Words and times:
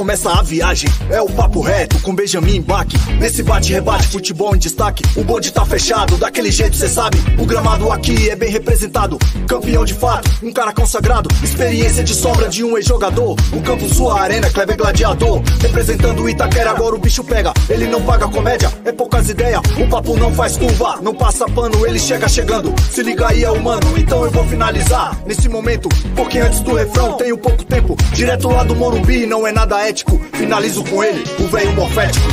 Começa 0.00 0.30
a 0.30 0.40
viagem. 0.40 0.88
É 1.10 1.20
o 1.20 1.26
papo 1.26 1.60
reto 1.60 1.98
com 1.98 2.14
Benjamin 2.14 2.62
Bach. 2.62 2.88
Nesse 3.18 3.42
bate-rebate, 3.42 4.08
futebol 4.08 4.56
em 4.56 4.58
destaque. 4.58 5.04
O 5.14 5.22
bonde 5.22 5.52
tá 5.52 5.62
fechado, 5.66 6.16
daquele 6.16 6.50
jeito 6.50 6.74
cê 6.74 6.88
sabe. 6.88 7.18
O 7.38 7.44
gramado 7.44 7.92
aqui 7.92 8.30
é 8.30 8.34
bem 8.34 8.50
representado. 8.50 9.18
Campeão 9.46 9.84
de 9.84 9.92
fato, 9.92 10.30
um 10.42 10.50
cara 10.54 10.72
consagrado. 10.72 11.28
Experiência 11.44 12.02
de 12.02 12.14
sombra 12.14 12.48
de 12.48 12.64
um 12.64 12.78
ex-jogador. 12.78 13.36
O 13.52 13.60
campo, 13.60 13.94
sua 13.94 14.22
arena, 14.22 14.48
Kleber 14.48 14.78
Gladiador. 14.78 15.42
Representando 15.60 16.22
o 16.22 16.30
Itaquera, 16.30 16.70
agora 16.70 16.96
o 16.96 16.98
bicho 16.98 17.22
pega. 17.22 17.52
Ele 17.68 17.86
não 17.86 18.00
paga 18.00 18.26
comédia, 18.26 18.72
é 18.86 18.92
poucas 18.92 19.28
ideias. 19.28 19.60
O 19.78 19.86
papo 19.86 20.16
não 20.16 20.32
faz 20.32 20.56
curva, 20.56 20.98
não 21.02 21.14
passa 21.14 21.44
pano, 21.44 21.86
ele 21.86 21.98
chega 21.98 22.26
chegando. 22.26 22.74
Se 22.90 23.02
liga 23.02 23.28
aí, 23.28 23.44
é 23.44 23.50
humano, 23.50 23.98
então 23.98 24.24
eu 24.24 24.30
vou 24.30 24.46
finalizar. 24.46 25.14
Nesse 25.26 25.46
momento, 25.46 25.90
porque 26.16 26.38
antes 26.38 26.60
do 26.60 26.72
refrão, 26.72 27.18
tenho 27.18 27.36
pouco 27.36 27.62
tempo. 27.64 27.94
Direto 28.14 28.48
lá 28.48 28.64
do 28.64 28.74
Morumbi, 28.74 29.26
não 29.26 29.46
é 29.46 29.52
nada 29.52 29.89
Finalizo 29.90 30.84
com 30.84 31.02
ele, 31.02 31.24
o 31.40 31.48
velho 31.48 31.72
morfético. 31.72 32.28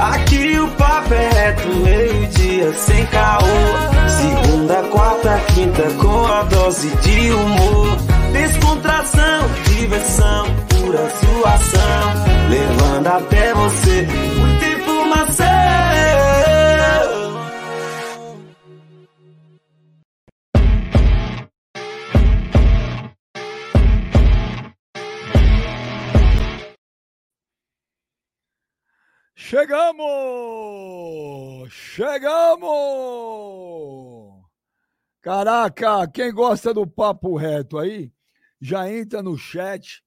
Aqui 0.00 0.58
o 0.58 0.68
papo 0.68 1.12
é 1.12 1.28
reto, 1.28 1.68
meio-dia 1.68 2.72
sem 2.72 3.04
caô. 3.06 3.42
Segunda, 4.08 4.82
quarta, 4.84 5.38
quinta, 5.54 5.82
com 6.00 6.26
a 6.26 6.42
dose 6.44 6.88
de 6.88 7.30
humor. 7.32 7.98
Descontração, 8.32 9.48
diversão, 9.68 10.46
pura 10.68 11.10
zoação. 11.20 12.48
Levando 12.48 13.06
até 13.08 13.52
você 13.54 14.08
muita 14.38 14.66
informação. 14.66 16.15
Chegamos! 29.48 30.02
Chegamos! 31.72 32.66
Caraca, 35.22 36.08
quem 36.08 36.34
gosta 36.34 36.74
do 36.74 36.84
papo 36.84 37.36
reto 37.36 37.78
aí, 37.78 38.12
já 38.60 38.90
entra 38.92 39.22
no 39.22 39.38
chat 39.38 40.02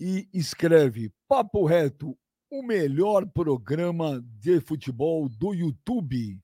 e 0.00 0.28
escreve 0.34 1.14
Papo 1.28 1.64
Reto, 1.64 2.18
o 2.50 2.60
melhor 2.60 3.24
programa 3.30 4.20
de 4.20 4.60
futebol 4.60 5.28
do 5.28 5.54
YouTube. 5.54 6.42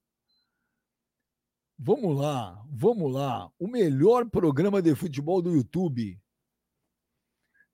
Vamos 1.76 2.16
lá, 2.16 2.64
vamos 2.70 3.12
lá. 3.12 3.50
O 3.58 3.66
melhor 3.66 4.30
programa 4.30 4.80
de 4.80 4.94
futebol 4.94 5.42
do 5.42 5.50
YouTube 5.50 6.22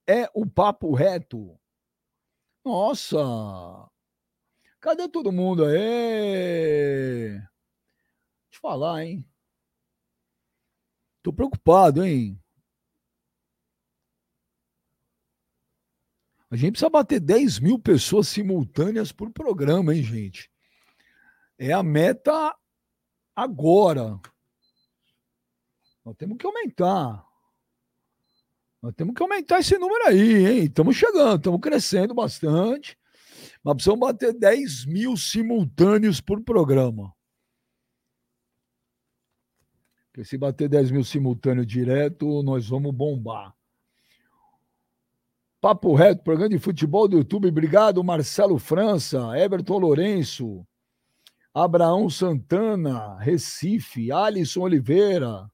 é 0.07 0.27
o 0.33 0.47
Papo 0.47 0.95
Reto. 0.95 1.61
Nossa! 2.65 3.91
Cadê 4.89 5.07
todo 5.07 5.31
mundo 5.31 5.67
aí? 5.67 7.37
Eu 7.37 7.43
falar, 8.59 9.05
hein? 9.05 9.23
Tô 11.23 11.31
preocupado, 11.31 12.03
hein? 12.03 12.43
A 16.51 16.57
gente 16.57 16.71
precisa 16.71 16.89
bater 16.89 17.21
10 17.21 17.59
mil 17.59 17.79
pessoas 17.79 18.29
simultâneas 18.29 19.13
por 19.13 19.31
programa, 19.31 19.95
hein, 19.95 20.03
gente? 20.03 20.51
É 21.59 21.71
a 21.71 21.83
meta 21.83 22.57
agora. 23.37 24.19
Nós 26.03 26.17
temos 26.17 26.39
que 26.39 26.47
aumentar. 26.47 27.29
Nós 28.81 28.95
temos 28.95 29.15
que 29.15 29.23
aumentar 29.23 29.59
esse 29.59 29.77
número 29.77 30.07
aí, 30.07 30.47
hein? 30.47 30.65
Estamos 30.65 30.97
chegando, 30.97 31.37
estamos 31.37 31.61
crescendo 31.61 32.15
bastante. 32.15 32.98
Mas 33.69 33.75
precisamos 33.75 34.01
bater 34.01 34.33
10 34.33 34.87
mil 34.87 35.15
simultâneos 35.15 36.23
por 36.23 36.43
programa. 36.43 37.13
Porque 40.11 40.25
se 40.25 40.39
bater 40.39 40.71
10 40.71 40.91
mil 40.91 41.05
simultâneos 41.05 41.67
direto, 41.67 42.43
nós 42.43 42.67
vamos 42.67 42.95
bombar. 42.95 43.55
Papo 45.61 45.95
Reto, 45.95 46.23
programa 46.23 46.49
de 46.49 46.59
futebol 46.59 47.07
do 47.07 47.19
YouTube. 47.19 47.49
Obrigado, 47.49 48.03
Marcelo 48.03 48.59
França, 48.59 49.39
Everton 49.39 49.77
Lourenço, 49.77 50.67
Abraão 51.53 52.09
Santana, 52.09 53.19
Recife, 53.19 54.11
Alisson 54.11 54.63
Oliveira. 54.63 55.47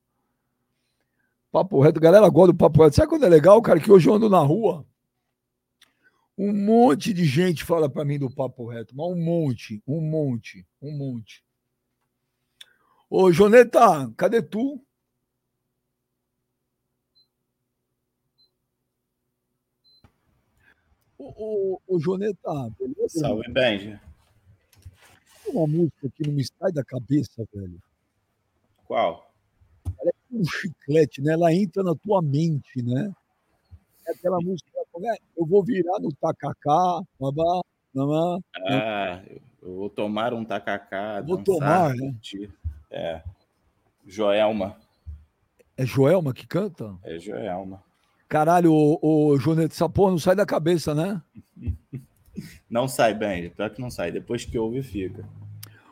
Papo 1.50 1.81
Reto, 1.81 1.98
galera 1.98 2.28
gosta 2.28 2.52
do 2.52 2.56
Papo 2.56 2.84
Reto. 2.84 2.94
Sabe 2.94 3.08
quando 3.08 3.26
é 3.26 3.28
legal, 3.28 3.60
cara? 3.60 3.81
Que 3.81 3.91
hoje 3.91 4.08
eu 4.08 4.14
ando 4.14 4.31
na 4.31 4.38
rua. 4.38 4.86
Um 6.37 6.53
monte 6.53 7.12
de 7.12 7.25
gente 7.25 7.62
fala 7.65 7.89
para 7.89 8.05
mim 8.05 8.19
do 8.19 8.28
Papo 8.28 8.67
Reto, 8.67 8.95
mas 8.97 9.06
um 9.06 9.17
monte, 9.17 9.81
um 9.87 10.00
monte, 10.00 10.67
um 10.83 10.91
monte. 10.91 11.45
Ô, 13.09 13.31
Joneta, 13.31 14.12
cadê 14.17 14.43
tu? 14.43 14.84
Ô, 21.17 21.25
ô, 21.37 21.81
ô 21.87 22.00
Joneta, 22.00 22.71
beleza? 22.78 23.21
Salve, 23.21 23.49
Benja. 23.53 24.00
Uma 25.47 25.67
música 25.67 26.11
que 26.11 26.27
não 26.27 26.33
me 26.33 26.44
sai 26.44 26.73
da 26.73 26.84
cabeça, 26.84 27.47
velho. 27.55 27.81
Qual? 28.84 29.33
Ela 30.00 30.11
é 30.11 30.15
um 30.33 30.44
chiclete, 30.44 31.23
né? 31.23 31.34
Ela 31.34 31.55
entra 31.55 31.84
na 31.84 31.94
tua 31.94 32.21
mente, 32.21 32.83
né? 32.83 33.15
É 34.06 34.12
aquela 34.12 34.41
música, 34.41 34.71
né? 35.04 35.16
eu 35.37 35.47
vou 35.47 35.65
virar 35.65 35.98
no 36.00 36.12
tacacá, 36.15 37.03
babá, 37.20 37.60
mamá. 37.94 38.38
Ah, 38.66 39.22
eu 39.62 39.75
vou 39.76 39.91
tomar 39.91 40.32
um 40.34 40.44
tacacá. 40.44 41.20
Vou 41.20 41.37
dançar, 41.37 41.91
tomar, 41.91 41.94
né? 41.94 42.15
É. 42.91 43.22
Joelma. 44.06 44.76
É 45.76 45.84
Joelma 45.84 46.32
que 46.32 46.47
canta? 46.47 46.94
É 47.03 47.19
Joelma. 47.19 47.82
Caralho, 48.28 48.72
ô, 48.72 48.99
ô 49.02 49.38
Joneta, 49.38 49.75
essa 49.75 49.88
porra 49.88 50.12
não 50.12 50.19
sai 50.19 50.34
da 50.34 50.46
cabeça, 50.46 50.94
né? 50.94 51.20
Não 52.69 52.88
sai, 52.88 53.14
Benja. 53.14 53.49
Pior 53.50 53.70
que 53.70 53.81
não 53.81 53.90
sai. 53.90 54.11
Depois 54.11 54.44
que 54.44 54.58
ouve, 54.58 54.82
fica. 54.82 55.25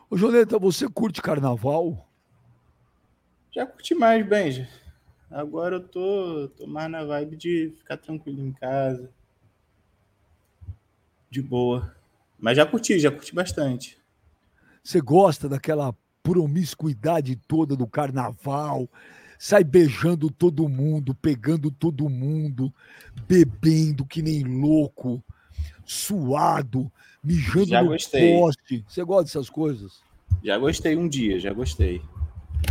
Ô, 0.09 0.17
Joneta, 0.17 0.59
você 0.59 0.89
curte 0.89 1.21
carnaval? 1.21 2.05
Já 3.49 3.65
curti 3.65 3.95
mais, 3.95 4.27
Benja. 4.27 4.67
Agora 5.33 5.77
eu 5.77 5.87
tô, 5.87 6.47
tô 6.55 6.67
mais 6.67 6.91
na 6.91 7.03
vibe 7.03 7.35
de 7.35 7.73
ficar 7.75 7.97
tranquilo 7.97 8.39
em 8.39 8.51
casa. 8.51 9.09
De 11.27 11.41
boa. 11.41 11.95
Mas 12.37 12.55
já 12.55 12.67
curti, 12.67 12.99
já 12.99 13.09
curti 13.09 13.33
bastante. 13.33 13.97
Você 14.83 15.01
gosta 15.01 15.49
daquela 15.49 15.95
promiscuidade 16.21 17.35
toda 17.47 17.75
do 17.75 17.87
carnaval? 17.87 18.87
Sai 19.39 19.63
beijando 19.63 20.29
todo 20.29 20.69
mundo, 20.69 21.15
pegando 21.15 21.71
todo 21.71 22.07
mundo, 22.07 22.71
bebendo 23.27 24.05
que 24.05 24.21
nem 24.21 24.43
louco, 24.43 25.23
suado, 25.83 26.91
mijando 27.23 27.65
Já 27.65 27.81
no 27.81 27.89
gostei. 27.89 28.37
poste. 28.37 28.85
Você 28.87 29.03
gosta 29.03 29.23
dessas 29.23 29.49
coisas? 29.49 30.03
Já 30.43 30.59
gostei 30.59 30.95
um 30.95 31.07
dia, 31.07 31.39
já 31.39 31.51
gostei. 31.51 32.03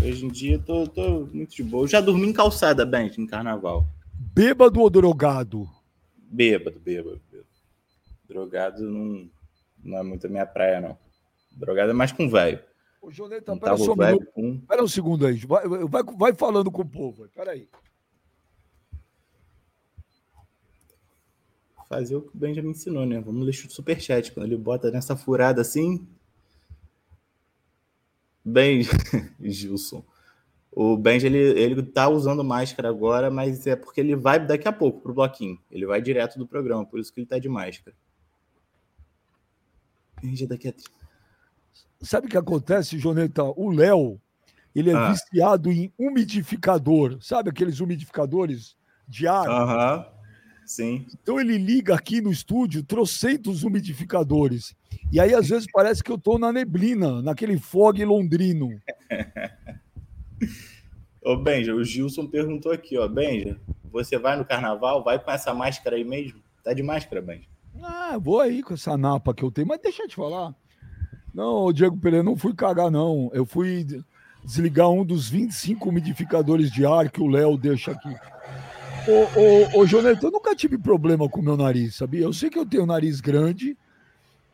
Hoje 0.04 0.26
em 0.26 0.28
dia 0.28 0.54
eu 0.54 0.62
tô, 0.62 0.86
tô 0.88 1.26
muito 1.32 1.54
de 1.54 1.62
boa. 1.62 1.84
Eu 1.84 1.88
já 1.88 2.00
dormi 2.00 2.26
em 2.26 2.32
calçada, 2.32 2.84
Benja, 2.84 3.20
em 3.20 3.26
carnaval. 3.26 3.86
Bêbado 4.34 4.80
ou 4.80 4.90
drogado? 4.90 5.68
Bêbado, 6.16 6.80
bêbado, 6.80 7.20
bêbado. 7.30 7.48
Drogado 8.28 8.82
não, 8.82 9.30
não 9.84 9.98
é 9.98 10.02
muito 10.02 10.26
a 10.26 10.30
minha 10.30 10.44
praia, 10.46 10.80
não. 10.80 10.98
Drogado 11.52 11.90
é 11.90 11.94
mais 11.94 12.10
com 12.10 12.28
velho. 12.28 12.58
Ô, 13.00 13.12
Joneta, 13.12 13.52
Não 13.52 13.58
pera 13.58 13.76
só 13.76 13.92
um 13.92 13.96
minuto. 13.96 14.26
com... 14.32 14.58
Pera 14.60 14.82
um 14.82 14.88
segundo 14.88 15.24
aí. 15.26 15.36
Vai, 15.38 15.68
vai, 15.68 16.02
vai 16.02 16.34
falando 16.34 16.70
com 16.70 16.82
o 16.82 16.88
povo. 16.88 17.28
Pera 17.34 17.52
aí. 17.52 17.68
Fazer 21.88 22.16
o 22.16 22.22
que 22.22 22.36
o 22.36 22.38
Benjamin 22.38 22.70
ensinou, 22.70 23.06
né? 23.06 23.20
Vamos 23.20 23.44
ler 23.44 23.50
o 23.50 23.70
superchat. 23.70 24.32
Quando 24.32 24.46
ele 24.46 24.56
bota 24.56 24.90
nessa 24.90 25.14
furada 25.14 25.60
assim. 25.60 26.06
Ben, 28.44 28.82
Gilson. 29.40 30.04
O 30.74 30.96
Benja, 30.96 31.26
ele, 31.26 31.38
ele 31.38 31.82
tá 31.82 32.08
usando 32.08 32.42
máscara 32.42 32.88
agora, 32.88 33.30
mas 33.30 33.66
é 33.66 33.76
porque 33.76 34.00
ele 34.00 34.16
vai 34.16 34.44
daqui 34.44 34.66
a 34.66 34.72
pouco 34.72 35.00
pro 35.02 35.12
bloquinho. 35.12 35.58
Ele 35.70 35.84
vai 35.84 36.00
direto 36.00 36.38
do 36.38 36.46
programa, 36.46 36.84
por 36.86 36.98
isso 36.98 37.12
que 37.12 37.20
ele 37.20 37.26
tá 37.26 37.38
de 37.38 37.48
máscara. 37.48 37.94
Benja 40.22 40.46
daqui 40.46 40.68
a... 40.68 40.74
Sabe 42.00 42.26
o 42.26 42.30
que 42.30 42.36
acontece, 42.38 42.98
Joneta? 42.98 43.44
O 43.44 43.70
Léo, 43.70 44.20
ele 44.74 44.90
é 44.90 44.94
Ah. 44.94 45.10
viciado 45.12 45.70
em 45.70 45.92
umidificador. 45.98 47.18
Sabe 47.20 47.50
aqueles 47.50 47.80
umidificadores 47.80 48.74
de 49.06 49.26
ar? 49.28 49.46
Aham. 49.48 50.06
Sim. 50.66 51.06
Então 51.22 51.40
ele 51.40 51.58
liga 51.58 51.94
aqui 51.94 52.20
no 52.20 52.30
estúdio 52.30 52.82
trocentos 52.82 53.62
umidificadores. 53.62 54.74
E 55.10 55.20
aí, 55.20 55.34
às 55.34 55.48
vezes, 55.48 55.66
parece 55.72 56.02
que 56.02 56.10
eu 56.10 56.18
tô 56.18 56.38
na 56.38 56.52
neblina, 56.52 57.20
naquele 57.20 57.58
fog 57.58 58.02
londrino. 58.04 58.80
Ô, 61.24 61.36
Benja, 61.36 61.74
o 61.74 61.84
Gilson 61.84 62.26
perguntou 62.26 62.72
aqui, 62.72 62.98
ó. 62.98 63.06
Benja, 63.06 63.60
você 63.92 64.18
vai 64.18 64.36
no 64.36 64.44
carnaval? 64.44 65.04
Vai 65.04 65.18
com 65.18 65.30
essa 65.30 65.54
máscara 65.54 65.96
aí 65.96 66.04
mesmo? 66.04 66.40
Tá 66.64 66.72
de 66.72 66.82
máscara, 66.82 67.22
Benji. 67.22 67.48
Ah, 67.82 68.18
vou 68.18 68.40
aí 68.40 68.62
com 68.62 68.74
essa 68.74 68.96
napa 68.96 69.34
que 69.34 69.42
eu 69.42 69.50
tenho, 69.50 69.68
mas 69.68 69.80
deixa 69.80 70.02
eu 70.02 70.08
te 70.08 70.16
falar. 70.16 70.54
Não, 71.32 71.72
Diego 71.72 71.96
Pereira, 71.96 72.24
não 72.24 72.36
fui 72.36 72.54
cagar, 72.54 72.90
não. 72.90 73.30
Eu 73.32 73.46
fui 73.46 73.86
desligar 74.44 74.90
um 74.90 75.04
dos 75.04 75.28
25 75.28 75.88
umidificadores 75.88 76.70
de 76.70 76.84
ar 76.84 77.10
que 77.10 77.20
o 77.20 77.28
Léo 77.28 77.56
deixa 77.56 77.92
aqui. 77.92 78.14
Ô, 79.08 79.78
ô, 79.78 79.80
ô 79.80 79.86
Jonathan, 79.86 80.28
eu 80.28 80.30
nunca 80.30 80.54
tive 80.54 80.78
problema 80.78 81.28
com 81.28 81.40
o 81.40 81.44
meu 81.44 81.56
nariz, 81.56 81.96
sabia? 81.96 82.22
Eu 82.22 82.32
sei 82.32 82.48
que 82.48 82.58
eu 82.58 82.64
tenho 82.64 82.86
nariz 82.86 83.20
grande, 83.20 83.76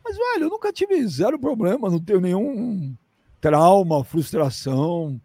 mas, 0.03 0.17
velho, 0.17 0.45
eu 0.45 0.49
nunca 0.49 0.73
tive 0.73 1.05
zero 1.07 1.37
problema, 1.37 1.89
não 1.89 1.99
tenho 1.99 2.19
nenhum 2.19 2.95
trauma, 3.39 4.03
frustração. 4.03 5.21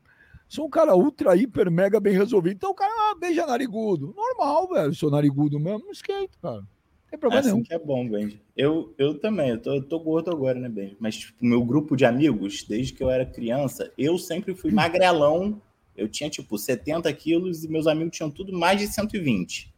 Sou 0.47 0.67
um 0.67 0.71
cara 0.71 0.95
ultra, 0.95 1.35
hiper, 1.35 1.71
mega 1.71 1.99
bem 1.99 2.13
resolvido. 2.13 2.57
Então 2.57 2.71
o 2.71 2.75
cara 2.75 2.93
ah, 2.93 3.17
beija 3.19 3.47
narigudo. 3.47 4.15
Normal, 4.15 4.69
velho. 4.69 4.95
Sou 4.95 5.11
narigudo 5.11 5.59
mesmo, 5.59 5.85
não 5.85 5.91
esquento, 5.91 6.39
cara. 6.41 6.59
Não 6.59 6.67
tem 7.11 7.19
problema 7.19 7.41
assim 7.41 7.53
nenhum. 7.53 7.63
que 7.63 7.75
é 7.75 7.79
bom, 7.79 8.09
Benji. 8.09 8.41
Eu, 8.57 8.95
eu 8.99 9.19
também, 9.19 9.51
eu 9.51 9.63
tô, 9.63 9.75
eu 9.75 9.83
tô 9.83 9.99
gordo 9.99 10.31
agora, 10.31 10.61
né, 10.61 10.69
Benji? 10.69 10.97
Mas, 11.01 11.17
tipo, 11.17 11.45
meu 11.45 11.65
grupo 11.65 11.97
de 11.97 12.05
amigos, 12.05 12.63
desde 12.63 12.93
que 12.93 13.03
eu 13.03 13.11
era 13.11 13.25
criança, 13.25 13.91
eu 13.97 14.19
sempre 14.19 14.55
fui 14.55 14.71
magrelão. 14.71 15.61
Eu 15.97 16.09
tinha, 16.09 16.29
tipo, 16.29 16.59
70 16.59 17.13
quilos 17.13 17.65
e 17.65 17.69
meus 17.69 17.87
amigos 17.87 18.17
tinham 18.17 18.31
tudo 18.31 18.53
mais 18.53 18.81
de 18.81 18.89
120. 18.89 19.73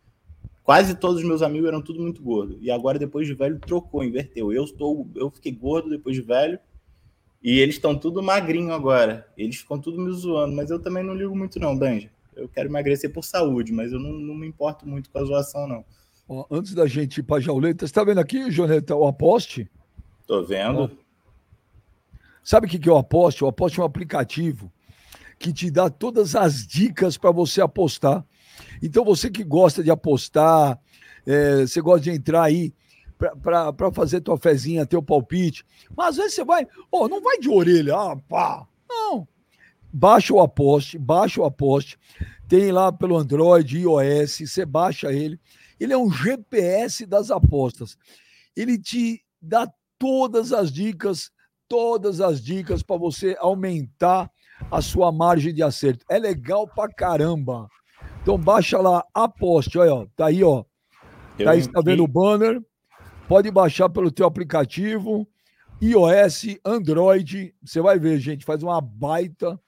Quase 0.62 0.96
todos 0.96 1.22
os 1.22 1.24
meus 1.24 1.42
amigos 1.42 1.68
eram 1.68 1.80
tudo 1.80 2.00
muito 2.00 2.22
gordo. 2.22 2.58
E 2.60 2.70
agora, 2.70 2.98
depois 2.98 3.26
de 3.26 3.34
velho, 3.34 3.60
trocou, 3.60 4.02
inverteu. 4.02 4.52
Eu, 4.52 4.64
estou, 4.64 5.08
eu 5.14 5.30
fiquei 5.30 5.52
gordo 5.52 5.88
depois 5.88 6.16
de 6.16 6.22
velho 6.22 6.58
e 7.42 7.60
eles 7.60 7.76
estão 7.76 7.96
tudo 7.96 8.22
magrinho 8.22 8.72
agora. 8.72 9.28
Eles 9.36 9.58
ficam 9.58 9.78
tudo 9.78 10.00
me 10.00 10.12
zoando, 10.12 10.56
mas 10.56 10.70
eu 10.70 10.80
também 10.80 11.04
não 11.04 11.14
ligo 11.14 11.36
muito, 11.36 11.60
não, 11.60 11.78
Benja. 11.78 12.10
Eu 12.34 12.48
quero 12.48 12.68
emagrecer 12.68 13.12
por 13.12 13.22
saúde, 13.22 13.72
mas 13.72 13.92
eu 13.92 14.00
não, 14.00 14.12
não 14.12 14.34
me 14.34 14.46
importo 14.46 14.88
muito 14.88 15.08
com 15.08 15.18
a 15.18 15.24
zoação, 15.24 15.68
não. 15.68 15.84
Ó, 16.28 16.44
antes 16.50 16.74
da 16.74 16.86
gente 16.86 17.18
ir 17.18 17.22
para 17.22 17.40
Jauleta, 17.40 17.86
você 17.86 17.92
tá 17.92 18.02
vendo 18.02 18.18
aqui, 18.18 18.50
Joneta, 18.50 18.96
o 18.96 19.06
Aposte? 19.06 19.70
Tô 20.26 20.42
vendo. 20.42 20.90
Sabe 22.42 22.66
o 22.66 22.70
que 22.70 22.78
que 22.78 22.88
é 22.88 22.92
o 22.92 22.98
Aposte? 22.98 23.44
O 23.44 23.46
Aposte 23.46 23.78
é 23.78 23.82
um 23.82 23.86
aplicativo 23.86 24.72
que 25.38 25.52
te 25.52 25.70
dá 25.70 25.90
todas 25.90 26.34
as 26.34 26.66
dicas 26.66 27.16
para 27.16 27.30
você 27.30 27.60
apostar. 27.60 28.24
Então, 28.82 29.04
você 29.04 29.30
que 29.30 29.44
gosta 29.44 29.82
de 29.82 29.90
apostar, 29.90 30.78
é, 31.26 31.62
você 31.66 31.80
gosta 31.80 32.00
de 32.00 32.10
entrar 32.10 32.44
aí 32.44 32.74
para 33.42 33.90
fazer 33.92 34.20
tua 34.20 34.36
fezinha, 34.36 34.86
teu 34.86 35.02
palpite, 35.02 35.64
mas 35.96 36.08
às 36.08 36.16
vezes 36.16 36.34
você 36.34 36.44
vai, 36.44 36.66
oh, 36.90 37.08
não 37.08 37.22
vai 37.22 37.38
de 37.38 37.48
orelha, 37.48 37.94
ah, 37.96 38.16
pá, 38.28 38.66
não. 38.88 39.26
Baixa 39.92 40.34
o 40.34 40.40
Aposte, 40.40 40.98
baixa 40.98 41.40
o 41.40 41.44
Aposte, 41.44 41.98
tem 42.46 42.70
lá 42.70 42.92
pelo 42.92 43.16
Android, 43.16 43.78
iOS, 43.78 44.40
você 44.40 44.66
baixa 44.66 45.12
ele. 45.12 45.40
Ele 45.80 45.92
é 45.92 45.98
um 45.98 46.10
GPS 46.10 47.06
das 47.06 47.30
apostas. 47.30 47.98
Ele 48.54 48.78
te 48.78 49.22
dá 49.40 49.70
todas 49.98 50.52
as 50.52 50.70
dicas, 50.70 51.30
todas 51.68 52.20
as 52.20 52.42
dicas 52.42 52.82
para 52.82 52.96
você 52.96 53.36
aumentar 53.38 54.30
a 54.70 54.80
sua 54.80 55.10
margem 55.12 55.52
de 55.54 55.62
acerto. 55.62 56.04
É 56.10 56.18
legal 56.18 56.66
pra 56.66 56.88
caramba. 56.88 57.68
Então 58.22 58.36
baixa 58.38 58.78
lá, 58.78 59.04
aposte, 59.14 59.78
olha, 59.78 59.94
ó, 59.94 60.06
tá 60.16 60.26
aí, 60.26 60.42
ó. 60.42 60.64
Tá 61.42 61.50
aí, 61.50 61.66
tá 61.68 61.80
vendo 61.84 62.02
o 62.02 62.08
banner? 62.08 62.60
Pode 63.28 63.50
baixar 63.50 63.88
pelo 63.88 64.10
teu 64.10 64.26
aplicativo, 64.26 65.28
iOS, 65.82 66.56
Android. 66.64 67.54
Você 67.62 67.80
vai 67.80 67.98
ver, 67.98 68.18
gente, 68.18 68.44
faz 68.44 68.62
uma 68.62 68.80
baita 68.80 69.60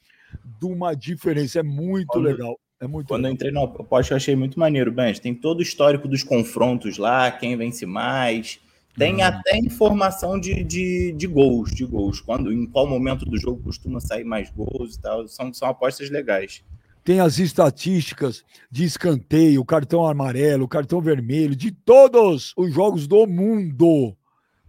de 0.59 0.67
uma 0.67 0.95
diferença. 0.95 1.61
É 1.61 1.63
muito 1.63 2.07
Quando- 2.09 2.25
legal. 2.25 2.59
É 2.81 2.87
muito 2.87 3.09
Quando 3.09 3.25
eu 3.25 3.31
legal. 3.33 3.35
entrei 3.35 3.51
no 3.51 3.63
aposta, 3.65 4.13
eu 4.13 4.17
achei 4.17 4.37
muito 4.37 4.59
maneiro, 4.59 4.93
Benji. 4.93 5.21
Tem 5.21 5.35
todo 5.35 5.59
o 5.59 5.63
histórico 5.63 6.07
dos 6.07 6.23
confrontos 6.23 6.97
lá, 6.97 7.29
quem 7.31 7.57
vence 7.57 7.85
mais. 7.85 8.61
Tem 8.99 9.23
até 9.23 9.57
informação 9.59 10.39
de, 10.39 10.65
de, 10.65 11.13
de 11.13 11.27
gols, 11.29 11.71
de 11.71 11.85
gols. 11.85 12.21
Quando, 12.21 12.53
em 12.53 12.67
qual 12.67 12.87
momento 12.87 13.25
do 13.25 13.39
jogo 13.39 13.63
costuma 13.63 14.01
sair 14.01 14.25
mais 14.25 14.51
gols 14.51 14.97
e 14.97 15.01
tal. 15.01 15.29
São, 15.29 15.55
são 15.55 15.69
apostas 15.69 16.11
legais. 16.11 16.65
Tem 17.05 17.21
as 17.21 17.39
estatísticas 17.39 18.45
de 18.71 18.85
escanteio, 18.85 19.65
cartão 19.65 20.07
amarelo, 20.07 20.69
cartão 20.69 21.01
vermelho, 21.01 21.57
de 21.57 21.71
todos 21.71 22.53
os 22.57 22.75
jogos 22.75 23.07
do 23.07 23.27
mundo. 23.27 24.17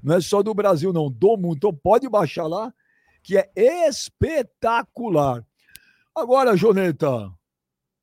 Não 0.01 0.15
é 0.15 0.21
só 0.21 0.41
do 0.41 0.53
Brasil, 0.53 0.93
não, 0.93 1.11
do 1.11 1.35
mundo. 1.35 1.57
Então 1.57 1.73
pode 1.73 2.07
baixar 2.07 2.47
lá, 2.47 2.73
que 3.23 3.37
é 3.37 3.49
espetacular. 3.89 5.43
Agora, 6.15 6.55
Joneta, 6.55 7.29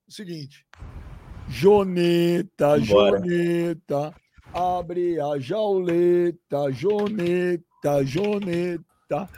seguinte. 0.08 0.66
Joneta, 1.48 2.78
Vambora. 2.78 3.20
Joneta, 3.20 4.14
abre 4.56 5.20
a 5.20 5.38
jauleta, 5.38 6.72
Joneta, 6.72 8.02
Joneta, 8.02 9.28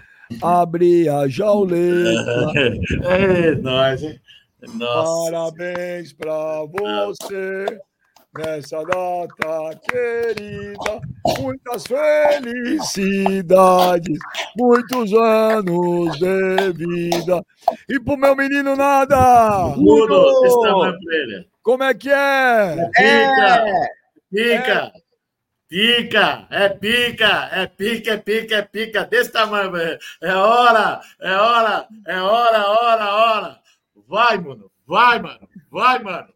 abre 0.40 1.08
a 1.08 1.26
jauleta. 1.26 2.52
É 3.02 3.56
nóis, 3.56 4.00
hein? 4.02 4.20
Nossa. 4.74 5.32
Parabéns 5.32 6.12
pra 6.12 6.62
você 6.64 7.80
nessa 8.36 8.82
data 8.84 9.80
querida. 9.88 11.00
Muitas 11.40 11.84
felicidades, 11.86 14.18
muitos 14.56 15.12
anos 15.12 16.16
de 16.18 16.72
vida. 16.72 17.44
E 17.88 18.00
pro 18.00 18.16
meu 18.16 18.34
menino 18.36 18.76
nada! 18.76 19.16
Tamanho 19.16 20.06
pra 20.06 20.96
ele. 21.10 21.48
Como 21.62 21.82
é 21.82 21.92
que 21.94 22.10
é? 22.10 22.76
Pica! 22.94 23.64
Pica! 24.30 24.92
Pica! 25.68 26.46
É 26.50 26.70
pica! 26.70 27.48
É 27.52 27.66
pica, 27.66 28.12
é 28.12 28.16
pica, 28.16 28.54
é 28.56 28.62
pica! 28.62 29.04
Desse 29.04 29.30
tamanho, 29.30 29.70
velho. 29.70 29.98
É 30.22 30.34
hora! 30.34 31.00
É 31.20 31.34
hora! 31.34 31.86
É 32.06 32.20
hora, 32.20 32.68
hora, 32.68 33.14
hora! 33.14 33.60
Vai, 34.08 34.38
mano! 34.38 34.70
Vai, 34.86 35.20
mano! 35.20 35.48
Vai, 35.70 36.02
mano! 36.02 36.28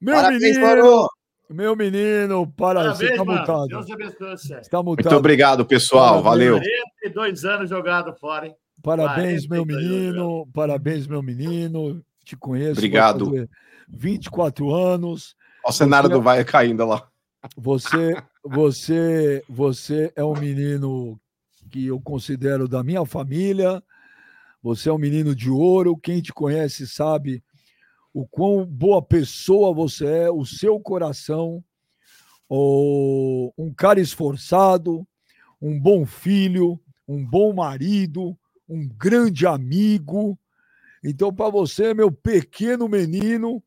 Meu 0.00 0.14
Parabéns, 0.14 0.40
menino! 0.40 0.66
mano. 0.66 1.08
Meu 1.50 1.76
menino, 1.76 2.46
para, 2.56 2.80
Parabéns, 2.80 3.16
tá 3.16 3.24
mano! 3.24 3.40
mutado. 3.40 3.68
Deus 3.68 3.90
abençoe 3.90 4.30
você. 4.30 4.54
Está 4.54 4.82
mutado. 4.82 5.04
Muito 5.04 5.18
obrigado, 5.18 5.66
pessoal. 5.66 6.22
Valeu. 6.22 6.58
42 7.02 7.44
anos 7.44 7.68
jogado 7.68 8.14
fora, 8.14 8.46
hein? 8.46 8.54
Parabéns, 8.82 9.46
meu 9.46 9.64
42 9.66 9.66
menino. 9.66 10.48
Parabéns, 10.52 11.06
meu 11.06 11.22
menino. 11.22 12.02
Te 12.24 12.36
conheço. 12.36 12.72
Obrigado. 12.72 13.26
fazer 13.26 13.50
24 13.88 14.74
anos. 14.74 15.36
Olha 15.62 15.70
o 15.70 15.72
cenário 15.72 16.08
do 16.08 16.22
Vai 16.22 16.42
caindo 16.44 16.86
lá. 16.86 17.06
Você, 17.56 18.14
você, 18.44 19.44
você 19.48 20.12
é 20.16 20.24
um 20.24 20.34
menino 20.38 21.20
que 21.70 21.86
eu 21.86 22.00
considero 22.00 22.68
da 22.68 22.82
minha 22.82 23.04
família. 23.06 23.82
Você 24.62 24.88
é 24.88 24.92
um 24.92 24.98
menino 24.98 25.34
de 25.34 25.50
ouro. 25.50 25.96
Quem 25.96 26.22
te 26.22 26.32
conhece 26.32 26.86
sabe 26.86 27.42
o 28.12 28.26
quão 28.26 28.66
boa 28.66 29.02
pessoa 29.02 29.74
você 29.74 30.06
é, 30.06 30.30
o 30.30 30.44
seu 30.46 30.80
coração, 30.80 31.64
o- 32.48 33.52
um 33.58 33.72
cara 33.74 34.00
esforçado, 34.00 35.06
um 35.60 35.80
bom 35.80 36.06
filho, 36.06 36.80
um 37.08 37.24
bom 37.26 37.52
marido, 37.54 38.36
um 38.68 38.88
grande 38.88 39.46
amigo. 39.46 40.38
Então, 41.04 41.34
para 41.34 41.50
você, 41.50 41.94
meu 41.94 42.12
pequeno 42.12 42.88
menino, 42.88 43.62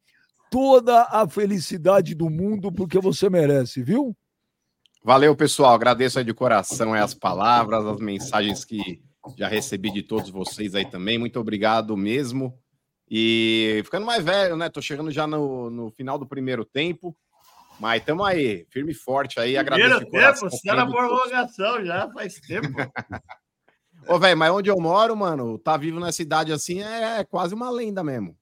toda 0.49 1.03
a 1.03 1.27
felicidade 1.27 2.13
do 2.15 2.29
mundo, 2.29 2.71
porque 2.71 2.99
você 2.99 3.29
merece, 3.29 3.83
viu? 3.83 4.15
Valeu, 5.03 5.35
pessoal. 5.35 5.73
Agradeço 5.73 6.19
aí 6.19 6.25
de 6.25 6.33
coração 6.33 6.93
as 6.93 7.13
palavras, 7.13 7.85
as 7.85 7.99
mensagens 7.99 8.65
que 8.65 9.01
já 9.37 9.47
recebi 9.47 9.91
de 9.91 10.03
todos 10.03 10.29
vocês 10.29 10.75
aí 10.75 10.85
também. 10.85 11.17
Muito 11.17 11.39
obrigado 11.39 11.95
mesmo. 11.95 12.57
E 13.09 13.81
ficando 13.85 14.05
mais 14.05 14.23
velho, 14.23 14.57
né? 14.57 14.69
Tô 14.69 14.81
chegando 14.81 15.11
já 15.11 15.25
no, 15.25 15.69
no 15.69 15.91
final 15.91 16.17
do 16.17 16.27
primeiro 16.27 16.65
tempo. 16.65 17.15
Mas 17.79 18.01
estamos 18.01 18.25
aí, 18.25 18.65
firme 18.69 18.91
e 18.91 18.95
forte 18.95 19.39
aí. 19.39 19.55
Agradeço 19.55 19.87
Primeiro 19.89 20.05
de 20.05 20.11
coração. 20.11 20.49
tempo, 20.49 20.57
você 20.57 20.69
era 20.69 20.85
todos. 20.85 20.95
prorrogação 20.95 21.85
já 21.85 22.11
faz 22.11 22.39
tempo. 22.41 22.67
Ô, 24.07 24.17
velho, 24.19 24.37
mas 24.37 24.51
onde 24.51 24.69
eu 24.69 24.79
moro, 24.79 25.15
mano, 25.15 25.57
tá 25.59 25.77
vivo 25.77 25.99
nessa 25.99 26.21
idade 26.21 26.51
assim 26.51 26.81
é 26.81 27.23
quase 27.23 27.53
uma 27.53 27.69
lenda 27.69 28.03
mesmo. 28.03 28.37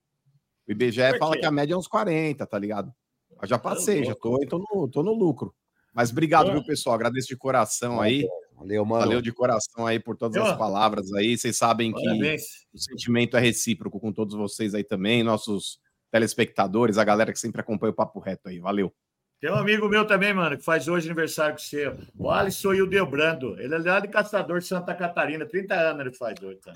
O 0.66 0.72
IBGE 0.72 1.18
fala 1.18 1.36
que 1.36 1.46
a 1.46 1.50
média 1.50 1.74
é 1.74 1.76
uns 1.76 1.86
40, 1.86 2.46
tá 2.46 2.58
ligado? 2.58 2.92
Eu 3.40 3.48
já 3.48 3.58
passei, 3.58 4.04
já 4.04 4.14
tô, 4.14 4.30
louco. 4.30 4.46
tô, 4.46 4.58
no, 4.58 4.88
tô 4.88 5.02
no 5.02 5.12
lucro. 5.12 5.54
Mas 5.94 6.10
obrigado, 6.10 6.52
viu, 6.52 6.64
pessoal? 6.64 6.94
Agradeço 6.94 7.28
de 7.28 7.36
coração 7.36 8.00
aí. 8.00 8.26
Valeu, 8.54 8.84
mano. 8.84 9.04
Valeu 9.04 9.22
de 9.22 9.32
coração 9.32 9.86
aí 9.86 9.98
por 9.98 10.16
todas 10.16 10.42
as 10.42 10.56
palavras 10.56 11.12
aí. 11.12 11.36
Vocês 11.36 11.56
sabem 11.56 11.92
que 11.92 12.36
o 12.72 12.78
sentimento 12.78 13.36
é 13.36 13.40
recíproco 13.40 14.00
com 14.00 14.12
todos 14.12 14.34
vocês 14.34 14.74
aí 14.74 14.84
também, 14.84 15.22
nossos 15.22 15.78
telespectadores, 16.10 16.98
a 16.98 17.04
galera 17.04 17.32
que 17.32 17.38
sempre 17.38 17.60
acompanha 17.60 17.92
o 17.92 17.94
Papo 17.94 18.18
Reto 18.18 18.48
aí. 18.48 18.58
Valeu. 18.58 18.92
Tem 19.40 19.50
um 19.50 19.56
amigo 19.56 19.88
meu 19.88 20.06
também, 20.06 20.32
mano, 20.32 20.56
que 20.56 20.64
faz 20.64 20.88
hoje 20.88 21.06
aniversário 21.06 21.54
com 21.54 21.60
você. 21.60 21.92
O 22.18 22.30
Alisson 22.30 22.72
Hildebrando. 22.72 23.60
Ele 23.60 23.74
é 23.74 23.78
lá 23.78 24.00
de 24.00 24.08
Caçador 24.08 24.60
de 24.60 24.66
Santa 24.66 24.94
Catarina. 24.94 25.44
30 25.44 25.74
anos 25.74 26.00
ele 26.00 26.14
faz 26.14 26.42
hoje. 26.42 26.58
Tá? 26.60 26.72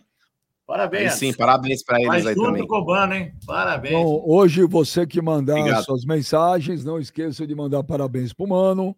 Parabéns. 0.70 1.12
Aí 1.14 1.18
sim, 1.18 1.32
parabéns 1.34 1.82
para 1.82 1.96
eles 1.98 2.06
Faz 2.06 2.26
aí 2.28 2.34
tudo 2.36 2.46
também. 2.46 2.64
cobando, 2.64 3.12
hein? 3.14 3.32
Parabéns. 3.44 3.92
Então, 3.92 4.22
hoje 4.24 4.64
você 4.66 5.04
que 5.04 5.20
mandar 5.20 5.58
Obrigado. 5.58 5.84
suas 5.84 6.04
mensagens, 6.04 6.84
não 6.84 7.00
esqueça 7.00 7.44
de 7.44 7.56
mandar 7.56 7.82
parabéns 7.82 8.32
pro 8.32 8.46
Mano. 8.46 8.96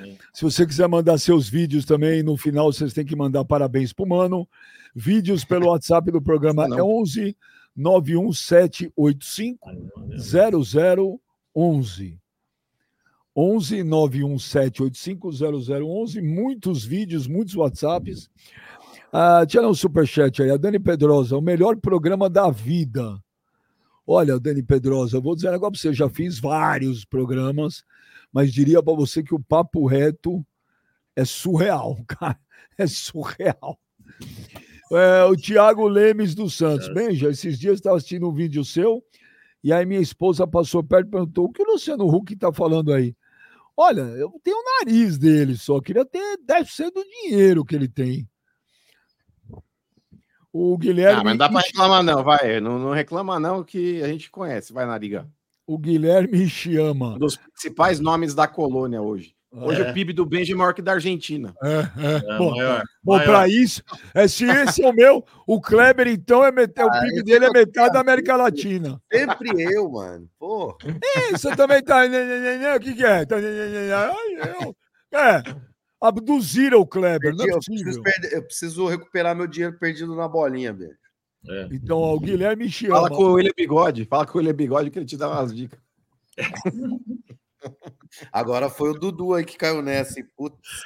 Sim. 0.00 0.16
Se 0.32 0.44
você 0.44 0.64
quiser 0.64 0.86
mandar 0.86 1.18
seus 1.18 1.48
vídeos 1.48 1.84
também, 1.84 2.22
no 2.22 2.36
final 2.36 2.72
vocês 2.72 2.92
têm 2.92 3.04
que 3.04 3.16
mandar 3.16 3.44
parabéns 3.44 3.92
pro 3.92 4.06
Mano. 4.06 4.48
Vídeos 4.94 5.44
pelo 5.44 5.66
WhatsApp 5.74 6.08
do 6.12 6.22
programa 6.22 6.68
Não. 6.68 6.78
é 6.78 6.82
11 6.84 7.36
91785 7.74 9.58
0011. 11.52 12.20
11 13.34 13.82
91785 13.82 15.32
0011. 15.32 16.22
Muitos 16.22 16.84
vídeos, 16.84 17.26
muitos 17.26 17.56
WhatsApps. 17.56 18.30
Ah, 19.12 19.44
tinha 19.46 19.66
um 19.66 19.74
superchat 19.74 20.42
aí. 20.42 20.50
A 20.50 20.56
Dani 20.56 20.78
Pedrosa, 20.78 21.36
o 21.36 21.40
melhor 21.40 21.76
programa 21.76 22.28
da 22.28 22.50
vida. 22.50 23.18
Olha, 24.06 24.38
Dani 24.38 24.62
Pedrosa, 24.62 25.16
eu 25.16 25.22
vou 25.22 25.34
dizer 25.34 25.48
um 25.48 25.52
negócio 25.52 25.72
pra 25.72 25.80
você. 25.80 25.94
Já 25.94 26.08
fiz 26.08 26.38
vários 26.38 27.04
programas, 27.04 27.84
mas 28.32 28.52
diria 28.52 28.82
para 28.82 28.94
você 28.94 29.22
que 29.22 29.34
o 29.34 29.40
Papo 29.40 29.86
Reto 29.86 30.44
é 31.16 31.24
surreal, 31.24 31.98
cara. 32.06 32.38
É 32.76 32.86
surreal. 32.86 33.78
É, 34.92 35.24
o 35.24 35.36
Tiago 35.36 35.86
Lemes 35.88 36.34
dos 36.34 36.54
Santos. 36.54 36.88
Bem, 36.92 37.14
já 37.14 37.28
esses 37.28 37.58
dias 37.58 37.72
eu 37.72 37.74
estava 37.74 37.96
assistindo 37.96 38.28
um 38.28 38.32
vídeo 38.32 38.64
seu 38.64 39.02
e 39.62 39.72
aí 39.72 39.84
minha 39.84 40.00
esposa 40.00 40.46
passou 40.46 40.82
perto 40.82 41.08
e 41.08 41.10
perguntou: 41.10 41.46
o 41.46 41.52
que 41.52 41.62
o 41.62 41.72
Luciano 41.72 42.06
Huck 42.06 42.32
está 42.32 42.52
falando 42.52 42.92
aí? 42.92 43.14
Olha, 43.76 44.00
eu 44.00 44.32
tenho 44.42 44.56
o 44.56 44.84
nariz 44.84 45.18
dele 45.18 45.56
só, 45.56 45.80
queria 45.80 46.04
ter 46.04 46.38
10% 46.38 46.92
do 46.92 47.04
dinheiro 47.04 47.64
que 47.64 47.76
ele 47.76 47.88
tem. 47.88 48.28
O 50.52 50.76
Guilherme. 50.78 51.20
Ah, 51.20 51.24
mas 51.24 51.32
não 51.32 51.38
dá 51.38 51.48
para 51.48 51.60
reclamar, 51.60 52.02
não, 52.02 52.24
vai. 52.24 52.60
Não, 52.60 52.78
não 52.78 52.92
reclama, 52.92 53.38
não, 53.38 53.62
que 53.62 54.02
a 54.02 54.08
gente 54.08 54.30
conhece, 54.30 54.72
vai 54.72 54.86
na 54.86 54.96
liga. 54.96 55.26
O 55.66 55.76
Guilherme 55.78 56.48
Chiama. 56.48 57.14
Um 57.14 57.18
dos 57.18 57.36
principais 57.36 58.00
nomes 58.00 58.34
da 58.34 58.46
colônia 58.48 59.02
hoje. 59.02 59.34
Hoje 59.50 59.80
É. 59.82 59.90
o 59.90 59.94
PIB 59.94 60.12
do 60.12 60.26
Benji 60.26 60.52
é 60.52 60.54
maior 60.56 60.74
que 60.74 60.82
da 60.82 60.92
Argentina. 60.92 61.54
É, 61.62 61.68
é. 61.78 62.34
É, 62.34 62.38
Bom, 62.38 62.50
maior, 62.54 62.82
bom 63.02 63.18
para 63.18 63.48
isso, 63.48 63.82
é, 64.14 64.28
se 64.28 64.44
esse 64.44 64.82
é 64.84 64.88
o 64.88 64.92
meu, 64.92 65.24
o 65.46 65.58
Kleber, 65.58 66.06
então, 66.06 66.44
é 66.44 66.52
met... 66.52 66.78
o 66.78 66.86
Ah, 66.86 67.00
PIB 67.00 67.12
esse 67.14 67.22
dele 67.24 67.44
é 67.46 67.48
eu 67.48 67.52
metade 67.52 67.92
da 67.94 68.00
América 68.00 68.36
Latina. 68.36 69.00
Sempre 69.10 69.50
eu, 69.74 69.90
mano. 69.90 70.28
Pô, 70.38 70.76
Você 71.32 71.56
também 71.56 71.82
tá. 71.82 72.06
né, 72.06 72.24
né, 72.24 72.56
né, 72.58 72.76
O 72.76 72.80
que, 72.80 72.94
que 72.94 73.04
é? 73.04 73.24
Tá, 73.24 73.38
eu- 73.38 74.76
É, 75.12 75.42
abduziram 76.00 76.80
o 76.80 76.86
Kleber, 76.86 77.34
não 77.34 77.44
perdi, 77.44 77.50
é 77.50 77.54
eu, 77.54 77.58
preciso 77.60 78.02
perder- 78.02 78.32
eu 78.32 78.42
preciso 78.44 78.86
recuperar 78.86 79.34
meu 79.36 79.46
dinheiro 79.46 79.78
perdido 79.78 80.14
na 80.14 80.28
bolinha, 80.28 80.72
velho. 80.72 80.96
É. 81.48 81.68
Então, 81.72 81.98
ó, 81.98 82.14
o 82.14 82.20
Guilherme 82.20 82.68
Chiama. 82.68 82.96
Fala 82.96 83.08
com 83.10 83.22
o 83.24 83.32
William 83.34 83.52
Bigode, 83.56 84.04
fala 84.04 84.26
com 84.26 84.34
o 84.34 84.38
William 84.38 84.54
Bigode 84.54 84.90
que 84.90 84.98
ele 84.98 85.06
te 85.06 85.16
dá 85.16 85.28
umas 85.30 85.54
dicas. 85.54 85.78
Agora 88.32 88.68
foi 88.70 88.90
o 88.90 88.94
Dudu 88.94 89.34
aí 89.34 89.44
que 89.44 89.56
caiu 89.56 89.82
nessa. 89.82 90.18
e, 90.20 90.24
Putz, 90.24 90.84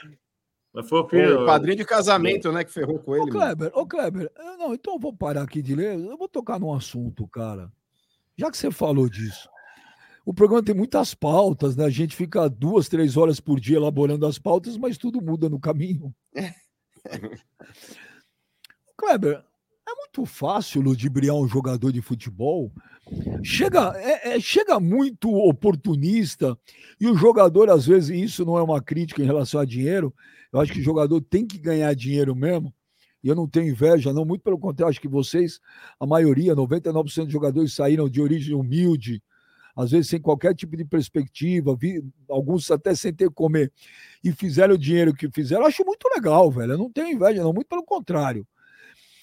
Mas 0.73 0.89
foi 0.89 1.01
o 1.01 1.09
filho. 1.09 1.43
O 1.43 1.47
padrinho 1.47 1.77
de 1.77 1.85
casamento, 1.85 2.51
né, 2.53 2.65
que 2.65 2.73
ferrou 2.73 2.99
com 2.99 3.13
Ô, 3.13 3.17
ele. 3.17 3.25
mano. 3.27 3.33
Kleber, 3.33 3.71
ô, 3.75 3.87
Kleber, 3.87 4.31
não, 4.59 4.75
então 4.75 4.95
eu 4.95 4.99
vou 5.01 5.15
parar 5.15 5.43
aqui 5.43 5.61
de 5.63 5.75
ler, 5.75 5.99
eu 5.99 6.17
vou 6.17 6.29
tocar 6.29 6.59
num 6.59 6.73
assunto, 6.73 7.27
cara. 7.29 7.71
Já 8.37 8.51
que 8.51 8.57
você 8.57 8.71
falou 8.71 9.09
disso. 9.09 9.49
O 10.25 10.33
programa 10.33 10.63
tem 10.63 10.75
muitas 10.75 11.15
pautas, 11.15 11.75
né? 11.77 11.85
A 11.85 11.91
gente 11.91 12.15
fica 12.15 12.49
duas, 12.49 12.89
três 12.89 13.17
horas 13.17 13.41
por 13.41 13.59
dia 13.59 13.77
elaborando 13.77 14.25
as 14.27 14.39
pautas, 14.39 14.77
mas 14.77 14.97
tudo 14.97 15.21
muda 15.21 15.49
no 15.49 15.59
caminho. 15.59 16.15
Kleber, 18.97 19.43
é 19.89 19.95
muito 19.97 20.25
fácil 20.25 20.81
ludibriar 20.81 21.35
um 21.35 21.49
jogador 21.49 21.93
de 21.93 22.01
futebol. 22.01 22.73
Chega, 23.43 23.93
é- 23.97 24.37
é- 24.37 24.41
chega 24.41 24.79
muito 24.79 25.29
oportunista 25.35 26.57
e 27.01 27.09
o 27.09 27.17
jogador, 27.17 27.69
às 27.69 27.85
vezes, 27.87 28.11
isso 28.11 28.45
não 28.45 28.57
é 28.57 28.63
uma 28.63 28.81
crítica 28.81 29.21
em 29.23 29.27
relação 29.27 29.61
a 29.61 29.65
dinheiro, 29.65 30.15
eu 30.53 30.61
acho 30.61 30.73
que 30.73 30.79
o 30.81 30.85
jogador 30.85 31.21
tem 31.21 31.45
que 31.47 31.59
ganhar 31.59 31.93
dinheiro 31.95 32.35
mesmo. 32.37 32.73
E 33.25 33.29
eu 33.29 33.35
não 33.35 33.49
tenho 33.49 33.69
inveja, 33.71 34.13
não, 34.13 34.25
muito 34.25 34.43
pelo 34.43 34.59
contrário, 34.59 34.91
acho 34.91 35.01
que 35.01 35.09
vocês, 35.09 35.61
a 35.99 36.07
maioria, 36.07 36.55
99% 36.55 37.25
dos 37.25 37.33
jogadores 37.33 37.73
saíram 37.75 38.09
de 38.09 38.21
origem 38.21 38.55
humilde, 38.55 39.23
às 39.77 39.91
vezes 39.91 40.09
sem 40.09 40.21
qualquer 40.21 40.55
tipo 40.55 40.77
de 40.77 40.85
perspectiva, 40.85 41.77
vi- 41.77 42.03
alguns 42.29 42.71
até 42.71 42.95
sem 42.95 43.13
ter 43.13 43.29
que 43.29 43.35
comer, 43.35 43.73
e 44.23 44.33
fizeram 44.33 44.75
o 44.75 44.79
dinheiro 44.79 45.15
que 45.15 45.31
fizeram. 45.31 45.67
Acho 45.67 45.85
muito 45.85 46.09
legal, 46.15 46.51
velho. 46.51 46.73
Eu 46.73 46.79
não 46.79 46.91
tenho 46.91 47.09
inveja, 47.09 47.43
não, 47.43 47.53
muito 47.53 47.69
pelo 47.69 47.85
contrário. 47.85 48.47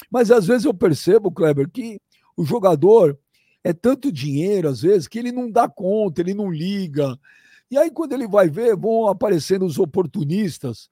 Mas 0.09 0.31
às 0.31 0.47
vezes 0.47 0.65
eu 0.65 0.73
percebo, 0.73 1.31
Kleber, 1.31 1.69
que 1.69 1.99
o 2.35 2.43
jogador 2.43 3.17
é 3.63 3.73
tanto 3.73 4.11
dinheiro, 4.11 4.69
às 4.69 4.81
vezes, 4.81 5.07
que 5.07 5.19
ele 5.19 5.31
não 5.31 5.51
dá 5.51 5.67
conta, 5.67 6.21
ele 6.21 6.33
não 6.33 6.49
liga. 6.49 7.17
E 7.69 7.77
aí, 7.77 7.91
quando 7.91 8.13
ele 8.13 8.27
vai 8.27 8.49
ver, 8.49 8.75
vão 8.75 9.07
aparecendo 9.07 9.65
os 9.65 9.77
oportunistas, 9.77 10.89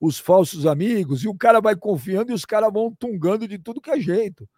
os 0.00 0.18
falsos 0.18 0.66
amigos, 0.66 1.22
e 1.22 1.28
o 1.28 1.34
cara 1.34 1.60
vai 1.60 1.74
confiando 1.76 2.30
e 2.30 2.34
os 2.34 2.44
caras 2.44 2.72
vão 2.72 2.94
tungando 2.94 3.48
de 3.48 3.58
tudo 3.58 3.80
que 3.80 3.90
é 3.90 4.00
jeito. 4.00 4.48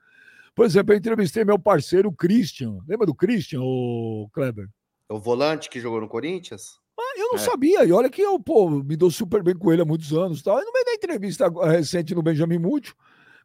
Por 0.55 0.65
exemplo, 0.67 0.93
eu 0.93 0.99
entrevistei 0.99 1.45
meu 1.45 1.59
parceiro, 1.59 2.13
Christian. 2.13 2.79
Lembra 2.87 3.07
do 3.07 3.15
Christian, 3.15 3.61
o 3.63 4.29
Kleber? 4.33 4.69
é 5.09 5.13
o 5.13 5.19
volante 5.19 5.69
que 5.69 5.81
jogou 5.81 6.01
no 6.01 6.09
Corinthians? 6.09 6.79
Ah, 6.99 7.15
Eu 7.19 7.29
não 7.31 7.35
É. 7.37 7.39
sabia, 7.39 7.85
e 7.85 7.93
olha 7.93 8.09
que 8.11 8.21
eu, 8.23 8.39
pô, 8.39 8.69
me 8.71 8.97
dou 8.97 9.11
super 9.11 9.43
bem 9.43 9.57
com 9.57 9.73
ele 9.73 9.83
há 9.83 9.85
muitos 9.85 10.13
anos. 10.13 10.41
Tal. 10.43 10.61
E 10.61 10.65
no 10.65 10.73
meio 10.73 10.85
da 10.85 10.93
entrevista 10.95 11.49
recente 11.67 12.15
no 12.15 12.23
Benjamin 12.23 12.59
Múcio, 12.59 12.95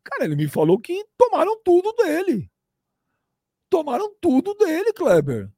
cara, 0.03 0.25
ele 0.25 0.35
me 0.35 0.47
falou 0.47 0.77
que 0.79 1.03
tomaram 1.17 1.59
tudo 1.63 1.91
dele. 1.93 2.49
Tomaram 3.69 4.13
tudo 4.21 4.53
dele, 4.53 4.93
Kleber. 4.93 5.49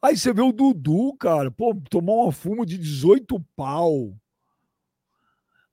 Aí 0.00 0.16
você 0.16 0.32
vê 0.32 0.40
o 0.40 0.52
Dudu, 0.52 1.14
cara, 1.18 1.50
pô, 1.50 1.74
tomou 1.90 2.22
uma 2.24 2.32
fumo 2.32 2.64
de 2.64 2.78
18 2.78 3.38
pau. 3.54 4.16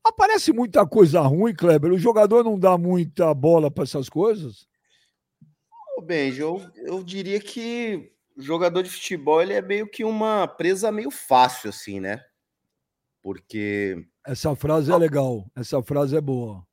Aparece 0.04 0.52
muita 0.54 0.86
coisa 0.86 1.22
ruim, 1.22 1.54
Kleber. 1.54 1.92
O 1.94 1.98
jogador 1.98 2.44
não 2.44 2.58
dá 2.60 2.78
muita 2.78 3.34
bola 3.34 3.70
para 3.70 3.84
essas 3.84 4.10
coisas. 4.10 4.68
Ô, 5.98 6.02
Benji, 6.02 6.42
eu, 6.42 6.62
eu 6.76 7.04
diria 7.04 7.40
que 7.40 8.12
o 8.36 8.42
jogador 8.44 8.84
de 8.84 8.90
futebol 8.90 9.42
ele 9.42 9.54
é 9.54 9.62
meio 9.64 9.90
que 9.90 10.04
uma 10.04 10.48
presa 10.48 10.92
meio 10.92 11.10
fácil, 11.10 11.72
assim, 11.72 12.00
né? 12.00 12.24
Porque 13.20 14.06
Essa 14.24 14.56
frase 14.56 14.92
é 14.92 14.96
legal. 14.96 15.50
Essa 15.56 15.82
frase 15.82 16.16
é 16.16 16.22
boa. 16.22 16.64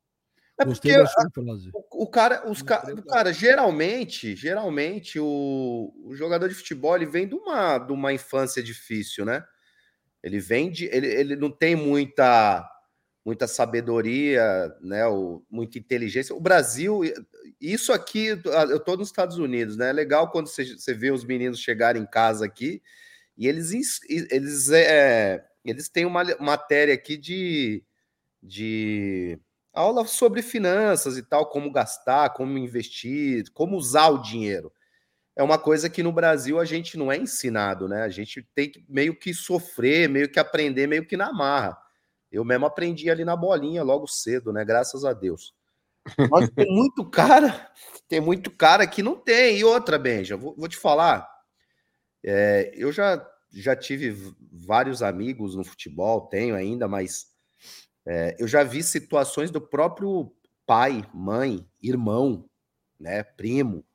é 0.59 0.65
Gostei 0.65 0.93
porque 0.93 1.03
da 1.03 1.09
sua 1.09 1.27
frase. 1.33 1.71
o, 1.73 2.03
o 2.03 2.07
cara, 2.07 2.47
os 2.47 2.61
ca... 2.61 2.85
cara, 3.09 3.33
geralmente, 3.33 4.35
geralmente 4.35 5.19
o, 5.19 5.91
o 6.05 6.15
jogador 6.15 6.47
de 6.47 6.53
futebol 6.53 6.95
ele 6.95 7.07
vem 7.07 7.27
de 7.27 7.33
uma, 7.33 7.79
de 7.79 7.91
uma 7.91 8.13
infância 8.13 8.61
difícil, 8.61 9.25
né? 9.25 9.43
Ele 10.21 10.39
vem 10.39 10.69
de, 10.69 10.85
ele, 10.85 11.07
ele 11.07 11.35
não 11.35 11.49
tem 11.49 11.75
muita 11.75 12.63
muita 13.25 13.47
sabedoria, 13.47 14.71
né? 14.81 15.07
O, 15.07 15.43
muita 15.49 15.79
inteligência. 15.79 16.35
O 16.35 16.39
Brasil, 16.39 17.01
isso 17.59 17.93
aqui, 17.93 18.27
eu 18.27 18.79
tô 18.79 18.95
nos 18.95 19.09
Estados 19.09 19.37
Unidos, 19.37 19.77
né? 19.77 19.89
É 19.89 19.93
legal 19.93 20.29
quando 20.31 20.47
você, 20.47 20.65
você 20.65 20.93
vê 20.93 21.11
os 21.11 21.23
meninos 21.23 21.59
chegarem 21.59 22.01
em 22.01 22.05
casa 22.05 22.45
aqui 22.45 22.81
e 23.37 23.47
eles 23.47 23.99
eles 24.09 24.69
é, 24.71 25.45
eles 25.63 25.89
têm 25.89 26.05
uma 26.05 26.23
matéria 26.39 26.93
aqui 26.93 27.17
de 27.17 27.83
de 28.41 29.39
aula 29.73 30.05
sobre 30.05 30.41
finanças 30.41 31.17
e 31.17 31.23
tal, 31.23 31.49
como 31.49 31.71
gastar, 31.71 32.29
como 32.31 32.57
investir, 32.57 33.45
como 33.53 33.75
usar 33.75 34.09
o 34.09 34.21
dinheiro. 34.21 34.71
É 35.35 35.43
uma 35.43 35.57
coisa 35.57 35.89
que 35.89 36.01
no 36.01 36.13
Brasil 36.13 36.59
a 36.59 36.65
gente 36.65 36.97
não 36.97 37.11
é 37.11 37.17
ensinado, 37.17 37.87
né? 37.89 38.03
A 38.03 38.09
gente 38.09 38.47
tem 38.55 38.69
que 38.71 38.85
meio 38.87 39.17
que 39.17 39.33
sofrer, 39.33 40.07
meio 40.07 40.29
que 40.29 40.39
aprender, 40.39 40.87
meio 40.87 41.05
que 41.05 41.17
na 41.17 41.33
marra. 41.33 41.77
Eu 42.31 42.45
mesmo 42.45 42.65
aprendi 42.65 43.09
ali 43.09 43.25
na 43.25 43.35
bolinha 43.35 43.83
logo 43.83 44.07
cedo, 44.07 44.53
né? 44.53 44.63
Graças 44.63 45.03
a 45.03 45.13
Deus. 45.13 45.53
Mas 46.29 46.49
tem 46.49 46.67
muito 46.67 47.09
cara, 47.09 47.71
tem 48.07 48.19
muito 48.19 48.51
cara 48.51 48.85
que 48.85 49.01
não 49.01 49.15
tem. 49.15 49.57
E 49.57 49.63
outra, 49.63 49.97
Benja, 49.97 50.37
vou, 50.37 50.55
vou 50.55 50.67
te 50.67 50.77
falar. 50.77 51.27
é, 52.23 52.71
eu 52.75 52.91
já, 52.91 53.25
já 53.53 53.75
tive 53.75 54.33
vários 54.51 55.01
amigos 55.01 55.55
no 55.55 55.63
futebol, 55.63 56.27
tenho 56.27 56.55
ainda, 56.55 56.87
mas 56.87 57.27
é, 58.05 58.35
eu 58.39 58.47
já 58.47 58.63
vi 58.63 58.83
situações 58.83 59.51
do 59.51 59.61
próprio 59.61 60.31
pai, 60.65 61.03
mãe, 61.13 61.65
irmão, 61.81 62.49
né, 62.99 63.23
primo, 63.23 63.85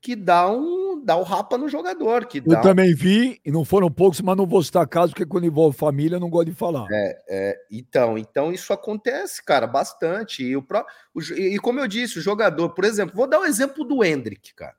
que 0.00 0.16
dá 0.16 0.48
um, 0.50 1.02
dá 1.04 1.16
um 1.16 1.22
rapa 1.22 1.58
no 1.58 1.68
jogador, 1.68 2.26
que 2.26 2.38
Eu 2.38 2.58
um- 2.58 2.60
também 2.62 2.94
vi, 2.94 3.40
e 3.44 3.50
não 3.52 3.64
foram 3.64 3.90
poucos, 3.90 4.20
mas 4.20 4.36
não 4.36 4.46
vou 4.46 4.62
citar 4.62 4.86
caso, 4.88 5.12
porque 5.12 5.26
quando 5.26 5.44
envolve 5.46 5.76
família, 5.76 6.16
eu 6.16 6.20
não 6.20 6.30
gosto 6.30 6.46
de 6.50 6.54
falar. 6.54 6.86
É, 7.28 7.58
então, 7.70 8.16
então 8.16 8.52
isso 8.52 8.72
acontece, 8.72 9.44
cara, 9.44 9.66
bastante. 9.66 10.42
E, 10.42 10.56
o 10.56 10.62
pró- 10.62 10.86
o 11.14 11.20
e 11.20 11.58
como 11.58 11.80
eu 11.80 11.86
disse, 11.86 12.18
o 12.18 12.22
jogador, 12.22 12.70
por 12.70 12.84
exemplo, 12.84 13.14
vou 13.14 13.26
dar 13.28 13.40
o 13.40 13.44
exemplo 13.44 13.84
do 13.84 14.02
Hendrick, 14.04 14.54
cara. 14.54 14.74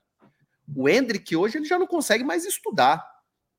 O 0.74 0.88
Hendrick 0.88 1.36
hoje 1.36 1.58
ele 1.58 1.66
já 1.66 1.78
não 1.78 1.86
consegue 1.86 2.24
mais 2.24 2.44
estudar. 2.44 3.04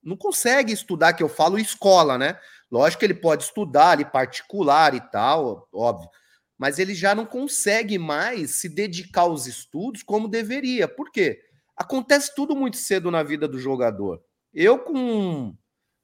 Não 0.03 0.17
consegue 0.17 0.73
estudar, 0.73 1.13
que 1.13 1.23
eu 1.23 1.29
falo 1.29 1.57
escola, 1.57 2.17
né? 2.17 2.37
Lógico 2.69 2.99
que 2.99 3.05
ele 3.05 3.13
pode 3.13 3.43
estudar 3.43 3.91
ali 3.91 4.03
particular 4.03 4.93
e 4.93 4.99
tal, 4.99 5.67
óbvio. 5.71 6.09
mas 6.57 6.77
ele 6.79 6.93
já 6.93 7.13
não 7.15 7.25
consegue 7.25 7.97
mais 7.97 8.51
se 8.51 8.67
dedicar 8.69 9.21
aos 9.21 9.47
estudos 9.47 10.01
como 10.03 10.27
deveria. 10.27 10.87
Por 10.87 11.11
quê? 11.11 11.39
Acontece 11.75 12.33
tudo 12.35 12.55
muito 12.55 12.77
cedo 12.77 13.09
na 13.09 13.23
vida 13.23 13.47
do 13.47 13.59
jogador. 13.59 14.21
Eu, 14.53 14.79
com 14.79 15.55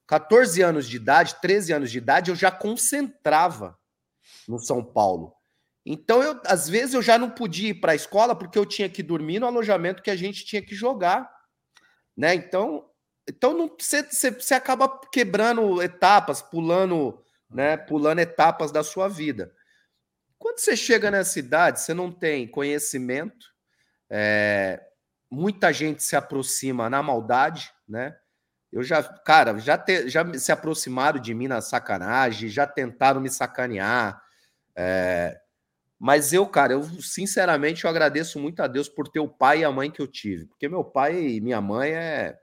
14 0.06 0.60
anos 0.62 0.88
de 0.88 0.96
idade, 0.96 1.40
13 1.40 1.72
anos 1.72 1.90
de 1.90 1.98
idade, 1.98 2.30
eu 2.30 2.36
já 2.36 2.50
concentrava 2.50 3.78
no 4.48 4.58
São 4.58 4.84
Paulo. 4.84 5.34
Então, 5.86 6.22
eu, 6.22 6.40
às 6.44 6.68
vezes, 6.68 6.94
eu 6.94 7.02
já 7.02 7.16
não 7.16 7.30
podia 7.30 7.70
ir 7.70 7.74
para 7.74 7.92
a 7.92 7.94
escola 7.94 8.34
porque 8.34 8.58
eu 8.58 8.66
tinha 8.66 8.88
que 8.88 9.02
dormir 9.02 9.38
no 9.38 9.46
alojamento 9.46 10.02
que 10.02 10.10
a 10.10 10.16
gente 10.16 10.44
tinha 10.44 10.60
que 10.60 10.74
jogar. 10.74 11.30
Né? 12.16 12.34
Então, 12.34 12.90
então 13.28 13.76
você, 13.78 14.02
você 14.02 14.54
acaba 14.54 15.00
quebrando 15.12 15.80
etapas, 15.80 16.42
pulando, 16.42 17.22
né, 17.48 17.76
pulando 17.76 18.18
etapas 18.18 18.72
da 18.72 18.82
sua 18.82 19.08
vida. 19.08 19.54
Quando 20.36 20.58
você 20.58 20.76
chega 20.76 21.10
nessa 21.10 21.38
idade, 21.38 21.80
você 21.80 21.94
não 21.94 22.10
tem 22.10 22.48
conhecimento, 22.48 23.46
é, 24.10 24.82
muita 25.30 25.72
gente 25.72 26.02
se 26.02 26.16
aproxima 26.16 26.90
na 26.90 27.02
maldade, 27.02 27.70
né? 27.88 28.16
Eu 28.72 28.82
já, 28.82 29.02
cara, 29.02 29.58
já, 29.58 29.76
te, 29.76 30.08
já 30.08 30.24
se 30.34 30.52
aproximaram 30.52 31.20
de 31.20 31.34
mim 31.34 31.48
na 31.48 31.60
sacanagem, 31.60 32.48
já 32.48 32.66
tentaram 32.66 33.20
me 33.20 33.28
sacanear. 33.28 34.22
É, 34.76 35.40
mas 35.98 36.32
eu, 36.32 36.46
cara, 36.46 36.72
eu 36.74 36.82
sinceramente 37.02 37.84
eu 37.84 37.90
agradeço 37.90 38.38
muito 38.38 38.60
a 38.60 38.66
Deus 38.66 38.88
por 38.88 39.08
ter 39.08 39.20
o 39.20 39.28
pai 39.28 39.60
e 39.60 39.64
a 39.64 39.72
mãe 39.72 39.90
que 39.90 40.00
eu 40.00 40.06
tive. 40.06 40.46
Porque 40.46 40.68
meu 40.68 40.84
pai 40.84 41.20
e 41.20 41.40
minha 41.40 41.60
mãe 41.60 41.90
é. 41.92 42.38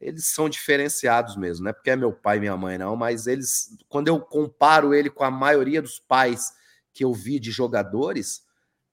Eles 0.00 0.26
são 0.26 0.48
diferenciados 0.48 1.36
mesmo, 1.36 1.64
não 1.64 1.70
é 1.70 1.72
porque 1.72 1.88
é 1.90 1.96
meu 1.96 2.12
pai 2.12 2.36
e 2.36 2.40
minha 2.40 2.56
mãe, 2.56 2.76
não, 2.76 2.94
mas 2.94 3.26
eles, 3.26 3.68
quando 3.88 4.08
eu 4.08 4.20
comparo 4.20 4.92
ele 4.92 5.08
com 5.08 5.24
a 5.24 5.30
maioria 5.30 5.80
dos 5.80 5.98
pais 5.98 6.52
que 6.92 7.04
eu 7.04 7.12
vi 7.14 7.38
de 7.38 7.50
jogadores, 7.50 8.43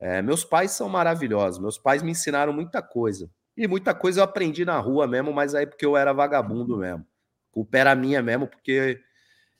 é, 0.01 0.19
meus 0.19 0.43
pais 0.43 0.71
são 0.71 0.89
maravilhosos. 0.89 1.59
Meus 1.59 1.77
pais 1.77 2.01
me 2.01 2.09
ensinaram 2.09 2.51
muita 2.51 2.81
coisa. 2.81 3.29
E 3.55 3.67
muita 3.67 3.93
coisa 3.93 4.19
eu 4.19 4.23
aprendi 4.23 4.65
na 4.65 4.79
rua 4.79 5.05
mesmo, 5.05 5.31
mas 5.31 5.53
aí 5.53 5.67
porque 5.67 5.85
eu 5.85 5.95
era 5.95 6.11
vagabundo 6.11 6.77
mesmo. 6.77 7.05
A 7.51 7.53
culpa 7.53 7.77
era 7.77 7.95
minha 7.95 8.19
mesmo, 8.23 8.47
porque 8.47 8.99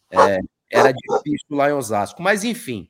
é, 0.10 0.40
era 0.72 0.92
difícil 0.92 1.56
lá 1.56 1.70
em 1.70 1.74
Osasco. 1.74 2.24
Mas 2.24 2.44
enfim, 2.44 2.90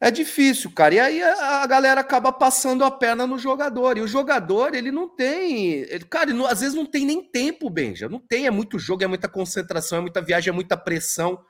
é 0.00 0.12
difícil, 0.12 0.70
cara. 0.70 0.94
E 0.94 1.00
aí 1.00 1.22
a, 1.22 1.66
galera 1.66 2.00
acaba 2.00 2.30
passando 2.30 2.84
a 2.84 2.90
perna 2.90 3.26
no 3.26 3.36
jogador. 3.36 3.98
E 3.98 4.00
o 4.00 4.06
jogador, 4.06 4.76
ele 4.76 4.92
não 4.92 5.08
tem. 5.08 5.70
Ele, 5.72 6.04
cara, 6.04 6.30
ele 6.30 6.38
não, 6.38 6.46
às 6.46 6.60
vezes 6.60 6.76
não 6.76 6.86
tem 6.86 7.04
nem 7.04 7.20
tempo, 7.20 7.68
Benja. 7.68 8.08
Não 8.08 8.20
tem. 8.20 8.46
É 8.46 8.50
muito 8.50 8.78
jogo, 8.78 9.02
é 9.02 9.08
muita 9.08 9.28
concentração, 9.28 9.98
é 9.98 10.00
muita 10.00 10.22
viagem, 10.22 10.50
é 10.50 10.54
muita 10.54 10.76
pressão. 10.76 11.44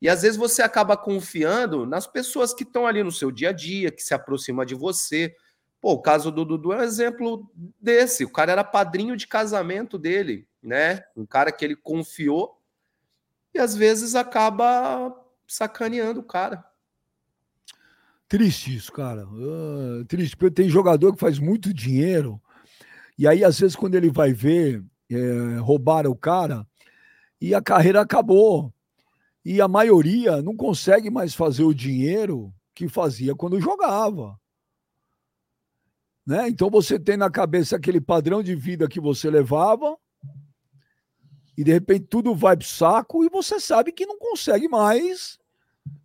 E 0.00 0.08
às 0.08 0.22
vezes 0.22 0.36
você 0.36 0.62
acaba 0.62 0.96
confiando 0.96 1.84
nas 1.84 2.06
pessoas 2.06 2.54
que 2.54 2.62
estão 2.62 2.86
ali 2.86 3.02
no 3.02 3.10
seu 3.10 3.30
dia 3.30 3.50
a 3.50 3.52
dia, 3.52 3.90
que 3.90 4.02
se 4.02 4.14
aproximam 4.14 4.64
de 4.64 4.74
você. 4.74 5.34
Pô, 5.80 5.92
o 5.92 6.02
caso 6.02 6.30
do 6.30 6.44
Dudu 6.44 6.72
é 6.72 6.78
um 6.78 6.82
exemplo 6.82 7.50
desse. 7.80 8.24
O 8.24 8.30
cara 8.30 8.52
era 8.52 8.64
padrinho 8.64 9.16
de 9.16 9.26
casamento 9.26 9.98
dele, 9.98 10.46
né? 10.62 11.02
Um 11.16 11.26
cara 11.26 11.50
que 11.50 11.64
ele 11.64 11.76
confiou 11.76 12.60
e 13.52 13.58
às 13.58 13.74
vezes 13.74 14.14
acaba 14.14 15.14
sacaneando 15.46 16.20
o 16.20 16.24
cara. 16.24 16.64
Triste 18.28 18.76
isso, 18.76 18.92
cara. 18.92 19.26
Uh, 19.26 20.04
triste, 20.04 20.36
porque 20.36 20.54
tem 20.54 20.68
jogador 20.68 21.14
que 21.14 21.20
faz 21.20 21.38
muito 21.38 21.72
dinheiro 21.72 22.40
e 23.18 23.26
aí 23.26 23.42
às 23.42 23.58
vezes 23.58 23.74
quando 23.74 23.96
ele 23.96 24.10
vai 24.10 24.32
ver, 24.32 24.84
é, 25.10 25.58
roubaram 25.58 26.12
o 26.12 26.16
cara 26.16 26.64
e 27.40 27.52
a 27.52 27.60
carreira 27.60 28.00
acabou. 28.00 28.72
E 29.50 29.62
a 29.62 29.66
maioria 29.66 30.42
não 30.42 30.54
consegue 30.54 31.08
mais 31.08 31.34
fazer 31.34 31.64
o 31.64 31.72
dinheiro 31.72 32.52
que 32.74 32.86
fazia 32.86 33.34
quando 33.34 33.58
jogava. 33.58 34.38
Né? 36.26 36.50
Então 36.50 36.68
você 36.68 36.98
tem 36.98 37.16
na 37.16 37.30
cabeça 37.30 37.74
aquele 37.74 37.98
padrão 37.98 38.42
de 38.42 38.54
vida 38.54 38.86
que 38.86 39.00
você 39.00 39.30
levava, 39.30 39.96
e 41.56 41.64
de 41.64 41.72
repente 41.72 42.08
tudo 42.10 42.34
vai 42.34 42.58
pro 42.58 42.66
saco 42.66 43.24
e 43.24 43.30
você 43.30 43.58
sabe 43.58 43.90
que 43.90 44.04
não 44.04 44.18
consegue 44.18 44.68
mais. 44.68 45.38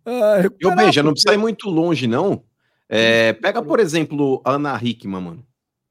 Uh, 0.06 0.50
eu 0.58 0.74
veja, 0.74 1.02
não 1.02 1.12
precisa 1.12 1.34
ir 1.34 1.38
muito 1.38 1.68
longe, 1.68 2.06
não. 2.06 2.42
É, 2.88 3.34
pega, 3.34 3.62
por 3.62 3.78
exemplo, 3.78 4.40
a 4.42 4.52
Ana 4.52 4.80
Hickman, 4.82 5.20
mano. 5.20 5.46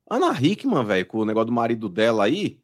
Ana 0.10 0.36
Hickman, 0.42 0.84
velho, 0.86 1.06
com 1.06 1.20
o 1.20 1.26
negócio 1.26 1.46
do 1.46 1.54
marido 1.54 1.88
dela 1.88 2.24
aí, 2.24 2.60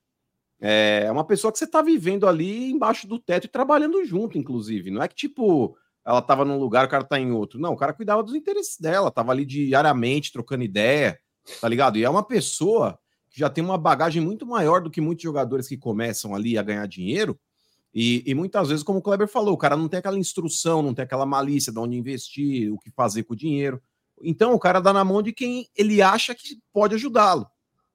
é 0.59 1.11
uma 1.11 1.23
pessoa 1.23 1.51
que 1.51 1.59
você 1.59 1.67
tá 1.67 1.81
vivendo 1.81 2.27
ali 2.27 2.71
embaixo 2.71 3.07
do 3.07 3.17
teto 3.17 3.45
e 3.45 3.49
trabalhando 3.49 4.03
junto, 4.05 4.37
inclusive. 4.37 4.91
Não 4.91 5.01
é 5.01 5.07
que, 5.07 5.15
tipo, 5.15 5.77
ela 6.05 6.21
tava 6.21 6.43
num 6.43 6.57
lugar, 6.57 6.85
o 6.85 6.89
cara 6.89 7.03
tá 7.03 7.19
em 7.19 7.31
outro. 7.31 7.59
Não, 7.59 7.73
o 7.73 7.77
cara 7.77 7.93
cuidava 7.93 8.23
dos 8.23 8.35
interesses 8.35 8.77
dela, 8.79 9.11
tava 9.11 9.31
ali 9.31 9.45
diariamente 9.45 10.31
trocando 10.31 10.63
ideia 10.63 11.19
tá 11.59 11.67
ligado? 11.67 11.97
E 11.97 12.03
é 12.03 12.09
uma 12.09 12.23
pessoa 12.23 12.99
que 13.29 13.39
já 13.39 13.49
tem 13.49 13.63
uma 13.63 13.77
bagagem 13.77 14.21
muito 14.21 14.45
maior 14.45 14.81
do 14.81 14.89
que 14.89 15.01
muitos 15.01 15.23
jogadores 15.23 15.67
que 15.67 15.77
começam 15.77 16.35
ali 16.35 16.57
a 16.57 16.63
ganhar 16.63 16.87
dinheiro. 16.87 17.39
E, 17.93 18.23
e, 18.25 18.35
muitas 18.35 18.69
vezes, 18.69 18.83
como 18.83 18.99
o 18.99 19.01
Kleber 19.01 19.27
falou, 19.27 19.53
o 19.53 19.57
cara 19.57 19.75
não 19.75 19.87
tem 19.87 19.97
aquela 19.97 20.17
instrução, 20.17 20.81
não 20.81 20.93
tem 20.93 21.03
aquela 21.03 21.25
malícia 21.25 21.73
de 21.73 21.79
onde 21.79 21.97
investir, 21.97 22.71
o 22.71 22.77
que 22.77 22.91
fazer 22.91 23.23
com 23.23 23.33
o 23.33 23.37
dinheiro. 23.37 23.81
Então, 24.21 24.53
o 24.53 24.59
cara 24.59 24.79
dá 24.79 24.93
na 24.93 25.03
mão 25.03 25.23
de 25.23 25.33
quem 25.33 25.67
ele 25.75 26.01
acha 26.01 26.35
que 26.35 26.59
pode 26.71 26.93
ajudá-lo. 26.95 27.47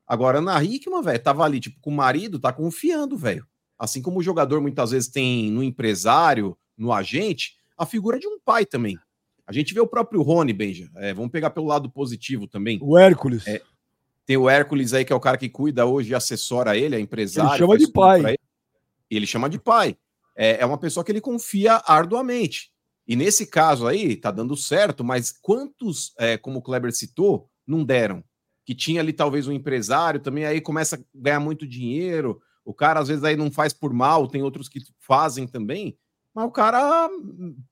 Agora, 0.07 0.41
na 0.41 0.63
Hickman, 0.63 1.03
velho, 1.03 1.23
tava 1.23 1.45
ali, 1.45 1.61
tipo, 1.61 1.81
com 1.81 1.91
o 1.91 1.95
marido, 1.95 2.39
tá 2.39 2.53
confiando, 2.53 3.17
velho. 3.17 3.47
Assim 3.79 4.03
como 4.03 4.19
o 4.19 4.23
jogador 4.23 4.61
muitas 4.61 4.91
vezes 4.91 5.09
tem 5.09 5.51
no 5.51 5.63
empresário, 5.63 6.57
no 6.77 6.93
agente, 6.93 7.57
a 7.77 7.87
figura 7.87 8.19
de 8.19 8.27
um 8.27 8.39
pai 8.39 8.67
também. 8.67 8.99
A 9.47 9.53
gente 9.53 9.75
vê 9.75 9.81
o 9.81 9.87
próprio 9.87 10.23
Rony, 10.23 10.53
Benja. 10.53 10.91
É, 10.97 11.13
vamos 11.13 11.31
pegar 11.31 11.51
pelo 11.51 11.67
lado 11.67 11.91
positivo 11.91 12.47
também. 12.47 12.79
O 12.83 12.97
Hércules. 12.97 13.47
É, 13.47 13.61
tem 14.25 14.37
o 14.37 14.49
Hércules 14.49 14.95
aí, 14.95 15.05
que 15.05 15.13
é 15.13 15.17
o 15.17 15.21
cara 15.21 15.37
que 15.37 15.49
cuida 15.49 15.85
hoje 15.85 16.11
e 16.11 16.15
assessora 16.15 16.77
ele, 16.77 16.97
é 16.97 17.01
empresário. 17.01 17.51
Ele 17.51 17.59
chama 17.59 17.79
de 17.79 17.93
pai. 17.93 18.21
Ele. 18.21 18.39
ele. 19.11 19.27
chama 19.27 19.51
de 19.51 19.59
pai. 19.59 19.97
É, 20.37 20.63
é 20.63 20.67
uma 20.67 20.79
pessoa 20.79 21.05
que 21.05 21.13
ele 21.13 21.21
confia 21.21 21.83
arduamente. 21.87 22.73
E 23.07 23.15
nesse 23.17 23.47
caso 23.47 23.87
aí, 23.87 24.17
tá 24.17 24.31
dando 24.31 24.57
certo, 24.57 25.05
mas 25.05 25.31
quantos, 25.31 26.15
é, 26.19 26.39
como 26.39 26.59
o 26.59 26.63
Kleber 26.63 26.93
citou, 26.93 27.51
não 27.67 27.85
deram? 27.85 28.25
Que 28.65 28.75
tinha 28.75 29.01
ali 29.01 29.13
talvez 29.13 29.47
um 29.47 29.53
empresário 29.53 30.21
também, 30.21 30.45
aí 30.45 30.61
começa 30.61 30.97
a 30.97 31.01
ganhar 31.15 31.41
muito 31.41 31.67
dinheiro. 31.67 32.41
O 32.65 32.73
cara 32.73 33.01
às 33.01 33.09
vezes 33.09 33.23
aí 33.25 33.37
não 33.37 33.51
faz 33.51 33.73
por 33.73 33.93
mal, 33.93 34.27
tem 34.27 34.43
outros 34.43 34.69
que 34.69 34.81
fazem 34.99 35.47
também. 35.47 35.97
Mas 36.35 36.47
o 36.47 36.51
cara 36.51 37.09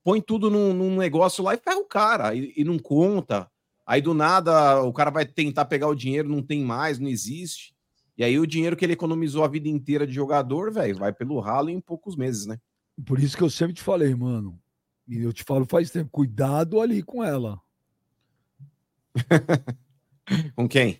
põe 0.03 0.21
tudo 0.21 0.49
num, 0.49 0.73
num 0.73 0.95
negócio 0.95 1.43
lá 1.43 1.53
e 1.53 1.57
ferra 1.57 1.79
o 1.79 1.85
cara, 1.85 2.33
e, 2.33 2.53
e, 2.55 2.63
não 2.63 2.79
conta. 2.79 3.51
Aí 3.85 4.01
do 4.01 4.13
nada 4.13 4.81
o 4.83 4.93
cara 4.93 5.11
vai 5.11 5.25
tentar 5.25 5.65
pegar 5.65 5.87
o 5.87 5.95
dinheiro, 5.95 6.29
não 6.29 6.41
tem 6.41 6.63
mais, 6.63 6.97
não 6.97 7.09
existe. 7.09 7.75
E 8.17 8.23
aí 8.23 8.39
o 8.39 8.47
dinheiro 8.47 8.77
que 8.77 8.85
ele 8.85 8.93
economizou 8.93 9.43
a 9.43 9.49
vida 9.49 9.67
inteira 9.67 10.07
de 10.07 10.13
jogador, 10.13 10.71
velho, 10.71 10.97
vai 10.97 11.11
pelo 11.11 11.39
ralo 11.41 11.69
em 11.69 11.81
poucos 11.81 12.15
meses, 12.15 12.45
né? 12.45 12.57
Por 13.05 13.19
isso 13.19 13.35
que 13.35 13.43
eu 13.43 13.49
sempre 13.49 13.73
te 13.73 13.81
falei, 13.81 14.15
mano. 14.15 14.57
E 15.07 15.21
eu 15.21 15.33
te 15.33 15.43
falo 15.43 15.65
faz 15.65 15.91
tempo, 15.91 16.09
cuidado 16.11 16.79
ali 16.79 17.03
com 17.03 17.21
ela. 17.23 17.59
com 20.55 20.67
quem? 20.67 20.99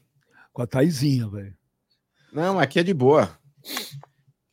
Com 0.51 0.61
a 0.61 0.67
Taizinha, 0.67 1.27
velho. 1.27 1.55
Não, 2.31 2.59
aqui 2.59 2.79
é 2.79 2.83
de 2.83 2.93
boa. 2.93 3.37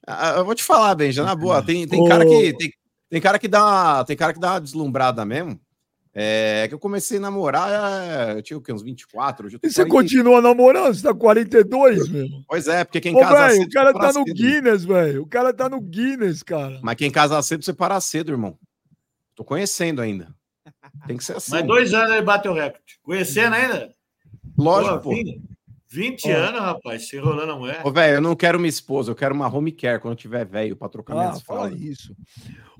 Ah, 0.07 0.35
eu 0.37 0.45
vou 0.45 0.55
te 0.55 0.63
falar, 0.63 0.95
Benja, 0.95 1.25
na 1.25 1.35
boa. 1.35 1.63
Tem, 1.63 1.87
tem 1.87 2.07
cara 2.07 2.25
que. 2.27 2.53
Tem, 2.55 2.73
tem 3.09 3.21
cara 3.21 3.39
que 3.39 3.49
dá, 3.49 4.05
tem 4.05 4.17
cara 4.17 4.33
que 4.33 4.41
dá 4.41 4.53
uma 4.53 4.61
deslumbrada 4.61 5.25
mesmo. 5.25 5.61
É 6.13 6.67
que 6.67 6.75
eu 6.75 6.79
comecei 6.79 7.19
a 7.19 7.21
namorar, 7.21 7.71
é, 7.71 8.39
eu 8.39 8.43
tinha 8.43 8.59
o 8.59 8.61
quê, 8.61 8.73
uns 8.73 8.83
24. 8.83 9.47
Hoje 9.47 9.59
e 9.63 9.71
você 9.71 9.85
40... 9.85 9.91
continua 9.91 10.43
namorando? 10.43 10.93
Você 10.93 11.05
tá 11.05 11.15
42 11.15 12.09
mesmo? 12.09 12.45
Pois 12.49 12.67
é, 12.67 12.83
porque 12.83 13.01
quem 13.01 13.15
Ô, 13.15 13.21
casa 13.21 13.47
véio, 13.47 13.61
cedo. 13.61 13.69
O 13.69 13.73
cara 13.73 13.93
tá 13.93 14.07
no 14.09 14.25
cedo. 14.27 14.35
Guinness, 14.35 14.85
velho. 14.85 15.23
O 15.23 15.27
cara 15.27 15.53
tá 15.53 15.69
no 15.69 15.81
Guinness, 15.81 16.43
cara. 16.43 16.81
Mas 16.83 16.97
quem 16.97 17.13
casa 17.13 17.41
cedo, 17.43 17.65
você 17.65 17.73
para 17.73 18.01
cedo, 18.01 18.33
irmão. 18.33 18.59
Tô 19.37 19.45
conhecendo 19.45 20.03
ainda. 20.03 20.35
Tem 21.07 21.17
que 21.17 21.25
ser 21.25 21.37
assim. 21.37 21.53
Mas 21.53 21.65
dois 21.65 21.95
anos 21.95 22.11
ele 22.11 22.23
bateu 22.23 22.51
o 22.51 22.55
recorde. 22.57 22.99
Conhecendo 23.03 23.55
ainda? 23.55 23.95
Lógico, 24.63 25.01
pô. 25.01 25.15
20 25.93 26.31
anos, 26.31 26.61
rapaz, 26.61 27.09
se 27.09 27.17
enrolando 27.17 27.51
a 27.51 27.57
mulher. 27.57 27.81
Ô, 27.85 27.91
velho, 27.91 28.15
eu 28.15 28.21
não 28.21 28.37
quero 28.37 28.61
minha 28.61 28.69
esposa, 28.69 29.11
eu 29.11 29.15
quero 29.17 29.35
uma 29.35 29.53
home 29.53 29.73
care 29.73 29.99
quando 29.99 30.13
eu 30.13 30.17
tiver 30.17 30.45
velho 30.45 30.77
pra 30.77 30.89
trocar 30.89 31.15
ah, 31.15 31.17
minhas 31.17 31.43
fala 31.43 31.73
isso. 31.73 32.15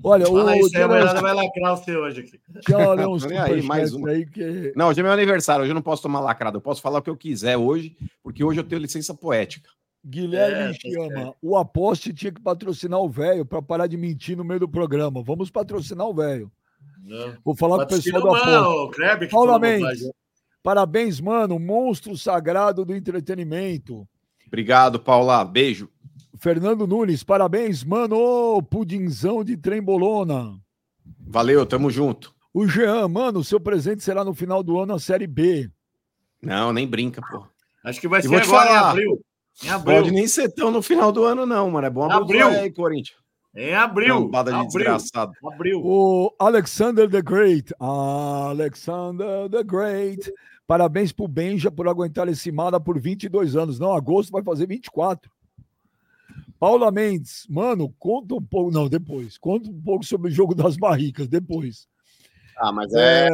Olha, 0.01 0.25
fala 0.25 0.53
o 0.53 0.55
isso 0.55 0.77
aí, 0.77 0.87
vai 0.87 1.33
lacrar 1.33 1.75
você 1.75 1.93
hoje 1.93 2.21
aqui. 2.21 2.39
Tchau, 2.61 2.95
né, 2.95 3.05
uns 3.05 3.25
aí, 3.25 3.61
mais 3.63 3.93
um. 3.93 4.05
Aí 4.05 4.25
que... 4.25 4.71
Não, 4.77 4.87
hoje 4.87 5.01
é 5.01 5.03
meu 5.03 5.11
aniversário, 5.11 5.63
hoje 5.63 5.71
eu 5.71 5.75
não 5.75 5.81
posso 5.81 6.01
tomar 6.01 6.21
lacrado, 6.21 6.55
eu 6.55 6.61
posso 6.61 6.81
falar 6.81 6.99
o 6.99 7.01
que 7.01 7.09
eu 7.09 7.17
quiser 7.17 7.57
hoje, 7.57 7.97
porque 8.23 8.45
hoje 8.45 8.61
eu 8.61 8.63
tenho 8.63 8.81
licença 8.81 9.13
poética. 9.13 9.69
Guilherme 10.05 10.73
é, 10.73 10.73
chama. 10.73 11.25
Tá 11.25 11.33
o 11.41 11.57
aposte 11.57 12.13
tinha 12.13 12.31
que 12.31 12.41
patrocinar 12.41 12.99
o 12.99 13.09
velho 13.09 13.45
para 13.45 13.61
parar 13.61 13.87
de 13.87 13.97
mentir 13.97 14.37
no 14.37 14.43
meio 14.45 14.61
do 14.61 14.69
programa. 14.69 15.21
Vamos 15.21 15.51
patrocinar 15.51 16.07
o 16.07 16.13
velho. 16.13 16.49
Vou 17.43 17.55
falar 17.55 17.77
com 17.77 17.83
o 17.83 17.87
pessoal 17.87 18.21
do 18.21 18.35
aposte. 18.35 19.27
Paula 19.29 19.59
Mendes. 19.59 20.09
Parabéns, 20.63 21.19
mano. 21.19 21.57
Monstro 21.59 22.17
sagrado 22.17 22.85
do 22.85 22.95
entretenimento. 22.95 24.07
Obrigado, 24.47 24.99
Paula. 24.99 25.43
Beijo. 25.43 25.89
Fernando 26.37 26.87
Nunes, 26.87 27.23
parabéns, 27.23 27.83
mano. 27.83 28.61
Pudinzão 28.63 29.43
de 29.43 29.55
trembolona. 29.57 30.57
Valeu, 31.19 31.65
tamo 31.65 31.89
junto. 31.89 32.33
O 32.53 32.67
Jean, 32.67 33.07
mano, 33.07 33.39
o 33.39 33.43
seu 33.43 33.59
presente 33.59 34.03
será 34.03 34.23
no 34.23 34.33
final 34.33 34.61
do 34.61 34.79
ano 34.79 34.93
a 34.93 34.99
Série 34.99 35.27
B. 35.27 35.69
Não, 36.41 36.73
nem 36.73 36.87
brinca, 36.87 37.21
pô. 37.21 37.45
Acho 37.83 38.01
que 38.01 38.07
vai 38.07 38.19
E 38.19 38.23
ser 38.23 38.27
agora 38.27 38.43
em 38.43 38.47
falar, 38.47 38.89
abril. 38.89 39.21
Em 39.63 39.69
abril. 39.69 39.95
Pode 39.97 40.11
nem 40.11 40.27
ser 40.27 40.49
tão 40.49 40.69
no 40.71 40.81
final 40.81 41.11
do 41.11 41.23
ano, 41.23 41.45
não, 41.45 41.69
mano. 41.71 41.87
É 41.87 41.89
bom 41.89 42.11
Abril. 42.11 42.45
abrir 42.47 42.59
aí, 42.59 42.71
Corinthians. 42.71 43.17
Em 43.55 43.73
abril. 43.73 44.25
Cambada 44.25 44.49
de 44.51 44.55
abril. 44.57 44.69
desgraçado. 44.71 45.33
Abril. 45.45 45.81
O 45.83 46.33
Alexander 46.39 47.09
the 47.09 47.21
Great. 47.21 47.73
Alexander 47.79 49.49
the 49.49 49.63
Great. 49.63 50.31
Parabéns 50.71 51.11
pro 51.11 51.27
Benja 51.27 51.69
por 51.69 51.85
aguentar 51.85 52.29
esse 52.29 52.49
mala 52.49 52.79
por 52.79 52.97
22 52.97 53.57
anos. 53.57 53.77
Não, 53.77 53.91
agosto 53.91 54.31
vai 54.31 54.41
fazer 54.41 54.65
24. 54.65 55.29
Paula 56.57 56.89
Mendes, 56.89 57.45
mano, 57.49 57.93
conta 57.99 58.35
um 58.35 58.41
pouco. 58.41 58.71
Não, 58.71 58.87
depois. 58.87 59.37
Conta 59.37 59.69
um 59.69 59.81
pouco 59.81 60.05
sobre 60.05 60.29
o 60.29 60.33
jogo 60.33 60.55
das 60.55 60.77
barricas, 60.77 61.27
depois. 61.27 61.89
Ah, 62.55 62.71
mas 62.71 62.93
É, 62.93 63.27
é. 63.27 63.31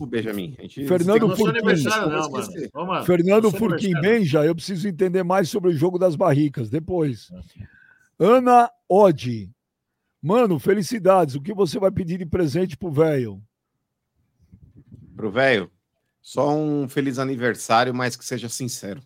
O 0.00 0.06
Benjamin. 0.06 0.54
A 0.58 0.62
gente 0.62 0.86
Fernando 0.86 1.26
Não 1.26 1.32
é 1.34 1.36
seu 1.36 1.44
Furquim. 1.44 1.58
aniversário, 1.58 2.10
não, 2.74 2.86
mano. 2.86 3.04
Fernando 3.04 3.50
Furquim. 3.50 3.92
Benja, 4.00 4.42
eu 4.42 4.54
preciso 4.54 4.88
entender 4.88 5.22
mais 5.22 5.50
sobre 5.50 5.68
o 5.68 5.76
jogo 5.76 5.98
das 5.98 6.16
barricas, 6.16 6.70
depois. 6.70 7.30
Ana 8.18 8.70
Odi. 8.88 9.50
Mano, 10.22 10.58
felicidades. 10.58 11.34
O 11.34 11.42
que 11.42 11.52
você 11.52 11.78
vai 11.78 11.90
pedir 11.90 12.16
de 12.16 12.24
presente 12.24 12.78
pro 12.78 12.90
velho? 12.90 13.42
Pro 15.14 15.30
velho, 15.30 15.70
só 16.22 16.54
um 16.54 16.88
feliz 16.88 17.18
aniversário, 17.18 17.92
mas 17.94 18.16
que 18.16 18.24
seja 18.24 18.48
sincero. 18.48 19.00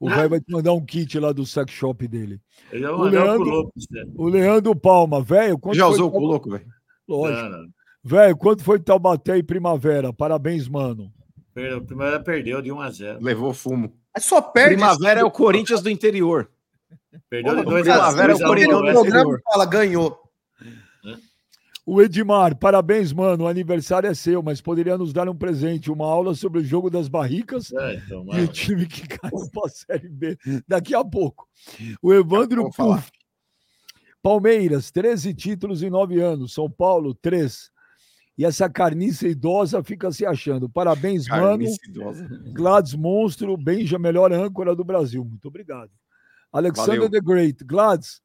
O 0.00 0.08
velho 0.08 0.30
vai 0.30 0.40
te 0.40 0.50
mandar 0.52 0.72
um 0.72 0.84
kit 0.84 1.18
lá 1.18 1.32
do 1.32 1.44
sex 1.44 1.72
shop 1.72 2.06
dele. 2.06 2.40
Eu 2.72 2.80
já 2.80 2.92
O 2.92 3.00
o 3.00 3.02
Leandro- 3.04 3.44
louco. 3.50 3.72
O 4.14 4.28
Leandro 4.28 4.74
Palma, 4.76 5.20
velho, 5.20 5.58
Já 5.72 5.84
foi 5.86 5.94
usou 5.94 6.08
o 6.08 6.10
Tau- 6.12 6.20
cu 6.20 6.26
louco, 6.26 6.50
velho? 6.50 6.66
Lógico. 7.08 7.70
Velho, 8.04 8.36
quanto 8.36 8.62
foi 8.62 8.78
Taubaté 8.78 9.36
e 9.38 9.42
Primavera? 9.42 10.12
Parabéns, 10.12 10.68
mano. 10.68 11.12
Perdeu. 11.52 11.84
Primeiro 11.84 12.22
perdeu 12.22 12.62
de 12.62 12.70
1 12.70 12.80
a 12.80 12.90
0. 12.90 13.18
Levou 13.20 13.52
fumo. 13.52 13.92
Mas 14.14 14.24
só 14.24 14.40
perde. 14.40 14.76
Primavera 14.76 15.20
é 15.20 15.24
o 15.24 15.30
Corinthians 15.32 15.82
do 15.82 15.90
interior. 15.90 16.48
Perdeu 17.28 17.56
de 17.56 17.62
Porra, 17.64 17.82
2 17.82 17.88
a 17.88 17.92
0. 17.92 17.98
Primavera 17.98 18.32
é 18.32 18.34
o 18.36 18.38
Corinthians 18.38 18.74
O 18.74 18.78
do 18.78 18.84
programa 18.92 19.20
interior. 19.20 19.40
fala, 19.44 19.66
ganhou. 19.66 20.27
O 21.90 22.02
Edmar, 22.02 22.54
parabéns, 22.54 23.14
mano. 23.14 23.44
O 23.44 23.48
aniversário 23.48 24.10
é 24.10 24.12
seu, 24.12 24.42
mas 24.42 24.60
poderia 24.60 24.98
nos 24.98 25.10
dar 25.10 25.26
um 25.26 25.34
presente, 25.34 25.90
uma 25.90 26.04
aula 26.04 26.34
sobre 26.34 26.60
o 26.60 26.62
jogo 26.62 26.90
das 26.90 27.08
barricas 27.08 27.72
É, 27.72 27.94
então, 27.94 28.18
e 28.18 28.22
o 28.22 28.24
mano. 28.26 28.48
time 28.48 28.84
que 28.84 29.08
caiu 29.08 29.50
pra 29.50 29.70
Série 29.70 30.06
B 30.08 30.36
daqui 30.68 30.94
a 30.94 31.02
pouco. 31.02 31.48
O 32.02 32.12
Evandro 32.12 32.70
falar. 32.72 32.96
Puff. 32.98 33.10
Palmeiras, 34.22 34.90
13 34.90 35.32
títulos 35.32 35.82
em 35.82 35.88
9 35.88 36.20
anos. 36.20 36.52
São 36.52 36.70
Paulo, 36.70 37.14
3. 37.14 37.70
E 38.36 38.44
essa 38.44 38.68
carniça 38.68 39.26
idosa 39.26 39.82
fica 39.82 40.12
se 40.12 40.26
achando. 40.26 40.68
Parabéns, 40.68 41.26
mano. 41.26 41.42
Carniça 41.42 41.78
idosa. 41.88 42.28
Gladys 42.52 42.94
Monstro, 42.94 43.56
Benja, 43.56 43.98
melhor 43.98 44.30
âncora 44.30 44.76
do 44.76 44.84
Brasil. 44.84 45.24
Muito 45.24 45.48
obrigado. 45.48 45.90
Alexander 46.52 46.96
Valeu. 46.96 47.10
the 47.10 47.20
Great. 47.20 47.64
Gladys, 47.64 48.20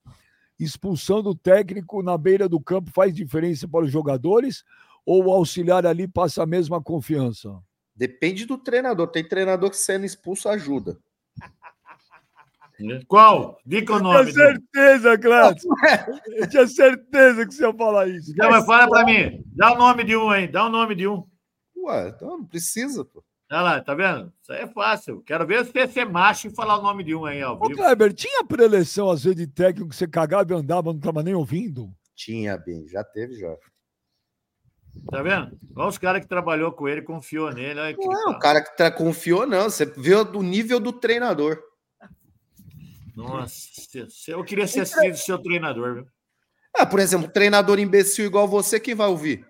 expulsão 0.63 1.21
do 1.21 1.35
técnico 1.35 2.01
na 2.01 2.17
beira 2.17 2.47
do 2.49 2.59
campo 2.59 2.91
faz 2.91 3.13
diferença 3.13 3.67
para 3.67 3.85
os 3.85 3.91
jogadores 3.91 4.63
ou 5.05 5.25
o 5.25 5.31
auxiliar 5.31 5.85
ali 5.85 6.07
passa 6.07 6.43
a 6.43 6.45
mesma 6.45 6.81
confiança? 6.81 7.55
Depende 7.95 8.45
do 8.45 8.57
treinador. 8.57 9.07
Tem 9.07 9.23
treinador 9.27 9.69
que 9.69 9.77
sendo 9.77 10.05
expulso 10.05 10.49
ajuda. 10.49 10.97
Qual? 13.07 13.59
Diga 13.65 13.93
o 13.93 13.97
Eu 13.97 14.03
nome. 14.03 14.31
tinha 14.31 14.33
do- 14.53 14.61
certeza, 14.73 15.15
Gladys. 15.15 15.63
Eu 16.35 16.49
tinha 16.49 16.67
certeza 16.67 17.45
que 17.45 17.53
você 17.53 17.65
ia 17.65 17.73
falar 17.73 18.07
isso. 18.09 18.33
Não, 18.35 18.49
mas 18.49 18.65
fala 18.65 18.89
pra 18.89 19.05
mim. 19.05 19.43
Dá 19.55 19.73
o 19.73 19.77
nome 19.77 20.03
de 20.03 20.17
um 20.17 20.29
aí. 20.29 20.47
Dá 20.47 20.65
o 20.65 20.69
nome 20.69 20.95
de 20.95 21.07
um. 21.07 21.23
Ué, 21.77 22.09
então 22.09 22.29
não 22.37 22.45
precisa, 22.45 23.05
pô. 23.05 23.23
Olha 23.53 23.61
lá, 23.61 23.81
tá 23.81 23.93
vendo? 23.93 24.33
Isso 24.41 24.51
aí 24.51 24.61
é 24.61 24.67
fácil. 24.67 25.21
Quero 25.21 25.45
ver 25.45 25.63
se 25.63 25.71
você 25.71 25.87
ser 25.87 26.05
macho 26.05 26.47
e 26.47 26.55
falar 26.55 26.79
o 26.79 26.81
nome 26.81 27.03
de 27.03 27.13
um 27.13 27.23
aí, 27.23 27.43
ó. 27.43 27.53
Ô, 27.53 27.69
Kleber, 27.69 28.11
tinha 28.11 28.43
preleção 28.43 29.11
às 29.11 29.23
vezes 29.23 29.37
de 29.37 29.45
técnico 29.45 29.89
que 29.91 29.95
você 29.95 30.07
cagava 30.07 30.51
e 30.51 30.57
andava, 30.57 30.89
não 30.91 30.97
estava 30.97 31.21
nem 31.21 31.35
ouvindo? 31.35 31.93
Tinha, 32.15 32.57
bem, 32.57 32.87
já 32.87 33.03
teve 33.03 33.35
já. 33.39 33.55
Tá 35.11 35.21
vendo? 35.21 35.55
Olha 35.75 35.87
os 35.87 35.99
caras 35.99 36.23
que 36.23 36.27
trabalhou 36.27 36.71
com 36.71 36.87
ele, 36.87 37.03
confiou 37.03 37.51
nele. 37.53 37.79
Olha 37.79 37.95
Não, 37.95 38.31
tá. 38.31 38.37
o 38.37 38.39
cara 38.39 38.63
que 38.63 38.75
tra- 38.75 38.91
confiou, 38.91 39.45
não. 39.45 39.69
Você 39.69 39.85
viu 39.85 40.21
o 40.21 40.41
nível 40.41 40.79
do 40.79 40.91
treinador. 40.91 41.61
Nossa, 43.15 43.55
eu 44.29 44.43
queria 44.43 44.65
ser 44.65 44.87
sido 44.87 45.15
seu 45.15 45.37
treinador, 45.37 45.93
viu? 45.93 46.07
Ah, 46.75 46.87
por 46.87 46.99
exemplo, 46.99 47.29
treinador 47.29 47.77
imbecil 47.77 48.25
igual 48.25 48.47
você, 48.47 48.79
quem 48.79 48.95
vai 48.95 49.07
ouvir? 49.07 49.45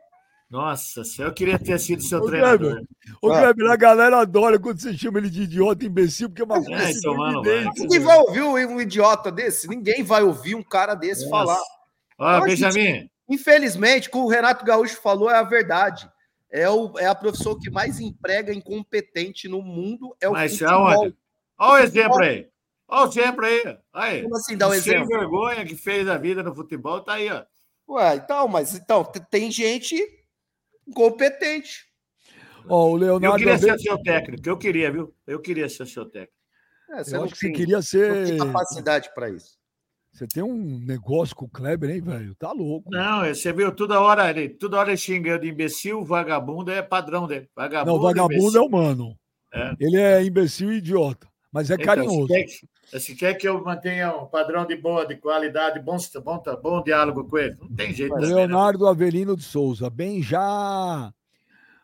Nossa, 0.53 1.03
se 1.03 1.19
eu 1.19 1.33
queria 1.33 1.57
ter 1.57 1.79
sido 1.79 2.03
seu 2.03 2.19
Ô, 2.19 2.25
treinador. 2.27 2.73
Kleber, 2.75 2.87
Ô, 3.23 3.31
Ah. 3.31 3.39
Kleber, 3.39 3.71
a 3.71 3.75
galera 3.75 4.19
adora 4.21 4.59
quando 4.59 4.79
você 4.79 4.95
chama 4.95 5.17
ele 5.17 5.27
de 5.31 5.41
idiota, 5.41 5.83
imbecil, 5.83 6.29
porque 6.29 6.43
é 6.43 6.45
uma 6.45 6.63
coisa 6.63 6.71
É, 6.79 6.89
assim, 6.89 6.99
então, 6.99 7.15
mano, 7.17 7.43
evidente. 7.43 7.81
Ninguém 7.81 7.99
vai 7.99 8.17
ouvir 8.19 8.41
um 8.43 8.79
idiota 8.79 9.31
desse. 9.31 9.67
Ninguém 9.67 10.03
vai 10.03 10.21
ouvir 10.21 10.53
um 10.53 10.61
cara 10.61 10.93
desse 10.93 11.27
Nossa. 11.27 11.31
falar. 11.31 11.59
Ó, 12.19 12.37
Ó, 12.37 12.41
Benjamin, 12.41 13.09
Infelizmente, 13.27 14.09
o 14.09 14.11
que 14.11 14.17
o 14.19 14.27
Renato 14.27 14.63
Gaúcho 14.63 15.01
falou 15.01 15.27
é 15.27 15.35
a 15.35 15.41
verdade. 15.43 16.07
É, 16.51 16.69
o, 16.69 16.93
é 16.99 17.07
a 17.07 17.15
profissão 17.15 17.57
que 17.57 17.71
mais 17.71 17.99
emprega 17.99 18.53
incompetente 18.53 19.47
no 19.47 19.59
mundo. 19.63 20.15
É 20.21 20.29
o 20.29 20.33
mas 20.33 20.51
futebol. 20.51 20.87
aonde? 20.87 21.15
Olha 21.57 21.81
o 21.81 21.83
exemplo 21.83 22.21
aí. 22.21 22.47
Olha 22.87 23.05
o 23.05 23.09
exemplo 23.09 23.43
aí. 23.45 23.77
Aí. 23.91 24.21
Como 24.21 24.35
assim 24.37 24.55
dá 24.55 24.67
um 24.67 24.71
Sem 24.73 24.77
exemplo? 24.77 25.07
vergonha 25.07 25.65
que 25.65 25.75
fez 25.75 26.07
a 26.07 26.15
vida 26.15 26.43
no 26.43 26.53
futebol, 26.53 27.01
tá 27.01 27.13
aí, 27.13 27.27
ó. 27.31 27.43
Ué, 27.89 28.15
então, 28.17 28.47
mas 28.47 28.75
então, 28.75 29.03
tem 29.31 29.49
gente 29.49 29.95
incompetente. 30.87 31.85
Ó, 32.67 32.87
o 32.87 32.91
Eu 32.93 32.95
Leonardo 32.97 33.37
queria 33.37 33.57
ser 33.57 33.79
seu 33.79 33.97
técnico, 34.01 34.47
eu 34.47 34.57
queria, 34.57 34.91
viu? 34.91 35.13
Eu 35.27 35.39
queria 35.39 35.67
ser 35.69 35.85
seu 35.85 36.05
técnico. 36.05 36.33
É, 36.91 37.03
você 37.03 37.15
Eu 37.15 37.19
não 37.19 37.25
acho 37.25 37.33
que 37.35 37.39
tem, 37.41 37.53
queria 37.53 37.75
não 37.75 37.81
ser. 37.81 38.25
tem 38.25 38.37
capacidade 38.37 39.09
para 39.13 39.29
isso. 39.29 39.57
Você 40.11 40.27
tem 40.27 40.43
um 40.43 40.79
negócio 40.79 41.35
com 41.35 41.45
o 41.45 41.49
Kleber, 41.49 41.89
hein, 41.89 42.01
velho? 42.01 42.35
Tá 42.35 42.51
louco. 42.51 42.87
Não, 42.91 43.25
você 43.25 43.51
viu 43.51 43.71
toda 43.75 43.99
hora 43.99 44.29
ele, 44.29 44.49
toda 44.49 44.77
hora 44.77 44.89
ele 44.91 44.97
xinga 44.97 45.31
eu 45.31 45.39
de 45.39 45.49
imbecil, 45.49 46.03
vagabundo 46.03 46.69
é 46.71 46.81
padrão 46.83 47.25
dele. 47.25 47.49
Vagabundo, 47.55 47.95
Não, 47.95 48.01
vagabundo 48.01 48.35
imbecil. 48.35 48.61
é 48.61 48.63
humano. 48.65 49.17
É. 49.51 49.73
Ele 49.79 49.97
é 49.99 50.23
imbecil 50.23 50.71
e 50.71 50.77
idiota, 50.77 51.27
mas 51.51 51.69
é 51.71 51.73
Então, 51.73 51.85
carinhoso. 51.85 52.27
Que- 52.27 52.45
se 52.85 53.15
quer 53.15 53.33
que 53.35 53.47
eu 53.47 53.63
mantenha 53.63 54.15
um 54.15 54.25
padrão 54.25 54.65
de 54.65 54.75
boa, 54.75 55.05
de 55.05 55.15
qualidade, 55.15 55.79
bom, 55.79 55.97
bom, 56.23 56.43
bom 56.61 56.83
diálogo 56.83 57.23
com 57.23 57.37
ele, 57.37 57.55
não 57.59 57.67
tem 57.69 57.93
jeito. 57.93 58.15
Leonardo 58.15 58.87
Avelino 58.87 59.35
de 59.35 59.43
Souza, 59.43 59.89
bem 59.89 60.21
já. 60.21 61.13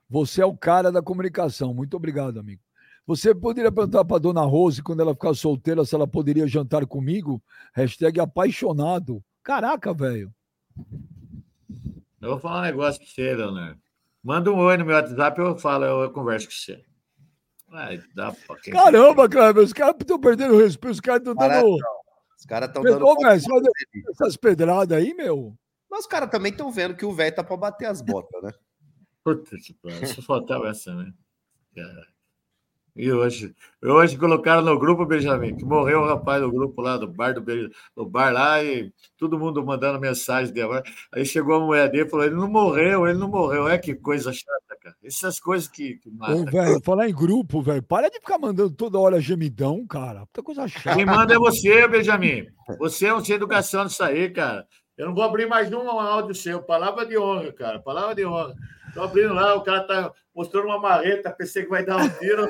Você 0.09 0.41
é 0.41 0.45
o 0.45 0.57
cara 0.57 0.91
da 0.91 1.01
comunicação. 1.01 1.73
Muito 1.73 1.95
obrigado, 1.95 2.39
amigo. 2.39 2.61
Você 3.05 3.33
poderia 3.33 3.71
perguntar 3.71 4.05
para 4.05 4.19
dona 4.19 4.41
Rose, 4.41 4.83
quando 4.83 4.99
ela 4.99 5.13
ficar 5.13 5.33
solteira, 5.33 5.83
se 5.83 5.95
ela 5.95 6.07
poderia 6.07 6.47
jantar 6.47 6.85
comigo? 6.85 7.41
Hashtag 7.73 8.19
apaixonado. 8.19 9.23
Caraca, 9.41 9.93
velho. 9.93 10.31
Eu 12.21 12.29
vou 12.29 12.39
falar 12.39 12.59
um 12.59 12.63
negócio 12.63 13.01
pra 13.01 13.09
você, 13.09 13.33
Leonardo. 13.33 13.79
Manda 14.23 14.51
um 14.51 14.57
oi 14.57 14.77
no 14.77 14.85
meu 14.85 14.95
WhatsApp, 14.95 15.39
eu 15.39 15.57
falo, 15.57 15.85
eu, 15.85 16.01
eu 16.01 16.11
converso 16.11 16.47
com 16.47 16.53
você. 16.53 16.83
Ai, 17.71 18.01
dá 18.15 18.31
pra 18.31 18.55
quem 18.57 18.73
Caramba, 18.73 19.29
Kleber, 19.29 19.63
os 19.63 19.73
caras 19.73 19.95
estão 19.99 20.19
perdendo 20.19 20.55
o 20.55 20.59
respeito, 20.59 20.93
os 20.93 20.99
caras 20.99 21.21
estão 21.21 21.35
dando 21.35 21.77
Os 22.37 22.45
caras 22.45 22.69
estão 22.69 22.81
dando. 22.83 23.05
ô, 23.05 23.15
velho, 23.15 23.41
nele. 23.61 24.05
essas 24.09 24.35
pedradas 24.35 24.97
aí, 24.97 25.13
meu. 25.13 25.55
Mas 25.89 26.01
os 26.01 26.07
caras 26.07 26.29
também 26.29 26.51
estão 26.51 26.71
vendo 26.71 26.95
que 26.95 27.05
o 27.05 27.11
velho 27.11 27.35
tá 27.35 27.43
para 27.43 27.57
bater 27.57 27.85
as 27.85 28.01
botas, 28.01 28.41
né? 28.41 28.53
Puta 29.23 29.57
que 29.57 29.73
pariu, 29.73 30.67
essa, 30.67 30.93
né? 30.95 31.13
Cara. 31.75 32.07
E 32.95 33.11
hoje? 33.11 33.55
Hoje 33.81 34.17
colocaram 34.17 34.61
no 34.61 34.77
grupo, 34.77 35.05
Benjamin, 35.05 35.55
que 35.55 35.63
morreu 35.63 36.01
o 36.01 36.05
rapaz 36.05 36.41
do 36.41 36.51
grupo 36.51 36.81
lá, 36.81 36.97
do 36.97 37.07
bar 37.07 37.33
do, 37.33 37.41
do 37.95 38.05
bar 38.05 38.33
lá, 38.33 38.61
e 38.63 38.91
todo 39.17 39.39
mundo 39.39 39.65
mandando 39.65 39.99
mensagem 39.99 40.53
dele. 40.53 40.81
Aí 41.11 41.25
chegou 41.25 41.55
a 41.55 41.59
mulher 41.65 41.89
dele 41.89 42.07
e 42.07 42.09
falou: 42.09 42.25
ele 42.25 42.35
não 42.35 42.49
morreu, 42.49 43.07
ele 43.07 43.17
não 43.17 43.29
morreu. 43.29 43.67
É 43.69 43.77
que 43.77 43.95
coisa 43.95 44.33
chata, 44.33 44.68
cara. 44.79 44.95
Essas 45.03 45.39
coisas 45.39 45.67
que, 45.67 45.95
que 45.95 46.09
Ô, 46.09 46.45
velho, 46.45 46.81
falar 46.83 47.09
em 47.09 47.13
grupo, 47.13 47.61
velho. 47.61 47.83
Para 47.83 48.09
de 48.09 48.19
ficar 48.19 48.37
mandando 48.37 48.71
toda 48.71 48.99
hora 48.99 49.19
gemidão, 49.19 49.85
cara. 49.85 50.25
Puta 50.27 50.43
coisa 50.43 50.67
chata. 50.67 50.95
Quem 50.95 51.05
manda 51.05 51.33
é 51.33 51.37
você, 51.37 51.87
Benjamin. 51.87 52.47
Você 52.77 53.07
é 53.07 53.13
um 53.13 53.23
sem 53.23 53.35
educação 53.35 53.83
nisso 53.83 54.03
aí, 54.03 54.29
cara. 54.29 54.65
Eu 54.97 55.07
não 55.07 55.15
vou 55.15 55.23
abrir 55.23 55.47
mais 55.47 55.71
um 55.71 55.89
áudio 55.89 56.35
seu. 56.35 56.61
Palavra 56.61 57.05
de 57.05 57.17
honra, 57.17 57.53
cara. 57.53 57.79
Palavra 57.79 58.13
de 58.13 58.25
honra. 58.25 58.53
Tô 58.93 59.01
abrindo 59.03 59.33
lá, 59.33 59.55
o 59.55 59.63
cara 59.63 59.83
tá 59.83 60.11
mostrando 60.35 60.65
uma 60.65 60.79
marreta, 60.79 61.31
pensei 61.31 61.63
que 61.63 61.69
vai 61.69 61.85
dar 61.85 61.97
um 61.97 62.09
tiro. 62.17 62.45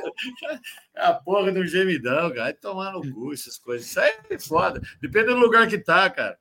É 0.95 1.05
a 1.05 1.13
porra 1.13 1.51
de 1.51 1.59
um 1.59 1.65
gemidão, 1.65 2.29
cara. 2.29 2.43
Vai 2.43 2.53
tomar 2.53 2.93
no 2.93 3.01
cu 3.13 3.33
essas 3.33 3.57
coisas. 3.57 3.87
Isso 3.87 3.99
aí 3.99 4.13
é 4.29 4.39
foda. 4.39 4.81
Depende 5.01 5.27
do 5.27 5.35
lugar 5.35 5.67
que 5.67 5.77
tá, 5.77 6.09
cara. 6.09 6.37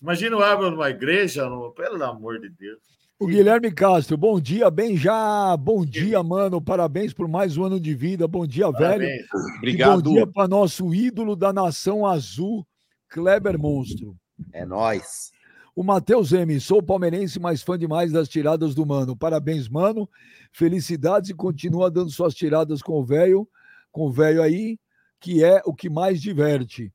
Imagina 0.00 0.36
o 0.36 0.42
abro 0.42 0.70
numa 0.70 0.90
igreja, 0.90 1.48
no... 1.48 1.72
pelo 1.72 2.02
amor 2.04 2.38
de 2.38 2.48
Deus. 2.50 2.78
O 3.20 3.26
Guilherme 3.26 3.72
Castro, 3.72 4.16
bom 4.16 4.40
dia, 4.40 4.70
bem 4.70 4.96
já. 4.96 5.56
Bom 5.56 5.84
dia, 5.84 6.22
mano. 6.22 6.62
Parabéns 6.62 7.12
por 7.12 7.26
mais 7.26 7.56
um 7.56 7.64
ano 7.64 7.80
de 7.80 7.92
vida. 7.92 8.28
Bom 8.28 8.46
dia, 8.46 8.70
velho. 8.70 8.78
Parabéns. 8.78 9.26
E 9.32 9.56
Obrigado. 9.58 10.02
bom 10.04 10.12
dia 10.14 10.24
para 10.24 10.46
nosso 10.46 10.94
ídolo 10.94 11.34
da 11.34 11.52
nação 11.52 12.06
azul, 12.06 12.64
Kleber 13.08 13.58
Monstro. 13.58 14.16
É 14.52 14.64
nós. 14.64 15.32
O 15.74 15.82
Matheus 15.82 16.32
M, 16.32 16.60
sou 16.60 16.80
palmeirense, 16.80 17.40
mas 17.40 17.60
fã 17.60 17.76
demais 17.76 18.12
das 18.12 18.28
tiradas 18.28 18.72
do 18.72 18.86
Mano. 18.86 19.16
Parabéns, 19.16 19.68
Mano. 19.68 20.08
Felicidades 20.52 21.30
e 21.30 21.34
continua 21.34 21.90
dando 21.90 22.10
suas 22.10 22.36
tiradas 22.36 22.80
com 22.82 23.00
o 23.00 23.04
velho, 23.04 23.48
com 23.90 24.06
o 24.06 24.12
velho 24.12 24.40
aí, 24.40 24.78
que 25.18 25.42
é 25.42 25.60
o 25.64 25.74
que 25.74 25.90
mais 25.90 26.22
diverte. 26.22 26.92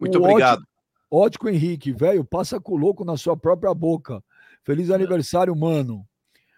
Muito 0.00 0.18
O 0.18 0.22
obrigado. 0.22 0.62
Ótico 1.10 1.46
Henrique, 1.46 1.92
velho, 1.92 2.24
passa 2.24 2.58
com 2.58 2.72
o 2.72 2.76
louco 2.78 3.04
na 3.04 3.18
sua 3.18 3.36
própria 3.36 3.74
boca. 3.74 4.24
Feliz 4.64 4.90
aniversário, 4.90 5.54
mano. 5.56 6.04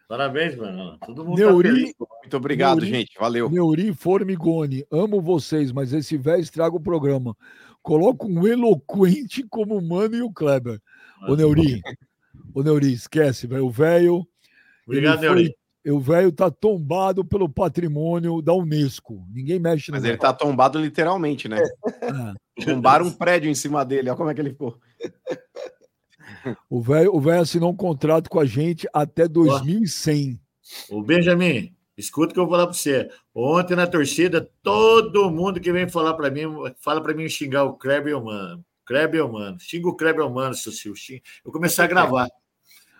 Parabéns, 0.08 0.54
mano. 0.56 0.98
Todo 1.06 1.24
mundo 1.24 1.38
Neuri- 1.38 1.68
tá 1.68 1.74
feliz. 1.74 1.94
Muito 2.22 2.36
obrigado, 2.36 2.80
Neuri- 2.80 2.90
gente. 2.90 3.14
Valeu. 3.18 3.50
Neuri 3.50 3.92
Formigoni, 3.94 4.84
amo 4.90 5.20
vocês, 5.20 5.72
mas 5.72 5.92
esse 5.92 6.16
velho 6.18 6.42
estraga 6.42 6.76
o 6.76 6.80
programa. 6.80 7.34
Coloca 7.82 8.26
um 8.26 8.46
eloquente 8.46 9.42
como 9.48 9.76
o 9.78 9.82
Mano 9.86 10.14
e 10.14 10.22
o 10.22 10.30
Kleber. 10.32 10.78
Ô, 11.26 11.34
Neuri, 11.34 11.80
ô, 12.54 12.62
Neuri, 12.62 12.92
esquece, 12.92 13.46
velho. 13.46 13.66
O 13.66 13.70
velho. 13.70 14.26
Obrigado, 14.86 15.18
foi- 15.18 15.26
Neuri. 15.26 15.56
O 15.86 16.00
velho 16.00 16.32
tá 16.32 16.50
tombado 16.50 17.22
pelo 17.22 17.46
patrimônio 17.46 18.40
da 18.40 18.54
Unesco. 18.54 19.22
Ninguém 19.30 19.58
mexe 19.58 19.90
no 19.90 19.96
Mas 19.96 20.04
ele 20.04 20.12
velho. 20.12 20.20
tá 20.20 20.32
tombado 20.32 20.78
literalmente, 20.78 21.46
né? 21.46 21.60
É. 22.58 22.64
Tombaram 22.64 23.04
um 23.06 23.10
prédio 23.12 23.50
em 23.50 23.54
cima 23.54 23.84
dele. 23.84 24.08
Olha 24.08 24.16
como 24.16 24.30
é 24.30 24.34
que 24.34 24.40
ele 24.40 24.50
ficou. 24.50 24.78
O 26.68 26.80
velho 26.80 27.14
o 27.14 27.30
assinou 27.30 27.70
um 27.72 27.76
contrato 27.76 28.28
com 28.28 28.40
a 28.40 28.44
gente 28.44 28.88
até 28.92 29.28
2100. 29.28 30.40
Ô, 30.90 31.02
Benjamin, 31.02 31.74
escuta 31.96 32.32
o 32.32 32.34
que 32.34 32.40
eu 32.40 32.44
vou 32.44 32.52
falar 32.52 32.66
para 32.66 32.74
você. 32.74 33.08
Ontem 33.34 33.76
na 33.76 33.86
torcida, 33.86 34.50
todo 34.62 35.30
mundo 35.30 35.60
que 35.60 35.72
vem 35.72 35.88
falar 35.88 36.14
para 36.14 36.30
mim, 36.30 36.44
fala 36.80 37.02
para 37.02 37.14
mim 37.14 37.28
xingar 37.28 37.64
o 37.64 37.74
Kleber 37.74 38.12
e 38.12 38.14
o 38.14 38.24
Mano. 38.24 38.64
Kleber 38.84 39.20
e 39.20 39.22
o 39.22 39.32
Mano. 39.32 39.58
Xinga 39.58 39.88
o 39.88 39.96
Kleber 39.96 40.24
e 40.24 40.26
o 40.26 40.30
Mano, 40.30 40.54
seu 40.54 40.72
Silvio. 40.72 41.00
Xinga. 41.00 41.22
Eu 41.44 41.52
comecei 41.52 41.84
a 41.84 41.88
gravar. 41.88 42.28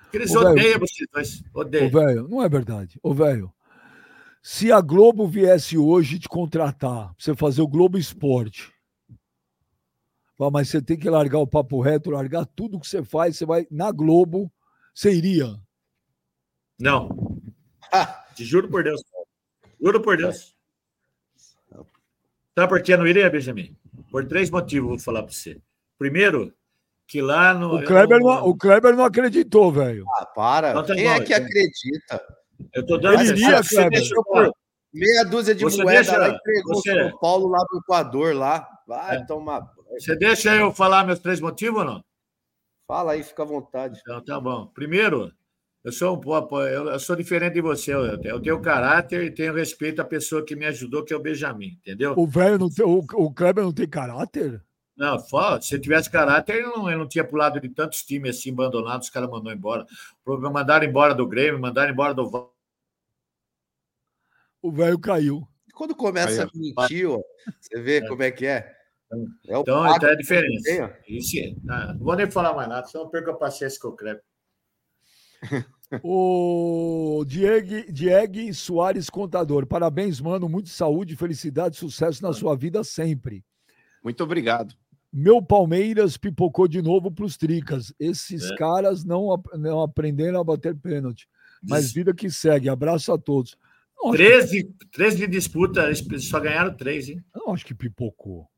Porque 0.02 0.18
eles 0.18 0.35
Ô, 0.35 0.40
odeiam 0.40 0.78
vocês 0.78 1.09
dois. 1.12 1.42
Ô, 1.52 1.61
Odeiam. 1.61 1.90
velho, 1.90 2.28
não 2.28 2.42
é 2.42 2.48
verdade. 2.48 2.98
Ô, 3.02 3.12
velho, 3.12 3.52
se 4.42 4.70
a 4.70 4.80
Globo 4.80 5.26
viesse 5.26 5.78
hoje 5.78 6.18
te 6.18 6.28
contratar 6.28 7.07
pra 7.09 7.14
você 7.18 7.35
fazer 7.35 7.62
o 7.62 7.68
Globo 7.68 7.98
Esporte, 7.98 8.73
fala, 10.37 10.51
mas 10.51 10.68
você 10.68 10.81
tem 10.83 10.99
que 10.99 11.09
largar 11.11 11.38
o 11.38 11.47
papo 11.47 11.81
reto, 11.81 12.11
largar 12.11 12.47
tudo 12.47 12.81
que 12.81 12.87
você 12.88 13.03
faz, 13.05 13.37
você 13.37 13.44
vai 13.47 13.66
na 13.70 13.90
Globo, 13.92 14.53
você 14.94 15.12
iria. 15.12 15.47
Não. 16.79 17.09
Te 18.35 18.44
juro 18.44 18.68
por 18.68 18.83
Deus. 18.83 19.01
Juro 19.81 20.01
por 20.03 20.16
Deus. 20.16 20.55
Sabe 22.57 22.68
por 22.68 22.83
que 22.83 22.92
eu 22.92 22.99
não 22.99 23.07
iria, 23.07 23.29
Benjamin? 23.31 23.77
Por 24.11 24.27
três 24.27 24.49
motivos, 24.51 24.88
vou 24.88 24.99
falar 24.99 25.23
para 25.23 25.33
você. 25.33 25.61
Primeiro, 25.99 26.53
que 27.07 27.20
lá 27.20 27.53
no. 27.53 27.77
O 27.77 27.85
Kleber 27.85 28.18
eu 28.18 28.25
não, 28.25 28.49
o 28.49 28.57
Kleber 28.57 28.97
não 28.97 29.05
acreditou, 29.05 29.73
velho. 29.73 30.05
Ah, 30.18 30.27
para. 30.27 30.70
Então 30.70 30.85
tá 30.87 30.94
Quem 30.94 31.05
bom, 31.05 31.11
é 31.11 31.20
que 31.20 31.33
então. 31.35 31.47
acredita? 31.47 32.25
Eu 32.73 32.87
tô 32.87 32.97
dando 32.99 33.20
Ele 33.20 33.31
iria, 33.31 33.62
você 33.62 33.75
Kleber. 33.77 33.90
deixa 33.99 34.14
eu- 34.14 34.53
Meia 34.92 35.25
dúzia 35.25 35.57
de 35.57 35.64
Você 35.64 35.83
moeda 35.83 36.03
deixa- 36.03 36.16
lá 36.16 36.29
entregou 36.29 36.75
você- 36.77 36.94
São 37.11 37.18
Paulo 37.18 37.49
lá 37.49 37.59
no 37.68 37.81
Equador 37.81 38.33
lá. 38.37 38.68
Vai 38.87 39.16
É. 39.16 39.25
tomar. 39.27 39.62
Você 39.98 40.16
deixa 40.16 40.54
eu 40.54 40.72
falar 40.72 41.04
meus 41.04 41.18
três 41.18 41.40
motivos 41.40 41.80
ou 41.80 41.85
não? 41.85 42.04
Fala 42.87 43.12
aí, 43.12 43.22
fica 43.22 43.42
à 43.42 43.46
vontade. 43.46 43.98
Então, 44.00 44.22
tá 44.22 44.40
bom. 44.40 44.66
Primeiro, 44.66 45.33
eu 45.83 45.92
sou 45.92 46.16
um 46.16 46.20
pouco, 46.20 46.61
eu, 46.61 46.98
sou 46.98 47.16
diferente 47.16 47.54
de 47.54 47.61
você. 47.61 47.94
Eu, 47.94 48.20
eu 48.22 48.40
tenho 48.40 48.61
caráter 48.61 49.24
e 49.24 49.30
tenho 49.30 49.54
respeito 49.54 50.00
à 50.00 50.04
pessoa 50.04 50.44
que 50.44 50.57
me 50.57 50.66
ajudou, 50.66 51.04
que 51.04 51.12
é 51.12 51.16
o 51.16 51.20
Benjamin, 51.20 51.78
entendeu? 51.78 52.14
O 52.16 52.26
velho 52.26 52.59
não 52.59 52.70
tem, 52.70 52.85
o, 52.85 52.98
o 52.98 53.33
Kleber 53.33 53.64
não 53.64 53.72
tem 53.72 53.88
caráter? 53.88 54.62
Não, 54.96 55.18
fala, 55.18 55.61
se 55.61 55.78
tivesse 55.78 56.09
caráter, 56.09 56.62
eu 56.62 56.70
não, 56.70 56.90
eu 56.90 56.98
não 56.98 57.09
tinha 57.09 57.24
pulado 57.24 57.61
de 57.61 57.68
tantos 57.68 58.02
times 58.02 58.38
assim 58.38 58.52
abandonados, 58.52 59.09
os 59.09 59.12
caras 59.12 59.28
mandaram 59.28 59.57
embora. 59.57 59.87
Mandaram 60.24 60.87
embora 60.87 61.14
do 61.14 61.26
Grêmio, 61.26 61.61
mandaram 61.61 61.92
embora 61.92 62.14
do 62.14 62.50
O 64.62 64.70
velho 64.70 64.98
caiu. 64.98 65.46
Quando 65.74 65.96
começa 65.96 66.44
Aí, 66.44 66.48
a 66.48 66.50
mentir, 66.54 67.11
ó, 67.11 67.20
você 67.61 67.80
vê 67.83 68.07
como 68.07 68.22
é 68.22 68.30
que 68.30 68.46
é. 68.46 68.72
É 69.46 69.57
o 69.59 69.61
Então, 69.62 69.87
então 69.87 70.09
é 70.09 70.12
a 70.12 70.16
que 70.16 70.22
diferença. 70.22 70.96
Isso, 71.09 71.38
é- 71.38 71.55
ah, 71.68 71.94
não 71.94 72.05
vou 72.05 72.16
nem 72.16 72.31
falar 72.31 72.55
mais 72.55 72.68
nada, 72.68 72.87
senão 72.87 73.05
eu 73.05 73.11
perco 73.11 73.31
a 73.31 73.35
paciência 73.37 73.79
com 73.81 73.88
o 73.88 73.96
Kleber. 73.96 74.22
O 76.03 77.24
Diego, 77.27 77.92
Diego 77.92 78.53
Soares 78.53 79.09
Contador. 79.09 79.64
Parabéns, 79.66 80.20
mano. 80.20 80.48
Muita 80.48 80.68
saúde, 80.70 81.14
felicidade, 81.14 81.77
sucesso 81.77 82.20
na 82.22 82.33
sua 82.33 82.57
vida 82.57 82.83
sempre. 82.83 83.44
Muito 84.03 84.24
obrigado. 84.24 84.74
Meu 85.12 85.40
Palmeiras 85.40 86.16
pipocou 86.16 86.66
de 86.66 86.83
novo 86.83 87.12
pros 87.12 87.37
Tricas. 87.37 87.94
Esses 88.00 88.50
É. 88.50 88.57
caras 88.57 89.05
não, 89.05 89.40
não 89.57 89.83
aprenderam 89.83 90.40
a 90.40 90.44
bater 90.44 90.74
pênalti. 90.74 91.29
Mas 91.62 91.92
vida 91.92 92.12
que 92.12 92.29
segue. 92.29 92.68
Abraço 92.68 93.12
a 93.12 93.18
todos. 93.18 93.57
Não 93.96 94.09
acho, 94.12 94.18
que, 94.18 94.24
13, 94.24 94.74
13 94.90 95.16
de 95.18 95.27
disputa, 95.29 95.85
eles 95.85 96.29
só 96.29 96.40
ganharam 96.40 96.74
três, 96.77 97.09
hein? 97.09 97.22
não 97.35 97.53
acho 97.55 97.64
que 97.64 97.74
pipocou. 97.74 98.48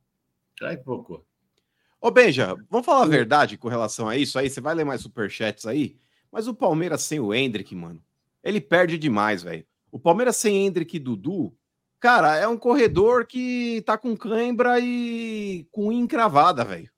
Ai, 0.63 0.77
pouco. 0.77 1.25
Ô, 2.01 2.11
Benja, 2.11 2.55
vamos 2.71 2.87
falar 2.87 3.05
a 3.05 3.09
verdade 3.09 3.59
com 3.59 3.69
relação 3.69 4.09
a 4.09 4.17
isso 4.17 4.39
aí? 4.39 4.49
Você 4.49 4.61
vai 4.61 4.75
ler 4.75 4.85
mais 4.85 5.01
superchats 5.01 5.67
aí? 5.67 5.97
Mas 6.31 6.47
o 6.47 6.55
Palmeiras 6.55 7.03
sem 7.03 7.19
o 7.19 7.35
Hendrick, 7.35 7.75
mano, 7.75 8.03
ele 8.43 8.61
perde 8.61 8.99
demais, 8.99 9.43
velho. 9.43 9.67
O 9.91 9.99
Palmeiras 9.99 10.37
sem 10.37 10.67
Hendrick 10.67 10.97
e 10.97 11.01
Dudu, 11.01 11.57
cara, 11.99 12.37
é 12.37 12.47
um 12.47 12.59
corredor 12.59 13.27
que 13.27 13.83
tá 13.87 13.97
com 13.97 14.17
cãibra 14.17 14.79
e 14.81 15.67
com 15.73 15.91
encravada, 15.91 16.65
velho. 16.65 16.91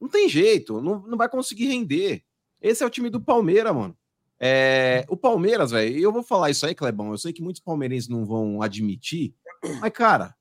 Não 0.00 0.08
tem 0.08 0.28
jeito, 0.28 0.80
não, 0.80 1.00
não 1.00 1.18
vai 1.18 1.28
conseguir 1.28 1.66
render. 1.66 2.22
Esse 2.60 2.82
é 2.82 2.86
o 2.86 2.90
time 2.90 3.10
do 3.10 3.20
Palmeiras, 3.20 3.74
mano. 3.74 3.96
É, 4.38 5.04
o 5.08 5.16
Palmeiras, 5.16 5.70
velho, 5.70 5.98
eu 5.98 6.12
vou 6.12 6.22
falar 6.22 6.50
isso 6.50 6.66
aí, 6.66 6.74
Clebão. 6.74 7.10
Eu 7.10 7.18
sei 7.18 7.32
que 7.32 7.42
muitos 7.42 7.62
palmeirenses 7.62 8.08
não 8.08 8.24
vão 8.24 8.62
admitir, 8.62 9.34
mas, 9.80 9.92
cara, 9.92 10.34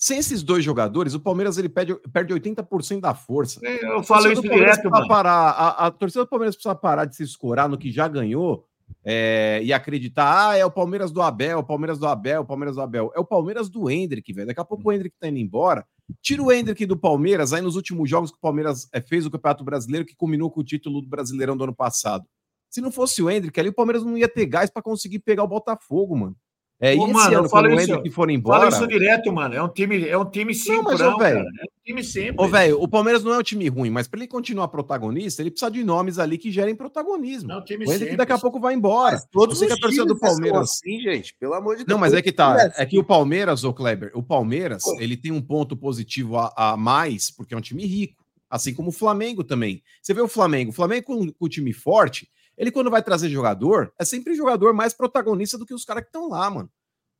sem 0.00 0.16
esses 0.16 0.42
dois 0.42 0.64
jogadores, 0.64 1.12
o 1.12 1.20
Palmeiras 1.20 1.58
ele 1.58 1.68
perde, 1.68 1.94
perde 2.10 2.32
80% 2.32 3.00
da 3.00 3.14
força. 3.14 3.60
Eu 3.62 3.98
A 3.98 4.02
falo 4.02 4.32
isso 4.32 4.40
direto, 4.40 4.88
mano. 4.88 5.06
Parar, 5.06 5.50
a, 5.50 5.86
a 5.86 5.90
torcida 5.90 6.24
do 6.24 6.28
Palmeiras 6.28 6.56
precisa 6.56 6.74
parar 6.74 7.04
de 7.04 7.14
se 7.14 7.22
escorar 7.22 7.68
no 7.68 7.76
que 7.76 7.92
já 7.92 8.08
ganhou 8.08 8.66
é, 9.04 9.60
e 9.62 9.74
acreditar, 9.74 10.48
ah, 10.48 10.56
é 10.56 10.64
o 10.64 10.70
Palmeiras 10.70 11.12
do 11.12 11.20
Abel, 11.20 11.58
o 11.58 11.64
Palmeiras 11.64 11.98
do 11.98 12.06
Abel, 12.06 12.40
o 12.40 12.46
Palmeiras 12.46 12.76
do 12.76 12.80
Abel. 12.80 13.12
É 13.14 13.20
o 13.20 13.24
Palmeiras 13.26 13.68
do 13.68 13.90
Hendrick, 13.90 14.32
velho. 14.32 14.46
Daqui 14.46 14.60
a 14.60 14.64
pouco 14.64 14.88
o 14.88 14.92
Hendrick 14.92 15.14
tá 15.20 15.28
indo 15.28 15.38
embora. 15.38 15.84
Tira 16.22 16.42
o 16.42 16.50
Hendrick 16.50 16.86
do 16.86 16.96
Palmeiras, 16.96 17.52
aí 17.52 17.60
nos 17.60 17.76
últimos 17.76 18.08
jogos 18.08 18.30
que 18.30 18.38
o 18.38 18.40
Palmeiras 18.40 18.88
é, 18.94 19.02
fez 19.02 19.26
o 19.26 19.30
Campeonato 19.30 19.62
Brasileiro, 19.62 20.06
que 20.06 20.16
culminou 20.16 20.50
com 20.50 20.60
o 20.60 20.64
título 20.64 21.02
do 21.02 21.08
Brasileirão 21.08 21.58
do 21.58 21.64
ano 21.64 21.74
passado. 21.74 22.24
Se 22.70 22.80
não 22.80 22.90
fosse 22.90 23.22
o 23.22 23.28
Hendrick 23.30 23.60
ali, 23.60 23.68
o 23.68 23.74
Palmeiras 23.74 24.02
não 24.02 24.16
ia 24.16 24.28
ter 24.28 24.46
gás 24.46 24.70
para 24.70 24.80
conseguir 24.80 25.18
pegar 25.18 25.44
o 25.44 25.48
Botafogo, 25.48 26.16
mano. 26.16 26.36
É, 26.82 26.94
Ô, 26.94 27.02
e 27.02 27.04
esse 27.04 27.12
mano, 27.12 27.32
eu 27.34 27.40
ano, 27.40 27.68
o 27.76 27.80
Hendrick 27.80 28.10
for 28.10 28.22
Fala 28.22 28.32
embora... 28.32 28.68
isso 28.68 28.86
direto, 28.86 29.30
mano. 29.30 29.54
É 29.54 29.62
um 29.62 29.68
time, 29.68 30.08
é 30.08 30.16
um 30.16 30.24
time 30.24 30.54
simples, 30.54 30.98
mas, 30.98 31.00
ô, 31.02 31.18
velho, 31.18 31.44
cara. 31.44 31.48
É 31.60 31.64
um 31.64 31.84
time 31.84 32.02
simples. 32.02 32.36
Ô, 32.38 32.48
velho, 32.48 32.82
o 32.82 32.88
Palmeiras 32.88 33.22
não 33.22 33.34
é 33.34 33.38
um 33.38 33.42
time 33.42 33.68
ruim, 33.68 33.90
mas 33.90 34.08
para 34.08 34.18
ele 34.18 34.26
continuar 34.26 34.66
protagonista, 34.68 35.42
ele 35.42 35.50
precisa 35.50 35.70
de 35.70 35.84
nomes 35.84 36.18
ali 36.18 36.38
que 36.38 36.50
gerem 36.50 36.74
protagonismo. 36.74 37.48
Não, 37.50 37.56
é 37.56 37.58
um 37.58 37.64
time 37.64 37.84
O 37.84 37.92
Hendrick 37.92 38.16
daqui 38.16 38.32
a 38.32 38.38
pouco 38.38 38.58
vai 38.58 38.72
embora. 38.72 39.16
Mas 39.16 39.26
todos 39.30 39.58
que 39.58 39.70
a 39.70 39.76
torcida 39.76 40.06
do 40.06 40.18
Palmeiras- 40.18 40.70
assim, 40.70 41.00
gente. 41.00 41.34
Pelo 41.38 41.52
amor 41.52 41.76
de 41.76 41.84
Deus. 41.84 41.88
Não, 41.88 41.98
mas 41.98 42.14
é 42.14 42.22
que 42.22 42.32
tá. 42.32 42.56
Todos 42.56 42.78
É 42.78 42.86
que 42.86 42.98
o 42.98 43.04
Palmeiras, 43.04 43.62
ô 43.62 43.74
Kleber, 43.74 44.10
o 44.14 44.22
Palmeiras, 44.22 44.82
ele 44.98 45.18
tem 45.18 45.32
um 45.32 45.42
ponto 45.42 45.76
positivo 45.76 46.38
a, 46.38 46.50
a 46.56 46.76
mais, 46.78 47.30
porque 47.30 47.52
é 47.52 47.56
um 47.58 47.60
time 47.60 47.84
rico. 47.84 48.24
Assim 48.48 48.72
como 48.72 48.88
o 48.88 48.92
Flamengo 48.92 49.44
também. 49.44 49.82
Você 50.02 50.14
vê 50.14 50.22
o 50.22 50.26
Flamengo, 50.26 50.70
o 50.70 50.74
Flamengo 50.74 51.04
com, 51.04 51.30
com 51.30 51.44
o 51.44 51.48
time 51.48 51.74
forte, 51.74 52.26
ele 52.60 52.70
quando 52.70 52.90
vai 52.90 53.02
trazer 53.02 53.30
jogador, 53.30 53.90
é 53.98 54.04
sempre 54.04 54.34
jogador 54.34 54.74
mais 54.74 54.92
protagonista 54.92 55.56
do 55.56 55.64
que 55.64 55.72
os 55.72 55.82
caras 55.82 56.02
que 56.02 56.10
estão 56.10 56.28
lá, 56.28 56.50
mano. 56.50 56.70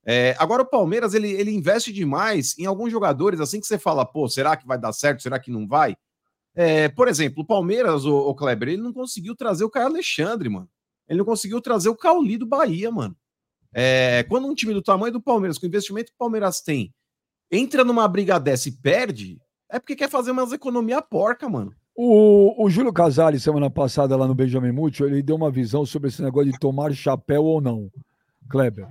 É, 0.05 0.37
agora 0.39 0.61
o 0.61 0.67
Palmeiras, 0.67 1.15
ele, 1.15 1.31
ele 1.31 1.51
investe 1.51 1.91
demais 1.95 2.55
em 2.59 2.67
alguns 2.67 2.93
jogadores, 2.93 3.41
assim 3.41 3.59
que 3.59 3.67
você 3.67 3.79
fala, 3.79 4.05
pô, 4.05 4.29
será 4.29 4.55
que 4.55 4.67
vai 4.67 4.79
dar 4.79 4.93
certo? 4.93 5.23
Será 5.23 5.41
que 5.41 5.51
não 5.51 5.67
vai? 5.67 5.97
É, 6.55 6.91
por 6.91 7.09
exemplo, 7.09 7.43
o 7.43 7.47
Palmeiras, 7.47 8.05
o, 8.05 8.15
o 8.15 8.35
Kleber, 8.35 8.69
ele 8.69 8.83
não 8.83 8.93
conseguiu 8.93 9.35
trazer 9.35 9.65
o 9.65 9.71
Caio 9.71 9.87
Alexandre, 9.87 10.51
mano. 10.51 10.69
Ele 11.09 11.21
não 11.21 11.25
conseguiu 11.25 11.59
trazer 11.63 11.89
o 11.89 11.97
Cauli 11.97 12.37
do 12.37 12.47
Bahia, 12.47 12.91
mano. 12.91 13.17
É, 13.73 14.27
quando 14.29 14.47
um 14.47 14.55
time 14.55 14.75
do 14.75 14.83
tamanho 14.83 15.15
do 15.15 15.23
Palmeiras, 15.23 15.57
com 15.57 15.65
o 15.65 15.69
investimento 15.69 16.11
que 16.11 16.17
o 16.17 16.19
Palmeiras 16.19 16.61
tem, 16.61 16.95
entra 17.51 17.83
numa 17.83 18.07
briga 18.07 18.39
dessa 18.39 18.69
e 18.69 18.73
perde, 18.73 19.41
é 19.71 19.79
porque 19.79 19.97
quer 19.97 20.11
fazer 20.11 20.33
umas 20.33 20.53
economia 20.53 21.01
porca, 21.01 21.49
mano. 21.49 21.75
O, 22.03 22.65
o 22.65 22.71
Júlio 22.71 22.95
Casale, 22.95 23.39
semana 23.39 23.69
passada, 23.69 24.17
lá 24.17 24.27
no 24.27 24.35
Benjamin 24.35 24.73
Múcio, 24.73 25.05
ele 25.05 25.23
deu 25.23 25.37
uma 25.37 25.51
visão 25.51 25.85
sobre 25.85 26.09
esse 26.09 26.23
negócio 26.23 26.51
de 26.51 26.59
tomar 26.59 26.95
chapéu 26.95 27.45
ou 27.45 27.61
não, 27.61 27.91
Kleber. 28.49 28.89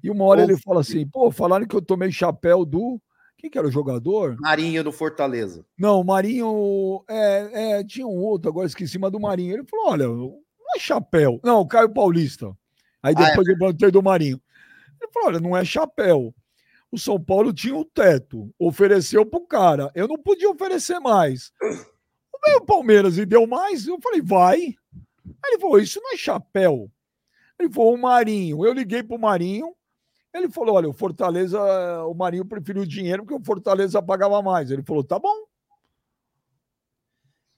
E 0.00 0.08
uma 0.08 0.24
hora 0.26 0.44
ele 0.44 0.56
fala 0.56 0.80
assim: 0.80 1.04
pô, 1.04 1.28
falaram 1.32 1.66
que 1.66 1.74
eu 1.74 1.82
tomei 1.82 2.12
chapéu 2.12 2.64
do. 2.64 3.02
Quem 3.36 3.50
que 3.50 3.58
era 3.58 3.66
o 3.66 3.70
jogador? 3.72 4.36
Marinho 4.38 4.84
no 4.84 4.92
Fortaleza. 4.92 5.66
Não, 5.76 6.04
Marinho. 6.04 7.02
É, 7.10 7.78
é, 7.80 7.84
tinha 7.84 8.06
um 8.06 8.20
outro, 8.20 8.48
agora 8.48 8.68
esqueci, 8.68 8.96
mas 8.96 9.10
do 9.10 9.18
Marinho. 9.18 9.54
Ele 9.54 9.64
falou: 9.64 9.90
olha, 9.90 10.06
não 10.06 10.38
é 10.76 10.78
chapéu. 10.78 11.40
Não, 11.42 11.62
o 11.62 11.66
Caio 11.66 11.88
Paulista. 11.92 12.56
Aí 13.02 13.12
Ah, 13.16 13.22
é. 13.22 13.30
depois 13.30 13.48
eu 13.48 13.58
plantei 13.58 13.90
do 13.90 14.00
Marinho. 14.00 14.40
Ele 15.00 15.10
falou: 15.12 15.30
olha, 15.30 15.40
não 15.40 15.56
é 15.56 15.64
chapéu. 15.64 16.32
O 16.92 16.96
São 16.96 17.18
Paulo 17.18 17.52
tinha 17.52 17.74
o 17.74 17.84
teto, 17.84 18.54
ofereceu 18.56 19.26
pro 19.26 19.40
cara. 19.48 19.90
Eu 19.96 20.06
não 20.06 20.16
podia 20.16 20.48
oferecer 20.48 21.00
mais. 21.00 21.50
Veio 22.44 22.58
o 22.58 22.66
Palmeiras 22.66 23.18
e 23.18 23.24
deu 23.24 23.46
mais. 23.46 23.86
Eu 23.86 24.00
falei: 24.00 24.20
vai. 24.20 24.58
Aí 24.58 25.52
ele 25.52 25.58
falou: 25.58 25.78
Isso 25.78 26.00
não 26.00 26.12
é 26.12 26.16
chapéu. 26.16 26.90
Ele 27.58 27.72
falou: 27.72 27.94
O 27.94 27.98
Marinho. 27.98 28.64
Eu 28.64 28.72
liguei 28.72 29.02
pro 29.02 29.18
Marinho. 29.18 29.74
Ele 30.34 30.50
falou: 30.50 30.76
Olha, 30.76 30.88
o 30.88 30.92
Fortaleza, 30.92 31.60
o 32.04 32.14
Marinho 32.14 32.44
preferiu 32.44 32.82
o 32.82 32.86
dinheiro 32.86 33.24
porque 33.24 33.40
o 33.40 33.44
Fortaleza 33.44 34.02
pagava 34.02 34.42
mais. 34.42 34.70
Ele 34.70 34.82
falou: 34.82 35.04
Tá 35.04 35.18
bom. 35.18 35.46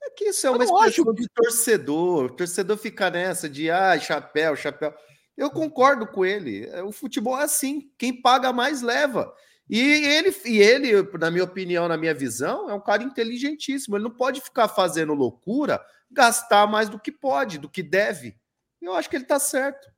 É 0.02 0.10
que 0.10 0.24
isso 0.26 0.46
é 0.46 0.50
uma 0.50 0.64
expressão 0.64 1.10
acho... 1.10 1.14
de 1.14 1.28
torcedor. 1.28 2.24
O 2.26 2.36
torcedor 2.36 2.76
fica 2.76 3.08
nessa 3.10 3.48
de 3.48 3.70
ah, 3.70 3.98
chapéu, 3.98 4.54
chapéu. 4.54 4.94
Eu 5.36 5.50
concordo 5.50 6.06
com 6.06 6.24
ele. 6.24 6.68
O 6.82 6.92
futebol 6.92 7.38
é 7.38 7.44
assim. 7.44 7.90
Quem 7.98 8.20
paga 8.20 8.52
mais 8.52 8.82
leva. 8.82 9.32
E 9.68 9.80
ele, 9.80 10.34
e 10.44 10.58
ele, 10.58 10.90
na 11.18 11.30
minha 11.30 11.44
opinião, 11.44 11.88
na 11.88 11.96
minha 11.96 12.14
visão, 12.14 12.68
é 12.68 12.74
um 12.74 12.80
cara 12.80 13.02
inteligentíssimo. 13.02 13.96
Ele 13.96 14.04
não 14.04 14.10
pode 14.10 14.40
ficar 14.40 14.68
fazendo 14.68 15.14
loucura, 15.14 15.80
gastar 16.10 16.66
mais 16.66 16.88
do 16.88 16.98
que 16.98 17.10
pode, 17.10 17.58
do 17.58 17.68
que 17.68 17.82
deve. 17.82 18.36
Eu 18.80 18.94
acho 18.94 19.08
que 19.08 19.16
ele 19.16 19.24
está 19.24 19.38
certo. 19.38 19.90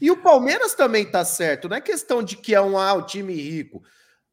E 0.00 0.10
o 0.10 0.16
Palmeiras 0.16 0.74
também 0.74 1.04
está 1.04 1.24
certo. 1.24 1.68
Não 1.68 1.76
é 1.76 1.80
questão 1.80 2.22
de 2.22 2.36
que 2.36 2.54
é 2.54 2.60
um 2.60 2.78
ah, 2.78 3.02
time 3.02 3.34
rico. 3.34 3.82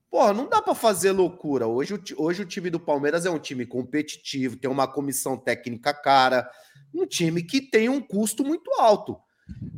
Porra, 0.09 0.33
não 0.33 0.47
dá 0.47 0.61
para 0.61 0.75
fazer 0.75 1.11
loucura. 1.11 1.67
Hoje, 1.67 1.99
hoje 2.17 2.43
o 2.43 2.45
time 2.45 2.69
do 2.69 2.79
Palmeiras 2.79 3.25
é 3.25 3.29
um 3.29 3.39
time 3.39 3.65
competitivo, 3.65 4.57
tem 4.57 4.69
uma 4.69 4.87
comissão 4.87 5.37
técnica 5.37 5.93
cara, 5.93 6.49
um 6.93 7.05
time 7.05 7.41
que 7.41 7.59
tem 7.59 7.89
um 7.89 7.99
custo 7.99 8.45
muito 8.45 8.71
alto. 8.79 9.17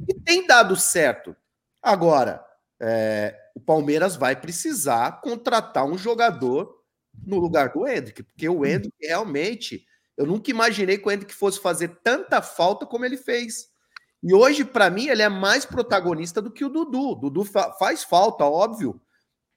E 0.07 0.13
tem 0.13 0.45
dado 0.45 0.75
certo. 0.75 1.35
Agora, 1.81 2.43
é, 2.79 3.35
o 3.55 3.59
Palmeiras 3.59 4.17
vai 4.17 4.35
precisar 4.35 5.21
contratar 5.21 5.85
um 5.85 5.97
jogador 5.97 6.75
no 7.25 7.39
lugar 7.39 7.69
do 7.69 7.87
Hendrick, 7.87 8.21
porque 8.21 8.49
o 8.49 8.65
Hendrick 8.65 8.93
realmente, 9.01 9.85
eu 10.17 10.25
nunca 10.25 10.51
imaginei 10.51 10.97
que 10.97 11.07
o 11.07 11.11
Hendrick 11.11 11.33
fosse 11.33 11.61
fazer 11.61 11.99
tanta 12.03 12.41
falta 12.41 12.85
como 12.85 13.05
ele 13.05 13.15
fez. 13.15 13.69
E 14.21 14.33
hoje, 14.33 14.65
para 14.65 14.89
mim, 14.89 15.07
ele 15.07 15.21
é 15.21 15.29
mais 15.29 15.65
protagonista 15.65 16.41
do 16.41 16.51
que 16.51 16.65
o 16.65 16.69
Dudu. 16.69 17.11
O 17.11 17.15
Dudu 17.15 17.45
fa 17.45 17.71
faz 17.73 18.03
falta, 18.03 18.43
óbvio, 18.43 18.99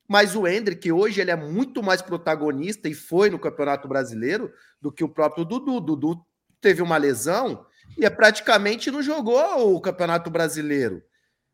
mas 0.08 0.36
o 0.36 0.46
Hendrick 0.46 0.90
hoje 0.92 1.20
ele 1.20 1.30
é 1.30 1.36
muito 1.36 1.82
mais 1.82 2.00
protagonista 2.00 2.88
e 2.88 2.94
foi 2.94 3.28
no 3.28 3.38
Campeonato 3.38 3.88
Brasileiro 3.88 4.52
do 4.80 4.92
que 4.92 5.02
o 5.02 5.08
próprio 5.08 5.44
Dudu. 5.44 5.76
O 5.76 5.80
Dudu 5.80 6.24
teve 6.60 6.80
uma 6.80 6.96
lesão 6.96 7.66
e 7.96 8.04
é 8.04 8.10
praticamente 8.10 8.90
não 8.90 9.02
jogou 9.02 9.74
o 9.74 9.80
Campeonato 9.80 10.30
Brasileiro. 10.30 11.02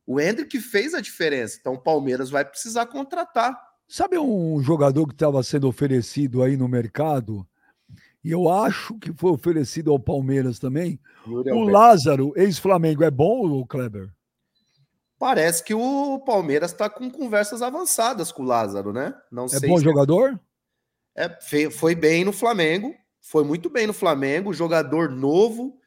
O 0.06 0.20
Hendrick 0.20 0.60
fez 0.60 0.94
a 0.94 1.00
diferença, 1.00 1.56
então 1.60 1.74
o 1.74 1.80
Palmeiras 1.80 2.30
vai 2.30 2.44
precisar 2.44 2.86
contratar. 2.86 3.58
Sabe 3.88 4.18
um 4.18 4.62
jogador 4.62 5.06
que 5.06 5.14
estava 5.14 5.42
sendo 5.42 5.68
oferecido 5.68 6.42
aí 6.42 6.56
no 6.56 6.68
mercado? 6.68 7.46
E 8.22 8.30
eu 8.30 8.48
acho 8.48 8.98
que 8.98 9.12
foi 9.12 9.30
oferecido 9.30 9.90
ao 9.90 10.00
Palmeiras 10.00 10.58
também. 10.58 10.98
o 11.26 11.64
Lázaro, 11.64 12.32
ex-Flamengo, 12.36 13.04
é 13.04 13.10
bom, 13.10 13.46
o 13.46 13.66
Kleber? 13.66 14.10
Parece 15.18 15.62
que 15.62 15.74
o 15.74 16.18
Palmeiras 16.20 16.72
está 16.72 16.88
com 16.88 17.10
conversas 17.10 17.62
avançadas 17.62 18.32
com 18.32 18.42
o 18.42 18.46
Lázaro, 18.46 18.92
né? 18.92 19.14
Não 19.30 19.46
é 19.46 19.60
bom 19.60 19.78
se... 19.78 19.84
jogador? 19.84 20.38
É, 21.16 21.28
foi 21.70 21.94
bem 21.94 22.24
no 22.24 22.32
Flamengo, 22.32 22.94
foi 23.20 23.44
muito 23.44 23.70
bem 23.70 23.86
no 23.86 23.92
Flamengo, 23.92 24.52
jogador 24.52 25.10
novo, 25.10 25.78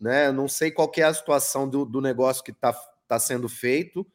né? 0.00 0.32
Não 0.32 0.48
sei 0.48 0.70
qual 0.70 0.90
é 0.96 1.02
a 1.02 1.12
situação 1.12 1.68
do, 1.68 1.84
do 1.84 2.00
negócio 2.00 2.42
que 2.42 2.52
está 2.52 2.72
tá 3.10 3.18
sendo 3.18 3.48
feito, 3.48 4.06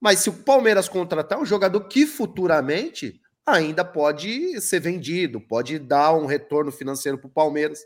mas 0.00 0.20
se 0.20 0.30
o 0.30 0.32
Palmeiras 0.32 0.88
contratar 0.88 1.40
um 1.40 1.46
jogador 1.46 1.80
que 1.88 2.06
futuramente 2.06 3.20
ainda 3.46 3.84
pode 3.84 4.60
ser 4.60 4.80
vendido, 4.80 5.40
pode 5.40 5.78
dar 5.78 6.14
um 6.14 6.26
retorno 6.26 6.70
financeiro 6.70 7.18
para 7.18 7.28
o 7.28 7.32
Palmeiras. 7.32 7.80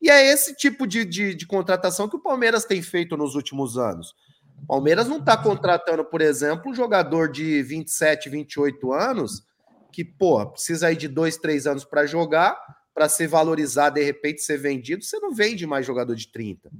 E 0.00 0.10
é 0.10 0.32
esse 0.32 0.54
tipo 0.56 0.86
de, 0.86 1.04
de, 1.04 1.34
de 1.34 1.46
contratação 1.46 2.08
que 2.08 2.16
o 2.16 2.22
Palmeiras 2.22 2.64
tem 2.64 2.82
feito 2.82 3.16
nos 3.16 3.34
últimos 3.34 3.78
anos. 3.78 4.14
Palmeiras 4.66 5.08
não 5.08 5.18
está 5.18 5.36
contratando, 5.36 6.04
por 6.04 6.20
exemplo, 6.20 6.70
um 6.70 6.74
jogador 6.74 7.30
de 7.30 7.62
27, 7.62 8.28
28 8.28 8.92
anos 8.92 9.44
que, 9.92 10.04
pô, 10.04 10.44
precisa 10.46 10.86
aí 10.86 10.96
de 10.96 11.06
dois, 11.06 11.36
três 11.36 11.66
anos 11.66 11.84
para 11.84 12.06
jogar, 12.06 12.58
para 12.94 13.08
ser 13.08 13.26
valorizado, 13.26 13.96
de 13.96 14.04
repente 14.04 14.40
ser 14.42 14.56
vendido. 14.56 15.04
Você 15.04 15.18
não 15.18 15.34
vende 15.34 15.66
mais 15.66 15.84
jogador 15.84 16.14
de 16.14 16.30
30. 16.32 16.70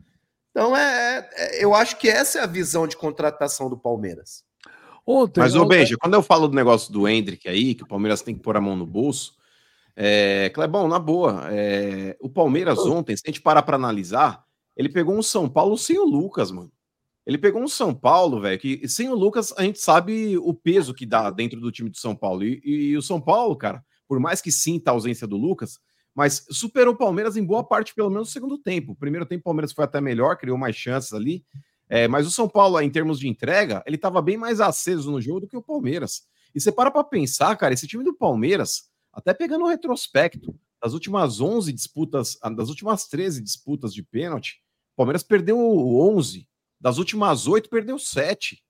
Então, 0.52 0.76
é, 0.76 1.28
é, 1.32 1.64
eu 1.64 1.74
acho 1.74 1.98
que 1.98 2.08
essa 2.08 2.38
é 2.38 2.42
a 2.42 2.46
visão 2.46 2.86
de 2.86 2.96
contratação 2.96 3.68
do 3.68 3.76
Palmeiras. 3.76 4.44
Ontem, 5.04 5.40
Mas, 5.40 5.56
ô 5.56 5.64
Benja, 5.64 5.96
quando 5.98 6.14
eu 6.14 6.22
falo 6.22 6.46
do 6.46 6.54
negócio 6.54 6.92
do 6.92 7.08
Hendrick 7.08 7.48
aí, 7.48 7.74
que 7.74 7.82
o 7.82 7.88
Palmeiras 7.88 8.22
tem 8.22 8.34
que 8.34 8.42
pôr 8.42 8.56
a 8.56 8.60
mão 8.60 8.76
no 8.76 8.86
bolso, 8.86 9.34
é, 9.96 10.50
Clebão, 10.50 10.86
na 10.86 10.98
boa, 10.98 11.48
é, 11.50 12.16
o 12.20 12.28
Palmeiras 12.28 12.78
ontem, 12.78 13.16
se 13.16 13.22
a 13.26 13.30
gente 13.30 13.40
parar 13.40 13.62
para 13.62 13.76
analisar, 13.76 14.44
ele 14.76 14.88
pegou 14.88 15.16
um 15.16 15.22
São 15.22 15.48
Paulo 15.48 15.76
sem 15.76 15.98
o 15.98 16.04
Lucas, 16.04 16.50
mano. 16.50 16.70
Ele 17.26 17.38
pegou 17.38 17.62
um 17.62 17.68
São 17.68 17.94
Paulo, 17.94 18.40
velho, 18.40 18.58
que 18.58 18.88
sem 18.88 19.08
o 19.08 19.14
Lucas 19.14 19.52
a 19.56 19.62
gente 19.62 19.80
sabe 19.80 20.36
o 20.38 20.52
peso 20.52 20.92
que 20.92 21.06
dá 21.06 21.30
dentro 21.30 21.60
do 21.60 21.70
time 21.70 21.88
do 21.88 21.96
São 21.96 22.16
Paulo. 22.16 22.44
E, 22.44 22.60
e, 22.64 22.96
o 22.96 23.02
São 23.02 23.20
Paulo, 23.20 23.56
cara, 23.56 23.84
por 24.08 24.18
mais 24.18 24.40
que 24.40 24.50
sinta 24.50 24.90
a 24.90 24.94
ausência 24.94 25.26
do 25.26 25.36
Lucas, 25.36 25.78
mas 26.14 26.46
superou 26.50 26.94
o 26.94 26.96
Palmeiras 26.96 27.36
em 27.36 27.44
boa 27.44 27.64
parte, 27.64 27.94
pelo 27.94 28.10
menos 28.10 28.28
no 28.28 28.32
segundo 28.32 28.58
tempo. 28.58 28.94
Primeiro 28.94 29.26
tempo 29.26 29.40
o 29.40 29.44
Palmeiras 29.44 29.72
foi 29.72 29.84
até 29.84 30.00
melhor, 30.00 30.36
criou 30.36 30.58
mais 30.58 30.76
chances 30.76 31.12
ali. 31.12 31.44
É, 31.88 32.08
mas 32.08 32.26
o 32.26 32.30
São 32.30 32.48
Paulo, 32.48 32.80
em 32.80 32.90
termos 32.90 33.18
de 33.18 33.28
entrega, 33.28 33.82
ele 33.86 33.96
estava 33.96 34.22
bem 34.22 34.36
mais 34.36 34.60
aceso 34.60 35.10
no 35.10 35.20
jogo 35.20 35.40
do 35.40 35.48
que 35.48 35.56
o 35.56 35.62
Palmeiras. 35.62 36.22
E 36.54 36.60
você 36.60 36.72
para 36.72 36.90
para 36.90 37.04
pensar, 37.04 37.54
cara, 37.56 37.74
esse 37.74 37.86
time 37.86 38.04
do 38.04 38.14
Palmeiras, 38.14 38.90
até 39.12 39.32
pegando 39.34 39.64
o 39.64 39.68
retrospecto, 39.68 40.54
das 40.82 40.94
últimas 40.94 41.40
11 41.40 41.72
disputas, 41.72 42.38
das 42.56 42.68
últimas 42.68 43.06
13 43.06 43.40
disputas 43.42 43.94
de 43.94 44.02
pênalti, 44.02 44.60
o 44.94 44.96
Palmeiras 44.96 45.22
perdeu 45.22 45.58
11 45.58 46.46
das 46.82 46.98
últimas 46.98 47.46
oito, 47.46 47.70
perdeu 47.70 47.96
sete. 47.96 48.60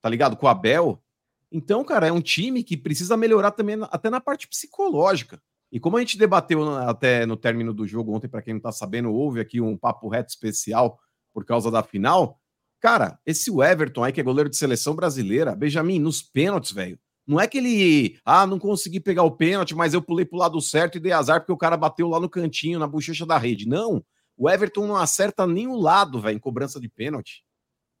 Tá 0.00 0.08
ligado? 0.08 0.38
Com 0.38 0.46
o 0.46 0.48
Abel. 0.48 1.04
Então, 1.50 1.84
cara, 1.84 2.06
é 2.06 2.12
um 2.12 2.22
time 2.22 2.64
que 2.64 2.78
precisa 2.78 3.14
melhorar 3.14 3.50
também, 3.50 3.76
até 3.90 4.08
na 4.08 4.22
parte 4.22 4.48
psicológica. 4.48 5.40
E 5.72 5.80
como 5.80 5.96
a 5.96 6.00
gente 6.00 6.18
debateu 6.18 6.62
até 6.80 7.24
no 7.24 7.34
término 7.34 7.72
do 7.72 7.86
jogo 7.86 8.14
ontem, 8.14 8.28
para 8.28 8.42
quem 8.42 8.52
não 8.52 8.60
tá 8.60 8.70
sabendo, 8.70 9.10
houve 9.10 9.40
aqui 9.40 9.58
um 9.58 9.74
papo 9.74 10.06
reto 10.06 10.28
especial 10.28 11.00
por 11.32 11.46
causa 11.46 11.70
da 11.70 11.82
final. 11.82 12.38
Cara, 12.78 13.18
esse 13.24 13.50
Everton 13.50 14.04
aí, 14.04 14.12
que 14.12 14.20
é 14.20 14.24
goleiro 14.24 14.50
de 14.50 14.56
seleção 14.56 14.94
brasileira, 14.94 15.56
Benjamin, 15.56 15.98
nos 15.98 16.20
pênaltis, 16.20 16.72
velho. 16.72 16.98
Não 17.26 17.40
é 17.40 17.46
que 17.46 17.56
ele, 17.56 18.18
ah, 18.22 18.46
não 18.46 18.58
consegui 18.58 19.00
pegar 19.00 19.22
o 19.22 19.30
pênalti, 19.30 19.74
mas 19.74 19.94
eu 19.94 20.02
pulei 20.02 20.26
pro 20.26 20.36
lado 20.36 20.60
certo 20.60 20.98
e 20.98 21.00
dei 21.00 21.12
azar 21.12 21.40
porque 21.40 21.52
o 21.52 21.56
cara 21.56 21.76
bateu 21.76 22.06
lá 22.06 22.20
no 22.20 22.28
cantinho, 22.28 22.78
na 22.78 22.86
bochecha 22.86 23.24
da 23.24 23.38
rede. 23.38 23.66
Não. 23.66 24.04
O 24.36 24.50
Everton 24.50 24.86
não 24.86 24.96
acerta 24.96 25.46
nem 25.46 25.68
o 25.68 25.76
lado, 25.76 26.20
velho, 26.20 26.36
em 26.36 26.40
cobrança 26.40 26.78
de 26.78 26.88
pênalti. 26.88 27.44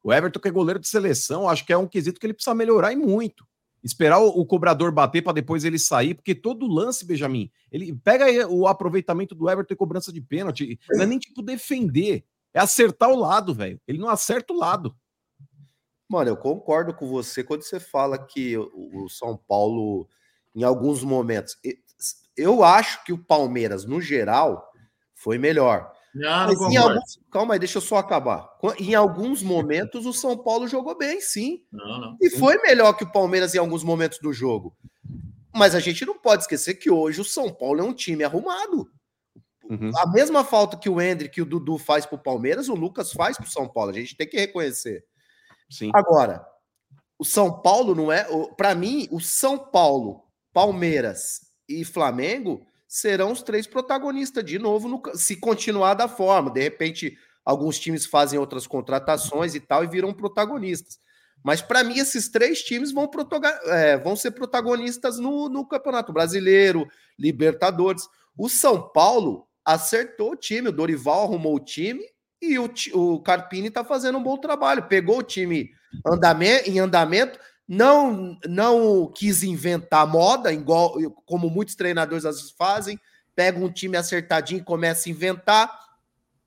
O 0.02 0.12
Everton, 0.12 0.40
que 0.40 0.48
é 0.48 0.50
goleiro 0.50 0.80
de 0.80 0.88
seleção, 0.88 1.48
acho 1.48 1.64
que 1.64 1.72
é 1.72 1.78
um 1.78 1.86
quesito 1.86 2.20
que 2.20 2.26
ele 2.26 2.34
precisa 2.34 2.54
melhorar 2.54 2.92
e 2.92 2.96
muito. 2.96 3.46
Esperar 3.82 4.20
o, 4.20 4.28
o 4.28 4.46
cobrador 4.46 4.92
bater 4.92 5.22
para 5.22 5.32
depois 5.32 5.64
ele 5.64 5.78
sair, 5.78 6.14
porque 6.14 6.34
todo 6.34 6.66
lance, 6.66 7.04
Benjamin, 7.04 7.50
ele 7.70 7.92
pega 7.92 8.48
o 8.48 8.66
aproveitamento 8.66 9.34
do 9.34 9.50
Everton 9.50 9.74
em 9.74 9.76
cobrança 9.76 10.12
de 10.12 10.20
pênalti. 10.20 10.78
Não 10.90 11.02
é 11.02 11.06
nem 11.06 11.18
tipo 11.18 11.42
defender, 11.42 12.24
é 12.54 12.60
acertar 12.60 13.10
o 13.10 13.16
lado, 13.16 13.54
velho. 13.54 13.80
Ele 13.86 13.98
não 13.98 14.08
acerta 14.08 14.52
o 14.52 14.56
lado. 14.56 14.94
Mano, 16.08 16.30
eu 16.30 16.36
concordo 16.36 16.92
com 16.94 17.08
você 17.08 17.42
quando 17.42 17.62
você 17.62 17.80
fala 17.80 18.18
que 18.18 18.56
o 18.56 19.08
São 19.08 19.36
Paulo, 19.36 20.06
em 20.54 20.62
alguns 20.62 21.02
momentos, 21.02 21.56
eu 22.36 22.62
acho 22.62 23.02
que 23.04 23.12
o 23.12 23.18
Palmeiras, 23.18 23.84
no 23.84 24.00
geral, 24.00 24.70
foi 25.14 25.38
melhor. 25.38 25.92
Não, 26.14 26.54
não 26.54 26.78
alguns... 26.78 27.18
Calma 27.30 27.54
aí, 27.54 27.58
deixa 27.58 27.78
eu 27.78 27.82
só 27.82 27.96
acabar. 27.96 28.48
Em 28.78 28.94
alguns 28.94 29.42
momentos 29.42 30.04
o 30.04 30.12
São 30.12 30.36
Paulo 30.36 30.68
jogou 30.68 30.96
bem, 30.96 31.20
sim. 31.20 31.62
Não, 31.72 32.00
não. 32.00 32.16
E 32.20 32.30
foi 32.30 32.60
melhor 32.62 32.92
que 32.92 33.04
o 33.04 33.10
Palmeiras 33.10 33.54
em 33.54 33.58
alguns 33.58 33.82
momentos 33.82 34.18
do 34.18 34.32
jogo. 34.32 34.76
Mas 35.54 35.74
a 35.74 35.80
gente 35.80 36.04
não 36.04 36.18
pode 36.18 36.42
esquecer 36.42 36.74
que 36.74 36.90
hoje 36.90 37.20
o 37.20 37.24
São 37.24 37.52
Paulo 37.52 37.80
é 37.80 37.84
um 37.84 37.94
time 37.94 38.24
arrumado. 38.24 38.90
Uhum. 39.68 39.90
A 39.96 40.06
mesma 40.10 40.44
falta 40.44 40.76
que 40.76 40.88
o 40.88 41.00
Hendrick 41.00 41.38
e 41.38 41.42
o 41.42 41.46
Dudu 41.46 41.78
faz 41.78 42.04
para 42.04 42.16
o 42.16 42.22
Palmeiras, 42.22 42.68
o 42.68 42.74
Lucas 42.74 43.12
faz 43.12 43.36
para 43.36 43.46
o 43.46 43.50
São 43.50 43.68
Paulo. 43.68 43.90
A 43.90 43.94
gente 43.94 44.16
tem 44.16 44.28
que 44.28 44.38
reconhecer. 44.38 45.04
Sim. 45.70 45.90
Agora, 45.94 46.44
o 47.18 47.24
São 47.24 47.60
Paulo 47.62 47.94
não 47.94 48.10
é. 48.12 48.26
Para 48.56 48.74
mim, 48.74 49.08
o 49.10 49.20
São 49.20 49.58
Paulo, 49.58 50.24
Palmeiras 50.52 51.40
e 51.68 51.84
Flamengo 51.84 52.66
serão 52.92 53.32
os 53.32 53.42
três 53.42 53.66
protagonistas 53.66 54.44
de 54.44 54.58
novo, 54.58 54.86
no, 54.86 55.00
se 55.14 55.36
continuar 55.36 55.94
da 55.94 56.06
forma. 56.06 56.50
De 56.50 56.60
repente, 56.60 57.16
alguns 57.42 57.78
times 57.78 58.04
fazem 58.04 58.38
outras 58.38 58.66
contratações 58.66 59.54
e 59.54 59.60
tal 59.60 59.82
e 59.82 59.86
viram 59.86 60.12
protagonistas. 60.12 61.00
Mas 61.42 61.62
para 61.62 61.82
mim, 61.82 61.96
esses 61.96 62.28
três 62.28 62.62
times 62.62 62.92
vão, 62.92 63.10
é, 63.68 63.96
vão 63.96 64.14
ser 64.14 64.32
protagonistas 64.32 65.18
no, 65.18 65.48
no, 65.48 65.66
Campeonato 65.66 66.12
Brasileiro, 66.12 66.86
Libertadores. 67.18 68.06
O 68.36 68.46
São 68.50 68.90
Paulo 68.90 69.48
acertou 69.64 70.32
o 70.32 70.36
time, 70.36 70.68
o 70.68 70.72
Dorival 70.72 71.22
arrumou 71.22 71.56
o 71.56 71.64
time 71.64 72.04
e 72.42 72.58
o, 72.58 72.70
o 72.92 73.22
Carpini 73.22 73.68
está 73.68 73.82
fazendo 73.82 74.18
um 74.18 74.22
bom 74.22 74.36
trabalho. 74.36 74.86
Pegou 74.86 75.20
o 75.20 75.22
time 75.22 75.70
andamento, 76.06 76.68
em 76.68 76.78
andamento, 76.78 77.38
não 77.68 78.38
não 78.46 79.10
quis 79.10 79.42
inventar 79.42 80.06
moda, 80.06 80.52
igual 80.52 80.96
como 81.24 81.48
muitos 81.48 81.74
treinadores 81.74 82.24
às 82.24 82.36
vezes 82.36 82.50
fazem, 82.50 82.98
pega 83.34 83.58
um 83.58 83.70
time 83.70 83.96
acertadinho 83.96 84.60
e 84.60 84.64
começa 84.64 85.08
a 85.08 85.12
inventar. 85.12 85.82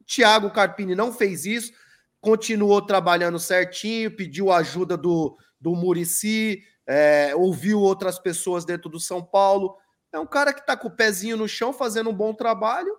Thiago 0.05 0.51
Carpini 0.51 0.93
não 0.95 1.11
fez 1.11 1.45
isso, 1.45 1.73
continuou 2.21 2.81
trabalhando 2.81 3.39
certinho, 3.39 4.15
pediu 4.15 4.51
ajuda 4.51 4.95
do, 4.95 5.37
do 5.59 5.75
Murici, 5.75 6.61
é, 6.85 7.35
ouviu 7.35 7.79
outras 7.79 8.19
pessoas 8.19 8.65
dentro 8.65 8.89
do 8.89 8.99
São 8.99 9.23
Paulo. 9.23 9.75
É 10.13 10.19
um 10.19 10.27
cara 10.27 10.53
que 10.53 10.61
está 10.61 10.77
com 10.77 10.87
o 10.87 10.95
pezinho 10.95 11.35
no 11.35 11.47
chão, 11.47 11.73
fazendo 11.73 12.09
um 12.09 12.15
bom 12.15 12.33
trabalho. 12.33 12.95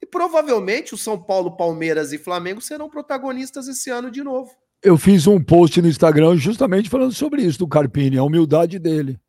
E 0.00 0.06
provavelmente 0.06 0.94
o 0.94 0.98
São 0.98 1.20
Paulo, 1.20 1.56
Palmeiras 1.56 2.12
e 2.12 2.18
Flamengo 2.18 2.60
serão 2.60 2.88
protagonistas 2.88 3.68
esse 3.68 3.90
ano 3.90 4.10
de 4.10 4.22
novo. 4.22 4.56
Eu 4.82 4.96
fiz 4.96 5.26
um 5.26 5.42
post 5.42 5.80
no 5.82 5.88
Instagram 5.88 6.36
justamente 6.36 6.88
falando 6.88 7.12
sobre 7.12 7.42
isso 7.42 7.58
do 7.58 7.68
Carpini, 7.68 8.16
a 8.16 8.22
humildade 8.22 8.78
dele. 8.78 9.20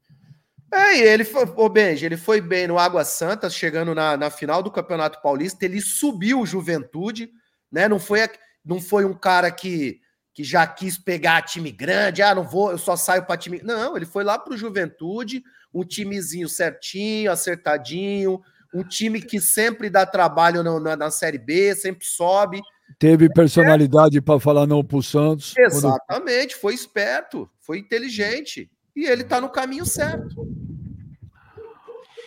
É, 0.73 0.97
e 0.97 1.01
ele 1.01 1.25
foi, 1.25 1.43
ô 1.57 1.67
Benji, 1.67 2.05
ele 2.05 2.15
foi 2.15 2.39
bem 2.39 2.65
no 2.65 2.79
Água 2.79 3.03
Santa, 3.03 3.49
chegando 3.49 3.93
na, 3.93 4.15
na 4.15 4.29
final 4.29 4.63
do 4.63 4.71
Campeonato 4.71 5.21
Paulista, 5.21 5.65
ele 5.65 5.81
subiu 5.81 6.39
o 6.39 6.45
Juventude, 6.45 7.29
né? 7.69 7.89
Não 7.89 7.99
foi, 7.99 8.21
não 8.63 8.79
foi 8.79 9.03
um 9.03 9.13
cara 9.13 9.51
que, 9.51 9.99
que 10.33 10.45
já 10.45 10.65
quis 10.65 10.97
pegar 10.97 11.41
time 11.41 11.69
grande, 11.69 12.21
ah, 12.21 12.33
não 12.33 12.43
vou, 12.43 12.71
eu 12.71 12.77
só 12.77 12.95
saio 12.95 13.25
para 13.25 13.35
time. 13.35 13.59
Não, 13.61 13.97
ele 13.97 14.05
foi 14.05 14.23
lá 14.23 14.39
para 14.39 14.53
o 14.53 14.57
Juventude, 14.57 15.43
um 15.73 15.83
timezinho 15.83 16.47
certinho, 16.47 17.29
acertadinho, 17.29 18.41
um 18.73 18.83
time 18.83 19.21
que 19.21 19.41
sempre 19.41 19.89
dá 19.89 20.05
trabalho 20.05 20.63
na, 20.63 20.79
na, 20.79 20.95
na 20.95 21.11
Série 21.11 21.37
B, 21.37 21.75
sempre 21.75 22.05
sobe. 22.05 22.61
Teve 22.99 23.29
personalidade 23.29 24.17
é. 24.17 24.21
para 24.21 24.39
falar 24.39 24.67
não 24.67 24.83
para 24.83 24.97
o 24.97 25.03
Santos. 25.03 25.53
Exatamente, 25.57 26.55
quando... 26.55 26.61
foi 26.61 26.73
esperto, 26.73 27.49
foi 27.59 27.77
inteligente. 27.79 28.69
E 28.95 29.05
ele 29.05 29.21
está 29.21 29.39
no 29.39 29.49
caminho 29.49 29.85
certo. 29.85 30.47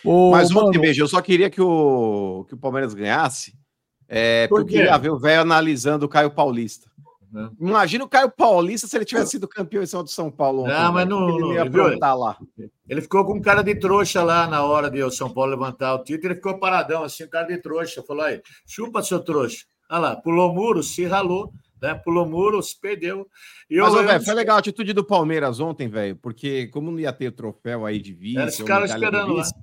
Ô, 0.03 0.31
Mas 0.31 0.55
ontem, 0.55 0.79
beijo, 0.79 1.03
eu 1.03 1.07
só 1.07 1.21
queria 1.21 1.49
que 1.49 1.61
o, 1.61 2.45
que 2.47 2.53
o 2.53 2.57
Palmeiras 2.57 2.93
ganhasse, 2.93 3.55
é, 4.07 4.47
Por 4.47 4.61
porque 4.61 4.75
eu 4.75 4.79
queria 4.81 4.97
ver 4.97 5.09
o 5.09 5.19
velho 5.19 5.41
analisando 5.41 6.05
o 6.05 6.09
Caio 6.09 6.29
Paulista. 6.29 6.89
Uhum. 7.33 7.51
Imagina 7.59 8.03
o 8.03 8.07
Caio 8.07 8.31
Paulista 8.31 8.87
se 8.87 8.95
ele 8.95 9.03
tivesse 9.03 9.31
sido 9.31 9.47
campeão 9.47 9.83
em 9.83 9.87
São 9.87 10.03
de 10.03 10.11
São 10.11 10.31
Paulo. 10.31 10.63
Ontem, 10.63 10.73
não, 10.73 10.93
mas 10.93 11.07
não. 11.07 11.29
Ele, 11.29 11.55
ia 11.55 11.69
viu, 11.69 11.99
lá. 11.99 12.37
ele 12.87 13.01
ficou 13.01 13.25
com 13.25 13.33
um 13.33 13.41
cara 13.41 13.61
de 13.61 13.75
trouxa 13.75 14.23
lá 14.23 14.47
na 14.47 14.63
hora 14.63 14.89
de 14.89 15.03
o 15.03 15.11
São 15.11 15.29
Paulo 15.29 15.51
levantar 15.51 15.95
o 15.95 16.03
título. 16.03 16.27
Ele 16.27 16.35
ficou 16.35 16.59
paradão, 16.59 17.03
assim, 17.03 17.25
um 17.25 17.29
cara 17.29 17.47
de 17.47 17.57
trouxa. 17.57 18.03
Falou 18.03 18.23
aí, 18.23 18.41
chupa 18.65 19.03
seu 19.03 19.19
trouxa. 19.19 19.65
Olha 19.89 19.99
lá, 19.99 20.15
pulou 20.15 20.53
muro, 20.53 20.81
se 20.81 21.05
ralou 21.05 21.53
né? 21.85 21.93
Pulou 21.95 22.25
muro, 22.25 22.61
se 22.61 22.79
perdeu. 22.79 23.27
E 23.69 23.79
Mas, 23.79 23.93
eu, 23.93 24.05
véio, 24.05 24.23
foi 24.23 24.33
legal 24.33 24.55
a 24.57 24.59
atitude 24.59 24.93
do 24.93 25.03
Palmeiras 25.03 25.59
ontem, 25.59 25.87
velho, 25.87 26.15
porque 26.17 26.67
como 26.67 26.91
não 26.91 26.99
ia 26.99 27.13
ter 27.13 27.31
troféu 27.31 27.85
aí 27.85 27.99
de 27.99 28.13
vice, 28.13 28.61
os 28.61 28.67
caras 28.67 28.91
esperando 28.91 29.35
vice, 29.35 29.53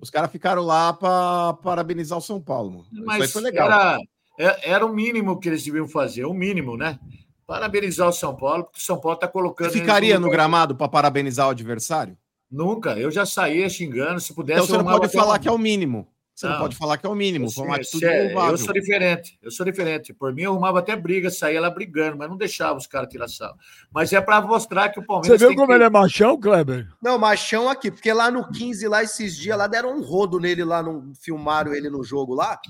Os 0.00 0.10
caras 0.10 0.30
ficaram 0.30 0.62
lá 0.62 0.92
para 0.92 1.54
parabenizar 1.54 2.18
o 2.18 2.22
São 2.22 2.40
Paulo. 2.40 2.86
Mas 2.92 3.32
foi 3.32 3.42
legal. 3.42 3.66
Era, 3.66 3.98
é, 4.38 4.70
era 4.70 4.86
o 4.86 4.92
mínimo 4.92 5.38
que 5.38 5.48
eles 5.48 5.62
deviam 5.62 5.88
fazer, 5.88 6.24
o 6.24 6.34
mínimo, 6.34 6.76
né? 6.76 6.98
Parabenizar 7.46 8.08
o 8.08 8.12
São 8.12 8.34
Paulo, 8.34 8.64
porque 8.64 8.80
o 8.80 8.82
São 8.82 8.98
Paulo 8.98 9.14
está 9.14 9.28
colocando. 9.28 9.70
Você 9.70 9.78
ficaria 9.78 10.18
no 10.18 10.30
gramado 10.30 10.74
para 10.74 10.88
parabenizar 10.88 11.46
o 11.46 11.50
adversário? 11.50 12.16
Nunca, 12.50 12.98
eu 12.98 13.10
já 13.10 13.26
saía 13.26 13.68
xingando. 13.68 14.20
Se 14.20 14.34
pudesse. 14.34 14.64
Então 14.64 14.76
você 14.76 14.82
não 14.82 14.98
pode 14.98 15.12
falar 15.12 15.38
que 15.38 15.48
é 15.48 15.52
o 15.52 15.58
mínimo. 15.58 16.08
Você 16.36 16.46
não, 16.46 16.52
não 16.52 16.60
pode 16.60 16.76
falar 16.76 16.98
que 16.98 17.06
é 17.06 17.08
o 17.08 17.14
mínimo, 17.14 17.50
foi 17.50 17.64
uma 17.64 17.76
atitude 17.76 18.04
é, 18.04 18.30
Eu 18.30 18.58
sou 18.58 18.74
diferente, 18.74 19.38
eu 19.42 19.50
sou 19.50 19.64
diferente. 19.64 20.12
Por 20.12 20.34
mim, 20.34 20.42
eu 20.42 20.52
arrumava 20.52 20.80
até 20.80 20.94
briga, 20.94 21.30
saía 21.30 21.58
lá 21.58 21.70
brigando, 21.70 22.18
mas 22.18 22.28
não 22.28 22.36
deixava 22.36 22.76
os 22.78 22.86
caras 22.86 23.08
tirar 23.08 23.26
sal. 23.26 23.56
Mas 23.90 24.12
é 24.12 24.20
para 24.20 24.42
mostrar 24.42 24.90
que 24.90 25.00
o 25.00 25.02
Palmeiras. 25.06 25.40
Você 25.40 25.46
viu 25.46 25.56
como 25.56 25.68
que... 25.68 25.72
ele 25.72 25.84
é 25.84 25.88
machão, 25.88 26.38
Kleber? 26.38 26.92
Não, 27.02 27.18
machão 27.18 27.70
aqui, 27.70 27.90
porque 27.90 28.12
lá 28.12 28.30
no 28.30 28.50
15, 28.50 28.86
lá 28.86 29.02
esses 29.02 29.34
dias, 29.34 29.56
lá 29.56 29.66
deram 29.66 29.96
um 29.96 30.02
rodo 30.02 30.38
nele 30.38 30.62
lá, 30.62 30.82
no, 30.82 31.10
filmaram 31.14 31.72
ele 31.72 31.88
no 31.88 32.04
jogo 32.04 32.34
lá. 32.34 32.60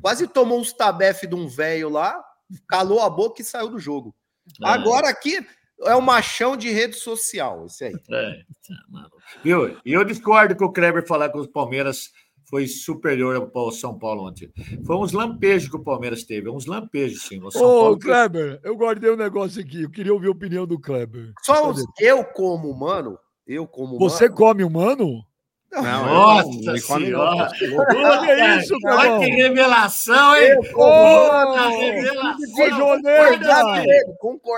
Quase 0.00 0.28
tomou 0.28 0.60
uns 0.60 0.72
tabef 0.72 1.26
de 1.26 1.34
um 1.34 1.48
velho 1.48 1.88
lá, 1.88 2.22
calou 2.68 3.00
a 3.00 3.10
boca 3.10 3.42
e 3.42 3.44
saiu 3.44 3.68
do 3.68 3.78
jogo. 3.80 4.14
É. 4.62 4.68
Agora 4.68 5.08
aqui, 5.08 5.44
é 5.82 5.96
o 5.96 6.00
machão 6.00 6.56
de 6.56 6.70
rede 6.70 6.94
social, 6.94 7.66
esse 7.66 7.86
aí. 7.86 7.94
É, 8.08 8.42
tá, 8.68 9.08
Viu? 9.42 9.76
E 9.84 9.92
eu 9.92 10.04
discordo 10.04 10.54
com 10.54 10.66
o 10.66 10.72
Kleber 10.72 11.04
falar 11.04 11.28
que 11.28 11.38
os 11.38 11.48
Palmeiras 11.48 12.12
foi 12.48 12.66
superior 12.66 13.50
ao 13.52 13.72
São 13.72 13.98
Paulo 13.98 14.28
ontem. 14.28 14.50
Foi 14.84 14.96
uns 14.96 15.12
lampejos 15.12 15.68
que 15.68 15.76
o 15.76 15.82
Palmeiras 15.82 16.22
teve, 16.22 16.48
uns 16.48 16.66
lampejos, 16.66 17.22
sim. 17.22 17.42
O 17.42 17.50
São 17.50 17.62
Ô, 17.62 17.80
Paulo... 17.80 17.98
Kleber, 17.98 18.60
eu 18.62 18.76
guardei 18.76 19.10
um 19.10 19.16
negócio 19.16 19.60
aqui, 19.60 19.82
eu 19.82 19.90
queria 19.90 20.14
ouvir 20.14 20.28
a 20.28 20.30
opinião 20.30 20.66
do 20.66 20.78
Kleber. 20.78 21.32
Só 21.42 21.70
os... 21.70 21.84
eu 21.98 22.24
como 22.24 22.70
humano, 22.70 23.18
eu 23.46 23.66
como 23.66 23.96
humano... 23.96 24.10
Você 24.10 24.28
come 24.28 24.62
humano? 24.62 25.25
Não, 25.72 26.06
Nossa 26.06 26.78
senhora! 26.78 27.50
Olha 27.94 28.56
isso, 28.56 28.74
Olha 28.86 29.18
que 29.18 29.30
revelação, 29.30 30.36
hein? 30.36 30.56
Puta 30.72 31.68
revelação! 31.68 32.36
Joneta! 32.76 33.66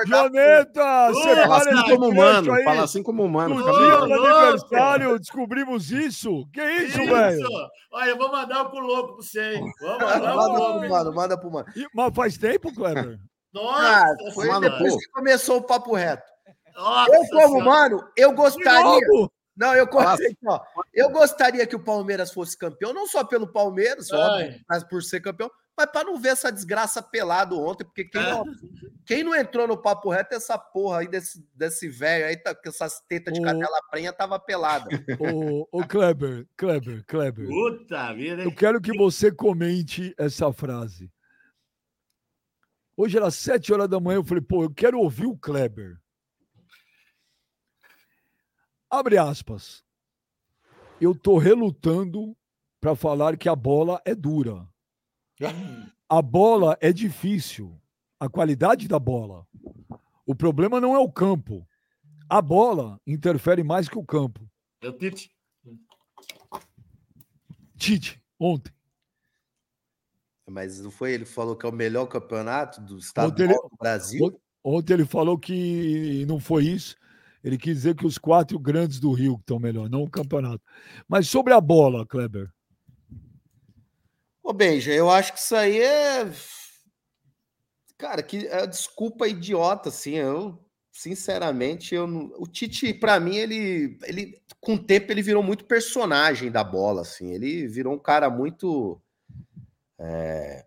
Joneta, 0.06 1.08
você 1.12 1.36
fala 1.36 1.56
assim 1.58 1.82
como 1.90 2.08
humano. 2.08 2.52
Aí. 2.52 2.64
Fala 2.64 2.82
assim 2.84 3.02
como 3.02 3.24
humano. 3.24 3.54
No 3.56 3.64
dia 3.64 3.96
do 3.96 4.14
aniversário, 4.14 5.18
descobrimos 5.18 5.90
isso. 5.90 6.46
Que 6.52 6.62
isso, 6.62 6.98
velho? 6.98 7.48
Olha, 7.90 8.10
eu 8.10 8.18
vou 8.18 8.30
mandar 8.30 8.66
pro 8.66 8.80
louco 8.80 9.14
pra 9.14 9.24
você, 9.24 9.54
hein? 9.54 9.64
Mandar 9.80 10.20
pro 10.20 10.34
louco. 10.34 10.88
Mano, 10.88 11.14
manda 11.14 11.38
pro 11.38 11.50
mano. 11.50 11.66
Mas 11.94 12.14
faz 12.14 12.38
tempo, 12.38 12.72
Kleber? 12.74 13.18
Nossa! 13.52 13.82
Ah, 13.82 14.14
foi 14.34 14.60
depois 14.60 14.94
que 14.94 15.10
começou 15.10 15.56
o 15.56 15.62
papo 15.62 15.94
reto. 15.94 16.22
Nossa, 16.76 17.10
eu, 17.12 17.24
como 17.32 17.60
mano, 17.64 18.04
eu 18.16 18.32
gostaria... 18.32 19.00
Não, 19.58 19.74
eu, 19.74 19.88
ó, 20.46 20.62
eu 20.94 21.10
gostaria 21.10 21.66
que 21.66 21.74
o 21.74 21.82
Palmeiras 21.82 22.32
fosse 22.32 22.56
campeão, 22.56 22.94
não 22.94 23.08
só 23.08 23.24
pelo 23.24 23.52
Palmeiras, 23.52 24.08
óbvio, 24.12 24.60
mas 24.68 24.84
por 24.84 25.02
ser 25.02 25.20
campeão, 25.20 25.50
mas 25.76 25.90
para 25.90 26.04
não 26.04 26.16
ver 26.16 26.28
essa 26.28 26.52
desgraça 26.52 27.02
pelado 27.02 27.60
ontem, 27.60 27.84
porque 27.84 28.04
quem, 28.04 28.22
não, 28.22 28.44
quem 29.04 29.24
não 29.24 29.34
entrou 29.34 29.66
no 29.66 29.76
papo 29.76 30.10
reto, 30.10 30.32
essa 30.36 30.56
porra 30.56 31.00
aí 31.00 31.08
desse, 31.08 31.44
desse 31.52 31.88
velho 31.88 32.26
aí, 32.26 32.36
tá, 32.36 32.54
com 32.54 32.68
essas 32.68 33.00
tetas 33.08 33.34
de 33.34 33.42
canela 33.42 33.80
prenha, 33.90 34.12
tava 34.12 34.38
pelada. 34.38 34.88
Ô, 35.18 35.68
ô 35.72 35.84
Kleber, 35.84 36.46
Kleber, 36.56 37.04
Kleber. 37.04 37.48
Puta 37.48 38.12
vida. 38.12 38.44
Eu 38.44 38.54
quero 38.54 38.80
que 38.80 38.96
você 38.96 39.32
comente 39.32 40.14
essa 40.16 40.52
frase. 40.52 41.10
Hoje 42.96 43.16
era 43.16 43.30
sete 43.32 43.72
horas 43.72 43.88
da 43.88 43.98
manhã, 43.98 44.18
eu 44.18 44.24
falei, 44.24 44.42
pô, 44.42 44.62
eu 44.62 44.70
quero 44.70 45.00
ouvir 45.00 45.26
o 45.26 45.36
Kleber. 45.36 45.96
Abre 48.90 49.18
aspas. 49.18 49.84
Eu 51.00 51.14
tô 51.14 51.38
relutando 51.38 52.36
para 52.80 52.96
falar 52.96 53.36
que 53.36 53.48
a 53.48 53.54
bola 53.54 54.00
é 54.04 54.14
dura. 54.14 54.66
A 56.08 56.22
bola 56.22 56.76
é 56.80 56.92
difícil. 56.92 57.80
A 58.18 58.28
qualidade 58.28 58.88
da 58.88 58.98
bola. 58.98 59.46
O 60.26 60.34
problema 60.34 60.80
não 60.80 60.94
é 60.94 60.98
o 60.98 61.10
campo. 61.10 61.66
A 62.28 62.42
bola 62.42 63.00
interfere 63.06 63.62
mais 63.62 63.88
que 63.88 63.98
o 63.98 64.04
campo. 64.04 64.48
É 64.82 64.88
o 64.88 64.92
Tite. 64.92 65.30
Tite, 67.76 68.22
ontem. 68.38 68.72
Mas 70.46 70.80
não 70.80 70.90
foi 70.90 71.12
ele 71.12 71.24
que 71.24 71.30
falou 71.30 71.56
que 71.56 71.64
é 71.64 71.68
o 71.68 71.72
melhor 71.72 72.06
campeonato 72.06 72.80
do 72.80 72.98
estado 72.98 73.34
do 73.34 73.76
Brasil? 73.78 74.40
Ontem 74.64 74.94
ele 74.94 75.04
falou 75.04 75.38
que 75.38 76.24
não 76.26 76.40
foi 76.40 76.64
isso. 76.64 76.96
Ele 77.42 77.56
quis 77.56 77.76
dizer 77.76 77.94
que 77.94 78.06
os 78.06 78.18
quatro 78.18 78.58
grandes 78.58 78.98
do 78.98 79.12
Rio 79.12 79.36
estão 79.38 79.58
melhor, 79.58 79.88
não 79.88 80.02
o 80.02 80.10
campeonato. 80.10 80.62
Mas 81.06 81.28
sobre 81.28 81.52
a 81.52 81.60
bola, 81.60 82.06
Kleber. 82.06 82.52
Ô, 84.42 84.52
Benja, 84.52 84.92
eu 84.92 85.10
acho 85.10 85.32
que 85.32 85.38
isso 85.38 85.54
aí 85.54 85.78
é. 85.78 86.32
Cara, 87.96 88.22
que 88.22 88.46
é 88.46 88.66
desculpa 88.66 89.28
idiota, 89.28 89.88
assim. 89.88 90.14
Eu, 90.14 90.58
sinceramente, 90.90 91.94
eu 91.94 92.06
não... 92.06 92.32
o 92.38 92.46
Tite, 92.46 92.92
para 92.94 93.20
mim, 93.20 93.36
ele, 93.36 93.98
ele, 94.04 94.42
com 94.60 94.74
o 94.74 94.82
tempo, 94.82 95.12
ele 95.12 95.22
virou 95.22 95.42
muito 95.42 95.64
personagem 95.64 96.50
da 96.50 96.64
bola, 96.64 97.02
assim. 97.02 97.30
Ele 97.30 97.68
virou 97.68 97.94
um 97.94 97.98
cara 97.98 98.28
muito. 98.30 99.00
É... 99.98 100.64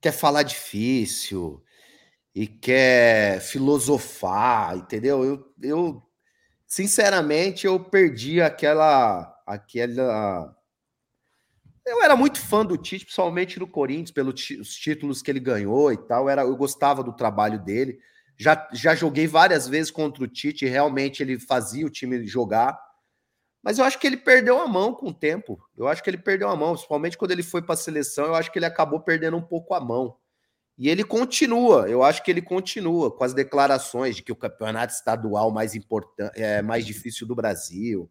Quer 0.00 0.12
falar 0.12 0.42
difícil 0.42 1.62
e 2.34 2.46
quer 2.46 3.40
filosofar, 3.40 4.76
entendeu? 4.76 5.24
Eu, 5.24 5.52
eu 5.62 6.02
sinceramente, 6.66 7.66
eu 7.66 7.78
perdi 7.78 8.40
aquela, 8.40 9.34
aquela. 9.46 10.56
Eu 11.84 12.02
era 12.02 12.16
muito 12.16 12.40
fã 12.40 12.64
do 12.64 12.78
Tite, 12.78 13.04
principalmente 13.04 13.58
no 13.58 13.66
Corinthians, 13.66 14.10
pelos 14.10 14.34
títulos 14.76 15.20
que 15.20 15.30
ele 15.30 15.40
ganhou 15.40 15.92
e 15.92 15.96
tal. 15.96 16.28
Era, 16.28 16.42
eu 16.42 16.56
gostava 16.56 17.02
do 17.02 17.12
trabalho 17.12 17.62
dele. 17.62 17.98
Já, 18.38 18.68
já 18.72 18.94
joguei 18.94 19.26
várias 19.26 19.68
vezes 19.68 19.90
contra 19.90 20.24
o 20.24 20.28
Tite, 20.28 20.64
realmente 20.64 21.22
ele 21.22 21.38
fazia 21.38 21.84
o 21.86 21.90
time 21.90 22.26
jogar. 22.26 22.78
Mas 23.62 23.78
eu 23.78 23.84
acho 23.84 23.98
que 23.98 24.06
ele 24.06 24.16
perdeu 24.16 24.58
a 24.58 24.66
mão 24.66 24.94
com 24.94 25.08
o 25.08 25.14
tempo. 25.14 25.60
Eu 25.76 25.86
acho 25.86 26.02
que 26.02 26.10
ele 26.10 26.18
perdeu 26.18 26.48
a 26.48 26.56
mão, 26.56 26.72
principalmente 26.72 27.18
quando 27.18 27.30
ele 27.30 27.42
foi 27.42 27.62
para 27.62 27.74
a 27.74 27.76
seleção. 27.76 28.26
Eu 28.26 28.34
acho 28.34 28.50
que 28.50 28.58
ele 28.58 28.66
acabou 28.66 29.00
perdendo 29.00 29.36
um 29.36 29.42
pouco 29.42 29.74
a 29.74 29.80
mão. 29.80 30.16
E 30.78 30.88
ele 30.88 31.04
continua, 31.04 31.88
eu 31.88 32.02
acho 32.02 32.22
que 32.22 32.30
ele 32.30 32.42
continua 32.42 33.14
com 33.14 33.22
as 33.22 33.34
declarações 33.34 34.16
de 34.16 34.22
que 34.22 34.32
o 34.32 34.36
campeonato 34.36 34.94
estadual 34.94 35.50
mais 35.50 35.74
importante, 35.74 36.40
é 36.40 36.62
mais 36.62 36.86
difícil 36.86 37.26
do 37.26 37.34
Brasil, 37.34 38.10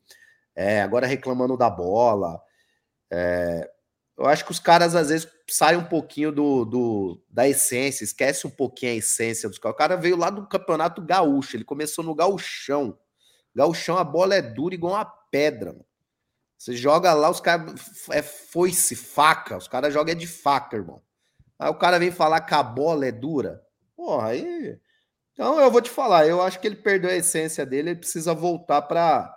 é, 0.56 0.82
agora 0.82 1.08
reclamando 1.08 1.58
da 1.58 1.70
bola. 1.70 2.40
É, 3.12 3.70
eu 4.18 4.26
acho 4.28 4.46
que 4.46 4.52
os 4.52 4.60
caras 4.60 4.96
às 4.96 5.10
vezes 5.10 5.28
saem 5.50 5.80
um 5.80 5.86
pouquinho 5.86 6.32
do, 6.32 6.64
do 6.64 7.24
da 7.30 7.48
essência, 7.48 8.04
esquece 8.04 8.46
um 8.46 8.52
pouquinho 8.52 8.92
a 8.92 8.96
essência 8.96 9.50
dos 9.50 9.58
caras. 9.58 9.74
O 9.76 9.78
cara 9.78 9.98
veio 9.98 10.16
lá 10.16 10.30
do 10.30 10.48
campeonato 10.48 11.02
gaúcho, 11.02 11.56
ele 11.56 11.64
começou 11.64 12.04
no 12.04 12.16
gauchão. 12.16 12.98
Gauchão, 13.54 13.98
a 13.98 14.04
bola 14.04 14.36
é 14.36 14.42
dura 14.42 14.76
igual 14.76 14.94
uma 14.94 15.06
pedra, 15.06 15.74
mano. 15.74 15.86
Você 16.62 16.76
joga 16.76 17.12
lá, 17.14 17.28
os 17.28 17.40
caras. 17.40 17.74
É 18.12 18.22
foice, 18.22 18.96
faca. 18.96 19.58
Os 19.58 19.68
caras 19.68 19.92
jogam 19.92 20.12
é 20.12 20.16
de 20.16 20.28
faca, 20.28 20.78
irmão. 20.78 21.02
Aí 21.62 21.70
o 21.70 21.76
cara 21.76 22.00
vem 22.00 22.10
falar 22.10 22.42
que 22.42 22.56
a 22.56 22.64
bola 22.64 23.06
é 23.06 23.12
dura. 23.12 23.62
Porra, 23.96 24.30
aí. 24.30 24.80
Então 25.32 25.60
eu 25.60 25.70
vou 25.70 25.80
te 25.80 25.92
falar, 25.92 26.26
eu 26.26 26.42
acho 26.42 26.60
que 26.60 26.66
ele 26.68 26.76
perdeu 26.76 27.12
a 27.12 27.16
essência 27.16 27.64
dele, 27.64 27.92
ele 27.92 28.00
precisa 28.00 28.34
voltar 28.34 28.82
para 28.82 29.32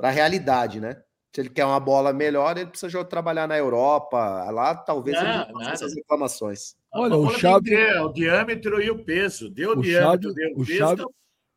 a 0.00 0.10
realidade, 0.10 0.80
né? 0.80 1.02
Se 1.34 1.40
ele 1.40 1.50
quer 1.50 1.64
uma 1.66 1.80
bola 1.80 2.12
melhor, 2.12 2.56
ele 2.56 2.70
precisa 2.70 3.04
trabalhar 3.04 3.48
na 3.48 3.58
Europa. 3.58 4.48
Lá 4.50 4.76
talvez 4.76 5.20
Não, 5.20 5.24
ele 5.28 5.52
não 5.52 5.60
faça 5.60 5.70
essas 5.72 5.94
reclamações. 5.96 6.76
Olha, 6.94 7.16
o 7.16 7.30
Xavi- 7.30 7.70
ter 7.70 8.00
o 8.00 8.12
diâmetro 8.12 8.80
e 8.80 8.88
o 8.88 9.04
peso. 9.04 9.50
Deu 9.50 9.70
o 9.70 9.80
O 9.80 9.82
diâmetro, 9.82 10.30
Xavi- 10.30 10.34
deu 10.34 10.56
o 10.56 10.62
o 10.62 10.64
peso. 10.66 10.78
Xavi- 10.78 11.02
tá- 11.02 11.08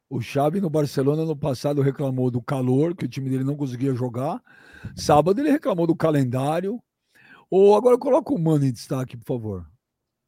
O 0.09 0.21
Xavi 0.21 0.59
no 0.59 0.71
Barcelona 0.71 1.23
no 1.23 1.35
passado 1.35 1.83
reclamou 1.83 2.31
do 2.31 2.41
calor, 2.41 2.95
que 2.95 3.05
o 3.05 3.07
time 3.07 3.29
dele 3.29 3.43
não 3.43 3.55
conseguia 3.55 3.93
jogar. 3.93 4.41
Sábado 4.95 5.39
ele 5.39 5.51
reclamou 5.51 5.85
do 5.85 5.95
calendário. 5.95 6.81
Ou 7.49 7.75
agora 7.75 7.95
coloca 7.95 8.33
o 8.33 8.39
Mano 8.39 8.65
em 8.65 8.71
destaque, 8.73 9.15
por 9.15 9.25
favor. 9.25 9.65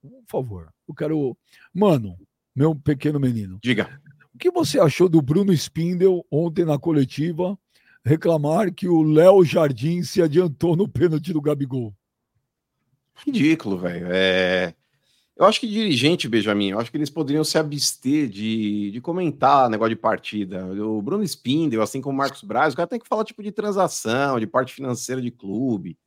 Por 0.02 0.24
favor. 0.28 0.74
Eu 0.88 0.96
quero. 0.96 1.38
Mano, 1.74 2.18
meu 2.56 2.76
pequeno 2.76 3.20
menino. 3.20 3.60
Diga. 3.64 4.02
O 4.34 4.38
que 4.38 4.50
você 4.50 4.80
achou 4.80 5.08
do 5.08 5.22
Bruno 5.22 5.54
Spindel 5.54 6.26
ontem 6.32 6.66
na 6.66 6.80
coletiva 6.80 7.58
reclamar 8.04 8.74
que 8.74 8.88
o 8.88 9.04
Léo 9.04 9.44
Jardim 9.44 10.04
se 10.04 10.22
adiantou 10.22 10.76
no 10.76 10.88
pênalti 10.88 11.32
do 11.32 11.42
Gabigol? 11.42 11.94
Ridículo, 13.16 13.78
velho. 13.78 14.08
É... 14.10 14.74
Eu 15.38 15.46
acho 15.46 15.60
que 15.60 15.68
dirigente, 15.68 16.28
Benjamin, 16.28 16.70
eu 16.70 16.80
acho 16.80 16.92
que 16.92 16.98
eles 16.98 17.10
poderiam 17.10 17.44
se 17.44 17.58
abster 17.58 18.28
de, 18.28 18.92
de 18.92 19.02
comentar 19.02 19.70
negócio 19.70 19.96
de 19.96 20.02
partida. 20.02 20.66
O 20.68 21.02
Bruno 21.02 21.24
Spindel, 21.24 21.82
assim 21.82 22.00
como 22.00 22.14
o 22.14 22.18
Marcos 22.18 22.44
Braz, 22.44 22.74
o 22.74 22.78
cara 22.78 22.88
tem 22.88 23.00
que 23.00 23.08
falar 23.08 23.24
tipo 23.24 23.42
de 23.42 23.52
transação, 23.52 24.40
de 24.40 24.46
parte 24.46 24.74
financeira 24.74 25.22
de 25.22 25.32
clube. 25.32 25.98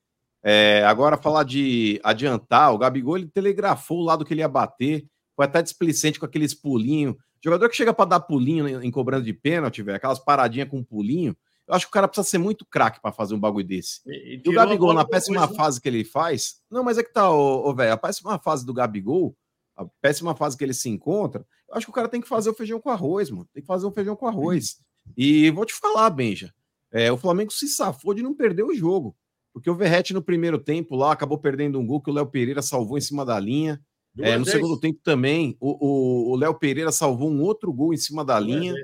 É, 0.44 0.84
agora, 0.84 1.16
falar 1.16 1.42
de 1.44 1.98
adiantar, 2.04 2.74
o 2.74 2.78
Gabigol 2.78 3.16
ele 3.16 3.28
telegrafou 3.28 4.00
o 4.00 4.04
lado 4.04 4.24
que 4.24 4.34
ele 4.34 4.40
ia 4.42 4.48
bater, 4.48 5.06
foi 5.34 5.46
até 5.46 5.62
displicente 5.62 6.20
com 6.20 6.26
aqueles 6.26 6.52
pulinhos. 6.52 7.16
Jogador 7.42 7.68
que 7.68 7.76
chega 7.76 7.94
para 7.94 8.10
dar 8.10 8.20
pulinho 8.20 8.68
em, 8.68 8.86
em 8.86 8.90
cobrando 8.90 9.24
de 9.24 9.32
pênalti, 9.32 9.82
velho, 9.82 9.96
aquelas 9.96 10.18
paradinhas 10.18 10.68
com 10.68 10.84
pulinho. 10.84 11.34
Eu 11.66 11.74
acho 11.74 11.86
que 11.86 11.90
o 11.90 11.92
cara 11.92 12.06
precisa 12.06 12.28
ser 12.28 12.36
muito 12.38 12.66
craque 12.66 13.00
para 13.00 13.10
fazer 13.10 13.34
um 13.34 13.40
bagulho 13.40 13.66
desse. 13.66 14.00
E, 14.06 14.42
E 14.44 14.48
o 14.48 14.52
Gabigol, 14.52 14.92
na 14.92 15.04
péssima 15.04 15.46
né? 15.46 15.54
fase 15.54 15.80
que 15.80 15.88
ele 15.88 16.04
faz. 16.04 16.56
Não, 16.70 16.84
mas 16.84 16.98
é 16.98 17.02
que 17.02 17.12
tá, 17.12 17.30
ô, 17.30 17.74
velho. 17.74 17.92
A 17.92 17.96
péssima 17.96 18.38
fase 18.38 18.66
do 18.66 18.74
Gabigol, 18.74 19.34
a 19.74 19.86
péssima 20.02 20.36
fase 20.36 20.58
que 20.58 20.64
ele 20.64 20.74
se 20.74 20.90
encontra, 20.90 21.46
eu 21.68 21.74
acho 21.74 21.86
que 21.86 21.90
o 21.90 21.94
cara 21.94 22.08
tem 22.08 22.20
que 22.20 22.28
fazer 22.28 22.50
o 22.50 22.54
feijão 22.54 22.78
com 22.78 22.90
arroz, 22.90 23.30
mano. 23.30 23.48
Tem 23.52 23.62
que 23.62 23.66
fazer 23.66 23.86
o 23.86 23.90
feijão 23.92 24.14
com 24.14 24.26
arroz. 24.28 24.76
E 25.16 25.50
vou 25.50 25.64
te 25.64 25.72
falar, 25.72 26.10
Benja. 26.10 26.52
é, 26.92 27.10
o 27.10 27.16
Flamengo 27.16 27.50
se 27.50 27.66
safou 27.66 28.12
de 28.12 28.22
não 28.22 28.34
perder 28.34 28.62
o 28.62 28.74
jogo. 28.74 29.16
Porque 29.54 29.70
o 29.70 29.74
Verrete 29.74 30.12
no 30.12 30.20
primeiro 30.20 30.58
tempo 30.58 30.94
lá 30.96 31.12
acabou 31.12 31.38
perdendo 31.38 31.78
um 31.78 31.86
gol 31.86 32.02
que 32.02 32.10
o 32.10 32.12
Léo 32.12 32.26
Pereira 32.26 32.60
salvou 32.60 32.98
em 32.98 33.00
cima 33.00 33.24
da 33.24 33.38
linha. 33.40 33.80
É, 34.18 34.36
no 34.36 34.44
segundo 34.52 34.78
tempo 34.78 35.00
também, 35.02 35.56
o- 35.60 36.36
Léo 36.36 36.54
Pereira 36.58 36.92
salvou 36.92 37.30
um 37.30 37.40
outro 37.40 37.72
gol 37.72 37.94
em 37.94 37.96
cima 37.96 38.24
da 38.24 38.38
linha. 38.38 38.74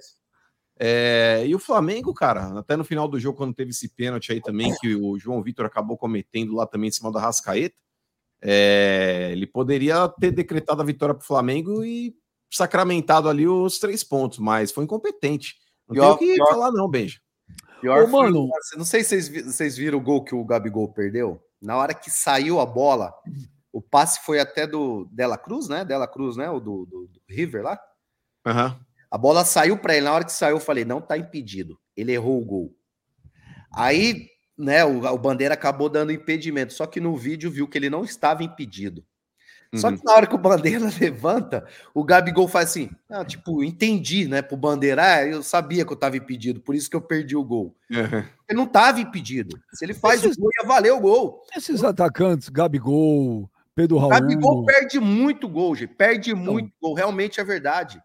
É, 0.78 1.44
e 1.46 1.54
o 1.54 1.58
Flamengo, 1.58 2.14
cara, 2.14 2.58
até 2.58 2.74
no 2.76 2.84
final 2.84 3.06
do 3.06 3.18
jogo, 3.20 3.36
quando 3.36 3.54
teve 3.54 3.70
esse 3.70 3.88
pênalti 3.88 4.32
aí 4.32 4.40
também, 4.40 4.72
que 4.80 4.94
o 4.96 5.18
João 5.18 5.42
Vitor 5.42 5.66
acabou 5.66 5.96
cometendo 5.98 6.54
lá 6.54 6.66
também 6.66 6.88
em 6.88 6.92
cima 6.92 7.12
da 7.12 7.20
Rascaeta, 7.20 7.76
é, 8.42 9.28
ele 9.32 9.46
poderia 9.46 10.08
ter 10.08 10.30
decretado 10.30 10.80
a 10.80 10.84
vitória 10.84 11.14
para 11.14 11.22
o 11.22 11.26
Flamengo 11.26 11.84
e 11.84 12.14
sacramentado 12.50 13.28
ali 13.28 13.46
os 13.46 13.78
três 13.78 14.02
pontos, 14.02 14.38
mas 14.38 14.72
foi 14.72 14.84
incompetente. 14.84 15.56
Não 15.86 15.94
Pior- 15.94 16.16
tem 16.16 16.28
o 16.28 16.30
que 16.30 16.34
pior- 16.36 16.48
falar, 16.48 16.72
não, 16.72 16.88
Benja. 16.88 17.18
Pior 17.80 18.04
Ô, 18.04 18.08
foi 18.08 18.22
mano. 18.24 18.48
lance- 18.48 18.76
não 18.76 18.84
sei 18.84 19.02
se 19.02 19.22
vocês, 19.22 19.44
vocês 19.46 19.76
viram 19.76 19.98
o 19.98 20.02
gol 20.02 20.22
que 20.24 20.34
o 20.34 20.44
Gabigol 20.44 20.92
perdeu. 20.92 21.42
Na 21.60 21.76
hora 21.76 21.94
que 21.94 22.10
saiu 22.10 22.60
a 22.60 22.66
bola, 22.66 23.12
o 23.72 23.80
passe 23.80 24.20
foi 24.24 24.40
até 24.40 24.66
do 24.66 25.06
Dela 25.12 25.36
Cruz, 25.38 25.68
né? 25.68 25.84
Dela 25.84 26.06
Cruz, 26.08 26.36
né? 26.36 26.48
O 26.50 26.58
do, 26.60 26.86
do- 26.86 27.06
do 27.08 27.20
River 27.28 27.62
lá. 27.62 27.80
Aham. 28.46 28.78
A 29.10 29.18
bola 29.18 29.44
saiu 29.44 29.76
para 29.76 29.94
ele. 29.96 30.04
Na 30.06 30.12
hora 30.12 30.24
que 30.24 30.32
saiu, 30.32 30.56
eu 30.56 30.60
falei: 30.60 30.84
não 30.84 31.00
tá 31.00 31.16
impedido. 31.18 31.78
Ele 31.96 32.12
errou 32.12 32.40
o 32.40 32.44
gol. 32.44 32.74
Aí, 33.72 34.28
né, 34.56 34.84
o, 34.84 34.98
o 35.04 35.18
Bandeira 35.18 35.54
acabou 35.54 35.88
dando 35.88 36.12
impedimento. 36.12 36.72
Só 36.72 36.86
que 36.86 37.00
no 37.00 37.16
vídeo 37.16 37.50
viu 37.50 37.66
que 37.68 37.76
ele 37.78 37.90
não 37.90 38.04
estava 38.04 38.42
impedido. 38.42 39.04
Só 39.76 39.88
Uhum. 39.88 39.96
que 39.98 40.04
na 40.04 40.12
hora 40.14 40.26
que 40.26 40.34
o 40.34 40.38
Bandeira 40.38 40.90
levanta, 41.00 41.64
o 41.94 42.02
Gabigol 42.02 42.48
faz 42.48 42.70
assim: 42.70 42.90
ah, 43.08 43.24
tipo, 43.24 43.62
entendi, 43.62 44.26
né? 44.26 44.42
Pro 44.42 44.56
Bandeira, 44.56 45.02
ah, 45.02 45.24
eu 45.26 45.42
sabia 45.44 45.84
que 45.84 45.92
eu 45.92 45.94
estava 45.94 46.16
impedido, 46.16 46.60
por 46.60 46.74
isso 46.74 46.90
que 46.90 46.96
eu 46.96 47.00
perdi 47.00 47.36
o 47.36 47.44
gol. 47.44 47.74
Aham. 47.92 48.24
Ele 48.48 48.56
não 48.56 48.64
estava 48.64 49.00
impedido. 49.00 49.56
Se 49.72 49.84
ele 49.84 49.94
faz 49.94 50.24
Esses- 50.24 50.36
o 50.36 50.40
gol, 50.40 50.50
ia 50.60 50.66
valer 50.66 50.92
o 50.92 51.00
gol. 51.00 51.40
Esses 51.56 51.84
atacantes, 51.84 52.48
Gabigol, 52.48 53.48
Pedro 53.74 53.96
Raul. 53.98 54.10
Gabigol 54.10 54.64
perde 54.64 54.98
muito 54.98 55.48
gol, 55.48 55.76
gente. 55.76 55.94
Perde 55.94 56.34
muito 56.34 56.72
gol. 56.82 56.94
Realmente 56.94 57.40
é 57.40 57.44
verdade. 57.44 58.02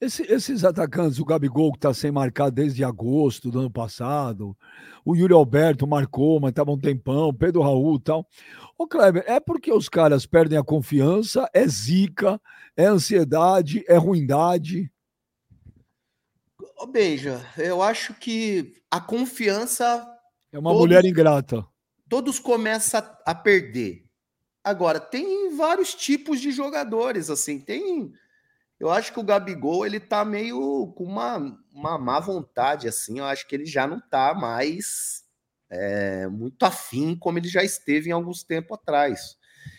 Esse- 0.00 0.22
esses 0.32 0.64
atacantes, 0.64 1.18
o 1.18 1.24
Gabigol 1.24 1.72
que 1.72 1.78
está 1.78 1.92
sem 1.92 2.12
marcar 2.12 2.50
desde 2.50 2.84
agosto 2.84 3.50
do 3.50 3.58
ano 3.58 3.70
passado, 3.70 4.56
o 5.04 5.16
Yuri 5.16 5.32
Alberto 5.34 5.88
marcou, 5.88 6.38
mas 6.38 6.50
estava 6.50 6.70
um 6.70 6.78
tempão, 6.78 7.34
Pedro 7.34 7.62
Raul 7.62 7.96
e 7.96 8.00
tal. 8.02 8.24
Ô, 8.78 8.86
Kleber, 8.86 9.24
é 9.26 9.40
porque 9.40 9.72
os 9.72 9.88
caras 9.88 10.24
perdem 10.24 10.56
a 10.56 10.62
confiança, 10.62 11.50
é 11.52 11.66
zica, 11.66 12.40
é 12.76 12.84
ansiedade, 12.86 13.84
é 13.88 13.96
ruindade. 13.96 14.88
Ô, 16.76 16.86
Beija, 16.86 17.44
eu 17.56 17.82
acho 17.82 18.14
que 18.14 18.80
a 18.90 19.00
confiança 19.00 20.06
É 20.52 20.58
uma 20.58 20.70
Todos- 20.70 20.80
mulher 20.86 21.04
ingrata. 21.04 21.66
todos 22.08 22.38
começam 22.38 23.02
a 23.26 23.34
perder. 23.34 24.06
Agora, 24.64 24.98
tem 25.00 25.54
vários 25.56 25.94
tipos 25.94 26.40
de 26.40 26.50
jogadores, 26.52 27.28
assim, 27.30 27.58
tem... 27.60 28.12
Eu 28.80 28.90
acho 28.90 29.12
que 29.12 29.18
o 29.18 29.24
Gabigol, 29.24 29.84
ele 29.84 29.98
tá 29.98 30.24
meio 30.24 30.92
com 30.96 31.02
uma, 31.04 31.36
uma 31.72 31.98
má 31.98 32.20
vontade, 32.20 32.86
assim, 32.86 33.18
eu 33.18 33.24
acho 33.24 33.46
que 33.48 33.56
ele 33.56 33.66
já 33.66 33.88
não 33.88 34.00
tá 34.00 34.32
mais 34.34 35.24
é, 35.70 36.26
muito 36.28 36.64
afim 36.64 37.16
como 37.16 37.38
ele 37.38 37.48
já 37.48 37.62
esteve 37.62 38.10
em 38.10 38.12
alguns 38.12 38.42
tempos 38.42 38.78
atrás. 38.78 39.36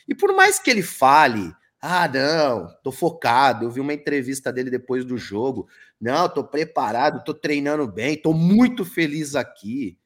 E 0.07 0.13
por 0.13 0.33
mais 0.33 0.59
que 0.59 0.69
ele 0.69 0.83
fale, 0.83 1.53
ah, 1.81 2.07
não, 2.07 2.67
tô 2.83 2.91
focado, 2.91 3.65
eu 3.65 3.71
vi 3.71 3.79
uma 3.79 3.93
entrevista 3.93 4.51
dele 4.51 4.69
depois 4.69 5.05
do 5.05 5.17
jogo, 5.17 5.67
não, 5.99 6.27
tô 6.27 6.43
preparado, 6.43 7.23
tô 7.23 7.33
treinando 7.33 7.87
bem, 7.87 8.21
tô 8.21 8.33
muito 8.33 8.83
feliz 8.85 9.35
aqui. 9.35 9.97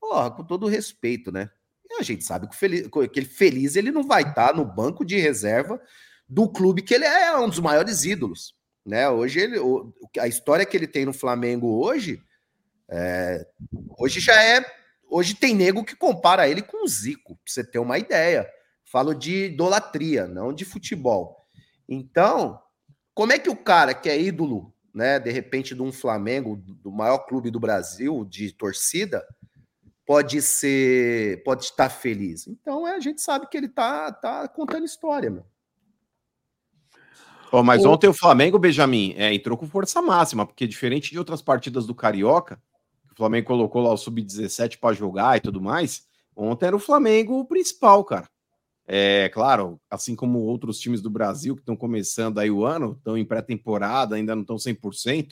Porra, 0.00 0.30
com 0.30 0.44
todo 0.44 0.68
respeito, 0.68 1.32
né? 1.32 1.50
E 1.90 1.94
a 1.94 2.02
gente 2.02 2.24
sabe 2.24 2.48
que, 2.48 2.56
feliz, 2.56 2.88
que 3.12 3.20
ele 3.20 3.26
feliz 3.26 3.76
ele 3.76 3.90
não 3.90 4.02
vai 4.02 4.22
estar 4.22 4.54
no 4.54 4.64
banco 4.64 5.04
de 5.04 5.18
reserva 5.18 5.80
do 6.28 6.48
clube 6.48 6.82
que 6.82 6.94
ele 6.94 7.04
é 7.04 7.36
um 7.36 7.48
dos 7.48 7.60
maiores 7.60 8.04
ídolos, 8.04 8.54
né? 8.84 9.08
Hoje 9.08 9.40
ele, 9.40 9.58
a 10.18 10.26
história 10.26 10.66
que 10.66 10.76
ele 10.76 10.86
tem 10.86 11.04
no 11.04 11.12
Flamengo 11.12 11.80
hoje, 11.84 12.22
é, 12.88 13.46
hoje 13.98 14.20
já 14.20 14.40
é, 14.42 14.64
hoje 15.10 15.34
tem 15.34 15.54
nego 15.54 15.84
que 15.84 15.96
compara 15.96 16.48
ele 16.48 16.62
com 16.62 16.84
o 16.84 16.88
Zico, 16.88 17.34
pra 17.36 17.44
você 17.46 17.64
ter 17.64 17.78
uma 17.78 17.98
ideia. 17.98 18.48
Falo 18.84 19.14
de 19.14 19.46
idolatria, 19.46 20.26
não 20.26 20.52
de 20.52 20.64
futebol. 20.64 21.46
Então, 21.88 22.60
como 23.14 23.32
é 23.32 23.38
que 23.38 23.50
o 23.50 23.56
cara 23.56 23.94
que 23.94 24.08
é 24.08 24.20
ídolo, 24.20 24.72
né, 24.94 25.18
de 25.18 25.30
repente 25.30 25.74
de 25.74 25.82
um 25.82 25.92
Flamengo, 25.92 26.56
do 26.56 26.90
maior 26.90 27.18
clube 27.26 27.50
do 27.50 27.60
Brasil 27.60 28.24
de 28.24 28.52
torcida, 28.52 29.24
pode 30.06 30.40
ser, 30.40 31.42
pode 31.42 31.64
estar 31.64 31.90
feliz. 31.90 32.46
Então 32.46 32.86
é, 32.86 32.94
a 32.94 33.00
gente 33.00 33.20
sabe 33.20 33.48
que 33.48 33.56
ele 33.56 33.68
tá, 33.68 34.12
tá 34.12 34.46
contando 34.48 34.84
história, 34.84 35.28
meu. 35.30 35.44
Ó, 37.52 37.62
mas 37.62 37.84
O- 37.84 37.90
ontem 37.90 38.08
o 38.08 38.14
Flamengo, 38.14 38.58
Benjamin, 38.58 39.14
é, 39.16 39.34
entrou 39.34 39.56
com 39.56 39.66
força 39.66 40.00
máxima, 40.00 40.46
porque 40.46 40.66
diferente 40.66 41.10
de 41.10 41.18
outras 41.18 41.42
partidas 41.42 41.86
do 41.86 41.94
Carioca, 41.94 42.60
o 43.16 43.18
Flamengo 43.18 43.46
colocou 43.46 43.82
lá 43.82 43.92
o 43.92 43.96
Sub-17 43.96 44.78
para 44.78 44.94
jogar 44.94 45.36
e 45.36 45.40
tudo 45.40 45.60
mais, 45.60 46.02
ontem 46.36 46.66
era 46.66 46.76
o 46.76 46.80
Flamengo 46.80 47.40
o 47.40 47.44
principal, 47.46 48.04
cara. 48.04 48.28
É 48.86 49.28
claro, 49.30 49.80
assim 49.90 50.14
como 50.14 50.38
outros 50.40 50.78
times 50.78 51.00
do 51.00 51.10
Brasil 51.10 51.56
que 51.56 51.62
estão 51.62 51.74
começando 51.74 52.38
aí 52.38 52.50
o 52.50 52.64
ano, 52.64 52.92
estão 52.96 53.18
em 53.18 53.24
pré-temporada, 53.24 54.14
ainda 54.14 54.34
não 54.34 54.42
estão 54.42 54.56
100%, 54.56 55.30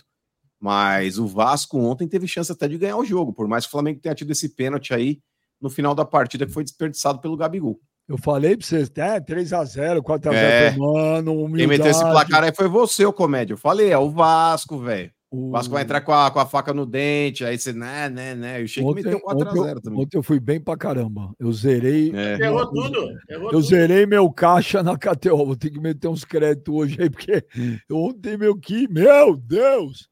mas 0.59 1.19
o 1.19 1.27
Vasco 1.27 1.79
ontem 1.79 2.09
teve 2.09 2.27
chance 2.27 2.51
até 2.51 2.67
de 2.67 2.79
ganhar 2.79 2.97
o 2.97 3.05
jogo, 3.05 3.33
por 3.33 3.47
mais 3.47 3.65
que 3.65 3.69
o 3.69 3.73
Flamengo 3.73 4.01
tenha 4.01 4.15
tido 4.15 4.31
esse 4.33 4.49
pênalti 4.49 4.93
aí 4.93 5.21
no 5.61 5.71
final 5.71 5.95
da 5.95 6.05
partida 6.05 6.47
que 6.47 6.53
foi 6.53 6.65
desperdiçado 6.65 7.21
pelo 7.21 7.37
Gabigol. 7.37 7.79
Eu 8.09 8.19
falei 8.19 8.57
pra 8.57 8.67
vocês, 8.67 8.91
é 8.97 9.21
3x0, 9.21 10.01
4x0, 10.03 10.35
É. 10.35 10.77
mano, 10.77 11.47
Quem 11.55 11.67
meteu 11.67 11.87
esse 11.87 12.01
humildade. 12.03 12.29
placar 12.29 12.45
aí 12.45 12.55
foi 12.55 12.69
você, 12.69 13.05
ô 13.07 13.13
comédia. 13.13 13.55
Eu 13.55 13.59
falei, 13.59 13.91
é 13.91 13.97
o 13.99 14.11
Vasco, 14.11 14.79
velho. 14.79 15.11
O 15.37 15.51
Vasco 15.51 15.75
vai 15.75 15.83
entrar 15.83 16.01
com 16.01 16.13
a, 16.13 16.31
com 16.31 16.39
a 16.39 16.47
faca 16.47 16.73
no 16.73 16.87
dente, 16.87 17.45
aí 17.45 17.59
você, 17.59 17.73
né, 17.73 18.09
né, 18.09 18.37
né. 18.37 18.61
E 18.61 18.65
o 18.65 18.69
Sheik 18.69 18.95
meteu 18.95 19.21
4x0 19.21 19.81
também. 19.81 20.01
Ontem 20.01 20.17
eu 20.17 20.23
fui 20.23 20.39
bem 20.39 20.61
pra 20.61 20.77
caramba. 20.77 21.35
Eu 21.41 21.53
zerei. 21.53 22.13
É. 22.15 22.41
Errou 22.41 22.71
tudo. 22.71 23.11
Errou 23.29 23.47
eu 23.47 23.51
tudo. 23.51 23.63
zerei 23.63 24.07
meu 24.07 24.31
caixa 24.31 24.81
na 24.81 24.97
KTO. 24.97 25.45
Vou 25.45 25.57
ter 25.57 25.71
que 25.71 25.81
meter 25.81 26.07
uns 26.07 26.25
créditos 26.25 26.73
hoje 26.73 27.03
aí, 27.03 27.11
porque 27.11 27.45
ontem 27.91 28.37
meu 28.37 28.57
que. 28.57 28.87
Meu 28.87 29.37
Deus! 29.37 30.09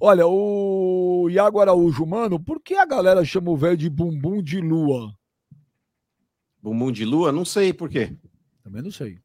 Olha, 0.00 0.26
o 0.26 1.28
Iago 1.30 1.60
Araújo, 1.60 2.06
mano, 2.06 2.40
por 2.40 2.58
que 2.62 2.74
a 2.74 2.86
galera 2.86 3.22
chama 3.22 3.50
o 3.50 3.56
velho 3.56 3.76
de 3.76 3.90
bumbum 3.90 4.42
de 4.42 4.62
lua? 4.62 5.12
Bumbum 6.62 6.90
de 6.90 7.04
lua? 7.04 7.30
Não 7.30 7.44
sei 7.44 7.70
por 7.70 7.90
quê. 7.90 8.16
Também 8.62 8.80
não 8.80 8.90
sei. 8.90 9.18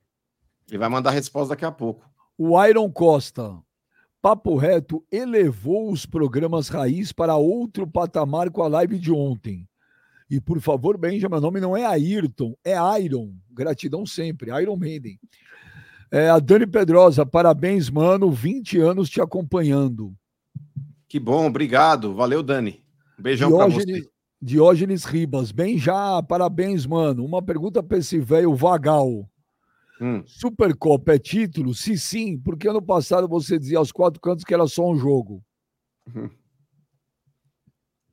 Ele 0.68 0.78
vai 0.78 0.90
mandar 0.90 1.12
a 1.12 1.14
resposta 1.14 1.50
daqui 1.54 1.64
a 1.64 1.72
pouco. 1.72 2.06
O 2.38 2.62
Iron 2.66 2.92
Costa. 2.92 3.58
Papo 4.22 4.58
Reto 4.58 5.04
elevou 5.12 5.92
os 5.92 6.06
programas 6.06 6.68
raiz 6.68 7.12
para 7.12 7.38
outro 7.38 7.88
patamar 7.88 8.50
com 8.52 8.62
a 8.62 8.68
live 8.68 9.00
de 9.00 9.12
ontem. 9.12 9.68
E 10.30 10.40
por 10.40 10.60
favor, 10.60 10.98
Benjamin, 10.98 11.32
meu 11.32 11.42
nome 11.42 11.60
não 11.60 11.76
é 11.76 11.86
Ayrton, 11.86 12.54
é 12.64 12.76
Iron. 13.02 13.34
Gratidão 13.50 14.06
sempre, 14.06 14.52
Iron 14.62 14.76
Maiden. 14.76 15.18
É, 16.12 16.30
a 16.30 16.40
Dani 16.40 16.68
Pedrosa, 16.68 17.26
parabéns, 17.26 17.90
mano. 17.90 18.32
20 18.32 18.80
anos 18.80 19.10
te 19.10 19.22
acompanhando. 19.22 20.14
Que 21.08 21.20
bom, 21.20 21.48
obrigado. 21.48 22.14
Valeu, 22.14 22.44
Dani. 22.44 22.84
Um 23.18 23.24
beijão 23.24 23.56
para 23.56 23.68
você. 23.68 24.08
Diógenes 24.42 25.04
Ribas, 25.04 25.52
bem 25.52 25.78
já, 25.78 26.22
parabéns, 26.24 26.86
mano. 26.86 27.26
Uma 27.26 27.42
pergunta 27.42 27.84
para 27.84 27.98
esse 27.98 28.20
velho 28.20 28.54
vagal. 28.56 29.30
Hum. 30.02 30.24
Supercopa 30.26 31.14
é 31.14 31.20
título? 31.20 31.74
Se 31.74 31.98
sim, 31.98 32.38
porque 32.38 32.68
ano 32.68 32.82
passado 32.82 33.28
você 33.28 33.60
dizia 33.60 33.78
aos 33.78 33.92
quatro 33.92 34.20
cantos 34.22 34.46
que 34.46 34.54
era 34.54 34.66
só 34.68 34.90
um 34.90 34.98
jogo. 34.98 35.44
Uhum. 36.08 36.30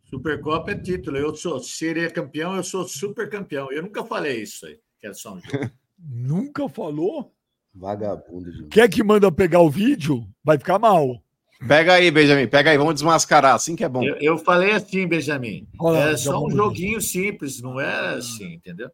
Supercopa 0.05 0.73
é 0.73 0.79
título. 0.79 1.17
Eu 1.17 1.35
sou, 1.35 1.61
seria 1.61 2.11
campeão, 2.11 2.57
eu 2.57 2.65
sou 2.65 2.87
super 2.87 3.29
campeão. 3.29 3.71
Eu 3.71 3.83
nunca 3.83 4.05
falei 4.05 4.43
isso 4.43 4.67
aí, 4.67 4.79
que 5.01 5.07
era 5.07 5.15
só 5.15 5.35
um 5.35 5.41
jogo. 5.41 5.71
nunca 5.99 6.69
falou? 6.69 7.33
Vagabundo. 7.75 8.51
Gente. 8.51 8.69
Quer 8.69 8.89
que 8.89 9.03
manda 9.03 9.31
pegar 9.31 9.61
o 9.61 9.71
vídeo? 9.71 10.27
Vai 10.43 10.59
ficar 10.59 10.79
mal. 10.79 11.23
Pega 11.67 11.95
aí, 11.95 12.11
Benjamin, 12.11 12.47
pega 12.47 12.71
aí, 12.71 12.77
vamos 12.77 12.95
desmascarar, 12.95 13.55
assim 13.55 13.75
que 13.75 13.83
é 13.83 13.89
bom. 13.89 14.05
Eu, 14.05 14.17
eu 14.17 14.39
falei 14.39 14.73
assim, 14.73 15.07
Benjamin. 15.07 15.67
Olha, 15.79 16.11
é 16.11 16.17
só 16.17 16.45
um 16.45 16.51
joguinho 16.51 17.01
simples, 17.01 17.63
não 17.63 17.81
é 17.81 18.15
assim, 18.15 18.55
entendeu? 18.55 18.91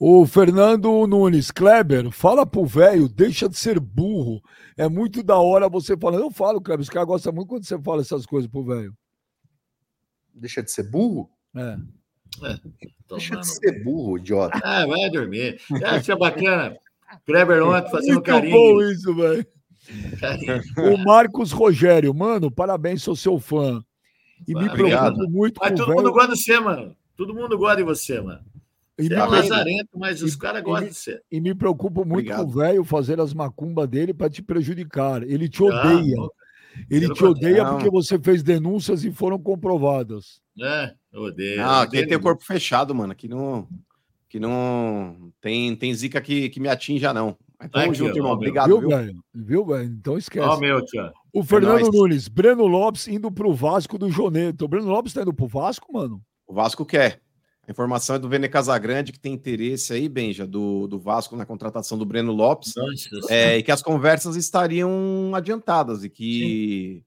O 0.00 0.24
Fernando 0.26 1.06
Nunes, 1.08 1.50
Kleber, 1.50 2.12
fala 2.12 2.46
pro 2.46 2.64
velho, 2.64 3.08
deixa 3.08 3.48
de 3.48 3.58
ser 3.58 3.80
burro. 3.80 4.40
É 4.76 4.88
muito 4.88 5.24
da 5.24 5.36
hora 5.38 5.68
você 5.68 5.96
falando. 5.96 6.22
Eu 6.22 6.30
falo, 6.30 6.60
Kleber, 6.60 6.82
os 6.82 6.88
caras 6.88 7.08
gostam 7.08 7.32
muito 7.32 7.48
quando 7.48 7.64
você 7.64 7.76
fala 7.82 8.00
essas 8.00 8.24
coisas 8.24 8.48
pro 8.48 8.64
velho. 8.64 8.94
Deixa 10.32 10.62
de 10.62 10.70
ser 10.70 10.84
burro? 10.84 11.28
É. 11.56 11.76
é 12.44 12.58
deixa 13.08 13.36
de 13.36 13.46
ser 13.48 13.82
burro, 13.82 14.18
idiota. 14.18 14.60
Ah, 14.62 14.86
vai 14.86 15.10
dormir. 15.10 15.60
Acha 15.84 16.14
bacana. 16.14 16.76
Kleber 17.26 17.62
ontem 17.64 17.90
fazendo 17.90 18.14
muito 18.14 18.26
carinho. 18.26 18.54
bom 18.54 18.80
isso, 18.82 19.14
velho. 19.16 19.46
o 20.94 20.96
Marcos 20.98 21.50
Rogério, 21.50 22.14
mano, 22.14 22.52
parabéns, 22.52 23.02
sou 23.02 23.16
seu 23.16 23.40
fã. 23.40 23.82
E 24.46 24.54
me 24.54 24.70
preocupo 24.70 25.28
muito 25.28 25.58
Mas 25.60 25.76
todo 25.76 25.92
mundo 25.92 26.12
gosta 26.12 26.34
de 26.34 26.40
você, 26.40 26.60
mano. 26.60 26.96
Todo 27.16 27.34
mundo 27.34 27.58
gosta 27.58 27.76
de 27.78 27.82
você, 27.82 28.20
mano. 28.20 28.44
E 28.98 29.12
é 29.12 29.24
lazarento, 29.24 29.90
mas 29.96 30.22
os 30.22 30.34
caras 30.34 30.62
gostam 30.62 30.88
de 30.88 30.94
você. 30.94 31.20
E 31.30 31.40
me 31.40 31.54
preocupo 31.54 32.04
muito 32.04 32.30
Obrigado. 32.30 32.44
com 32.44 32.50
o 32.50 32.54
velho 32.54 32.84
fazer 32.84 33.20
as 33.20 33.32
macumbas 33.32 33.88
dele 33.88 34.12
para 34.12 34.28
te 34.28 34.42
prejudicar. 34.42 35.22
Ele 35.22 35.48
te 35.48 35.62
odeia. 35.62 36.16
Ah, 36.18 36.28
ele 36.90 37.12
te 37.12 37.24
odeia 37.24 37.64
não. 37.64 37.74
porque 37.74 37.90
você 37.90 38.18
fez 38.18 38.42
denúncias 38.42 39.04
e 39.04 39.12
foram 39.12 39.38
comprovadas. 39.38 40.40
É, 40.60 40.94
eu 41.12 41.22
odeio. 41.22 41.58
Não, 41.58 41.80
aqui 41.80 42.04
tem 42.06 42.16
o 42.16 42.20
corpo 42.20 42.44
fechado, 42.44 42.92
mano. 42.94 43.12
Aqui 43.12 43.28
não, 43.28 43.68
que 44.28 44.40
não 44.40 45.32
tem, 45.40 45.76
tem 45.76 45.94
zica 45.94 46.20
que, 46.20 46.48
que 46.48 46.58
me 46.58 46.68
atinja, 46.68 47.14
não. 47.14 47.36
Tamo 47.70 47.94
junto, 47.94 48.16
irmão. 48.16 48.32
Obrigado, 48.32 48.78
viu, 48.78 48.88
velho? 48.88 49.24
Viu, 49.34 49.64
velho? 49.64 49.84
Então 49.84 50.18
esquece. 50.18 50.46
Ó, 50.46 50.58
meu, 50.58 50.84
tia. 50.84 51.12
O 51.32 51.42
Fernando 51.42 51.86
é 51.86 51.90
Nunes, 51.90 52.28
Breno 52.28 52.66
Lopes 52.66 53.08
indo 53.08 53.30
pro 53.30 53.52
Vasco 53.52 53.98
do 53.98 54.10
Joneto. 54.10 54.64
O 54.64 54.68
Breno 54.68 54.86
Lopes 54.86 55.12
tá 55.12 55.22
indo 55.22 55.34
pro 55.34 55.46
Vasco, 55.46 55.92
mano? 55.92 56.22
O 56.46 56.54
Vasco 56.54 56.84
quer. 56.86 57.20
A 57.68 57.70
informação 57.70 58.16
é 58.16 58.18
do 58.18 58.30
Vene 58.30 58.48
Casagrande, 58.48 59.12
que 59.12 59.20
tem 59.20 59.34
interesse 59.34 59.92
aí, 59.92 60.08
Benja, 60.08 60.46
do, 60.46 60.86
do 60.86 60.98
Vasco 60.98 61.36
na 61.36 61.44
contratação 61.44 61.98
do 61.98 62.06
Breno 62.06 62.32
Lopes. 62.32 62.72
Nossa, 62.74 63.30
é, 63.30 63.58
e 63.58 63.62
que 63.62 63.70
as 63.70 63.82
conversas 63.82 64.36
estariam 64.36 65.32
adiantadas 65.34 66.02
e 66.02 66.08
que 66.08 67.04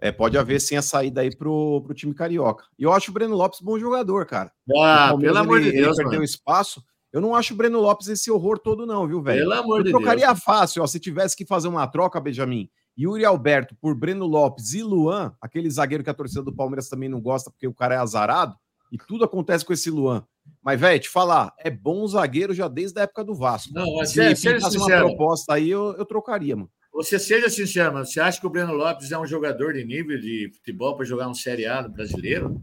é, 0.00 0.12
pode 0.12 0.38
haver 0.38 0.60
sim 0.60 0.76
a 0.76 0.82
saída 0.82 1.22
aí 1.22 1.34
pro, 1.34 1.82
pro 1.82 1.94
time 1.94 2.14
carioca. 2.14 2.64
E 2.78 2.84
eu 2.84 2.92
acho 2.92 3.10
o 3.10 3.14
Breno 3.14 3.34
Lopes 3.34 3.60
bom 3.60 3.76
jogador, 3.76 4.24
cara. 4.24 4.52
Ah, 4.78 5.16
pelo 5.18 5.36
amor 5.36 5.60
de 5.60 5.72
Deus. 5.72 5.98
Ele 5.98 6.08
perdeu 6.08 6.22
espaço. 6.22 6.80
Eu 7.12 7.20
não 7.20 7.34
acho 7.34 7.52
o 7.52 7.56
Breno 7.56 7.80
Lopes 7.80 8.06
esse 8.06 8.30
horror 8.30 8.56
todo, 8.60 8.86
não, 8.86 9.08
viu, 9.08 9.20
velho? 9.20 9.40
Pelo 9.40 9.54
amor 9.54 9.78
eu 9.78 9.84
de 9.84 9.90
trocaria 9.90 10.26
Deus. 10.28 10.40
fácil, 10.44 10.84
ó, 10.84 10.86
se 10.86 11.00
tivesse 11.00 11.36
que 11.36 11.44
fazer 11.44 11.66
uma 11.66 11.88
troca, 11.88 12.20
Benjamin. 12.20 12.70
Yuri 12.96 13.24
Alberto 13.24 13.74
por 13.80 13.96
Breno 13.96 14.26
Lopes 14.26 14.74
e 14.74 14.82
Luan, 14.82 15.34
aquele 15.40 15.68
zagueiro 15.68 16.04
que 16.04 16.10
a 16.10 16.14
torcida 16.14 16.44
do 16.44 16.54
Palmeiras 16.54 16.88
também 16.88 17.08
não 17.08 17.20
gosta 17.20 17.50
porque 17.50 17.66
o 17.66 17.74
cara 17.74 17.96
é 17.96 17.98
azarado. 17.98 18.54
E 18.94 18.96
tudo 18.96 19.24
acontece 19.24 19.64
com 19.64 19.72
esse 19.72 19.90
Luan. 19.90 20.24
Mas, 20.62 20.78
velho, 20.78 21.00
te 21.00 21.08
falar, 21.08 21.52
é 21.58 21.68
bom 21.68 22.06
zagueiro 22.06 22.54
já 22.54 22.68
desde 22.68 23.00
a 23.00 23.02
época 23.02 23.24
do 23.24 23.34
Vasco. 23.34 23.74
Não, 23.74 23.96
mas 23.96 24.10
Se 24.10 24.20
é, 24.20 24.32
seja 24.36 24.68
uma 24.68 24.86
proposta 24.86 25.54
aí, 25.54 25.68
eu, 25.68 25.96
eu 25.98 26.04
trocaria, 26.04 26.54
mano. 26.54 26.70
Você 26.92 27.18
seja 27.18 27.50
sincero, 27.50 27.92
mano. 27.92 28.06
Você 28.06 28.20
acha 28.20 28.38
que 28.38 28.46
o 28.46 28.50
Breno 28.50 28.72
Lopes 28.72 29.10
é 29.10 29.18
um 29.18 29.26
jogador 29.26 29.72
de 29.72 29.84
nível 29.84 30.16
de 30.20 30.48
futebol 30.54 30.94
para 30.94 31.04
jogar 31.04 31.28
um 31.28 31.34
Série 31.34 31.66
A 31.66 31.82
no 31.82 31.88
brasileiro? 31.88 32.62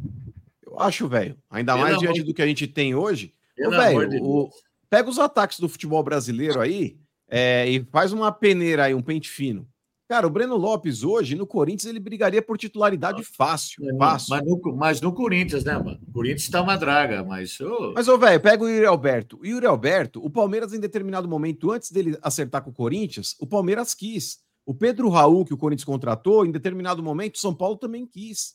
Eu 0.66 0.80
acho, 0.80 1.06
velho. 1.06 1.38
Ainda 1.50 1.74
Pelo 1.74 1.84
mais 1.86 2.00
diante 2.00 2.22
de... 2.22 2.24
do 2.24 2.34
que 2.34 2.42
a 2.42 2.48
gente 2.48 2.66
tem 2.66 2.96
hoje. 2.96 3.34
Pelo 3.54 3.72
velho, 3.72 4.10
de 4.10 4.20
o... 4.22 4.50
pega 4.90 5.10
os 5.10 5.20
ataques 5.20 5.60
do 5.60 5.68
futebol 5.68 6.02
brasileiro 6.02 6.62
aí 6.62 6.98
é, 7.30 7.68
e 7.68 7.84
faz 7.92 8.14
uma 8.14 8.32
peneira 8.32 8.86
aí, 8.86 8.94
um 8.94 9.02
pente 9.02 9.30
fino. 9.30 9.68
Cara, 10.12 10.28
o 10.28 10.30
Breno 10.30 10.58
Lopes 10.58 11.04
hoje, 11.04 11.36
no 11.36 11.48
Corinthians, 11.48 11.86
ele 11.86 11.98
brigaria 11.98 12.42
por 12.42 12.58
titularidade 12.58 13.24
fácil. 13.24 13.90
É, 13.90 13.96
fácil. 13.96 14.28
Mas, 14.30 14.44
no, 14.44 14.76
mas 14.76 15.00
no 15.00 15.14
Corinthians, 15.14 15.64
né, 15.64 15.78
mano? 15.78 15.98
O 16.06 16.12
Corinthians 16.12 16.50
tá 16.50 16.62
uma 16.62 16.76
draga, 16.76 17.24
mas. 17.24 17.58
Oh... 17.62 17.94
Mas, 17.96 18.10
ô, 18.10 18.18
velho, 18.18 18.42
pega 18.42 18.62
o 18.62 18.68
Yuri 18.68 18.86
Alberto. 18.86 19.40
O 19.40 19.46
Yuri 19.46 19.66
Alberto, 19.66 20.22
o 20.22 20.30
Palmeiras, 20.30 20.74
em 20.74 20.82
determinado 20.82 21.30
momento, 21.30 21.72
antes 21.72 21.90
dele 21.92 22.18
acertar 22.22 22.62
com 22.62 22.72
o 22.72 22.74
Corinthians, 22.74 23.38
o 23.40 23.48
Palmeiras 23.48 23.94
quis. 23.94 24.40
O 24.66 24.76
Pedro 24.76 25.08
Raul, 25.08 25.46
que 25.46 25.54
o 25.54 25.58
Corinthians 25.58 25.86
contratou, 25.86 26.46
em 26.46 26.52
determinado 26.52 27.02
momento, 27.02 27.36
o 27.36 27.40
São 27.40 27.56
Paulo 27.56 27.78
também 27.78 28.06
quis. 28.06 28.54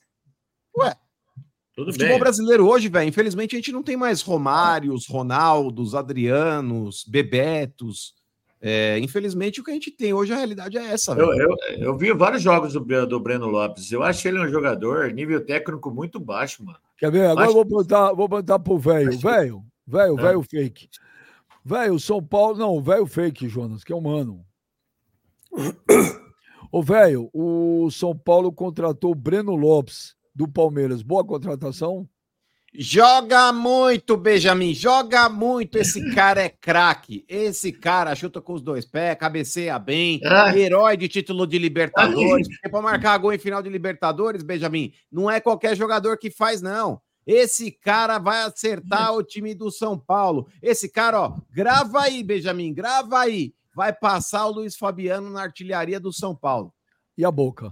Ué. 0.77 0.95
Tudo 1.75 1.89
o 1.89 1.93
futebol 1.93 2.17
bem. 2.17 2.21
brasileiro 2.21 2.69
hoje, 2.69 2.91
velho, 2.91 3.09
infelizmente 3.09 3.57
a 3.57 3.59
gente 3.59 3.73
não 3.73 3.83
tem 3.83 3.97
mais 3.97 4.21
Romários, 4.21 5.07
Ronaldos, 5.09 5.95
Adrianos, 5.95 7.03
Bebetos. 7.09 8.13
É, 8.61 8.99
infelizmente, 8.99 9.61
o 9.61 9.65
que 9.65 9.71
a 9.71 9.75
gente 9.75 9.91
tem 9.91 10.15
hoje, 10.15 10.33
a 10.33 10.37
realidade 10.37 10.79
é 10.79 10.85
essa. 10.85 11.13
Eu, 11.13 11.33
eu, 11.35 11.57
eu, 11.79 11.97
vi 11.97 12.13
vários 12.13 12.43
jogos 12.43 12.73
do, 12.73 13.07
do 13.07 13.21
Breno 13.21 13.47
Lopes. 13.47 13.93
Eu 13.93 14.03
acho 14.03 14.27
ele 14.27 14.41
um 14.41 14.49
jogador 14.49 15.13
nível 15.13 15.45
técnico 15.45 15.91
muito 15.91 16.19
baixo, 16.19 16.65
mano. 16.65 16.79
Quer 16.97 17.11
ver? 17.11 17.27
Agora 17.27 17.37
baixo... 17.37 17.51
eu 17.51 17.55
vou 17.55 17.65
botar, 17.65 18.13
vou 18.13 18.29
botar 18.29 18.59
pro 18.59 18.79
velho. 18.79 19.19
Velho, 19.19 19.65
velho, 19.87 20.17
velho 20.17 20.43
fake. 20.43 20.89
Velho, 21.65 22.01
São 22.01 22.23
Paulo. 22.23 22.57
Não, 22.57 22.83
velho 22.83 23.07
fake, 23.07 23.49
Jonas, 23.49 23.85
que 23.85 23.93
é 23.93 23.97
humano. 23.97 24.45
Ô, 26.73 26.83
velho, 26.83 27.31
o 27.33 27.91
São 27.91 28.17
Paulo 28.17 28.53
contratou 28.53 29.13
o 29.13 29.15
Breno 29.15 29.55
Lopes 29.55 30.15
do 30.35 30.49
Palmeiras. 30.49 31.03
Boa 31.03 31.25
contratação? 31.25 32.09
Joga 32.79 33.53
muito, 33.53 34.19
Benjamin, 34.19 34.75
joga 34.75 35.29
muito. 35.29 35.79
Esse 35.79 36.01
cara 36.15 36.43
é 36.43 36.49
craque. 36.49 37.25
Esse 37.27 37.73
cara 37.73 38.15
chuta 38.15 38.41
com 38.41 38.53
os 38.53 38.61
dois 38.61 38.85
pés, 38.85 39.17
cabeceia 39.19 39.79
bem, 39.79 40.21
ah. 40.25 40.57
herói 40.57 40.97
de 40.97 41.09
título 41.09 41.47
de 41.47 41.59
Libertadores. 41.59 42.49
Porque 42.49 42.69
para 42.69 42.83
marcar 42.83 43.17
gol 43.19 43.33
em 43.33 43.39
final 43.39 43.63
de 43.63 43.71
Libertadores, 43.71 44.43
Benjamin, 44.43 44.93
não 45.11 45.31
é 45.31 45.41
qualquer 45.41 45.75
jogador 45.75 46.19
que 46.19 46.31
faz, 46.31 46.61
não. 46.61 47.01
Esse 47.27 47.71
cara 47.71 48.19
vai 48.19 48.43
acertar 48.43 49.15
o 49.15 49.23
time 49.23 49.55
do 49.55 49.71
São 49.71 49.99
Paulo. 49.99 50.47
Esse 50.63 50.89
cara, 50.89 51.21
ó, 51.21 51.37
grava 51.51 52.03
aí, 52.03 52.23
Benjamin, 52.23 52.75
grava 52.75 53.19
aí. 53.19 53.55
Vai 53.75 53.93
passar 53.93 54.47
o 54.47 54.53
Luiz 54.53 54.77
Fabiano 54.77 55.31
na 55.31 55.43
artilharia 55.43 55.99
do 55.99 56.13
São 56.13 56.37
Paulo. 56.37 56.73
E 57.17 57.25
a 57.25 57.31
boca? 57.31 57.69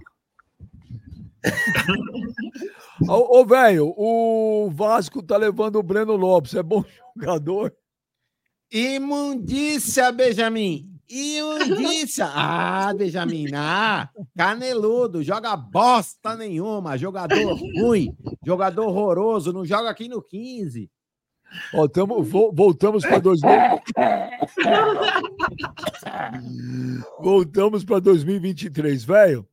Ô, 3.01 3.39
ô 3.39 3.45
velho, 3.45 3.93
o 3.97 4.69
Vasco 4.71 5.21
tá 5.21 5.37
levando 5.37 5.77
o 5.77 5.83
Breno 5.83 6.15
Lopes. 6.15 6.55
É 6.55 6.63
bom 6.63 6.83
jogador? 7.15 7.73
Imundícia, 8.71 10.11
Benjamin. 10.11 10.89
Imundícia. 11.09 12.27
Ah, 12.33 12.93
Benjamin. 12.93 13.47
Ah, 13.53 14.09
caneludo. 14.35 15.23
Joga 15.23 15.55
bosta 15.55 16.35
nenhuma. 16.35 16.97
Jogador 16.97 17.57
ruim. 17.77 18.15
Jogador 18.45 18.87
horroroso. 18.87 19.53
Não 19.53 19.65
joga 19.65 19.89
aqui 19.89 20.07
no 20.07 20.21
15. 20.21 20.89
Ó, 21.73 21.87
tamo, 21.87 22.23
voltamos 22.23 23.05
para 23.05 23.19
2000. 23.19 23.49
voltamos 27.19 27.85
para 27.85 27.99
2023, 27.99 29.03
velho. 29.03 29.47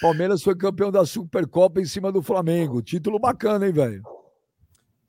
Palmeiras 0.00 0.42
foi 0.42 0.56
campeão 0.56 0.90
da 0.90 1.04
Supercopa 1.04 1.80
em 1.80 1.84
cima 1.84 2.10
do 2.10 2.22
Flamengo. 2.22 2.82
Título 2.82 3.18
bacana, 3.18 3.66
hein, 3.66 3.72
velho? 3.72 4.02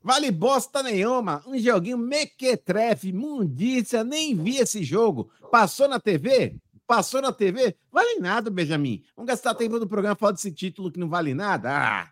Vale 0.02 0.30
bosta 0.30 0.82
nenhuma. 0.82 1.42
Um 1.46 1.58
joguinho 1.58 1.96
mequetrefe, 1.96 3.12
mundícia. 3.12 4.04
Nem 4.04 4.36
vi 4.36 4.58
esse 4.58 4.84
jogo. 4.84 5.30
Passou 5.50 5.88
na 5.88 5.98
TV? 5.98 6.56
Passou 6.86 7.22
na 7.22 7.32
TV? 7.32 7.74
Vale 7.90 8.20
nada, 8.20 8.50
Benjamin. 8.50 9.02
Vamos 9.16 9.30
gastar 9.30 9.54
tempo 9.54 9.78
no 9.78 9.88
programa 9.88 10.14
falando 10.14 10.36
desse 10.36 10.52
título 10.52 10.92
que 10.92 11.00
não 11.00 11.08
vale 11.08 11.32
nada? 11.32 11.70
Ah. 11.70 12.10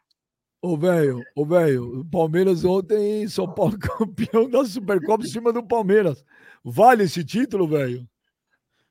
Ô, 0.63 0.77
velho, 0.77 1.23
ô, 1.37 1.45
velho, 1.45 2.01
o 2.01 2.05
Palmeiras 2.05 2.65
ontem, 2.65 3.29
São 3.29 3.53
Paulo 3.53 3.77
campeão 3.79 4.49
da 4.49 4.65
Supercopa 4.65 5.25
em 5.25 5.29
cima 5.29 5.53
do 5.53 5.63
Palmeiras. 5.63 6.25
Vale 6.65 7.05
esse 7.05 7.23
título, 7.23 7.69
velho? 7.69 8.09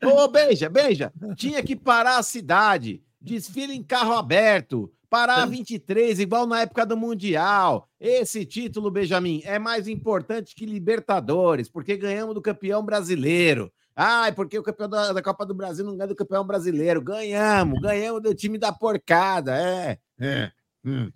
Ô, 0.04 0.28
beija, 0.28 0.70
beija. 0.70 1.12
Tinha 1.36 1.64
que 1.64 1.76
parar 1.76 2.18
a 2.18 2.24
cidade. 2.24 3.02
Desfile 3.22 3.74
em 3.74 3.84
carro 3.84 4.14
aberto. 4.14 4.92
Parar 5.10 5.44
a 5.44 5.46
23, 5.46 6.22
igual 6.22 6.48
na 6.48 6.62
época 6.62 6.86
do 6.86 6.96
Mundial. 6.96 7.90
Esse 8.00 8.46
título, 8.46 8.90
Benjamin, 8.90 9.42
é 9.44 9.60
mais 9.60 9.90
importante 9.90 10.56
que 10.56 10.66
Libertadores, 10.66 11.70
porque 11.70 11.98
ganhamos 11.98 12.34
do 12.34 12.42
campeão 12.42 12.82
brasileiro. 12.82 13.70
Ai, 13.94 14.32
porque 14.32 14.58
o 14.58 14.64
campeão 14.64 14.88
da, 14.88 15.12
da 15.12 15.22
Copa 15.22 15.46
do 15.46 15.54
Brasil 15.54 15.84
não 15.84 15.98
ganha 15.98 16.08
do 16.08 16.16
campeão 16.16 16.48
brasileiro. 16.48 17.02
Ganhamos, 17.02 17.82
ganhamos 17.82 18.22
do 18.22 18.34
time 18.34 18.58
da 18.58 18.72
porcada. 18.72 19.54
É, 19.58 20.00
é. 20.18 20.52
Hum. 20.86 21.12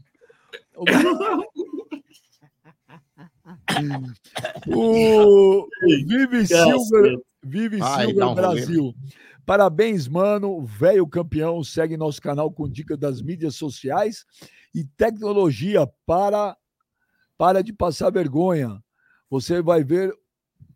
o 4.67 5.67
Vive 6.05 6.45
Silver, 6.45 7.17
Vive 7.41 7.79
Ai, 7.81 8.07
Silver 8.07 8.27
um 8.27 8.35
Brasil. 8.35 8.93
Parabéns, 9.45 10.07
mano. 10.07 10.65
Velho 10.65 11.07
campeão. 11.07 11.63
Segue 11.63 11.95
nosso 11.95 12.21
canal 12.21 12.51
com 12.51 12.67
dicas 12.67 12.97
das 12.97 13.21
mídias 13.21 13.55
sociais 13.55 14.25
e 14.73 14.83
tecnologia 14.83 15.87
para 16.05 16.57
para 17.37 17.61
de 17.61 17.73
passar 17.73 18.11
vergonha. 18.11 18.81
Você 19.29 19.61
vai 19.61 19.83
ver 19.83 20.13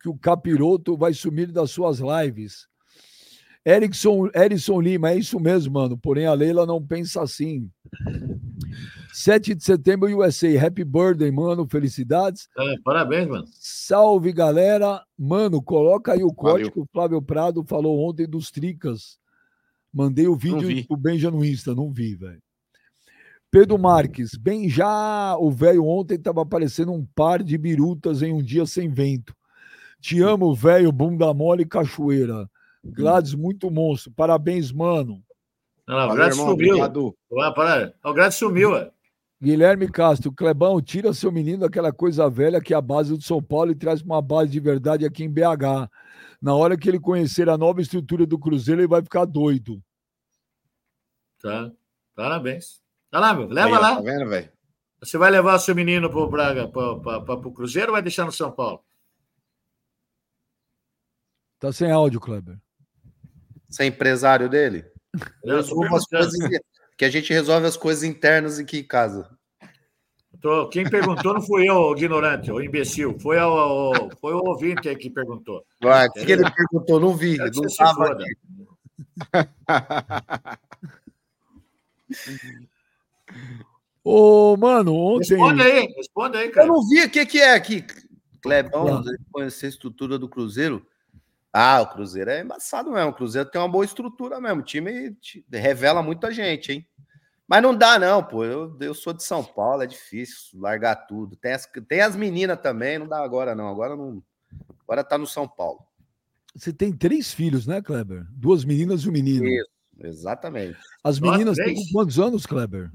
que 0.01 0.09
o 0.09 0.17
capiroto 0.17 0.97
vai 0.97 1.13
sumir 1.13 1.51
das 1.51 1.71
suas 1.71 1.99
lives. 1.99 2.67
Erickson, 3.65 4.29
Erison 4.33 4.79
Lima, 4.79 5.11
é 5.11 5.17
isso 5.17 5.39
mesmo, 5.39 5.73
mano. 5.73 5.97
Porém, 5.97 6.25
a 6.25 6.33
Leila 6.33 6.65
não 6.65 6.85
pensa 6.85 7.21
assim. 7.21 7.69
7 9.11 9.55
de 9.55 9.63
setembro, 9.63 10.09
USA. 10.17 10.47
Happy 10.65 10.83
birthday, 10.83 11.31
mano. 11.31 11.67
Felicidades. 11.67 12.47
É, 12.57 12.75
parabéns, 12.83 13.27
mano. 13.27 13.45
Salve, 13.47 14.31
galera. 14.31 15.03
Mano, 15.17 15.61
coloca 15.61 16.13
aí 16.13 16.23
o 16.23 16.33
código 16.33 16.71
que 16.71 16.79
o 16.79 16.87
Flávio 16.91 17.21
Prado 17.21 17.63
falou 17.63 18.07
ontem 18.07 18.27
dos 18.27 18.51
Tricas. 18.51 19.17
Mandei 19.91 20.27
o 20.27 20.35
vídeo 20.35 20.85
pro 20.85 20.95
Benja 20.97 21.31
no 21.31 21.43
Insta, 21.43 21.73
não 21.73 21.91
vi, 21.91 22.15
velho. 22.15 22.41
Pedro 23.51 23.79
Marques, 23.79 24.35
bem 24.35 24.69
já 24.69 25.35
o 25.39 25.49
velho 25.49 25.83
ontem 25.83 26.19
tava 26.19 26.43
aparecendo 26.43 26.91
um 26.91 27.03
par 27.03 27.41
de 27.41 27.57
birutas 27.57 28.21
em 28.21 28.31
um 28.31 28.43
dia 28.43 28.65
sem 28.67 28.87
vento. 28.87 29.35
Te 29.99 30.21
amo, 30.21 30.53
velho, 30.53 30.91
bunda 30.91 31.33
mole 31.33 31.63
e 31.63 31.67
cachoeira. 31.67 32.47
Gladys, 32.83 33.33
muito 33.33 33.71
monstro. 33.71 34.11
Parabéns, 34.15 34.71
mano. 34.71 35.21
Não, 35.87 36.09
o 36.09 36.15
Gladys 36.15 36.35
sumiu. 36.37 36.53
Obrigado. 36.53 37.17
O 38.03 38.13
Gladys 38.13 38.35
sumiu, 38.35 38.71
ué. 38.71 38.91
Guilherme 39.41 39.89
Castro, 39.89 40.33
Clebão, 40.33 40.81
tira 40.81 41.13
seu 41.13 41.31
menino 41.31 41.59
daquela 41.59 41.93
coisa 41.93 42.29
velha 42.29 42.59
que 42.59 42.73
é 42.73 42.77
a 42.77 42.81
base 42.81 43.15
do 43.15 43.23
São 43.23 43.41
Paulo 43.41 43.71
e 43.71 43.75
traz 43.75 44.01
uma 44.01 44.21
base 44.21 44.51
de 44.51 44.59
verdade 44.59 45.05
aqui 45.05 45.23
em 45.23 45.31
BH. 45.31 45.89
Na 46.41 46.53
hora 46.55 46.77
que 46.77 46.89
ele 46.89 46.99
conhecer 46.99 47.49
a 47.49 47.57
nova 47.57 47.79
estrutura 47.81 48.25
do 48.25 48.37
Cruzeiro, 48.37 48.81
ele 48.81 48.87
vai 48.87 49.01
ficar 49.01 49.23
doido. 49.23 49.81
Tá. 51.41 51.71
Parabéns. 52.13 52.81
Tá 53.09 53.19
lá, 53.19 53.33
meu. 53.33 53.47
Leva 53.47 53.77
Aí, 53.77 53.81
lá. 53.81 53.95
Tá 53.95 54.01
vendo, 54.01 54.29
velho? 54.29 54.51
Você 54.99 55.17
vai 55.17 55.31
levar 55.31 55.57
seu 55.59 55.73
menino 55.73 56.09
pro 56.09 56.29
Braga, 56.29 56.67
para 56.67 57.33
o 57.33 57.53
Cruzeiro 57.53 57.87
ou 57.87 57.93
vai 57.93 58.01
deixar 58.01 58.25
no 58.25 58.31
São 58.33 58.51
Paulo? 58.51 58.83
Tá 61.57 61.71
sem 61.71 61.89
áudio, 61.89 62.19
Kleber. 62.19 62.59
Você 63.69 63.83
é 63.83 63.85
empresário 63.85 64.49
dele? 64.49 64.85
Eu 65.43 65.63
sou 65.63 65.83
as 65.95 66.05
coisas 66.05 66.33
que 66.99 67.05
a 67.05 67.09
gente 67.09 67.31
resolve 67.31 67.65
as 67.65 67.77
coisas 67.77 68.03
internas 68.03 68.59
aqui 68.59 68.79
em 68.79 68.83
casa. 68.83 69.29
Quem 70.69 70.83
perguntou 70.89 71.33
não 71.33 71.41
fui 71.41 71.69
eu, 71.69 71.75
o 71.75 71.95
ignorante, 71.95 72.51
o 72.51 72.61
imbecil. 72.61 73.17
Foi 73.19 73.39
o, 73.39 73.91
o, 73.91 73.93
foi 74.17 74.33
o 74.33 74.43
ouvinte 74.45 74.93
que 74.97 75.09
perguntou. 75.09 75.63
O 75.81 76.11
que, 76.11 76.25
que 76.25 76.31
ele 76.33 76.43
perguntou? 76.51 76.99
Não 76.99 77.15
vi. 77.15 77.37
Não 77.37 77.63
estava 77.63 78.11
aqui. 78.11 78.25
Ô, 84.03 84.57
mano, 84.57 84.93
ontem. 84.93 85.37
Responde 85.37 85.61
aí, 85.61 85.87
responde 85.95 86.37
aí, 86.37 86.49
cara. 86.49 86.67
Eu 86.67 86.73
não 86.73 86.85
vi 86.85 87.05
o 87.05 87.09
que, 87.09 87.25
que 87.25 87.39
é 87.39 87.53
aqui. 87.53 87.85
Clebão, 88.41 89.01
conhecer 89.31 89.67
a 89.67 89.69
estrutura 89.69 90.19
do 90.19 90.27
Cruzeiro. 90.27 90.85
Ah, 91.51 91.81
o 91.81 91.87
Cruzeiro 91.87 92.29
é 92.29 92.41
embaçado 92.41 92.91
mesmo. 92.91 93.09
O 93.09 93.13
Cruzeiro 93.13 93.49
tem 93.49 93.59
uma 93.59 93.69
boa 93.69 93.83
estrutura 93.83 94.39
mesmo. 94.39 94.61
O 94.61 94.65
time 94.65 95.15
revela 95.51 96.03
muita 96.03 96.31
gente, 96.31 96.71
hein? 96.71 96.87
Mas 97.47 97.63
não 97.63 97.75
dá, 97.75 97.97
não, 97.97 98.23
pô. 98.23 98.45
Eu, 98.45 98.77
eu 98.79 98.93
sou 98.93 99.11
de 99.11 99.23
São 99.23 99.43
Paulo, 99.43 99.81
é 99.81 99.87
difícil 99.87 100.59
largar 100.59 100.95
tudo. 101.07 101.35
Tem 101.35 101.53
as, 101.53 101.67
tem 101.87 102.01
as 102.01 102.15
meninas 102.15 102.61
também, 102.61 102.99
não 102.99 103.07
dá 103.07 103.23
agora, 103.23 103.55
não. 103.55 103.67
Agora 103.67 103.95
não. 103.95 104.21
Agora 104.83 105.03
tá 105.03 105.17
no 105.17 105.25
São 105.25 105.47
Paulo. 105.47 105.79
Você 106.55 106.71
tem 106.71 106.91
três 106.91 107.33
filhos, 107.33 107.65
né, 107.65 107.81
Kleber? 107.81 108.25
Duas 108.31 108.63
meninas 108.63 109.01
e 109.01 109.09
um 109.09 109.11
menino. 109.11 109.47
Isso, 109.47 109.69
exatamente. 110.03 110.77
As 111.03 111.19
meninas 111.19 111.55
têm 111.55 111.75
quantos 111.91 112.19
anos, 112.19 112.45
Kleber? 112.45 112.91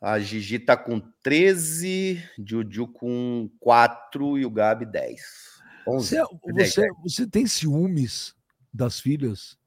A 0.00 0.18
Gigi 0.18 0.58
tá 0.58 0.76
com 0.76 1.00
13, 1.22 2.22
Juju 2.46 2.88
com 2.88 3.50
4 3.60 4.38
e 4.38 4.46
o 4.46 4.50
Gabi 4.50 4.86
10. 4.86 5.59
11. 5.86 6.08
Você, 6.08 6.24
você, 6.52 6.88
você 7.02 7.26
tem 7.26 7.46
ciúmes 7.46 8.34
das 8.72 9.00
filhas? 9.00 9.58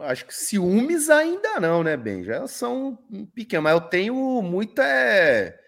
Acho 0.00 0.26
que 0.26 0.34
ciúmes 0.34 1.08
ainda 1.08 1.60
não, 1.60 1.82
né, 1.82 1.96
Ben? 1.96 2.24
Já 2.24 2.46
são 2.46 2.98
pequenas, 3.34 3.64
mas 3.64 3.72
eu 3.74 3.80
tenho 3.80 4.42
muita. 4.42 4.82
É... 4.82 5.58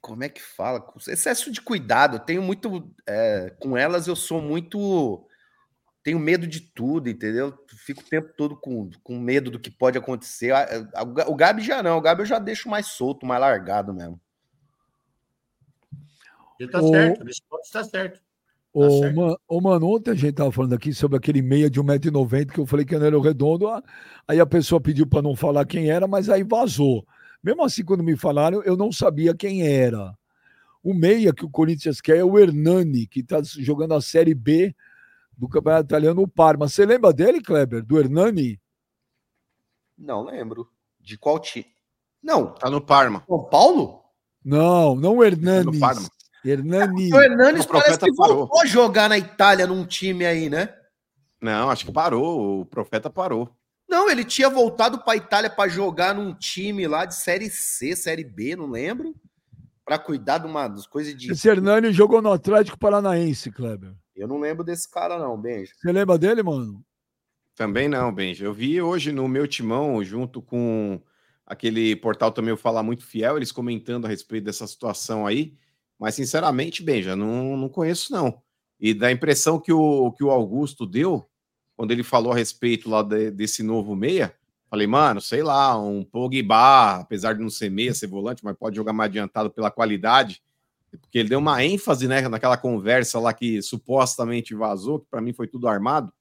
Como 0.00 0.24
é 0.24 0.28
que 0.28 0.40
fala? 0.40 0.84
Excesso 1.08 1.50
de 1.50 1.60
cuidado. 1.60 2.16
Eu 2.16 2.20
tenho 2.20 2.42
muito. 2.42 2.94
É... 3.06 3.50
Com 3.58 3.76
elas, 3.76 4.06
eu 4.06 4.16
sou 4.16 4.40
muito. 4.40 5.26
Tenho 6.04 6.18
medo 6.18 6.46
de 6.46 6.60
tudo, 6.60 7.08
entendeu? 7.08 7.56
Fico 7.68 8.00
o 8.00 8.08
tempo 8.08 8.32
todo 8.36 8.56
com, 8.56 8.90
com 9.04 9.18
medo 9.18 9.50
do 9.50 9.60
que 9.60 9.70
pode 9.70 9.96
acontecer. 9.96 10.52
O 11.26 11.34
Gabi 11.36 11.62
já 11.62 11.82
não. 11.82 11.98
O 11.98 12.00
Gabi 12.00 12.22
eu 12.22 12.26
já 12.26 12.38
deixo 12.38 12.68
mais 12.68 12.86
solto, 12.88 13.26
mais 13.26 13.40
largado 13.40 13.92
mesmo. 13.94 14.20
Ele 16.62 16.70
tá 16.70 16.80
o... 16.80 16.90
certo, 16.90 17.24
nesse 17.24 17.42
ponto 17.48 17.64
está 17.64 17.82
certo. 17.82 18.18
Tá 18.18 18.22
ô, 18.72 19.00
certo. 19.00 19.16
Man, 19.16 19.36
ô, 19.48 19.60
mano, 19.60 19.86
ontem 19.88 20.12
a 20.12 20.14
gente 20.14 20.34
tava 20.34 20.52
falando 20.52 20.74
aqui 20.74 20.94
sobre 20.94 21.16
aquele 21.16 21.42
meia 21.42 21.68
de 21.68 21.80
1,90m 21.80 22.52
que 22.52 22.60
eu 22.60 22.66
falei 22.66 22.86
que 22.86 22.96
não 22.96 23.04
era 23.04 23.18
o 23.18 23.20
redondo. 23.20 23.66
Aí 24.28 24.38
a 24.38 24.46
pessoa 24.46 24.80
pediu 24.80 25.06
para 25.06 25.22
não 25.22 25.34
falar 25.34 25.66
quem 25.66 25.90
era, 25.90 26.06
mas 26.06 26.30
aí 26.30 26.44
vazou. 26.44 27.04
Mesmo 27.42 27.64
assim, 27.64 27.84
quando 27.84 28.04
me 28.04 28.16
falaram, 28.16 28.62
eu 28.62 28.76
não 28.76 28.92
sabia 28.92 29.34
quem 29.34 29.66
era. 29.66 30.16
O 30.84 30.94
meia 30.94 31.34
que 31.34 31.44
o 31.44 31.50
Corinthians 31.50 32.00
quer 32.00 32.18
é 32.18 32.24
o 32.24 32.38
Hernani, 32.38 33.06
que 33.08 33.20
está 33.20 33.40
jogando 33.42 33.94
a 33.94 34.00
Série 34.00 34.34
B 34.34 34.74
do 35.36 35.48
Campeonato 35.48 35.86
Italiano, 35.86 36.22
o 36.22 36.28
Parma. 36.28 36.68
Você 36.68 36.86
lembra 36.86 37.12
dele, 37.12 37.42
Kleber? 37.42 37.84
Do 37.84 37.98
Hernani? 37.98 38.60
Não 39.98 40.24
lembro. 40.24 40.68
De 41.00 41.18
qual 41.18 41.40
time? 41.40 41.66
Não. 42.22 42.54
Tá 42.54 42.70
no 42.70 42.80
Parma. 42.80 43.24
São 43.26 43.44
Paulo? 43.44 44.02
Não, 44.44 44.94
não 44.94 45.16
o 45.16 45.24
Hernani. 45.24 45.64
Tá 45.64 45.72
no 45.72 45.80
Parma. 45.80 46.08
Hernani. 46.44 47.12
O 47.12 47.20
Hernanes 47.20 47.66
parece 47.66 47.98
que 47.98 48.14
parou. 48.14 48.36
voltou 48.36 48.60
a 48.60 48.66
jogar 48.66 49.08
na 49.08 49.18
Itália 49.18 49.66
num 49.66 49.84
time 49.86 50.24
aí, 50.24 50.50
né? 50.50 50.74
Não, 51.40 51.70
acho 51.70 51.84
que 51.84 51.92
parou. 51.92 52.60
O 52.60 52.66
Profeta 52.66 53.10
parou. 53.10 53.50
Não, 53.88 54.08
ele 54.08 54.24
tinha 54.24 54.48
voltado 54.48 55.00
para 55.00 55.12
a 55.12 55.16
Itália 55.16 55.50
para 55.50 55.68
jogar 55.68 56.14
num 56.14 56.34
time 56.34 56.86
lá 56.86 57.04
de 57.04 57.14
Série 57.14 57.50
C, 57.50 57.94
Série 57.94 58.24
B, 58.24 58.56
não 58.56 58.70
lembro. 58.70 59.14
Para 59.84 59.98
cuidar 59.98 60.38
de 60.38 60.46
uma 60.46 60.68
das 60.68 60.86
coisas 60.86 61.14
de. 61.14 61.30
Esse 61.32 61.48
Hernani 61.48 61.92
jogou 61.92 62.22
no 62.22 62.32
Atlético 62.32 62.78
Paranaense, 62.78 63.50
Kleber. 63.50 63.92
Eu 64.14 64.28
não 64.28 64.38
lembro 64.38 64.64
desse 64.64 64.90
cara, 64.90 65.18
não, 65.18 65.40
Benja. 65.40 65.72
Você 65.76 65.90
lembra 65.90 66.16
dele, 66.16 66.42
mano? 66.42 66.84
Também 67.54 67.88
não, 67.88 68.14
Benja. 68.14 68.44
Eu 68.44 68.54
vi 68.54 68.80
hoje 68.80 69.12
no 69.12 69.26
meu 69.28 69.46
timão, 69.46 70.02
junto 70.04 70.40
com 70.40 71.00
aquele 71.46 71.96
portal 71.96 72.30
também, 72.30 72.50
eu 72.50 72.56
Fala 72.56 72.82
Muito 72.82 73.04
Fiel, 73.04 73.36
eles 73.36 73.52
comentando 73.52 74.06
a 74.06 74.08
respeito 74.08 74.44
dessa 74.44 74.66
situação 74.66 75.26
aí. 75.26 75.54
Mas, 76.02 76.16
sinceramente, 76.16 76.82
bem, 76.82 77.00
já 77.00 77.14
não, 77.14 77.56
não 77.56 77.68
conheço, 77.68 78.12
não. 78.12 78.42
E 78.80 78.92
da 78.92 79.12
impressão 79.12 79.60
que 79.60 79.72
o, 79.72 80.10
que 80.10 80.24
o 80.24 80.32
Augusto 80.32 80.84
deu, 80.84 81.24
quando 81.76 81.92
ele 81.92 82.02
falou 82.02 82.32
a 82.32 82.34
respeito 82.34 82.90
lá 82.90 83.04
de, 83.04 83.30
desse 83.30 83.62
novo 83.62 83.94
meia, 83.94 84.34
falei, 84.68 84.88
mano, 84.88 85.20
sei 85.20 85.44
lá, 85.44 85.80
um 85.80 86.02
Pogba, 86.02 86.96
apesar 86.96 87.34
de 87.34 87.40
não 87.40 87.48
ser 87.48 87.70
meia, 87.70 87.94
ser 87.94 88.08
volante, 88.08 88.44
mas 88.44 88.56
pode 88.58 88.74
jogar 88.74 88.92
mais 88.92 89.10
adiantado 89.10 89.48
pela 89.48 89.70
qualidade, 89.70 90.42
porque 90.90 91.20
ele 91.20 91.28
deu 91.28 91.38
uma 91.38 91.64
ênfase 91.64 92.08
né, 92.08 92.20
naquela 92.28 92.56
conversa 92.56 93.20
lá 93.20 93.32
que 93.32 93.62
supostamente 93.62 94.56
vazou, 94.56 94.98
que 94.98 95.06
para 95.08 95.20
mim 95.20 95.32
foi 95.32 95.46
tudo 95.46 95.68
armado. 95.68 96.12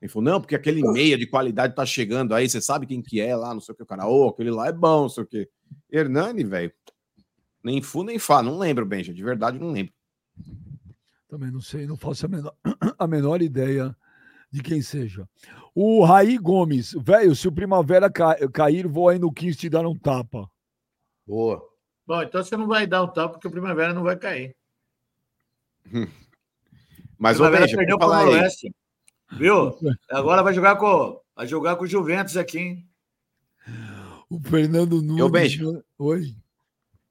Ele 0.00 0.10
falou, 0.10 0.24
não, 0.24 0.40
porque 0.40 0.54
aquele 0.54 0.80
meia 0.90 1.18
de 1.18 1.26
qualidade 1.26 1.74
tá 1.74 1.84
chegando 1.84 2.34
aí, 2.34 2.48
você 2.48 2.62
sabe 2.62 2.86
quem 2.86 3.02
que 3.02 3.20
é 3.20 3.36
lá, 3.36 3.52
não 3.52 3.60
sei 3.60 3.74
o 3.74 3.76
que, 3.76 3.82
o 3.82 3.86
cara, 3.86 4.08
ô, 4.08 4.28
aquele 4.28 4.50
lá 4.50 4.68
é 4.68 4.72
bom, 4.72 5.02
não 5.02 5.08
sei 5.10 5.22
o 5.22 5.26
que. 5.26 5.46
Hernani, 5.92 6.44
velho, 6.44 6.72
nem 7.62 7.82
fu 7.82 8.02
nem 8.02 8.18
fá, 8.18 8.42
não 8.42 8.58
lembro, 8.58 8.86
Benja, 8.86 9.12
de 9.12 9.22
verdade 9.22 9.58
não 9.58 9.70
lembro. 9.70 9.92
Também 11.28 11.50
não 11.50 11.60
sei, 11.60 11.86
não 11.86 11.96
faço 11.96 12.26
a 12.26 12.28
menor, 12.28 12.54
a 12.98 13.06
menor 13.06 13.42
ideia 13.42 13.94
de 14.50 14.62
quem 14.62 14.80
seja. 14.80 15.28
O 15.74 16.04
Raí 16.04 16.38
Gomes, 16.38 16.94
velho, 16.94 17.34
se 17.36 17.46
o 17.46 17.52
Primavera 17.52 18.10
ca... 18.10 18.36
cair, 18.48 18.86
vou 18.86 19.08
aí 19.08 19.18
no 19.18 19.32
15 19.32 19.58
te 19.58 19.68
dar 19.68 19.86
um 19.86 19.96
tapa. 19.96 20.50
Boa. 21.26 21.62
Bom, 22.06 22.22
então 22.22 22.42
você 22.42 22.56
não 22.56 22.66
vai 22.66 22.86
dar 22.86 23.02
um 23.02 23.08
tapa 23.08 23.34
porque 23.34 23.48
o 23.48 23.50
Primavera 23.50 23.92
não 23.92 24.02
vai 24.02 24.16
cair. 24.16 24.56
Mas, 27.18 27.36
Primavera 27.36 27.64
Benja, 27.64 27.76
perdeu 27.76 27.98
para 27.98 28.06
o. 28.06 28.24
Noroeste. 28.24 28.74
Viu? 29.32 29.76
Agora 30.08 30.42
vai 30.42 30.54
jogar 30.54 30.76
com 30.76 31.20
vai 31.36 31.46
jogar 31.46 31.76
com 31.76 31.84
o 31.84 31.88
Juventus 31.88 32.36
aqui, 32.36 32.58
hein? 32.58 32.88
O 34.30 34.40
Fernando 34.40 35.02
Nunes. 35.02 35.18
Eu 35.18 35.28
beijo. 35.28 35.84
Oi. 35.98 36.34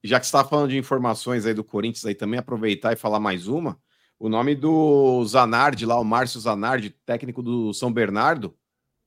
Já 0.07 0.19
que 0.19 0.25
você 0.25 0.29
está 0.29 0.43
falando 0.43 0.69
de 0.69 0.77
informações 0.77 1.45
aí 1.45 1.53
do 1.53 1.63
Corinthians 1.63 2.05
aí 2.05 2.15
também, 2.15 2.39
aproveitar 2.39 2.93
e 2.93 2.95
falar 2.95 3.19
mais 3.19 3.47
uma. 3.47 3.79
O 4.19 4.29
nome 4.29 4.55
do 4.55 5.23
Zanardi 5.25 5.85
lá, 5.85 5.99
o 5.99 6.03
Márcio 6.03 6.39
Zanardi, 6.39 6.89
técnico 7.05 7.43
do 7.43 7.73
São 7.73 7.91
Bernardo, 7.91 8.57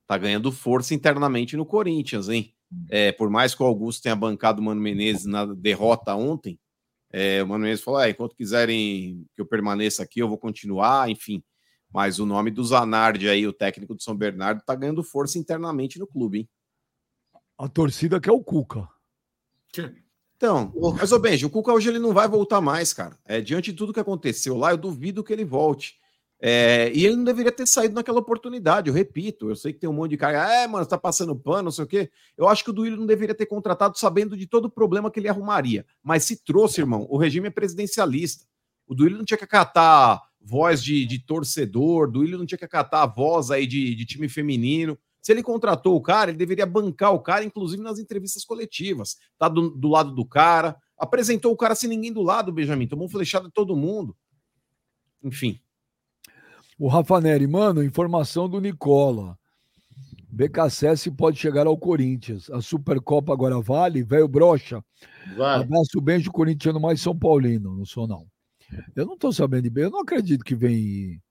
tá 0.07 0.17
ganhando 0.17 0.51
força 0.51 0.93
internamente 0.93 1.57
no 1.57 1.65
Corinthians, 1.65 2.29
hein? 2.29 2.53
É, 2.89 3.11
por 3.11 3.29
mais 3.29 3.53
que 3.53 3.61
o 3.61 3.65
Augusto 3.65 4.03
tenha 4.03 4.15
bancado 4.15 4.61
o 4.61 4.63
Mano 4.63 4.79
Menezes 4.79 5.25
na 5.25 5.45
derrota 5.45 6.15
ontem, 6.15 6.57
é, 7.11 7.43
o 7.43 7.47
Mano 7.47 7.63
Menezes 7.63 7.83
falou: 7.83 7.99
ah, 7.99 8.09
enquanto 8.09 8.35
quiserem 8.35 9.25
que 9.33 9.41
eu 9.41 9.45
permaneça 9.45 10.03
aqui, 10.03 10.19
eu 10.19 10.29
vou 10.29 10.37
continuar, 10.37 11.09
enfim. 11.09 11.43
Mas 11.93 12.19
o 12.19 12.25
nome 12.25 12.51
do 12.51 12.63
Zanardi 12.63 13.27
aí, 13.27 13.45
o 13.45 13.51
técnico 13.51 13.93
do 13.93 14.01
São 14.01 14.15
Bernardo, 14.15 14.61
tá 14.65 14.73
ganhando 14.75 15.03
força 15.03 15.37
internamente 15.37 15.99
no 15.99 16.07
clube, 16.07 16.39
hein? 16.39 16.49
A 17.57 17.67
torcida 17.67 18.21
quer 18.21 18.31
o 18.31 18.41
Cuca. 18.41 18.87
Então, 20.41 20.73
mas 20.97 21.11
ô 21.11 21.19
Benji, 21.19 21.45
o 21.45 21.51
Cuca 21.51 21.71
hoje 21.71 21.87
ele 21.87 21.99
não 21.99 22.13
vai 22.13 22.27
voltar 22.27 22.59
mais, 22.59 22.91
cara. 22.91 23.15
É, 23.25 23.39
diante 23.39 23.71
de 23.71 23.77
tudo 23.77 23.93
que 23.93 23.99
aconteceu 23.99 24.57
lá, 24.57 24.71
eu 24.71 24.77
duvido 24.77 25.23
que 25.23 25.31
ele 25.31 25.45
volte. 25.45 25.99
É, 26.41 26.91
e 26.95 27.05
ele 27.05 27.15
não 27.15 27.23
deveria 27.23 27.51
ter 27.51 27.67
saído 27.67 27.93
naquela 27.93 28.17
oportunidade, 28.17 28.89
eu 28.89 28.93
repito. 28.93 29.51
Eu 29.51 29.55
sei 29.55 29.71
que 29.71 29.77
tem 29.77 29.87
um 29.87 29.93
monte 29.93 30.09
de 30.09 30.17
cara, 30.17 30.51
é, 30.51 30.65
mano, 30.65 30.83
tá 30.83 30.97
passando 30.97 31.35
pano, 31.35 31.65
não 31.65 31.71
sei 31.71 31.83
o 31.83 31.87
quê. 31.87 32.09
Eu 32.35 32.49
acho 32.49 32.63
que 32.63 32.71
o 32.71 32.73
Duílio 32.73 32.97
não 32.97 33.05
deveria 33.05 33.35
ter 33.35 33.45
contratado 33.45 33.95
sabendo 33.99 34.35
de 34.35 34.47
todo 34.47 34.65
o 34.65 34.71
problema 34.71 35.11
que 35.11 35.19
ele 35.19 35.29
arrumaria. 35.29 35.85
Mas 36.01 36.23
se 36.23 36.43
trouxe, 36.43 36.81
irmão, 36.81 37.05
o 37.07 37.17
regime 37.17 37.49
é 37.49 37.51
presidencialista. 37.51 38.43
O 38.87 38.95
Duílio 38.95 39.19
não 39.19 39.25
tinha 39.25 39.37
que 39.37 39.43
acatar 39.43 40.23
voz 40.41 40.83
de, 40.83 41.05
de 41.05 41.19
torcedor, 41.19 42.07
o 42.07 42.11
Duílio 42.11 42.39
não 42.39 42.47
tinha 42.47 42.57
que 42.57 42.65
acatar 42.65 43.03
a 43.03 43.05
voz 43.05 43.51
aí 43.51 43.67
de, 43.67 43.93
de 43.93 44.05
time 44.05 44.27
feminino. 44.27 44.97
Se 45.21 45.31
ele 45.31 45.43
contratou 45.43 45.95
o 45.95 46.01
cara, 46.01 46.31
ele 46.31 46.37
deveria 46.37 46.65
bancar 46.65 47.13
o 47.13 47.19
cara, 47.19 47.43
inclusive 47.43 47.83
nas 47.83 47.99
entrevistas 47.99 48.43
coletivas. 48.43 49.17
Tá 49.37 49.47
do, 49.47 49.69
do 49.69 49.87
lado 49.87 50.13
do 50.15 50.25
cara, 50.25 50.75
apresentou 50.97 51.51
o 51.51 51.57
cara 51.57 51.75
sem 51.75 51.89
ninguém 51.89 52.11
do 52.11 52.21
lado, 52.23 52.51
Benjamin. 52.51 52.87
Tomou 52.87 53.07
flechada 53.07 53.47
de 53.47 53.53
todo 53.53 53.75
mundo. 53.75 54.15
Enfim. 55.23 55.59
O 56.79 56.87
Rafa 56.87 57.21
Neri, 57.21 57.45
mano, 57.45 57.83
informação 57.83 58.49
do 58.49 58.59
Nicola. 58.59 59.37
BKSS 60.31 61.11
pode 61.11 61.37
chegar 61.37 61.67
ao 61.67 61.77
Corinthians. 61.77 62.49
A 62.49 62.61
Supercopa 62.61 63.33
agora 63.33 63.59
vale? 63.61 64.01
Velho 64.01 64.27
brocha. 64.27 64.83
Vai. 65.35 65.61
Abraço 65.61 66.01
beijo 66.01 66.31
corintiano 66.31 66.79
mais 66.79 67.01
São 67.01 67.17
Paulino. 67.17 67.75
Não 67.75 67.85
sou, 67.85 68.07
não. 68.07 68.25
Eu 68.95 69.05
não 69.05 69.17
tô 69.17 69.31
sabendo 69.31 69.63
de 69.63 69.69
bem. 69.69 69.83
Eu 69.83 69.91
não 69.91 69.99
acredito 69.99 70.43
que 70.43 70.55
vem. 70.55 71.21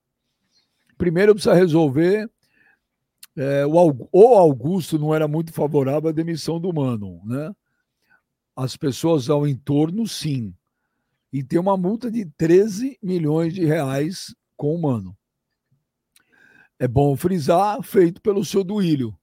Primeiro 0.99 1.34
precisa 1.34 1.55
resolver. 1.55 2.30
É, 3.37 3.64
o, 3.64 4.09
o 4.12 4.35
Augusto 4.37 4.99
não 4.99 5.14
era 5.14 5.28
muito 5.28 5.53
favorável 5.53 6.11
à 6.11 6.12
demissão 6.12 6.61
do 6.61 6.72
Mano, 6.72 7.20
né? 7.24 7.55
As 8.57 8.76
pessoas 8.76 9.31
ao 9.31 9.47
entorno, 9.47 10.07
sim. 10.07 10.55
E 11.33 11.43
tem 11.43 11.59
uma 11.59 11.76
multa 11.76 12.11
de 12.11 12.26
13 12.37 12.99
milhões 13.03 13.55
de 13.55 13.64
reais 13.64 14.35
com 14.57 14.74
o 14.74 14.83
Mano. 14.83 15.16
É 16.78 16.89
bom 16.89 17.14
frisar, 17.14 17.83
feito 17.83 18.20
pelo 18.20 18.45
seu 18.45 18.64
Duílio, 18.64 19.16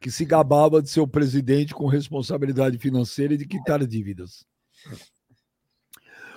que 0.00 0.10
se 0.10 0.24
gabava 0.24 0.82
de 0.82 0.90
ser 0.90 1.00
o 1.00 1.08
presidente 1.08 1.72
com 1.72 1.86
responsabilidade 1.86 2.76
financeira 2.76 3.34
e 3.34 3.38
de 3.38 3.46
quitar 3.46 3.84
dívidas. 3.86 4.44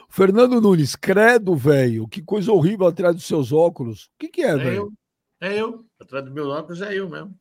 Fernando 0.07 0.61
Nunes, 0.61 0.95
credo, 0.95 1.55
velho, 1.55 2.07
que 2.07 2.21
coisa 2.21 2.51
horrível 2.51 2.87
atrás 2.87 3.15
dos 3.15 3.25
seus 3.25 3.51
óculos. 3.51 4.05
O 4.05 4.09
que, 4.19 4.29
que 4.29 4.41
É 4.43 4.55
velho? 4.55 4.93
Eu. 5.47 5.51
É 5.51 5.61
eu. 5.61 5.85
Atrás 5.99 6.25
do 6.25 6.31
meu 6.31 6.47
óculos 6.49 6.81
é 6.81 6.97
eu 6.97 7.09
mesmo. 7.09 7.37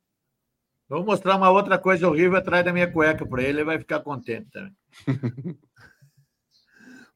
Vou 0.89 1.05
mostrar 1.05 1.37
uma 1.37 1.51
outra 1.51 1.79
coisa 1.79 2.09
horrível 2.09 2.37
atrás 2.37 2.65
da 2.65 2.73
minha 2.73 2.91
cueca 2.91 3.27
para 3.27 3.43
ele, 3.43 3.59
ele 3.59 3.65
vai 3.65 3.79
ficar 3.79 4.01
contente 4.01 4.49
também. 4.51 4.75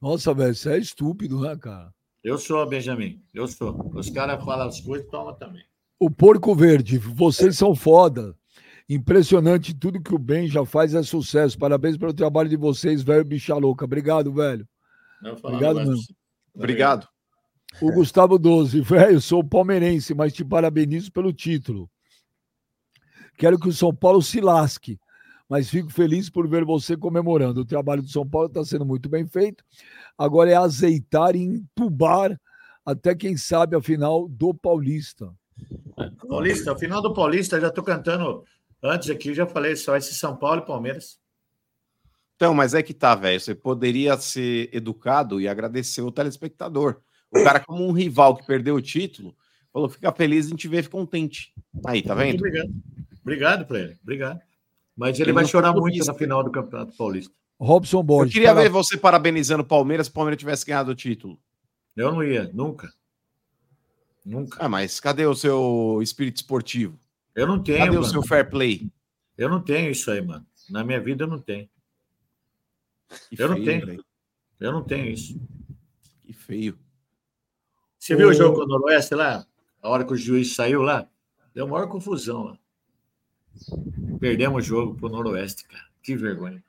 Nossa, 0.01 0.33
velho, 0.33 0.55
você 0.55 0.71
é 0.73 0.79
estúpido, 0.79 1.41
né, 1.41 1.57
cara? 1.57 1.93
Eu 2.23 2.39
sou, 2.39 2.67
Benjamin. 2.67 3.23
Eu 3.35 3.47
sou. 3.47 3.91
Os 3.95 4.09
caras 4.11 4.43
falam 4.45 4.69
as 4.69 4.81
coisas, 4.81 5.09
toma 5.11 5.35
também. 5.35 5.65
O 5.99 6.11
Porco 6.11 6.55
Verde, 6.55 6.97
vocês 6.99 7.59
são 7.59 7.75
foda. 7.75 8.35
Impressionante, 8.89 9.75
tudo 9.75 10.01
que 10.01 10.15
o 10.15 10.19
Ben 10.19 10.47
já 10.47 10.65
faz 10.65 10.95
é 10.95 11.03
sucesso. 11.03 11.59
Parabéns 11.59 11.99
pelo 11.99 12.15
trabalho 12.15 12.49
de 12.49 12.57
vocês, 12.57 13.03
velho 13.03 13.25
bicha 13.25 13.55
louca. 13.55 13.85
Obrigado, 13.85 14.33
velho. 14.33 14.67
Obrigado 15.43 15.85
você. 15.85 16.13
Obrigado. 16.55 17.09
O 17.81 17.93
Gustavo 17.93 18.39
Doze, 18.39 18.81
velho, 18.81 19.21
sou 19.21 19.45
palmeirense, 19.45 20.15
mas 20.15 20.33
te 20.33 20.45
parabenizo 20.45 21.13
pelo 21.13 21.33
título. 21.33 21.89
Quero 23.37 23.59
que 23.59 23.69
o 23.69 23.73
São 23.73 23.95
Paulo 23.95 24.21
se 24.21 24.41
lasque, 24.41 24.99
mas 25.49 25.71
fico 25.71 25.91
feliz 25.91 26.29
por 26.29 26.49
ver 26.49 26.65
você 26.65 26.97
comemorando. 26.97 27.61
O 27.61 27.65
trabalho 27.65 28.03
do 28.03 28.09
São 28.09 28.29
Paulo 28.29 28.49
está 28.49 28.65
sendo 28.65 28.85
muito 28.85 29.09
bem 29.09 29.27
feito. 29.27 29.65
Agora 30.17 30.51
é 30.51 30.57
azeitar 30.57 31.37
e 31.37 31.43
entubar 31.43 32.39
até 32.85 33.15
quem 33.15 33.37
sabe 33.37 33.77
a 33.77 33.81
final 33.81 34.27
do 34.29 34.53
Paulista. 34.53 35.33
Paulista, 36.29 36.73
o 36.73 36.79
final 36.79 37.01
do 37.01 37.15
Paulista, 37.15 37.61
já 37.61 37.69
estou 37.69 37.85
cantando 37.85 38.45
antes 38.83 39.09
aqui, 39.11 39.33
já 39.35 39.47
falei 39.47 39.77
só 39.77 39.97
esse 39.97 40.15
São 40.15 40.37
Paulo 40.37 40.63
e 40.63 40.67
Palmeiras. 40.67 41.19
Então, 42.35 42.55
mas 42.55 42.75
é 42.75 42.83
que 42.83 42.95
tá, 42.95 43.15
velho. 43.15 43.41
Você 43.41 43.55
poderia 43.55 44.17
ser 44.17 44.69
educado 44.73 45.41
e 45.41 45.49
agradecer 45.49 46.03
o 46.03 46.13
telespectador. 46.13 47.01
O 47.31 47.43
cara, 47.45 47.61
como 47.61 47.87
um 47.87 47.93
rival 47.93 48.37
que 48.37 48.47
perdeu 48.47 48.75
o 48.77 48.83
título, 48.83 49.37
falou: 49.73 49.89
fica 49.89 50.11
feliz, 50.13 50.47
a 50.47 50.51
gente 50.51 50.67
vê, 50.69 50.83
fica 50.83 50.97
contente. 50.97 51.53
Aí, 51.87 52.03
tá 52.03 52.15
vendo? 52.15 52.39
Obrigado. 52.39 52.73
Obrigado 53.23 53.67
para 53.67 53.81
ele. 53.81 53.99
Obrigado. 54.03 54.41
Mas 54.97 55.17
ele, 55.21 55.25
Ele 55.27 55.33
vai 55.35 55.45
não 55.45 55.51
chorar 55.51 55.73
muito 55.73 55.83
clubista. 55.85 56.13
na 56.13 56.19
final 56.19 56.43
do 56.43 56.51
Campeonato 56.51 56.97
Paulista. 56.97 57.33
Robson 57.61 57.99
Eu 57.99 58.03
Borges. 58.03 58.33
queria 58.33 58.53
para- 58.53 58.63
ver 58.63 58.69
você 58.69 58.97
parabenizando 58.97 59.63
o 59.63 59.67
Palmeiras 59.67 60.07
se 60.07 60.11
o 60.11 60.15
Palmeiras 60.15 60.39
tivesse 60.39 60.65
ganhado 60.67 60.91
o 60.91 60.95
título. 60.95 61.39
Eu 61.97 62.13
não 62.13 62.23
ia, 62.25 62.51
nunca. 62.55 62.93
Nunca. 64.25 64.59
Ah, 64.65 64.69
mas 64.69 64.99
cadê 65.01 65.27
o 65.27 65.35
seu 65.35 66.01
espírito 66.03 66.37
esportivo? 66.37 66.99
Eu 67.35 67.47
não 67.47 67.63
tenho. 67.63 67.79
Cadê 67.79 67.91
o 67.97 68.01
mano. 68.01 68.05
seu 68.13 68.23
fair 68.23 68.49
play? 68.49 68.91
Eu 69.37 69.49
não 69.49 69.61
tenho 69.61 69.91
isso 69.91 70.11
aí, 70.11 70.21
mano. 70.21 70.45
Na 70.69 70.83
minha 70.85 71.01
vida 71.01 71.25
eu 71.25 71.29
não 71.29 71.39
tenho. 71.39 71.69
Que 73.31 73.41
Eu 73.43 73.49
não 73.49 73.57
feio, 73.57 73.67
tenho. 73.67 73.87
velho. 73.87 74.05
Eu 74.61 74.73
não 74.73 74.83
tenho 74.83 75.07
isso. 75.11 75.41
Que 76.25 76.33
feio. 76.33 76.79
Você 78.09 78.17
viu 78.17 78.31
o 78.31 78.33
jogo 78.33 78.57
com 78.57 78.63
o 78.63 78.67
Noroeste 78.67 79.15
lá? 79.15 79.45
A 79.83 79.89
hora 79.91 80.03
que 80.03 80.15
o 80.15 80.17
juiz 80.17 80.55
saiu 80.55 80.81
lá? 80.81 81.07
Deu 81.55 81.69
maior 81.69 81.89
confusão 81.89 82.43
lá. 82.45 82.59
Perdemos 84.19 84.65
o 84.65 84.67
jogo 84.67 84.95
pro 84.95 85.11
Noroeste, 85.11 85.65
cara. 85.69 85.85
Que 86.03 86.17
vergonha. 86.17 86.65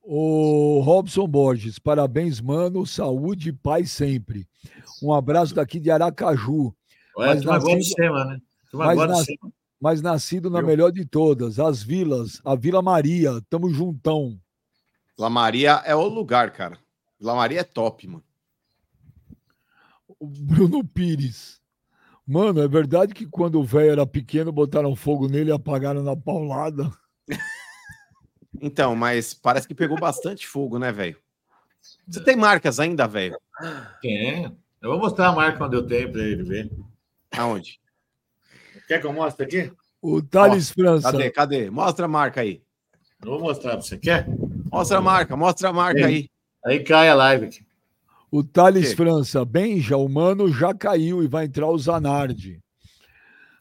O 0.00 0.80
Robson 0.80 1.26
Borges, 1.26 1.80
parabéns, 1.80 2.40
mano. 2.40 2.86
Saúde 2.86 3.48
e 3.48 3.52
paz 3.52 3.90
sempre. 3.90 4.46
Um 5.02 5.12
abraço 5.12 5.56
daqui 5.56 5.80
de 5.80 5.90
Aracaju, 5.90 6.72
Olha, 7.16 7.34
Mas 7.34 7.42
nascido- 7.44 7.82
cima, 7.82 8.24
né? 8.26 8.40
Tu 8.70 8.76
mas 8.78 8.96
nas- 8.96 9.24
cima. 9.24 9.52
mas 9.80 10.00
nascido 10.00 10.48
na 10.48 10.60
Eu- 10.60 10.66
melhor 10.66 10.92
de 10.92 11.04
todas, 11.04 11.58
as 11.58 11.82
vilas, 11.82 12.40
a 12.44 12.54
Vila 12.54 12.80
Maria. 12.80 13.40
Tamo 13.50 13.68
juntão. 13.70 14.38
La 15.18 15.28
Maria 15.28 15.82
é 15.84 15.96
o 15.96 16.06
lugar, 16.06 16.52
cara. 16.52 16.78
La 17.20 17.34
Maria 17.34 17.58
é 17.60 17.64
top, 17.64 18.06
mano. 18.06 18.22
O 20.20 20.26
Bruno 20.26 20.84
Pires. 20.84 21.60
Mano, 22.26 22.60
é 22.60 22.68
verdade 22.68 23.14
que 23.14 23.26
quando 23.26 23.58
o 23.58 23.64
velho 23.64 23.92
era 23.92 24.06
pequeno 24.06 24.52
botaram 24.52 24.94
fogo 24.94 25.28
nele 25.28 25.50
e 25.50 25.52
apagaram 25.52 26.02
na 26.02 26.16
paulada? 26.16 26.90
Então, 28.60 28.96
mas 28.96 29.34
parece 29.34 29.68
que 29.68 29.74
pegou 29.74 29.96
bastante 30.00 30.46
fogo, 30.46 30.78
né, 30.78 30.90
velho? 30.90 31.16
Você 32.08 32.24
tem 32.24 32.34
marcas 32.34 32.80
ainda, 32.80 33.06
velho? 33.06 33.38
Tem. 34.00 34.44
Eu 34.80 34.90
vou 34.90 34.98
mostrar 34.98 35.28
a 35.28 35.32
marca 35.32 35.64
onde 35.64 35.76
eu 35.76 35.86
tenho 35.86 36.10
para 36.10 36.22
ele 36.22 36.42
ver. 36.42 36.70
Aonde? 37.36 37.80
Quer 38.86 39.00
que 39.00 39.06
eu 39.06 39.12
mostre 39.12 39.44
aqui? 39.44 39.72
O 40.00 40.22
Thales 40.22 40.70
França. 40.70 41.12
Cadê? 41.12 41.30
Cadê? 41.30 41.70
Mostra 41.70 42.06
a 42.06 42.08
marca 42.08 42.40
aí. 42.40 42.62
Eu 43.22 43.30
vou 43.32 43.40
mostrar 43.40 43.72
para 43.72 43.82
você. 43.82 43.98
Quer? 43.98 44.26
Mostra 44.72 44.98
a 44.98 45.00
marca, 45.00 45.36
mostra 45.36 45.68
a 45.68 45.72
marca 45.72 46.06
aí. 46.06 46.28
Aí 46.64 46.82
cai 46.82 47.08
a 47.08 47.14
live 47.14 47.46
aqui. 47.46 47.66
O 48.30 48.44
Thales 48.44 48.90
Que? 48.90 48.96
França. 48.96 49.44
Benja, 49.44 49.96
o 49.96 50.08
mano 50.08 50.52
já 50.52 50.74
caiu 50.74 51.22
e 51.22 51.28
vai 51.28 51.46
entrar 51.46 51.68
o 51.68 51.78
Zanardi. 51.78 52.60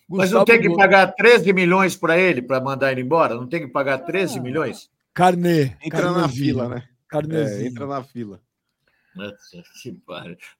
Mas 0.10 0.32
não 0.32 0.46
tem 0.46 0.62
que 0.62 0.74
pagar 0.74 1.08
13 1.14 1.52
milhões 1.52 1.96
para 1.96 2.18
ele 2.18 2.42
para 2.42 2.62
mandar 2.62 2.92
ele 2.92 3.02
embora? 3.02 3.36
Não 3.36 3.48
tem 3.48 3.62
que 3.62 3.68
pagar 3.68 4.00
13 4.00 4.40
ah, 4.40 4.42
milhões? 4.42 4.90
Carnê. 5.14 5.76
Entra 5.84 6.12
na 6.12 6.30
fila, 6.30 6.70
né? 6.70 6.88
Carnezinho. 7.10 7.66
É, 7.66 7.68
entra 7.68 7.86
na 7.86 8.04
fila. 8.04 8.42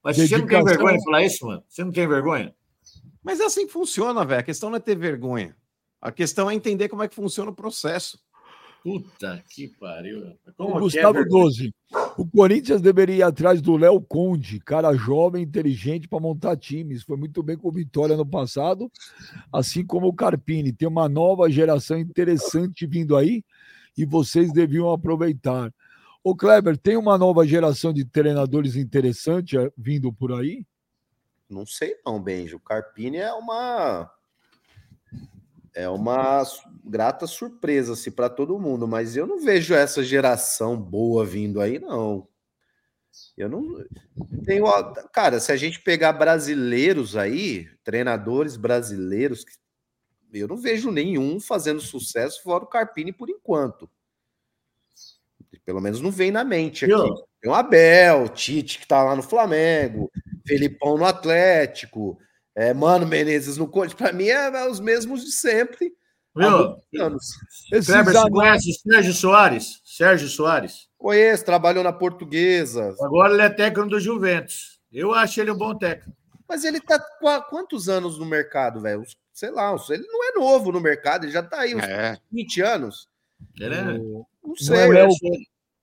Mas 0.02 0.16
Dedicação... 0.16 0.26
você 0.26 0.38
não 0.38 0.46
tem 0.46 0.64
vergonha 0.64 0.98
de 0.98 1.04
falar 1.04 1.22
isso, 1.22 1.46
mano? 1.46 1.64
Você 1.68 1.84
não 1.84 1.92
tem 1.92 2.08
vergonha? 2.08 2.54
Mas 3.22 3.40
é 3.40 3.44
assim 3.44 3.66
que 3.66 3.72
funciona, 3.72 4.24
velho. 4.24 4.40
A 4.40 4.44
questão 4.44 4.68
não 4.68 4.76
é 4.76 4.80
ter 4.80 4.96
vergonha. 4.96 5.56
A 6.00 6.10
questão 6.10 6.50
é 6.50 6.54
entender 6.54 6.88
como 6.88 7.02
é 7.02 7.08
que 7.08 7.14
funciona 7.14 7.50
o 7.50 7.54
processo. 7.54 8.18
Puta 8.82 9.42
que 9.48 9.68
pariu. 9.68 10.36
Como 10.56 10.76
o 10.76 10.80
Gustavo 10.80 11.18
é 11.18 11.24
12. 11.24 11.74
O 12.18 12.26
Corinthians 12.26 12.80
deveria 12.80 13.14
ir 13.14 13.22
atrás 13.22 13.62
do 13.62 13.76
Léo 13.76 14.00
Conde, 14.00 14.58
cara 14.58 14.92
jovem, 14.92 15.44
inteligente 15.44 16.08
para 16.08 16.18
montar 16.18 16.56
times. 16.56 17.04
Foi 17.04 17.16
muito 17.16 17.44
bem 17.44 17.56
com 17.56 17.68
o 17.68 17.72
Vitória 17.72 18.16
no 18.16 18.26
passado, 18.26 18.90
assim 19.52 19.86
como 19.86 20.08
o 20.08 20.12
Carpini. 20.12 20.72
Tem 20.72 20.88
uma 20.88 21.08
nova 21.08 21.48
geração 21.48 21.96
interessante 21.96 22.88
vindo 22.88 23.16
aí 23.16 23.44
e 23.96 24.04
vocês 24.04 24.52
deviam 24.52 24.90
aproveitar. 24.90 25.72
O 26.24 26.34
Kleber, 26.34 26.76
tem 26.76 26.96
uma 26.96 27.16
nova 27.16 27.46
geração 27.46 27.92
de 27.92 28.04
treinadores 28.04 28.74
interessante 28.74 29.56
eh, 29.56 29.70
vindo 29.78 30.12
por 30.12 30.32
aí? 30.32 30.66
Não 31.48 31.64
sei 31.64 31.94
não, 32.04 32.20
Benjo. 32.20 32.56
O 32.56 32.60
Carpini 32.60 33.18
é 33.18 33.32
uma 33.32 34.10
é 35.78 35.88
uma 35.88 36.42
grata 36.84 37.24
surpresa 37.24 37.92
assim, 37.92 38.10
para 38.10 38.28
todo 38.28 38.58
mundo, 38.58 38.88
mas 38.88 39.16
eu 39.16 39.28
não 39.28 39.38
vejo 39.38 39.74
essa 39.74 40.02
geração 40.02 40.76
boa 40.76 41.24
vindo 41.24 41.60
aí, 41.60 41.78
não. 41.78 42.26
Eu 43.36 43.48
não 43.48 43.84
tenho. 44.44 44.64
Cara, 45.12 45.38
se 45.38 45.52
a 45.52 45.56
gente 45.56 45.80
pegar 45.80 46.12
brasileiros 46.12 47.16
aí, 47.16 47.68
treinadores 47.84 48.56
brasileiros, 48.56 49.44
eu 50.32 50.48
não 50.48 50.56
vejo 50.56 50.90
nenhum 50.90 51.38
fazendo 51.38 51.80
sucesso 51.80 52.42
fora 52.42 52.64
o 52.64 52.68
Carpini 52.68 53.12
por 53.12 53.30
enquanto. 53.30 53.88
Pelo 55.64 55.80
menos 55.80 56.00
não 56.00 56.10
vem 56.10 56.32
na 56.32 56.42
mente 56.42 56.86
aqui. 56.86 57.14
Tem 57.40 57.50
o 57.50 57.54
Abel, 57.54 58.28
Tite, 58.30 58.80
que 58.80 58.86
tá 58.88 59.04
lá 59.04 59.14
no 59.14 59.22
Flamengo, 59.22 60.10
Felipão 60.44 60.98
no 60.98 61.04
Atlético, 61.04 62.18
é, 62.58 62.74
Mano 62.74 63.06
Menezes 63.06 63.56
no 63.56 63.68
Corinthians, 63.68 63.96
para 63.96 64.12
mim 64.12 64.26
é, 64.26 64.48
é, 64.48 64.68
os 64.68 64.80
mesmos 64.80 65.24
de 65.24 65.30
sempre. 65.30 65.92
Viu? 66.34 66.76
Kleber, 66.90 68.12
você 68.12 68.30
conhece 68.30 68.72
Sérgio 68.72 69.14
Soares? 69.14 69.80
Sérgio 69.84 70.28
Soares? 70.28 70.88
Conheço, 70.98 71.44
trabalhou 71.44 71.84
na 71.84 71.92
Portuguesa. 71.92 72.96
Agora 73.00 73.32
ele 73.32 73.42
é 73.42 73.48
técnico 73.48 73.88
do 73.88 74.00
Juventus. 74.00 74.80
Eu 74.90 75.14
acho 75.14 75.40
ele 75.40 75.52
um 75.52 75.56
bom 75.56 75.72
técnico. 75.72 76.18
Mas 76.48 76.64
ele 76.64 76.80
tá 76.80 76.96
há 76.96 77.40
quantos 77.42 77.88
anos 77.88 78.18
no 78.18 78.26
mercado, 78.26 78.80
velho? 78.80 79.04
Sei 79.32 79.50
lá, 79.50 79.76
ele 79.90 80.06
não 80.08 80.28
é 80.28 80.32
novo 80.32 80.72
no 80.72 80.80
mercado, 80.80 81.24
ele 81.24 81.32
já 81.32 81.44
tá 81.44 81.60
aí 81.60 81.76
uns 81.76 81.84
é. 81.84 82.16
20 82.32 82.60
anos. 82.62 83.08
Ele 83.60 83.74
é. 83.74 83.84
Não 83.84 84.26
sei. 84.56 84.88
Não 84.88 84.94
é 84.94 85.04
o, 85.04 85.10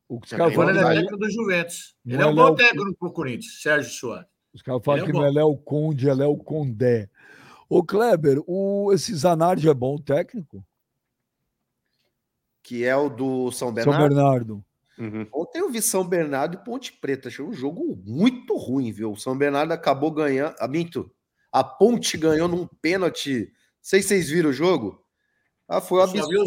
o, 0.10 0.16
o 0.18 0.44
Agora 0.44 0.72
ele 0.72 0.80
é 0.80 0.84
técnico 0.84 1.18
do 1.18 1.32
Juventus. 1.32 1.96
Ele 2.06 2.22
é 2.22 2.26
um 2.26 2.36
bom 2.36 2.54
técnico 2.54 2.96
pro 3.00 3.14
Corinthians, 3.14 3.62
Sérgio 3.62 3.92
Soares. 3.92 4.35
Os 4.56 4.62
caras 4.62 4.82
falam 4.86 5.04
é 5.04 5.06
que 5.06 5.12
não 5.12 5.26
é 5.26 5.30
Léo 5.30 5.58
Conde, 5.58 6.10
é 6.10 6.14
Léo 6.14 6.38
Condé. 6.38 7.10
Ô, 7.68 7.84
Kleber, 7.84 8.42
o, 8.48 8.94
esse 8.94 9.14
Zanardi 9.14 9.68
é 9.68 9.74
bom 9.74 9.98
técnico? 9.98 10.66
Que 12.64 12.86
é 12.86 12.96
o 12.96 13.10
do 13.10 13.52
São 13.52 13.74
Bernardo? 13.74 14.00
São 14.00 14.08
Bernardo. 14.08 14.66
Uhum. 14.98 15.28
Ontem 15.34 15.60
eu 15.60 15.70
vi 15.70 15.82
São 15.82 16.08
Bernardo 16.08 16.56
e 16.56 16.64
Ponte 16.64 16.94
Preta. 16.94 17.28
Achei 17.28 17.44
um 17.44 17.52
jogo 17.52 18.02
muito 18.06 18.56
ruim, 18.56 18.94
viu? 18.94 19.12
O 19.12 19.18
São 19.18 19.38
Bernardo 19.38 19.74
acabou 19.74 20.10
ganhando. 20.10 20.56
A 20.58 20.70
Minto, 20.70 21.12
a 21.52 21.62
Ponte 21.62 22.16
ganhou 22.16 22.48
num 22.48 22.66
pênalti. 22.82 23.40
Não 23.40 23.48
sei 23.82 24.02
se 24.02 24.08
vocês 24.08 24.30
viram 24.30 24.52
o 24.52 24.54
jogo. 24.54 25.04
Ah, 25.68 25.82
foi 25.82 26.00
um 26.00 26.04
absurdo. 26.04 26.46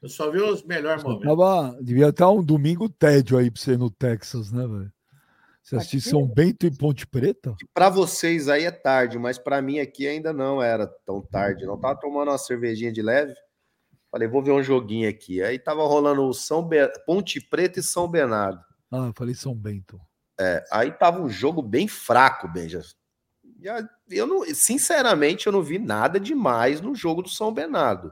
Eu 0.00 0.08
só 0.08 0.30
vi 0.30 0.40
os 0.40 0.62
melhores 0.62 1.02
momentos. 1.02 1.28
Tava, 1.28 1.76
devia 1.82 2.08
estar 2.08 2.30
um 2.30 2.42
domingo 2.42 2.88
tédio 2.88 3.36
aí 3.36 3.50
pra 3.50 3.60
você 3.60 3.76
no 3.76 3.90
Texas, 3.90 4.50
né, 4.50 4.66
velho? 4.66 4.92
Você 5.68 5.76
assistiu 5.76 6.00
São 6.00 6.26
Bento 6.26 6.64
e 6.64 6.70
Ponte 6.70 7.06
Preta? 7.06 7.54
Para 7.74 7.90
vocês 7.90 8.48
aí 8.48 8.64
é 8.64 8.70
tarde, 8.70 9.18
mas 9.18 9.36
para 9.36 9.60
mim 9.60 9.78
aqui 9.78 10.06
ainda 10.06 10.32
não 10.32 10.62
era 10.62 10.86
tão 11.04 11.20
tarde. 11.20 11.66
Não 11.66 11.78
tava 11.78 12.00
tomando 12.00 12.30
uma 12.30 12.38
cervejinha 12.38 12.90
de 12.90 13.02
leve. 13.02 13.34
Falei, 14.10 14.26
vou 14.26 14.42
ver 14.42 14.52
um 14.52 14.62
joguinho 14.62 15.06
aqui. 15.06 15.42
Aí 15.42 15.58
tava 15.58 15.86
rolando 15.86 16.22
o 16.22 16.32
São 16.32 16.66
Be... 16.66 16.78
Ponte 17.04 17.38
Preta 17.38 17.80
e 17.80 17.82
São 17.82 18.08
Bernardo. 18.08 18.58
Ah, 18.90 19.08
eu 19.08 19.12
falei 19.14 19.34
São 19.34 19.54
Bento. 19.54 20.00
É, 20.40 20.64
aí 20.72 20.90
tava 20.90 21.20
um 21.20 21.28
jogo 21.28 21.60
bem 21.60 21.86
fraco, 21.86 22.48
Benja. 22.48 22.80
Eu 24.08 24.26
não, 24.26 24.46
sinceramente, 24.54 25.48
eu 25.48 25.52
não 25.52 25.62
vi 25.62 25.78
nada 25.78 26.18
demais 26.18 26.80
no 26.80 26.94
jogo 26.94 27.20
do 27.20 27.28
São 27.28 27.52
Bernardo. 27.52 28.10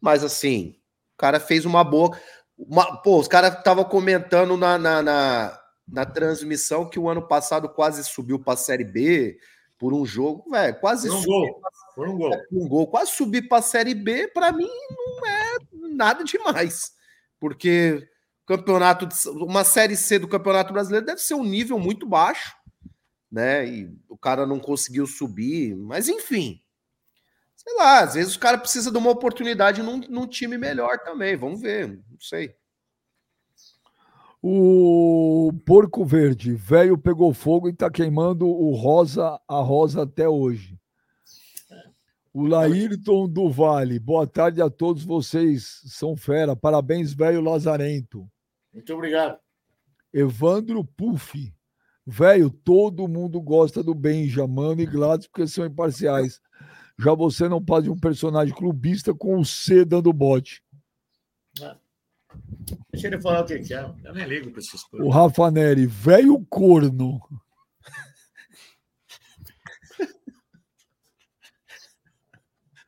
Mas 0.00 0.24
assim, 0.24 0.74
o 1.14 1.18
cara 1.18 1.38
fez 1.38 1.64
uma 1.64 1.84
boa. 1.84 2.18
Uma, 2.58 3.00
pô, 3.00 3.20
os 3.20 3.28
caras 3.28 3.56
estavam 3.56 3.84
comentando 3.84 4.56
na, 4.56 4.76
na, 4.76 5.02
na 5.02 5.63
na 5.86 6.04
transmissão 6.04 6.88
que 6.88 6.98
o 6.98 7.08
ano 7.08 7.26
passado 7.26 7.68
quase 7.68 8.04
subiu 8.04 8.38
para 8.38 8.54
a 8.54 8.56
Série 8.56 8.84
B 8.84 9.38
por 9.78 9.92
um 9.92 10.06
jogo, 10.06 10.50
velho, 10.50 10.80
quase 10.80 11.08
por 11.08 11.16
um 11.16 11.24
gol. 11.24 11.62
Por 11.94 12.08
um 12.08 12.16
gol. 12.16 12.32
um 12.52 12.68
gol, 12.68 12.86
quase 12.86 13.12
subir 13.12 13.48
para 13.48 13.58
a 13.58 13.62
Série 13.62 13.94
B, 13.94 14.28
para 14.28 14.50
mim 14.52 14.70
não 14.90 15.26
é 15.26 15.56
nada 15.94 16.24
demais. 16.24 16.92
Porque 17.38 18.08
campeonato, 18.46 19.08
uma 19.30 19.64
Série 19.64 19.96
C 19.96 20.18
do 20.18 20.28
Campeonato 20.28 20.72
Brasileiro 20.72 21.06
deve 21.06 21.20
ser 21.20 21.34
um 21.34 21.44
nível 21.44 21.78
muito 21.78 22.06
baixo, 22.06 22.56
né? 23.30 23.66
E 23.66 23.90
o 24.08 24.16
cara 24.16 24.46
não 24.46 24.58
conseguiu 24.58 25.06
subir, 25.06 25.74
mas 25.76 26.08
enfim. 26.08 26.60
Sei 27.56 27.74
lá, 27.76 28.00
às 28.00 28.14
vezes 28.14 28.34
o 28.34 28.40
cara 28.40 28.58
precisa 28.58 28.90
de 28.90 28.98
uma 28.98 29.10
oportunidade 29.10 29.82
num, 29.82 29.98
num 30.08 30.26
time 30.26 30.58
melhor 30.58 30.98
também. 30.98 31.36
Vamos 31.36 31.60
ver, 31.60 31.88
não 31.88 32.20
sei. 32.20 32.54
O 34.46 35.54
Porco 35.64 36.04
Verde, 36.04 36.52
velho, 36.52 36.98
pegou 36.98 37.32
fogo 37.32 37.66
e 37.66 37.72
tá 37.72 37.90
queimando 37.90 38.46
o 38.46 38.74
rosa, 38.74 39.40
a 39.48 39.60
rosa 39.60 40.02
até 40.02 40.28
hoje. 40.28 40.78
O 42.30 42.46
Laírton 42.46 43.26
do 43.26 43.48
Vale, 43.48 43.98
boa 43.98 44.26
tarde 44.26 44.60
a 44.60 44.68
todos 44.68 45.02
vocês, 45.02 45.80
são 45.86 46.14
fera. 46.14 46.54
Parabéns, 46.54 47.14
velho 47.14 47.40
Lazarento. 47.40 48.30
Muito 48.70 48.92
obrigado. 48.92 49.38
Evandro 50.12 50.84
Puff, 50.84 51.50
velho, 52.06 52.50
todo 52.50 53.08
mundo 53.08 53.40
gosta 53.40 53.82
do 53.82 53.94
Benja, 53.94 54.46
Mano 54.46 54.82
e 54.82 54.86
Gladys 54.86 55.26
porque 55.26 55.48
são 55.48 55.64
imparciais. 55.64 56.38
Já 56.98 57.14
você 57.14 57.48
não 57.48 57.64
pode 57.64 57.88
um 57.88 57.98
personagem 57.98 58.54
clubista 58.54 59.14
com 59.14 59.38
o 59.38 59.44
C 59.44 59.86
dando 59.86 60.12
bote. 60.12 60.62
É. 61.62 61.83
Deixa 62.92 63.06
ele 63.08 63.20
falar 63.20 63.40
o 63.40 63.44
que 63.44 63.58
quer. 63.58 63.90
Eu 64.04 64.14
nem 64.14 64.26
ligo 64.26 64.50
para 64.50 64.60
essas 64.60 64.82
coisas. 64.84 65.06
O 65.06 65.10
Rafa 65.10 65.50
Neri, 65.50 65.86
velho 65.86 66.44
corno. 66.48 67.20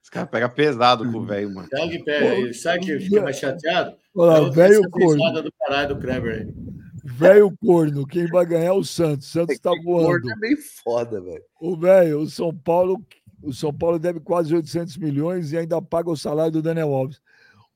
Os 0.02 0.10
caras 0.10 0.30
pegam 0.30 0.50
pesado 0.50 1.10
com 1.10 1.18
o 1.18 1.26
velho, 1.26 1.54
mano. 1.54 1.68
Sabe 1.68 1.90
que 1.90 2.04
pega, 2.04 2.54
sabe 2.54 2.86
que 2.86 3.00
fica 3.00 3.22
mais 3.22 3.36
chateado? 3.36 3.96
Olha, 4.14 4.46
é 4.46 4.50
velho 4.50 4.90
corno. 4.90 5.42
do 5.42 5.52
caralho 5.52 5.88
do 5.94 6.00
Kleber 6.00 6.54
Velho 7.04 7.56
corno, 7.64 8.06
quem 8.06 8.26
vai 8.26 8.44
ganhar 8.44 8.66
é 8.66 8.72
o 8.72 8.82
Santos. 8.82 9.28
Santos 9.28 9.58
tá 9.58 9.70
voando. 9.84 10.06
Corno 10.06 10.30
é 10.32 10.36
meio 10.36 10.58
foda, 10.82 11.20
velho. 11.20 11.42
O 11.60 11.76
velho, 11.76 12.20
o 12.20 12.28
São 12.28 12.52
Paulo, 12.52 13.00
o 13.42 13.52
São 13.52 13.72
Paulo 13.72 13.98
deve 13.98 14.18
quase 14.18 14.54
800 14.54 14.96
milhões 14.96 15.52
e 15.52 15.56
ainda 15.56 15.80
paga 15.80 16.10
o 16.10 16.16
salário 16.16 16.52
do 16.52 16.62
Daniel 16.62 16.92
Alves. 16.92 17.20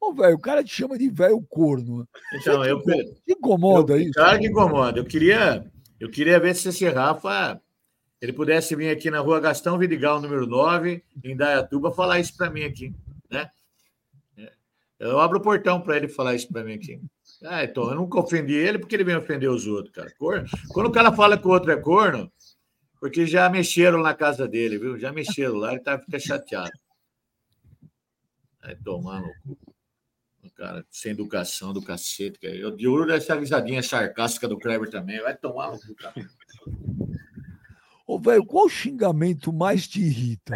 Ô, 0.00 0.14
velho, 0.14 0.36
o 0.36 0.40
cara 0.40 0.64
te 0.64 0.74
chama 0.74 0.96
de 0.96 1.10
velho 1.10 1.42
corno. 1.42 2.08
Então, 2.34 2.64
eu. 2.64 2.82
Te 2.82 3.14
incomoda 3.28 3.94
eu, 3.94 4.00
isso? 4.00 4.12
Claro 4.14 4.38
que 4.38 4.46
incomoda. 4.46 4.98
Eu 4.98 5.04
queria, 5.04 5.70
eu 6.00 6.10
queria 6.10 6.40
ver 6.40 6.56
se 6.56 6.68
esse 6.68 6.88
Rafa 6.88 7.60
ele 8.20 8.32
pudesse 8.32 8.74
vir 8.74 8.90
aqui 8.90 9.10
na 9.10 9.20
rua 9.20 9.40
Gastão 9.40 9.78
Vidigal, 9.78 10.20
número 10.20 10.46
9, 10.46 11.02
em 11.22 11.36
Dayatuba, 11.36 11.92
falar 11.92 12.18
isso 12.18 12.36
para 12.36 12.50
mim 12.50 12.64
aqui, 12.64 12.94
né? 13.30 13.48
É. 14.36 14.52
Eu 14.98 15.18
abro 15.18 15.38
o 15.38 15.42
portão 15.42 15.80
para 15.80 15.96
ele 15.96 16.08
falar 16.08 16.34
isso 16.34 16.48
para 16.52 16.64
mim 16.64 16.74
aqui. 16.74 17.00
Ah, 17.42 17.64
então, 17.64 17.88
eu 17.88 17.94
nunca 17.94 18.18
ofendi 18.18 18.54
ele 18.54 18.78
porque 18.78 18.94
ele 18.94 19.04
vem 19.04 19.16
ofender 19.16 19.50
os 19.50 19.66
outros, 19.66 19.94
cara. 19.94 20.12
Corno. 20.18 20.46
Quando 20.68 20.86
o 20.86 20.92
cara 20.92 21.12
fala 21.12 21.38
que 21.38 21.46
o 21.46 21.50
outro 21.50 21.72
é 21.72 21.76
corno, 21.76 22.30
porque 23.00 23.26
já 23.26 23.48
mexeram 23.48 24.02
na 24.02 24.12
casa 24.12 24.46
dele, 24.46 24.78
viu? 24.78 24.98
Já 24.98 25.10
mexeram 25.12 25.56
lá, 25.56 25.72
ele 25.72 25.80
tá, 25.80 25.98
fica 25.98 26.18
chateado. 26.18 26.72
Vai 28.62 28.76
tomar 28.76 29.22
no 29.22 29.32
cu 29.42 29.69
cara, 30.56 30.84
sem 30.90 31.12
educação 31.12 31.72
do 31.72 31.82
cacete. 31.82 32.38
Cara. 32.38 32.54
Eu 32.54 32.70
de 32.70 32.86
ouro 32.86 33.06
dessa 33.06 33.34
risadinha 33.34 33.82
sarcástica 33.82 34.48
do 34.48 34.58
Kleber 34.58 34.88
também. 34.88 35.20
Vai 35.20 35.36
tomar 35.36 35.72
no 35.72 35.80
cu, 35.80 35.94
cara. 35.94 36.14
Ô, 38.06 38.18
velho, 38.18 38.44
qual 38.44 38.68
xingamento 38.68 39.52
mais 39.52 39.86
te 39.86 40.00
irrita? 40.00 40.54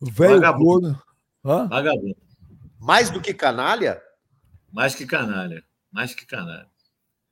Velho 0.00 0.40
gordo. 0.58 1.02
Vagabundo. 1.42 2.16
Mais 2.78 3.10
do 3.10 3.20
que 3.20 3.34
canalha? 3.34 4.00
Mais 4.72 4.94
que 4.94 5.06
canalha. 5.06 5.64
Mais 5.92 6.14
que 6.14 6.24
canalha. 6.24 6.66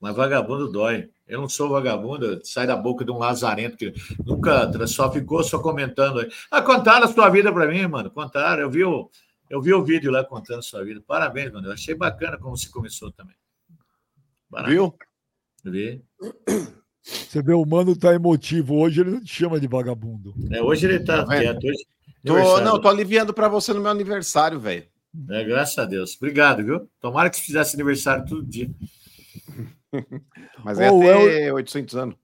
Mas 0.00 0.14
vagabundo 0.14 0.70
dói. 0.70 1.10
Eu 1.26 1.42
não 1.42 1.48
sou 1.48 1.68
vagabundo, 1.68 2.40
sai 2.44 2.66
da 2.66 2.74
boca 2.74 3.04
de 3.04 3.10
um 3.10 3.18
lazarento 3.18 3.76
que 3.76 3.92
nunca 4.24 4.70
só 4.86 5.12
ficou 5.12 5.44
só 5.44 5.58
comentando. 5.58 6.26
Ah, 6.50 6.62
contaram 6.62 7.04
a 7.04 7.12
sua 7.12 7.28
vida 7.28 7.52
para 7.52 7.66
mim, 7.66 7.86
mano. 7.86 8.10
Contaram. 8.10 8.62
Eu 8.62 8.70
vi, 8.70 8.84
o, 8.84 9.10
eu 9.50 9.62
vi 9.62 9.72
o 9.72 9.84
vídeo 9.84 10.10
lá 10.10 10.24
contando 10.24 10.62
sua 10.62 10.84
vida. 10.84 11.02
Parabéns, 11.06 11.52
mano. 11.52 11.68
Eu 11.68 11.72
achei 11.72 11.94
bacana 11.94 12.36
como 12.38 12.56
você 12.56 12.68
começou 12.68 13.10
também. 13.12 13.34
Parabéns. 14.50 14.74
Viu? 14.74 14.94
Vi. 15.64 16.02
Você 17.02 17.42
vê, 17.42 17.52
o 17.54 17.64
mano 17.64 17.96
tá 17.96 18.14
emotivo. 18.14 18.76
Hoje 18.76 19.00
ele 19.00 19.10
não 19.10 19.20
te 19.22 19.34
chama 19.34 19.58
de 19.58 19.66
vagabundo. 19.66 20.34
É, 20.50 20.62
hoje 20.62 20.86
ele 20.86 21.00
tá, 21.00 21.24
tá 21.24 21.38
quieto. 21.38 21.64
Hoje, 21.64 21.84
tô, 22.24 22.60
não, 22.60 22.80
tô 22.80 22.88
aliviando 22.88 23.32
para 23.32 23.48
você 23.48 23.72
no 23.72 23.80
meu 23.80 23.90
aniversário, 23.90 24.60
velho. 24.60 24.86
É, 25.30 25.44
graças 25.44 25.78
a 25.78 25.84
Deus. 25.84 26.16
Obrigado, 26.16 26.62
viu? 26.62 26.88
Tomara 27.00 27.30
que 27.30 27.36
você 27.36 27.42
fizesse 27.42 27.74
aniversário 27.74 28.26
todo 28.26 28.44
dia. 28.44 28.70
Mas 30.62 30.78
é 30.78 30.90
oh, 30.90 31.00
até 31.00 31.46
El... 31.46 31.54
800 31.54 31.96
anos. 31.96 32.16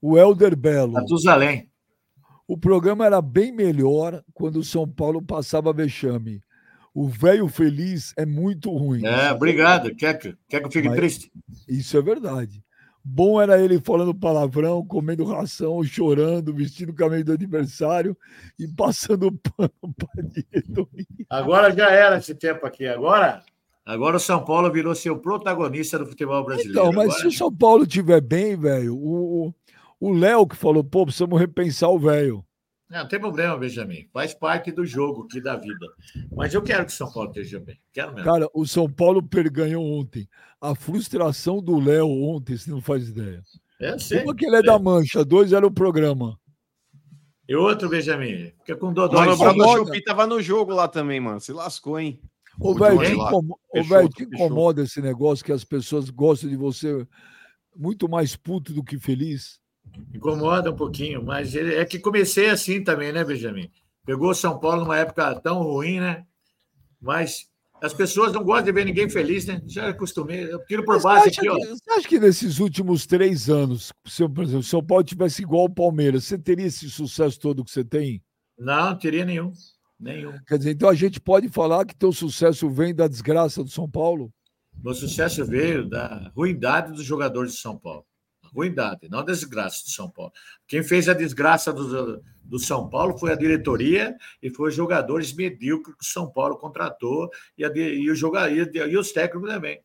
O 0.00 0.16
Helder 0.16 0.56
Belo. 0.56 0.92
Matusalém. 0.92 1.68
O 2.46 2.56
programa 2.56 3.04
era 3.06 3.20
bem 3.20 3.52
melhor 3.52 4.24
quando 4.32 4.56
o 4.56 4.64
São 4.64 4.88
Paulo 4.88 5.22
passava 5.22 5.72
vexame. 5.72 6.40
O 6.94 7.08
velho 7.08 7.46
feliz 7.48 8.12
é 8.16 8.26
muito 8.26 8.70
ruim. 8.70 9.04
É, 9.06 9.32
obrigado. 9.32 9.94
Quer 9.94 10.18
que, 10.18 10.36
quer 10.48 10.60
que 10.60 10.66
eu 10.66 10.70
fique 10.70 10.88
Mas 10.88 10.96
triste? 10.96 11.32
Isso 11.68 11.96
é 11.96 12.02
verdade. 12.02 12.62
Bom 13.02 13.40
era 13.40 13.60
ele 13.60 13.80
falando 13.80 14.14
palavrão, 14.14 14.84
comendo 14.84 15.24
ração, 15.24 15.82
chorando, 15.82 16.52
vestindo 16.52 16.90
o 16.90 16.94
caminho 16.94 17.24
do 17.24 17.32
aniversário 17.32 18.16
e 18.58 18.68
passando 18.68 19.32
pano 19.32 19.70
para 19.96 20.22
diretoria. 20.22 21.06
Agora 21.30 21.74
já 21.74 21.90
era 21.90 22.18
esse 22.18 22.34
tempo 22.34 22.66
aqui. 22.66 22.86
Agora, 22.86 23.42
agora 23.86 24.16
o 24.16 24.20
São 24.20 24.44
Paulo 24.44 24.70
virou 24.70 24.94
seu 24.94 25.18
protagonista 25.18 25.98
do 25.98 26.06
futebol 26.06 26.44
brasileiro. 26.44 26.78
Então, 26.78 26.92
mas 26.92 27.06
agora... 27.06 27.20
se 27.20 27.26
o 27.28 27.32
São 27.32 27.54
Paulo 27.54 27.84
estiver 27.84 28.20
bem, 28.20 28.56
velho, 28.56 28.94
o 28.96 30.12
Léo 30.12 30.46
que 30.46 30.56
falou, 30.56 30.82
pô, 30.82 31.04
precisamos 31.04 31.38
repensar 31.38 31.88
o 31.88 31.98
velho. 31.98 32.44
Não, 32.90 33.00
não 33.00 33.08
tem 33.08 33.20
problema, 33.20 33.56
Benjamin. 33.56 34.08
Faz 34.12 34.34
parte 34.34 34.72
do 34.72 34.84
jogo 34.84 35.22
aqui 35.22 35.40
da 35.40 35.54
vida. 35.56 35.86
Mas 36.32 36.52
eu 36.52 36.60
quero 36.60 36.84
que 36.84 36.92
o 36.92 36.94
São 36.94 37.10
Paulo 37.10 37.30
esteja 37.30 37.60
bem. 37.60 37.78
Quero 37.92 38.12
mesmo. 38.12 38.28
Cara, 38.28 38.48
o 38.52 38.66
São 38.66 38.90
Paulo 38.90 39.22
ganhou 39.52 39.84
ontem. 39.84 40.28
A 40.60 40.74
frustração 40.74 41.62
do 41.62 41.78
Léo 41.78 42.08
ontem, 42.08 42.56
você 42.56 42.68
não 42.68 42.82
faz 42.82 43.08
ideia. 43.08 43.40
É, 43.80 43.96
sim. 43.96 44.18
Uma 44.18 44.34
que 44.34 44.44
ele 44.44 44.56
é, 44.56 44.58
é, 44.58 44.62
da 44.62 44.78
Mancha, 44.78 45.24
dois 45.24 45.52
era 45.52 45.64
o 45.64 45.70
programa. 45.70 46.36
E 47.48 47.54
outro, 47.54 47.88
Benjamin, 47.88 48.52
fica 48.58 48.76
com 48.76 48.92
Dodô. 48.92 49.16
Mano, 49.16 49.32
o 49.32 49.36
Bruno 49.36 49.76
Chupi 49.76 50.02
tava 50.02 50.26
no 50.26 50.42
jogo 50.42 50.72
lá 50.72 50.88
também, 50.88 51.20
mano. 51.20 51.40
Se 51.40 51.52
lascou, 51.52 51.98
hein? 51.98 52.20
Ô, 52.58 52.74
velho, 52.74 52.98
te, 52.98 53.12
incomoda, 53.12 53.60
fechou, 53.72 54.08
te 54.08 54.22
incomoda 54.24 54.82
esse 54.82 55.00
negócio 55.00 55.44
que 55.44 55.52
as 55.52 55.64
pessoas 55.64 56.10
gostam 56.10 56.50
de 56.50 56.56
você 56.56 57.06
muito 57.74 58.08
mais 58.08 58.36
puto 58.36 58.72
do 58.72 58.82
que 58.82 58.98
feliz? 58.98 59.59
Incomoda 60.14 60.70
um 60.70 60.76
pouquinho, 60.76 61.22
mas 61.22 61.54
ele, 61.54 61.74
é 61.74 61.84
que 61.84 61.98
comecei 61.98 62.50
assim 62.50 62.82
também, 62.82 63.12
né, 63.12 63.24
Benjamin? 63.24 63.70
Pegou 64.04 64.34
São 64.34 64.58
Paulo 64.58 64.82
numa 64.82 64.98
época 64.98 65.34
tão 65.40 65.62
ruim, 65.62 66.00
né? 66.00 66.24
Mas 67.00 67.48
as 67.82 67.94
pessoas 67.94 68.32
não 68.32 68.42
gostam 68.44 68.66
de 68.66 68.72
ver 68.72 68.84
ninguém 68.84 69.08
feliz, 69.08 69.46
né? 69.46 69.62
Já 69.66 69.88
acostumei. 69.88 70.52
Eu 70.52 70.64
tiro 70.66 70.84
por 70.84 71.00
base 71.00 71.28
aqui, 71.28 71.48
ó. 71.48 71.54
Você 71.54 71.90
acha 71.90 72.08
que 72.08 72.18
nesses 72.18 72.58
últimos 72.58 73.06
três 73.06 73.48
anos, 73.48 73.92
se, 74.06 74.28
por 74.28 74.44
exemplo, 74.44 74.62
São 74.62 74.84
Paulo 74.84 75.04
tivesse 75.04 75.42
igual 75.42 75.64
o 75.64 75.74
Palmeiras, 75.74 76.24
você 76.24 76.38
teria 76.38 76.66
esse 76.66 76.90
sucesso 76.90 77.38
todo 77.38 77.64
que 77.64 77.70
você 77.70 77.84
tem? 77.84 78.22
Não, 78.58 78.90
não 78.90 78.98
teria 78.98 79.24
nenhum. 79.24 79.52
Nenhum. 79.98 80.32
Quer 80.46 80.58
dizer, 80.58 80.72
então 80.72 80.88
a 80.88 80.94
gente 80.94 81.20
pode 81.20 81.48
falar 81.48 81.84
que 81.84 81.96
teu 81.96 82.12
sucesso 82.12 82.68
vem 82.68 82.94
da 82.94 83.06
desgraça 83.06 83.62
do 83.62 83.70
São 83.70 83.88
Paulo? 83.88 84.32
Meu 84.82 84.94
sucesso 84.94 85.44
veio 85.44 85.88
da 85.88 86.30
ruindade 86.34 86.92
dos 86.92 87.04
jogadores 87.04 87.52
de 87.52 87.58
São 87.58 87.78
Paulo 87.78 88.04
ruindade, 88.54 89.08
não 89.08 89.24
desgraça 89.24 89.84
do 89.84 89.90
São 89.90 90.10
Paulo. 90.10 90.32
Quem 90.66 90.82
fez 90.82 91.08
a 91.08 91.14
desgraça 91.14 91.72
do, 91.72 92.22
do 92.42 92.58
São 92.58 92.88
Paulo 92.88 93.16
foi 93.16 93.32
a 93.32 93.36
diretoria 93.36 94.16
e 94.42 94.50
foi 94.50 94.70
os 94.70 94.74
jogadores 94.74 95.32
medíocres 95.32 95.96
que 95.96 96.04
o 96.04 96.08
São 96.08 96.30
Paulo 96.30 96.56
contratou 96.56 97.30
e, 97.56 97.64
a, 97.64 97.70
e, 97.74 98.10
o 98.10 98.14
jogador, 98.14 98.50
e, 98.52 98.78
e 98.78 98.96
os 98.96 99.12
técnicos 99.12 99.50
também. 99.50 99.80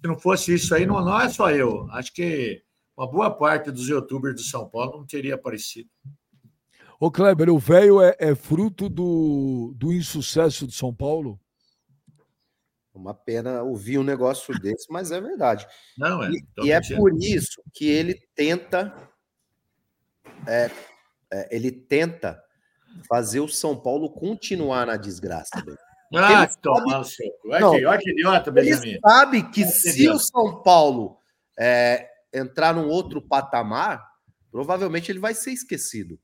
Se 0.00 0.06
não 0.06 0.18
fosse 0.18 0.54
isso 0.54 0.74
aí, 0.74 0.86
não, 0.86 1.04
não 1.04 1.20
é 1.20 1.28
só 1.28 1.50
eu. 1.50 1.88
Acho 1.90 2.12
que 2.12 2.62
uma 2.96 3.06
boa 3.06 3.30
parte 3.30 3.70
dos 3.70 3.88
youtubers 3.88 4.34
do 4.34 4.42
São 4.42 4.68
Paulo 4.68 4.98
não 4.98 5.06
teria 5.06 5.34
aparecido. 5.34 5.88
Ô, 7.00 7.10
Kleber, 7.10 7.48
o 7.48 7.58
velho 7.58 8.02
é, 8.02 8.16
é 8.18 8.34
fruto 8.34 8.88
do, 8.88 9.72
do 9.76 9.92
insucesso 9.92 10.66
de 10.66 10.74
São 10.74 10.92
Paulo? 10.92 11.38
Uma 12.98 13.14
pena 13.14 13.62
ouvir 13.62 13.96
um 13.96 14.02
negócio 14.02 14.52
desse, 14.58 14.86
mas 14.90 15.12
é 15.12 15.20
verdade. 15.20 15.66
Não, 15.96 16.20
é. 16.22 16.30
E, 16.30 16.66
e 16.66 16.72
é 16.72 16.80
por 16.96 17.14
isso 17.16 17.62
que 17.72 17.86
ele 17.86 18.20
tenta. 18.34 18.92
É, 20.46 20.68
é, 21.30 21.56
ele 21.56 21.70
tenta 21.70 22.42
fazer 23.08 23.38
o 23.38 23.48
São 23.48 23.78
Paulo 23.78 24.10
continuar 24.10 24.86
na 24.86 24.96
desgraça. 24.96 25.62
Dele. 25.62 25.78
Ah, 26.16 26.48
toma 26.60 27.04
sabe... 27.04 27.32
Olha, 27.44 27.88
olha 27.90 27.98
que 27.98 28.10
idiota, 28.10 28.50
Benjamin. 28.50 28.88
Ele 28.88 29.00
sabe 29.00 29.42
que 29.50 29.64
se 29.64 30.08
o 30.08 30.18
São 30.18 30.60
Paulo 30.62 31.18
é, 31.56 32.08
entrar 32.34 32.74
num 32.74 32.88
outro 32.88 33.22
patamar, 33.22 34.04
provavelmente 34.50 35.12
ele 35.12 35.20
vai 35.20 35.34
ser 35.34 35.52
esquecido. 35.52 36.18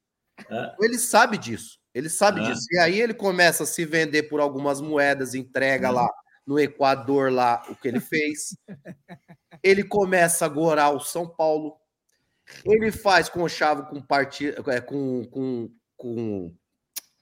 É. 0.51 0.75
Ele 0.81 0.99
sabe 0.99 1.39
disso. 1.39 1.79
Ele 1.95 2.09
sabe 2.09 2.41
é. 2.41 2.51
disso. 2.51 2.67
E 2.73 2.79
aí 2.79 3.01
ele 3.01 3.15
começa 3.15 3.63
a 3.63 3.67
se 3.67 3.85
vender 3.85 4.25
por 4.25 4.41
algumas 4.41 4.81
moedas, 4.81 5.35
entrega 5.35 5.91
lá 5.91 6.11
no 6.47 6.59
Equador 6.59 7.33
lá 7.33 7.63
o 7.69 7.75
que 7.75 7.89
ele 7.89 8.01
fez. 8.01 8.57
Ele 9.63 9.83
começa 9.83 10.45
a 10.45 10.49
gorar 10.49 10.91
o 10.91 11.01
São 11.01 11.27
Paulo. 11.27 11.77
Ele 12.65 12.93
faz 12.93 13.29
com 13.29 13.43
o 13.43 13.49
Chavo 13.49 13.85
com, 13.87 14.01
part... 14.01 14.47
É, 14.47 14.81
com, 14.81 15.25
com, 15.27 15.71
com, 15.97 16.55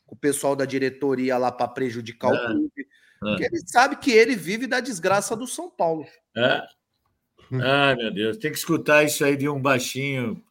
o 0.07 0.17
pessoal 0.17 0.55
da 0.55 0.65
diretoria 0.65 1.39
lá 1.39 1.51
para 1.51 1.69
prejudicar 1.69 2.33
é. 2.33 2.35
o 2.35 2.47
clube. 2.47 2.87
É. 3.25 3.47
Ele 3.47 3.61
sabe 3.67 3.97
que 3.97 4.11
ele 4.11 4.35
vive 4.35 4.67
da 4.67 4.81
desgraça 4.81 5.37
do 5.37 5.47
São 5.47 5.71
Paulo. 5.71 6.05
É. 6.37 6.63
Ai, 7.63 7.97
meu 7.97 8.13
Deus, 8.13 8.37
tem 8.37 8.51
que 8.51 8.59
escutar 8.59 9.05
isso 9.05 9.25
aí 9.25 9.37
de 9.37 9.49
um 9.49 9.61
baixinho. 9.61 10.43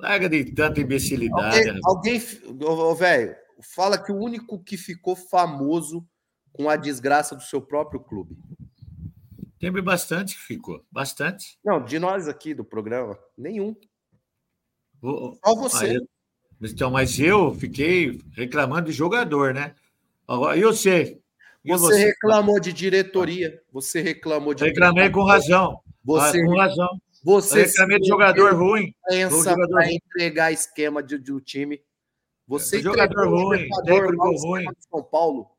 Larga 0.00 0.28
de 0.28 0.44
tanta 0.52 0.80
imbecilidade. 0.80 1.80
Alguém, 1.84 2.20
alguém 2.20 2.96
velho, 2.98 3.36
fala 3.74 4.02
que 4.02 4.12
o 4.12 4.16
único 4.16 4.62
que 4.62 4.76
ficou 4.76 5.14
famoso 5.14 6.06
com 6.54 6.70
a 6.70 6.76
desgraça 6.76 7.36
do 7.36 7.42
seu 7.42 7.60
próprio 7.60 8.00
clube? 8.00 8.38
Teve 9.58 9.82
bastante 9.82 10.34
que 10.36 10.42
ficou, 10.42 10.84
bastante. 10.90 11.58
Não, 11.64 11.84
de 11.84 11.98
nós 11.98 12.28
aqui 12.28 12.54
do 12.54 12.64
programa, 12.64 13.18
nenhum. 13.36 13.76
O, 15.02 15.36
Só 15.44 15.54
você. 15.54 15.98
então, 16.62 16.90
mas 16.90 17.18
eu 17.18 17.54
fiquei 17.54 18.20
reclamando 18.32 18.90
de 18.90 18.92
jogador, 18.92 19.52
né? 19.52 19.74
E 20.56 20.62
você? 20.62 21.20
E 21.64 21.72
você, 21.72 21.84
você 21.84 22.04
reclamou 22.06 22.60
de 22.60 22.72
diretoria, 22.72 23.62
você 23.72 24.00
reclamou 24.00 24.54
de. 24.54 24.64
Reclamei 24.64 25.10
com 25.10 25.24
razão. 25.24 25.80
Você, 26.04 26.40
ah, 26.40 26.44
com 26.44 26.56
razão. 26.56 27.00
Você 27.24 27.62
eu 27.62 27.66
reclamei 27.66 27.98
de 27.98 28.08
jogador 28.08 28.54
ruim. 28.54 28.94
Pensa 29.08 29.54
para 29.54 29.90
entregar 29.92 30.52
esquema 30.52 31.02
de, 31.02 31.18
do 31.18 31.40
time. 31.40 31.82
Você 32.46 32.82
jogador 32.82 33.28
ruim, 33.28 33.66
técnico 33.86 34.30
ruim. 34.46 34.66
São 34.90 35.02
Paulo. 35.02 35.50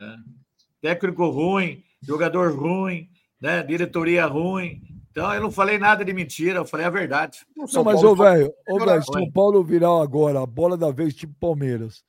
É 0.00 0.43
técnico 0.84 1.30
ruim, 1.30 1.82
jogador 2.02 2.54
ruim, 2.54 3.08
né? 3.40 3.62
diretoria 3.62 4.26
ruim. 4.26 4.82
Então 5.10 5.32
eu 5.32 5.40
não 5.40 5.50
falei 5.50 5.78
nada 5.78 6.04
de 6.04 6.12
mentira, 6.12 6.58
eu 6.58 6.66
falei 6.66 6.84
a 6.84 6.90
verdade. 6.90 7.38
Não, 7.56 7.82
mas, 7.82 8.04
ô, 8.04 8.14
velho, 8.14 8.52
ô, 8.68 8.78
velho, 8.78 9.02
São 9.02 9.30
Paulo 9.32 9.64
virar 9.64 10.02
agora 10.02 10.42
a 10.42 10.46
bola 10.46 10.76
da 10.76 10.90
vez, 10.90 11.14
tipo 11.14 11.32
Palmeiras. 11.40 12.04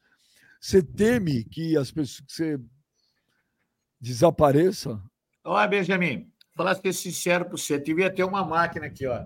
Você 0.60 0.84
teme 0.84 1.46
que 1.46 1.78
as 1.78 1.90
pessoas 1.90 2.20
que 2.20 2.34
você 2.34 2.60
desapareça? 4.02 5.02
Olha, 5.46 5.68
Benjamin, 5.70 6.30
falar 6.54 6.76
que 6.76 6.92
sincero 6.92 7.46
para 7.46 7.58
você, 7.58 7.80
devia 7.80 8.14
ter 8.14 8.26
uma 8.26 8.44
máquina 8.44 8.88
aqui, 8.88 9.08
ó. 9.08 9.24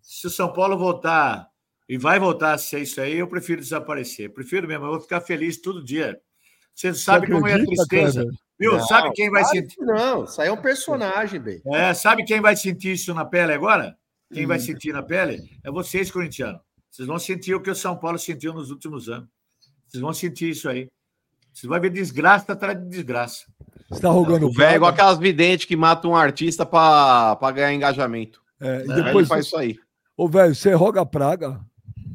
Se 0.00 0.28
o 0.28 0.30
São 0.30 0.52
Paulo 0.52 0.78
voltar 0.78 1.48
e 1.88 1.98
vai 1.98 2.20
voltar 2.20 2.52
a 2.52 2.58
ser 2.58 2.82
isso 2.82 3.00
aí, 3.00 3.18
eu 3.18 3.26
prefiro 3.26 3.60
desaparecer. 3.60 4.32
Prefiro 4.32 4.68
mesmo, 4.68 4.84
eu 4.84 4.90
vou 4.90 5.00
ficar 5.00 5.20
feliz 5.20 5.60
todo 5.60 5.82
dia. 5.82 6.20
Você 6.74 6.94
sabe 6.94 7.26
você 7.26 7.32
como 7.32 7.46
é 7.46 7.54
a 7.54 7.64
tristeza. 7.64 8.24
Cara? 8.24 8.36
Viu? 8.58 8.72
Não, 8.72 8.86
sabe 8.86 9.12
quem 9.12 9.30
vai 9.30 9.44
sentir? 9.44 9.80
Não, 9.80 10.24
isso 10.24 10.40
aí 10.40 10.48
é 10.48 10.52
um 10.52 10.60
personagem, 10.60 11.40
bem. 11.40 11.60
É, 11.66 11.92
sabe 11.94 12.24
quem 12.24 12.40
vai 12.40 12.54
sentir 12.56 12.92
isso 12.92 13.12
na 13.12 13.24
pele 13.24 13.52
agora? 13.52 13.96
Quem 14.32 14.44
hum. 14.44 14.48
vai 14.48 14.58
sentir 14.58 14.92
na 14.92 15.02
pele? 15.02 15.42
É 15.64 15.70
vocês, 15.70 16.10
corintianos. 16.10 16.60
Vocês 16.90 17.08
vão 17.08 17.18
sentir 17.18 17.54
o 17.54 17.60
que 17.60 17.70
o 17.70 17.74
São 17.74 17.96
Paulo 17.96 18.18
sentiu 18.18 18.52
nos 18.52 18.70
últimos 18.70 19.08
anos. 19.08 19.28
Vocês 19.88 20.00
vão 20.00 20.12
sentir 20.12 20.50
isso 20.50 20.68
aí. 20.68 20.88
Vocês 21.52 21.68
vão 21.68 21.80
ver 21.80 21.90
desgraça 21.90 22.52
atrás 22.52 22.78
de 22.78 22.88
desgraça. 22.88 23.44
Você 23.88 23.94
está 23.94 24.08
rogando 24.08 24.46
o 24.46 24.52
velho 24.52 24.76
igual 24.76 24.90
aquelas 24.90 25.18
videntes 25.18 25.66
que 25.66 25.76
matam 25.76 26.12
um 26.12 26.16
artista 26.16 26.64
para 26.64 27.52
ganhar 27.52 27.74
engajamento. 27.74 28.40
É, 28.60 28.84
e 28.84 29.02
depois 29.02 29.28
faz 29.28 29.46
isso 29.46 29.56
aí. 29.56 29.76
Ô, 30.16 30.28
velho, 30.28 30.54
você 30.54 30.72
roga 30.72 31.04
praga? 31.04 31.60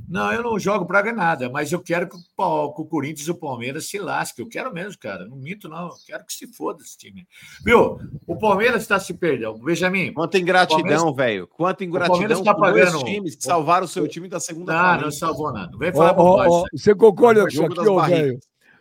Não, 0.08 0.32
eu 0.32 0.42
não 0.42 0.58
jogo 0.58 0.86
praga 0.86 1.12
nada, 1.12 1.50
mas 1.50 1.72
eu 1.72 1.82
quero 1.82 2.08
que 2.08 2.16
o, 2.16 2.74
que 2.74 2.82
o 2.82 2.86
Corinthians 2.86 3.28
e 3.28 3.32
o 3.32 3.36
Palmeiras 3.36 3.90
se 3.90 4.00
lasquem. 4.00 4.46
Eu 4.46 4.50
quero 4.50 4.74
mesmo, 4.74 4.98
cara. 5.00 5.26
Não 5.26 5.36
minto, 5.36 5.68
não. 5.68 5.88
Eu 5.88 5.94
quero 6.06 6.26
que 6.26 6.32
se 6.34 6.48
foda 6.48 6.82
esse 6.82 6.98
time. 6.98 7.28
Viu? 7.66 8.00
O 8.26 8.38
Palmeiras 8.38 8.84
está 8.84 9.00
se 9.00 9.14
perdendo. 9.14 9.58
Benjamin, 9.58 10.14
Quanta 10.14 10.38
ingratidão, 10.38 11.14
velho. 11.14 11.46
Quanta 11.48 11.84
ingratidão 11.84 12.42
tá 12.44 12.56
com 12.56 12.62
dois 12.62 12.86
pagando- 12.92 13.04
times 13.04 13.36
que 13.36 13.44
salvaram 13.44 13.86
o 13.86 13.90
seu 13.90 14.08
time 14.08 14.30
da 14.30 14.40
segunda 14.40 14.96
não, 14.96 15.02
não 15.02 15.12
salvou 15.12 15.52
nada. 15.52 15.78
Vem 15.78 15.90
Ó, 15.90 15.94
falar 15.94 16.12
ó, 16.12 16.14
bobagem. 16.14 16.54
ó, 16.54 16.64
você 16.74 16.96
concorda 16.96 17.42
com 17.42 17.48
isso 17.50 17.58
Jogo 17.58 17.74
aqui, 17.82 17.90
ô 17.90 17.96
barrigas. 17.96 18.22
velho? 18.22 18.40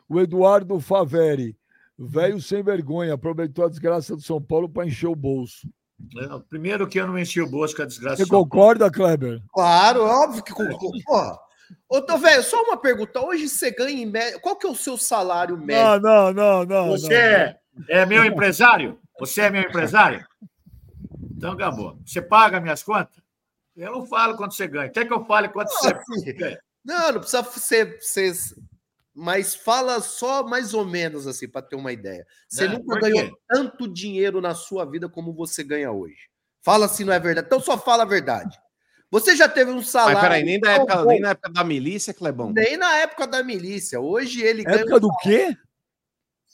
O 0.08 0.20
Eduardo 0.20 0.78
Faveri, 0.78 1.56
velho 1.98 2.40
sem 2.40 2.62
vergonha, 2.62 3.14
aproveitou 3.14 3.64
a 3.64 3.68
desgraça 3.68 4.14
do 4.14 4.22
São 4.22 4.40
Paulo 4.40 4.68
para 4.68 4.86
encher 4.86 5.08
o 5.08 5.16
bolso. 5.16 5.68
Não, 6.14 6.40
Primeiro 6.42 6.86
que 6.86 7.00
eu 7.00 7.06
não 7.06 7.18
enchi 7.18 7.40
o 7.40 7.48
bolso 7.48 7.74
com 7.74 7.82
a 7.82 7.86
desgraça. 7.86 8.16
Você 8.16 8.26
concorda, 8.28 8.90
Kleber? 8.90 9.40
Claro, 9.52 10.04
óbvio 10.04 10.42
que. 10.42 10.52
com- 10.52 10.66
Porra. 11.04 11.38
Ô, 11.88 12.00
tô, 12.00 12.16
velho, 12.18 12.42
só 12.42 12.62
uma 12.62 12.76
pergunta. 12.76 13.20
Hoje 13.20 13.48
você 13.48 13.70
ganha 13.70 14.02
em 14.02 14.06
média. 14.06 14.38
Qual 14.40 14.56
que 14.56 14.66
é 14.66 14.70
o 14.70 14.74
seu 14.74 14.96
salário 14.96 15.56
médio? 15.58 16.00
Não, 16.00 16.32
não, 16.32 16.32
não, 16.32 16.64
não. 16.64 16.90
Você 16.90 17.08
não. 17.08 17.16
é, 17.16 17.58
é 17.88 18.06
meu 18.06 18.24
empresário? 18.24 19.00
Você 19.18 19.40
é 19.42 19.50
meu 19.50 19.62
empresário? 19.62 20.24
Então 21.36 21.52
acabou. 21.52 21.98
Você 22.04 22.20
paga 22.22 22.60
minhas 22.60 22.82
contas? 22.82 23.22
Eu 23.76 23.92
não 23.92 24.06
falo 24.06 24.36
quanto 24.36 24.54
você 24.54 24.66
ganha. 24.66 24.88
Quer 24.90 25.06
que 25.06 25.12
eu 25.12 25.24
fale 25.24 25.48
quanto 25.48 25.68
você 25.70 25.92
assim, 25.92 26.32
ganha? 26.34 26.58
Não, 26.84 27.12
não 27.12 27.20
precisa 27.20 27.42
ser. 27.44 27.98
ser 28.00 28.32
mas 29.18 29.54
fala 29.54 29.98
só 30.00 30.46
mais 30.46 30.74
ou 30.74 30.84
menos 30.84 31.26
assim, 31.26 31.48
para 31.48 31.62
ter 31.62 31.74
uma 31.74 31.90
ideia. 31.90 32.26
Você 32.46 32.64
É, 32.64 32.68
nunca 32.68 33.00
ganhou 33.00 33.36
tanto 33.48 33.88
dinheiro 33.88 34.42
na 34.42 34.54
sua 34.54 34.84
vida 34.84 35.08
como 35.08 35.32
você 35.32 35.64
ganha 35.64 35.90
hoje. 35.90 36.28
Fala 36.62 36.86
se 36.86 37.02
não 37.02 37.14
é 37.14 37.18
verdade. 37.18 37.46
Então 37.46 37.58
só 37.60 37.78
fala 37.78 38.02
a 38.02 38.06
verdade. 38.06 38.58
Você 39.10 39.34
já 39.34 39.48
teve 39.48 39.70
um 39.70 39.76
Mas 39.76 39.88
salário. 39.88 40.20
peraí, 40.20 40.44
nem, 40.44 40.60
da 40.60 40.72
época, 40.72 41.04
nem 41.06 41.20
na 41.20 41.30
época 41.30 41.48
da 41.48 41.64
milícia, 41.64 42.12
Clebão? 42.12 42.52
nem 42.52 42.76
na 42.76 42.94
época 42.98 43.26
da 43.26 43.42
milícia. 43.42 43.98
Hoje 44.00 44.42
ele 44.42 44.62
ganha. 44.64 44.80
Época 44.80 45.00
do 45.00 45.08
quê? 45.22 45.56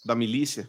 Da 0.04 0.14
milícia? 0.14 0.68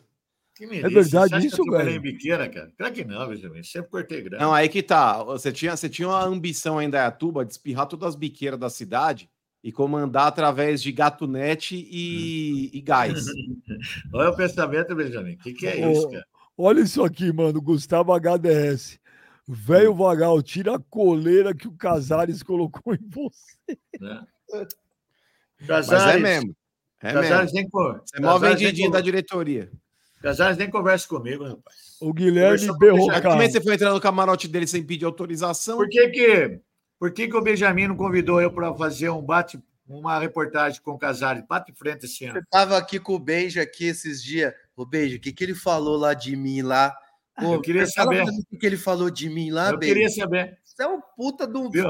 Que 0.56 0.66
milícia. 0.66 0.90
verdade 0.90 1.30
Você 1.30 1.36
acha 1.36 1.46
isso, 1.48 1.62
eu 1.62 1.72
velho? 1.78 1.90
em 1.92 2.00
biqueira, 2.00 2.50
cara? 2.50 2.72
Claro 2.78 2.94
que 2.94 3.04
não, 3.04 3.28
Benjamin. 3.28 3.62
Sempre 3.64 3.92
cortei 3.92 4.22
grana. 4.22 4.44
Não, 4.44 4.54
aí 4.54 4.68
que 4.70 4.82
tá. 4.82 5.22
Você 5.24 5.52
tinha, 5.52 5.76
você 5.76 5.90
tinha 5.90 6.08
uma 6.08 6.24
ambição 6.24 6.80
ainda 6.80 6.98
em 6.98 7.02
Dayatuba 7.02 7.46
de 7.46 7.52
espirrar 7.52 7.86
todas 7.86 8.10
as 8.10 8.16
biqueiras 8.16 8.60
da 8.60 8.70
cidade 8.70 9.30
e 9.64 9.72
comandar 9.72 10.28
através 10.28 10.82
de 10.84 10.92
gatunete 10.92 11.76
e, 11.90 12.70
e 12.78 12.82
gás. 12.82 13.26
Olha 14.14 14.30
o 14.32 14.36
pensamento, 14.36 14.94
Benjamin. 14.94 15.36
O 15.36 15.38
que, 15.38 15.54
que 15.54 15.68
é 15.68 15.88
Ô, 15.88 15.92
isso, 15.92 16.10
cara? 16.10 16.26
Olha 16.58 16.82
isso 16.82 17.04
aqui, 17.04 17.32
mano. 17.32 17.62
Gustavo 17.62 18.12
HDS. 18.14 19.00
Velho 19.48 19.94
Vagal, 19.94 20.42
tira 20.42 20.76
a 20.76 20.80
coleira 20.80 21.54
que 21.54 21.68
o 21.68 21.72
Casares 21.74 22.44
colocou 22.44 22.94
em 22.94 23.10
você. 23.10 23.78
Mas 25.60 25.68
Casares, 25.68 26.16
é 26.16 26.20
mesmo. 26.20 26.56
É 27.02 27.14
Casares 27.14 27.54
mesmo. 27.54 27.56
nem, 27.56 27.70
co- 27.70 28.02
Você 28.06 28.88
é 28.88 28.90
da 28.90 29.02
diretoria. 29.02 29.72
Casares 30.22 30.58
nem 30.58 30.70
conversa 30.70 31.08
comigo, 31.08 31.44
rapaz. 31.44 31.98
O 32.02 32.14
Guilherme 32.14 32.68
Conversou 32.68 32.78
com 32.78 32.86
o 32.86 32.90
Mas 32.92 33.08
Berrocal. 33.08 33.32
também 33.34 33.50
você 33.52 33.62
foi 33.62 33.74
entrar 33.74 33.92
no 33.94 34.00
camarote 34.00 34.48
dele 34.48 34.68
sem 34.68 34.84
pedir 34.84 35.06
autorização. 35.06 35.78
Por 35.78 35.90
que 35.90 36.10
que, 36.10 36.60
por 37.04 37.12
que, 37.12 37.28
que 37.28 37.36
o 37.36 37.42
Benjamin 37.42 37.90
não 37.90 37.98
convidou 37.98 38.42
eu 38.42 38.50
para 38.50 38.74
fazer 38.76 39.10
um 39.10 39.22
bate, 39.22 39.62
uma 39.86 40.18
reportagem 40.18 40.82
com 40.82 40.92
o 40.92 40.98
Casares? 40.98 41.44
Bate 41.46 41.70
em 41.70 41.76
frente 41.76 42.06
esse 42.06 42.24
ano. 42.24 42.38
Eu 42.38 42.44
tava 42.50 42.78
aqui 42.78 42.98
com 42.98 43.14
o 43.14 43.20
Beijo 43.20 43.60
aqui 43.60 43.88
esses 43.88 44.24
dias. 44.24 44.54
O 44.74 44.86
Beijo, 44.86 45.18
o 45.18 45.20
que, 45.20 45.34
que 45.34 45.44
ele 45.44 45.54
falou 45.54 45.98
lá 45.98 46.14
de 46.14 46.34
mim 46.38 46.62
lá? 46.62 46.96
Pô, 47.38 47.56
Eu 47.56 47.62
queria 47.62 47.86
saber. 47.88 48.24
O 48.24 48.58
que, 48.58 48.66
ele 48.66 48.78
falou 48.78 49.10
de 49.10 49.30
mim 49.30 49.52
lá, 49.52 49.72
Eu 49.72 49.78
Beijo? 49.78 49.94
queria 49.94 50.10
saber. 50.12 50.58
Você 50.64 50.82
é 50.82 50.88
um 50.88 51.02
puta 51.18 51.46
do. 51.46 51.70
Viu? 51.70 51.84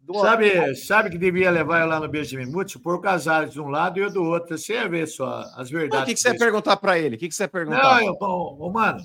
do- 0.00 0.20
Sabe, 0.20 0.74
sabe 0.76 1.08
que 1.08 1.16
devia 1.16 1.50
levar 1.50 1.80
eu 1.80 1.86
lá 1.86 1.98
no 1.98 2.06
Benjamin 2.06 2.44
Mutz? 2.44 2.76
Pôr 2.76 2.96
o 2.96 3.00
Casares 3.00 3.54
de 3.54 3.60
um 3.60 3.68
lado 3.68 3.98
e 3.98 4.02
eu 4.02 4.12
do 4.12 4.22
outro. 4.22 4.58
Você 4.58 4.74
ia 4.74 4.86
ver 4.86 5.06
só 5.06 5.46
as 5.56 5.70
verdades. 5.70 6.02
o 6.02 6.06
que, 6.08 6.14
que 6.14 6.20
você 6.20 6.28
ia 6.28 6.36
perguntar 6.38 6.76
pra 6.76 6.98
ele? 6.98 7.16
O 7.16 7.18
que, 7.18 7.26
que 7.26 7.34
você 7.34 7.44
ia 7.44 7.48
perguntar? 7.48 8.02
Não, 8.02 8.06
eu, 8.06 8.12
ô, 8.20 8.66
ô, 8.66 8.70
mano, 8.70 9.00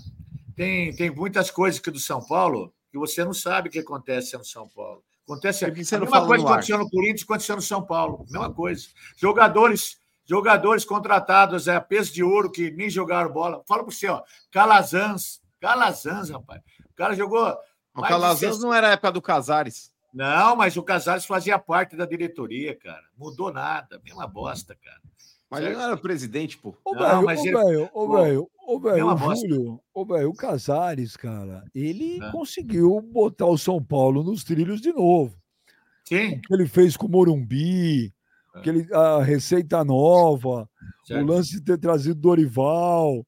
tem, 0.57 0.94
tem 0.94 1.10
muitas 1.10 1.49
coisas 1.49 1.80
que 1.80 1.90
do 1.90 1.99
São 2.02 2.22
Paulo 2.22 2.74
que 2.91 2.98
você 2.98 3.24
não 3.24 3.34
sabe 3.34 3.69
o 3.69 3.72
que 3.72 3.80
acontece 3.80 4.36
no 4.38 4.44
São 4.44 4.68
Paulo. 4.68 5.02
Acontece 5.28 5.66
a 5.66 5.70
mesma 5.70 6.26
coisa 6.26 6.45
que 6.45 6.52
aconteceu 6.52 6.78
no 6.78 6.90
Corinthians 6.90 7.24
aconteceu 7.24 7.56
no 7.58 7.62
São 7.62 7.84
Paulo. 7.84 8.26
Mesma 8.30 8.54
coisa. 8.54 8.88
Jogadores, 9.18 9.99
jogadores 10.26 10.86
contratados 10.86 11.68
é 11.68 11.76
a 11.76 11.82
peso 11.82 12.14
de 12.14 12.24
ouro 12.24 12.49
que 12.49 12.72
nem 12.72 12.90
jogaram 12.90 13.30
bola. 13.30 13.62
Fala 13.68 13.84
para 13.84 13.94
você, 13.94 14.08
ó, 14.08 14.24
Calazans, 14.49 15.41
Calazans, 15.60 16.30
rapaz. 16.30 16.62
O 16.90 16.95
cara 16.95 17.14
jogou. 17.14 17.54
O 17.94 18.02
Calazans 18.02 18.40
60 18.40 18.60
não 18.66 18.74
era 18.74 18.88
a 18.88 18.91
época 18.91 19.12
do 19.12 19.22
Casares. 19.22 19.91
Não, 20.14 20.56
mas 20.56 20.78
o 20.78 20.84
Casares 20.84 21.26
fazia 21.26 21.60
parte 21.60 21.98
da 21.98 22.06
diretoria, 22.06 22.74
cara. 22.74 23.04
Mudou 23.18 23.52
nada, 23.52 23.99
mesma 24.06 24.26
bosta, 24.26 24.78
cara. 24.82 25.02
Mas 25.49 25.61
Certo. 25.61 25.72
ele 25.72 25.80
não 25.82 25.88
era 25.88 25.98
presidente, 25.98 26.57
pô. 26.57 26.76
Ô, 26.84 26.94
velho, 26.94 27.19
ô, 27.19 27.26
velho, 27.26 27.90
ô, 27.94 28.10
velho, 28.11 28.49
velho, 28.82 28.98
é 28.99 29.03
uma 29.03 29.15
o. 29.15 29.36
Júlio, 29.36 29.80
ô, 29.94 30.06
velho, 30.06 30.30
o 30.30 30.36
Casares, 30.36 31.15
cara, 31.15 31.64
ele 31.74 32.19
É. 32.22 32.32
conseguiu 32.32 32.99
botar 33.02 33.45
o 33.45 33.57
São 33.57 33.82
Paulo 33.82 34.24
nos 34.24 34.44
trilhos 34.44 34.82
de 34.82 34.91
novo. 34.91 35.36
Sim, 36.03 36.34
O 36.38 36.41
que 36.41 36.53
ele 36.53 36.68
fez 36.68 36.95
com 36.98 37.07
o 37.07 37.10
Morumbi, 37.10 38.14
o 38.56 38.61
que 38.61 38.69
ele, 38.69 38.88
a 38.94 39.24
receita 39.24 39.84
nova, 39.86 40.69
certo. 41.06 41.24
o 41.24 41.28
lance 41.28 41.53
de 41.53 41.61
ter 41.61 41.78
trazido 41.78 42.19
Dorival. 42.19 43.26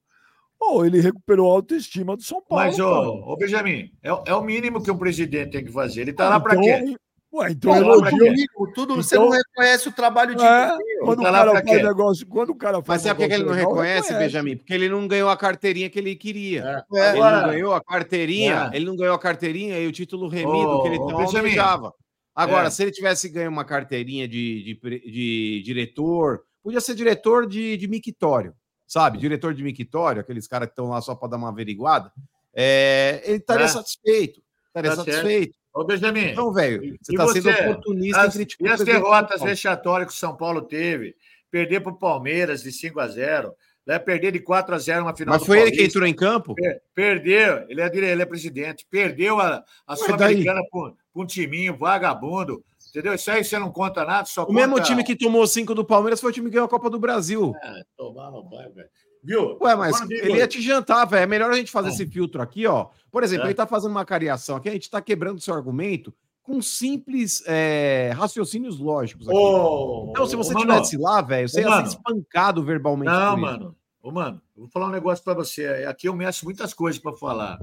Pô, 0.58 0.84
ele 0.84 1.00
recuperou 1.00 1.50
a 1.50 1.54
autoestima 1.54 2.14
do 2.18 2.22
São 2.22 2.42
Paulo. 2.42 2.64
Mas, 2.66 2.78
ô, 2.78 3.32
ô 3.32 3.36
Benjamin, 3.36 3.90
é, 4.02 4.10
é 4.26 4.34
o 4.34 4.42
mínimo 4.42 4.82
que 4.82 4.90
um 4.90 4.98
presidente 4.98 5.52
tem 5.52 5.64
que 5.64 5.72
fazer. 5.72 6.02
Ele 6.02 6.12
tá 6.12 6.28
lá 6.28 6.38
para 6.38 6.52
então, 6.54 6.64
quê? 6.86 6.96
Ué, 7.32 7.50
então 7.52 7.70
pra 7.72 7.80
elogia. 7.80 8.34
quê? 8.34 8.44
Tudo, 8.74 8.96
você 8.96 9.14
Então- 9.14 9.26
não 9.26 9.30
reconhece 9.36 9.88
o 9.88 9.92
trabalho 9.92 10.34
de 10.34 10.42
É, 10.44 10.70
quando 11.04 11.20
o 11.20 11.22
Tá 11.22 11.30
lá 11.30 11.38
cara 11.38 11.52
faz 11.52 11.64
quê? 11.64 11.82
negócio, 11.82 12.26
quando 12.26 12.50
o 12.50 12.54
cara 12.56 12.74
faz 12.82 12.86
Mas 12.88 13.02
sabe 13.02 13.14
por 13.14 13.22
que 13.22 13.28
que 13.28 13.34
ele 13.34 13.44
não 13.44 13.52
legal, 13.52 13.70
reconhece, 13.70 14.14
Benjamin? 14.14 14.56
Porque 14.56 14.74
ele 14.74 14.88
não 14.88 15.06
ganhou 15.06 15.30
a 15.30 15.36
carteirinha 15.36 15.88
que 15.88 15.98
ele 15.98 16.16
queria. 16.16 16.84
É. 16.92 16.98
É. 16.98 17.10
Ele 17.10 17.20
não 17.20 17.46
ganhou 17.48 17.74
a 17.74 17.80
carteirinha, 17.84 18.70
É. 18.72 18.76
ele 18.76 18.84
não 18.84 18.96
ganhou 18.96 19.14
a 19.14 19.18
carteirinha 19.18 19.78
e 19.78 19.86
o 19.86 19.92
título 19.92 20.26
remido 20.28 20.58
Ô, 20.58 20.82
que 20.82 20.88
ele 20.88 20.98
tão 20.98 21.20
almejava. 21.20 21.94
Agora, 22.34 22.66
É. 22.66 22.70
se 22.70 22.82
ele 22.82 22.90
tivesse 22.90 23.28
ganho 23.28 23.50
uma 23.50 23.64
carteirinha 23.64 24.26
de, 24.26 24.62
de, 24.80 25.00
de 25.12 25.62
diretor, 25.64 26.42
podia 26.64 26.80
ser 26.80 26.94
diretor 26.96 27.46
de, 27.46 27.76
de 27.76 27.86
mictório, 27.86 28.54
sabe? 28.88 29.18
Diretor 29.18 29.54
de 29.54 29.62
mictório, 29.62 30.20
aqueles 30.20 30.48
caras 30.48 30.66
que 30.68 30.72
estão 30.72 30.88
lá 30.88 31.00
só 31.00 31.14
para 31.14 31.28
dar 31.28 31.36
uma 31.36 31.48
averiguada. 31.50 32.10
É, 32.52 33.22
ele 33.24 33.36
estaria 33.36 33.66
É. 33.66 33.68
satisfeito. 33.68 34.42
Estaria 34.66 34.90
Tá 34.90 34.96
certo. 35.04 35.10
satisfeito. 35.16 35.59
Ô, 35.72 35.84
Benjamin, 35.84 36.30
Então, 36.30 36.52
velho, 36.52 36.82
E- 36.84 36.88
você 37.00 37.12
e 37.12 37.14
está 37.14 37.28
sendo 37.28 37.50
oportunista 37.50 38.20
as, 38.22 38.34
em 38.34 38.38
criticar 38.38 38.68
e 38.68 38.72
as 38.72 38.84
derrotas 38.84 39.42
vexatórias 39.42 40.08
que 40.08 40.14
o 40.14 40.18
São 40.18 40.36
Paulo 40.36 40.62
teve? 40.62 41.14
Perder 41.50 41.80
para 41.80 41.92
o 41.92 41.98
Palmeiras 41.98 42.62
de 42.62 42.72
5 42.72 42.98
a 43.00 43.08
0 43.08 43.52
né? 43.86 43.98
perder 43.98 44.32
de 44.32 44.40
4 44.40 44.74
a 44.74 44.78
0 44.78 45.02
uma 45.04 45.16
final 45.16 45.34
Mas 45.36 45.46
foi 45.46 45.58
ele 45.60 45.70
que 45.70 45.76
Paulista. 45.78 45.98
entrou 45.98 46.08
em 46.08 46.14
campo? 46.14 46.54
Per- 46.54 46.80
Perdeu, 46.94 47.64
ele 47.68 47.80
é, 47.80 47.86
ele 47.96 48.22
é 48.22 48.26
presidente, 48.26 48.86
perdeu 48.90 49.40
a, 49.40 49.64
a 49.86 49.96
Sul-Americana 49.96 50.60
para 50.70 50.92
um 51.14 51.26
timinho 51.26 51.76
vagabundo, 51.76 52.64
entendeu? 52.90 53.14
Isso 53.14 53.30
aí 53.30 53.42
você 53.42 53.58
não 53.58 53.70
conta 53.72 54.04
nada, 54.04 54.26
só 54.26 54.44
O 54.44 54.52
mesmo 54.52 54.74
conta- 54.74 54.86
time 54.86 55.02
que 55.04 55.16
tomou 55.16 55.46
cinco 55.46 55.74
do 55.74 55.84
Palmeiras 55.84 56.20
foi 56.20 56.30
o 56.30 56.32
time 56.32 56.46
que 56.48 56.52
ganhou 56.54 56.66
a 56.66 56.68
Copa 56.70 56.90
do 56.90 56.98
Brasil. 56.98 57.52
Ah, 57.62 57.82
tomar 57.96 58.30
no 58.30 58.42
banho, 58.42 58.72
velho. 58.74 58.88
Viu? 59.22 59.58
Ué, 59.60 59.74
mas 59.74 60.00
digo- 60.08 60.12
ele 60.26 60.38
ia 60.38 60.48
te 60.48 60.62
jantar, 60.62 61.04
velho. 61.04 61.22
É 61.24 61.26
melhor 61.26 61.50
a 61.50 61.54
gente 61.56 61.70
fazer 61.70 61.90
esse 61.90 62.06
filtro 62.06 62.40
aqui, 62.40 62.66
ó. 62.66 62.88
Por 63.10 63.22
exemplo, 63.22 63.44
É. 63.44 63.48
ele 63.48 63.54
tá 63.54 63.66
fazendo 63.66 63.90
uma 63.90 64.04
cariação 64.04 64.56
aqui, 64.56 64.68
a 64.68 64.72
gente 64.72 64.88
tá 64.90 65.00
quebrando 65.00 65.40
seu 65.40 65.52
argumento 65.54 66.14
com 66.42 66.62
simples 66.62 67.42
é, 67.46 68.12
raciocínios 68.16 68.78
lógicos 68.78 69.28
aqui. 69.28 69.36
Ô, 69.36 70.08
então, 70.10 70.26
se 70.26 70.34
você 70.36 70.54
mano, 70.54 70.66
tivesse 70.66 70.96
lá, 70.96 71.20
velho, 71.20 71.48
você 71.48 71.60
ia 71.60 71.68
mano. 71.68 71.86
ser 71.86 71.96
espancado 71.96 72.64
verbalmente. 72.64 73.12
Não, 73.12 73.36
mano. 73.36 73.76
Ô, 74.02 74.10
mano, 74.10 74.40
eu 74.56 74.62
vou 74.62 74.70
falar 74.70 74.86
um 74.86 74.90
negócio 74.90 75.22
para 75.22 75.34
você. 75.34 75.66
Aqui 75.86 76.08
eu 76.08 76.16
meço 76.16 76.46
muitas 76.46 76.72
coisas 76.72 76.98
para 77.00 77.12
falar. 77.12 77.58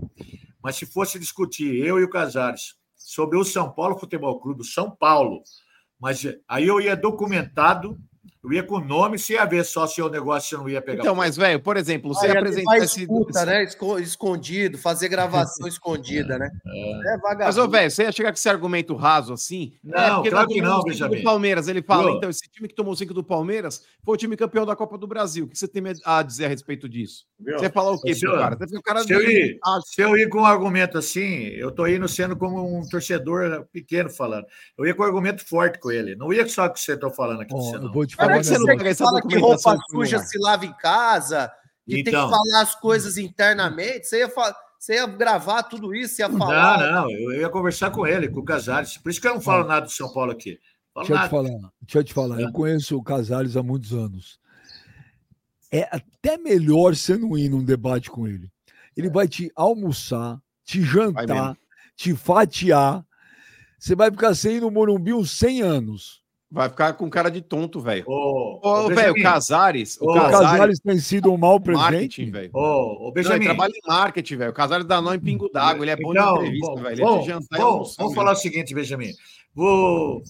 Mas 0.61 0.75
se 0.75 0.85
fosse 0.85 1.17
discutir 1.17 1.75
eu 1.83 1.99
e 1.99 2.03
o 2.03 2.09
Casares 2.09 2.75
sobre 3.07 3.37
o 3.37 3.45
São 3.45 3.71
Paulo 3.71 3.97
Futebol 3.97 4.37
Clube, 4.37 4.65
São 4.65 4.91
Paulo, 4.91 5.41
mas 5.97 6.25
aí 6.45 6.67
eu 6.67 6.81
ia 6.81 6.93
documentado, 6.93 7.97
eu 8.47 8.53
ia 8.53 8.63
com 8.63 8.79
nome, 8.79 9.19
se 9.19 9.33
ia 9.33 9.45
ver 9.45 9.63
só 9.65 9.85
se 9.85 10.01
o 10.01 10.09
negócio 10.09 10.49
você 10.49 10.57
não 10.63 10.69
ia 10.69 10.81
pegar. 10.81 11.01
Então, 11.01 11.15
mas, 11.15 11.35
velho, 11.35 11.59
por 11.59 11.77
exemplo, 11.77 12.13
você 12.13 12.27
Aí, 12.27 12.37
apresentar 12.37 12.77
esse. 12.77 13.01
escuta, 13.01 13.45
né? 13.45 13.63
Esco- 13.63 13.99
Escondido, 13.99 14.77
fazer 14.77 15.09
gravação 15.09 15.67
escondida, 15.67 16.37
né? 16.37 16.49
É, 16.65 17.17
vagabundo. 17.17 17.43
Mas, 17.45 17.57
ô, 17.57 17.67
velho, 17.67 17.91
você 17.91 18.03
ia 18.03 18.11
chegar 18.11 18.31
com 18.31 18.35
esse 18.37 18.49
argumento 18.49 18.95
raso 18.95 19.33
assim? 19.33 19.73
Não, 19.83 20.15
porque 20.15 20.29
claro 20.29 20.47
tá 20.47 20.53
que 20.53 20.61
não, 20.61 20.81
Benjamin. 20.83 21.17
do 21.17 21.23
Palmeiras. 21.23 21.67
Ele 21.67 21.81
fala, 21.81 22.03
Viu? 22.07 22.17
então, 22.17 22.29
esse 22.29 22.41
time 22.51 22.67
que 22.67 22.75
tomou 22.75 22.95
cinco 22.95 23.13
do 23.13 23.23
Palmeiras 23.23 23.83
foi 24.03 24.13
o 24.15 24.17
time 24.17 24.35
campeão 24.37 24.65
da 24.65 24.75
Copa 24.75 24.97
do 24.97 25.07
Brasil. 25.07 25.45
O 25.45 25.47
que 25.47 25.57
você 25.57 25.67
tem 25.67 25.83
a 26.05 26.23
dizer 26.23 26.45
a 26.45 26.47
respeito 26.49 26.87
disso? 26.87 27.25
Viu? 27.39 27.57
Você 27.57 27.65
ia 27.65 27.71
falar 27.71 27.91
o 27.91 27.99
quê, 28.01 28.13
Se 28.13 28.21
pro 28.21 28.31
eu- 28.35 28.39
cara? 28.39 28.55
Você 28.57 28.77
o 28.77 28.81
cara 28.81 29.03
Se 29.03 29.13
eu, 29.13 29.21
ir, 29.21 29.59
Ah, 29.65 29.79
se 29.85 30.01
eu 30.01 30.17
ir 30.17 30.29
com 30.29 30.39
um 30.39 30.45
argumento 30.45 30.97
assim, 30.97 31.43
eu 31.47 31.71
tô 31.71 31.85
indo 31.87 32.07
sendo 32.07 32.35
como 32.35 32.77
um 32.79 32.87
torcedor 32.87 33.65
pequeno 33.71 34.09
falando. 34.09 34.45
Eu 34.77 34.85
ia 34.85 34.93
com 34.93 35.03
um 35.03 35.05
argumento 35.05 35.45
forte 35.45 35.79
com 35.79 35.91
ele. 35.91 36.15
Não 36.15 36.31
ia 36.31 36.47
só 36.47 36.63
com 36.67 36.71
o 36.71 36.73
que 36.73 36.79
você 36.81 36.93
está 36.93 37.09
falando 37.09 37.41
aqui. 37.41 37.53
Ó, 37.53 37.57
você 37.57 37.75
eu 37.75 37.81
não. 37.81 37.91
vou 37.91 38.05
te 38.05 38.15
falar 38.15 38.36
é 38.37 38.41
que 38.41 38.47
você 38.47 38.57
não 38.57 38.65
pega 38.65 38.89
essa 38.89 39.03
fala 39.03 39.21
que 39.21 39.37
roupa 39.37 39.77
suja 39.89 40.19
se 40.19 40.37
lava 40.39 40.65
em 40.65 40.73
casa, 40.73 41.51
que 41.85 42.03
tem 42.03 42.13
Então. 42.13 42.29
que 42.29 42.35
falar 42.35 42.61
as 42.61 42.75
coisas 42.75 43.17
internamente. 43.17 44.07
Você 44.07 44.19
ia, 44.19 44.29
fa- 44.29 44.55
você 44.79 44.93
ia 44.95 45.05
gravar 45.07 45.63
tudo 45.63 45.93
isso, 45.95 46.21
ia 46.21 46.27
Não, 46.27 46.37
falar. 46.37 46.91
não, 46.91 47.11
eu 47.11 47.33
ia 47.33 47.49
conversar 47.49 47.91
com 47.91 48.05
ele, 48.05 48.29
com 48.29 48.39
o 48.41 48.45
Casares. 48.45 48.97
Por 48.97 49.09
isso 49.09 49.19
que 49.21 49.27
eu 49.27 49.33
não 49.35 49.41
falo 49.41 49.65
nada 49.67 49.85
do 49.85 49.91
São 49.91 50.11
Paulo 50.13 50.31
aqui. 50.31 50.59
Deixa 50.95 51.13
eu 51.13 51.19
te 51.21 51.29
falar, 51.29 51.49
deixa 51.81 51.97
eu 51.99 52.03
te 52.03 52.13
falar. 52.13 52.39
É. 52.39 52.43
Eu 52.45 52.51
conheço 52.51 52.97
o 52.97 53.03
Casares 53.03 53.55
há 53.55 53.61
muitos 53.63 53.93
anos. 53.93 54.39
É 55.71 55.83
até 55.91 56.37
melhor 56.37 56.95
você 56.95 57.17
não 57.17 57.37
ir 57.37 57.49
num 57.49 57.63
debate 57.63 58.09
com 58.09 58.27
ele. 58.27 58.49
Ele 58.95 59.09
vai 59.09 59.27
te 59.27 59.51
almoçar, 59.55 60.39
te 60.63 60.81
jantar, 60.81 61.55
te 61.95 62.15
fatiar. 62.15 63.05
Você 63.77 63.95
vai 63.95 64.09
ficar 64.09 64.33
sem 64.33 64.55
ir 64.55 64.61
no 64.61 64.71
Morumbi 64.71 65.13
uns 65.13 65.29
100 65.31 65.61
anos. 65.61 66.23
Vai 66.49 66.69
ficar 66.69 66.93
com 66.93 67.09
cara 67.09 67.29
de 67.29 67.41
tonto, 67.41 67.81
velho. 67.81 68.05
Ô, 68.07 68.61
oh, 68.63 68.87
velho, 68.87 69.11
o 69.11 69.21
Casares. 69.21 69.97
O, 69.99 70.13
Casares 70.13 70.79
tem 70.79 70.97
sido 70.97 71.31
um 71.31 71.37
mau 71.37 71.59
presidente. 71.59 72.23
velho. 72.23 72.49
Ô, 72.53 73.11
Benjamin. 73.11 73.29
Não, 73.29 73.35
ele 73.35 73.45
trabalha 73.45 73.73
em 73.73 73.87
marketing, 73.87 74.37
velho. 74.37 74.51
O 74.51 74.53
Casares 74.53 74.85
dá 74.85 75.01
nó 75.01 75.13
em 75.13 75.19
pingo 75.19 75.49
d'água. 75.49 75.83
Ele 75.83 75.91
é 75.91 75.97
bom 75.97 76.11
então, 76.11 76.33
de 76.35 76.39
entrevista, 76.39 76.75
velho. 76.75 76.93
Ele 76.93 77.03
é 77.03 77.23
jantar 77.23 77.59
bom, 77.59 77.83
Vamos 77.97 78.15
falar 78.15 78.31
o 78.31 78.35
seguinte, 78.35 78.73
Benjamin. 78.73 79.11
Vou. 79.53 80.21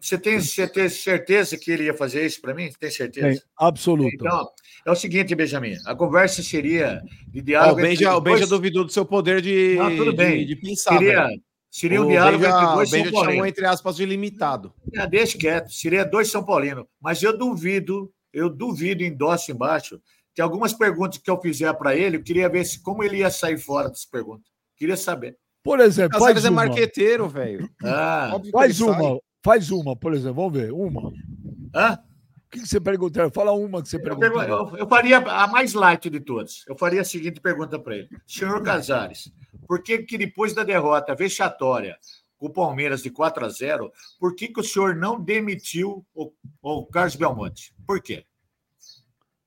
Você 0.00 0.18
tem, 0.18 0.40
você 0.40 0.66
tem 0.66 0.88
certeza 0.88 1.56
que 1.56 1.70
ele 1.70 1.84
ia 1.84 1.94
fazer 1.94 2.26
isso 2.26 2.40
para 2.40 2.52
mim? 2.52 2.70
Tem 2.78 2.90
certeza? 2.90 3.28
Tem, 3.28 3.40
absoluto. 3.56 4.12
Então, 4.12 4.48
é 4.84 4.90
o 4.90 4.96
seguinte, 4.96 5.34
Benjamin. 5.36 5.76
A 5.86 5.94
conversa 5.94 6.42
seria 6.42 7.00
de 7.28 7.40
diálogo. 7.40 7.76
Oh, 7.76 7.80
o 7.80 7.86
Benja, 7.86 8.16
o 8.16 8.20
Benja 8.20 8.46
duvidou 8.46 8.84
do 8.84 8.92
seu 8.92 9.06
poder 9.06 9.40
de, 9.40 9.76
Não, 9.78 9.96
tudo 9.96 10.12
bem. 10.12 10.40
de, 10.40 10.54
de 10.54 10.56
pensar. 10.56 10.98
Seria, 10.98 11.28
Seria 11.74 12.00
um 12.00 12.04
o 12.04 12.08
diálogo 12.08 12.38
Benja, 12.38 12.56
entre 12.56 12.74
dois 12.74 12.90
Benja 12.92 13.04
São 13.04 13.12
Paulinos. 13.12 13.34
chamou, 13.34 13.46
entre 13.48 13.66
aspas, 13.66 13.96
de 13.96 14.06
limitado. 14.06 14.72
É, 14.94 15.06
deixa 15.08 15.36
quieto. 15.36 15.72
Seria 15.72 16.04
dois 16.04 16.30
São 16.30 16.44
Paulinos. 16.44 16.84
Mas 17.00 17.20
eu 17.20 17.36
duvido, 17.36 18.12
eu 18.32 18.48
duvido, 18.48 19.02
endosso 19.02 19.50
embaixo, 19.50 20.00
que 20.32 20.40
algumas 20.40 20.72
perguntas 20.72 21.18
que 21.18 21.28
eu 21.28 21.40
fizer 21.40 21.74
para 21.74 21.96
ele, 21.96 22.16
eu 22.18 22.22
queria 22.22 22.48
ver 22.48 22.64
se, 22.64 22.80
como 22.80 23.02
ele 23.02 23.18
ia 23.18 23.30
sair 23.30 23.58
fora 23.58 23.88
dessas 23.88 24.04
perguntas. 24.04 24.46
Queria 24.76 24.96
saber. 24.96 25.36
Por 25.64 25.80
exemplo, 25.80 26.16
faz 26.16 26.44
é 26.44 26.48
uma. 26.48 26.62
é 26.62 26.66
marqueteiro, 26.68 27.28
velho. 27.28 27.68
Ah, 27.82 28.40
faz 28.52 28.80
uma, 28.80 28.94
sai. 28.94 29.18
faz 29.42 29.70
uma, 29.72 29.96
por 29.96 30.14
exemplo. 30.14 30.36
Vamos 30.36 30.52
ver, 30.52 30.70
uma. 30.72 31.12
Hã? 31.74 31.98
O 32.54 32.60
que, 32.60 32.68
você 32.68 32.80
perguntou? 32.80 33.28
Fala 33.32 33.52
uma 33.52 33.82
que 33.82 33.88
você 33.88 33.98
perguntou. 33.98 34.42
Eu, 34.42 34.48
eu, 34.48 34.76
eu, 34.76 34.88
faria 34.88 35.18
a 35.18 35.46
mais 35.48 35.74
light 35.74 36.08
de 36.08 36.20
todas. 36.20 36.64
Eu 36.68 36.78
faria 36.78 37.00
a 37.00 37.04
seguinte 37.04 37.40
pergunta 37.40 37.78
para 37.78 37.96
ele. 37.96 38.08
Senhor 38.24 38.62
Casares, 38.62 39.32
por 39.66 39.82
que, 39.82 39.98
que 39.98 40.16
depois 40.16 40.54
da 40.54 40.62
derrota 40.62 41.14
vexatória 41.16 41.98
com 42.38 42.46
o 42.46 42.52
Palmeiras 42.52 43.02
de 43.02 43.10
4 43.10 43.44
a 43.44 43.48
0, 43.48 43.92
por 44.20 44.36
que, 44.36 44.48
que 44.48 44.60
o 44.60 44.64
senhor 44.64 44.94
não 44.94 45.20
demitiu 45.20 46.06
o, 46.14 46.32
o 46.62 46.86
Carlos 46.86 47.16
Belmonte? 47.16 47.74
Por 47.84 48.00
quê? 48.00 48.24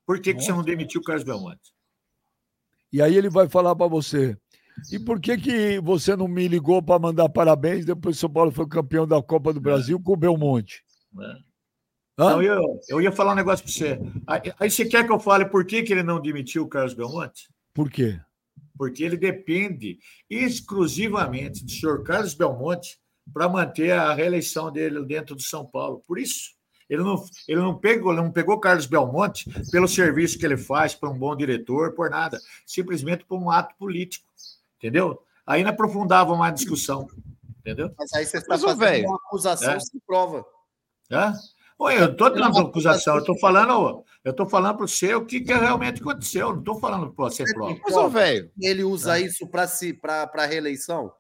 Por 0.06 0.20
que, 0.20 0.34
que 0.34 0.42
você 0.42 0.52
não 0.52 0.64
demitiu 0.64 1.00
o 1.00 1.04
Carlos 1.04 1.24
Belmonte? 1.24 1.74
E 2.92 3.02
aí 3.02 3.16
ele 3.16 3.30
vai 3.30 3.48
falar 3.48 3.76
para 3.76 3.88
você. 3.88 4.38
E 4.92 5.00
por 5.00 5.20
que, 5.20 5.38
que 5.38 5.80
você 5.80 6.16
não 6.16 6.28
me 6.28 6.48
ligou 6.48 6.82
para 6.82 7.00
mandar 7.00 7.30
parabéns 7.30 7.86
depois 7.86 8.16
que 8.16 8.20
o 8.20 8.22
São 8.22 8.30
Paulo 8.30 8.52
foi 8.52 8.68
campeão 8.68 9.08
da 9.08 9.22
Copa 9.22 9.54
do 9.54 9.60
Brasil 9.62 9.98
é. 9.98 10.04
com 10.04 10.14
o 10.14 10.18
Belmonte? 10.18 10.84
É. 11.20 11.47
Não, 12.18 12.42
eu, 12.42 12.80
eu 12.90 13.02
ia 13.02 13.12
falar 13.12 13.34
um 13.34 13.36
negócio 13.36 13.64
para 13.64 13.74
você. 13.74 14.00
Aí, 14.26 14.54
aí 14.60 14.72
você 14.72 14.86
quer 14.86 15.06
que 15.06 15.12
eu 15.12 15.20
fale 15.20 15.46
por 15.46 15.66
que, 15.66 15.84
que 15.84 15.94
ele 15.94 16.04
não 16.04 16.20
demitiu 16.20 16.64
o 16.64 16.68
Carlos 16.68 16.94
Belmonte? 16.94 17.48
Por 17.74 17.92
quê? 17.92 18.20
porque 18.78 19.04
ele 19.04 19.18
depende 19.18 20.00
exclusivamente 20.30 21.66
do 21.66 21.72
senhor 21.72 22.04
Carlos 22.04 22.34
Belmonte 22.34 23.00
para 23.34 23.50
manter 23.50 23.92
a 23.92 24.14
reeleição 24.14 24.72
dele 24.72 25.04
dentro 25.04 25.36
do 25.36 25.42
São 25.42 25.66
Paulo. 25.66 26.02
Por 26.08 26.18
isso, 26.18 26.52
ele 26.90 27.04
não, 27.04 27.22
ele 27.48 27.60
não 27.60 27.78
pegou, 27.78 28.14
não 28.14 28.32
pegou 28.32 28.60
Carlos 28.60 28.86
Belmonte 28.86 29.50
pelo 29.72 29.88
serviço 29.88 30.38
que 30.38 30.46
ele 30.46 30.56
faz, 30.56 30.96
para 30.96 31.10
um 31.10 31.18
bom 31.18 31.36
diretor, 31.36 31.94
por 31.94 32.10
nada, 32.10 32.40
simplesmente 32.66 33.26
por 33.26 33.38
um 33.38 33.52
ato 33.52 33.76
político, 33.78 34.26
entendeu? 34.78 35.22
Aí 35.46 35.64
não 35.64 35.72
aprofundava 35.72 36.36
mais 36.36 36.54
a 36.54 36.56
discussão, 36.56 37.08
entendeu? 37.60 37.92
Mas 37.98 38.14
aí 38.14 38.26
você 38.26 38.38
está 38.38 38.58
fazendo 38.58 38.78
véio. 38.78 39.08
uma 39.08 39.18
acusação 39.18 39.74
é? 39.74 39.80
sem 39.80 40.00
prova. 40.06 40.46
É? 41.10 41.34
Oi, 41.80 42.02
eu 42.02 42.12
estou 42.12 42.30
dando 42.32 42.58
acusação, 42.58 43.16
eu 43.16 43.20
estou 43.20 43.38
falando, 43.38 44.04
eu 44.24 44.32
estou 44.32 44.50
falando 44.50 44.78
para 44.78 44.88
você 44.88 45.14
o 45.14 45.24
que, 45.24 45.42
que 45.42 45.54
realmente 45.54 46.02
aconteceu, 46.02 46.50
não 46.50 46.60
estou 46.60 46.80
falando 46.80 47.12
para 47.14 47.26
você 47.26 47.44
prova. 47.54 47.78
Mas, 47.88 48.14
velho, 48.14 48.52
ele 48.60 48.84
usa 48.84 49.20
é. 49.20 49.22
isso 49.22 49.48
para 49.48 49.68
si, 49.68 49.94
para 49.94 50.46
reeleição? 50.48 51.12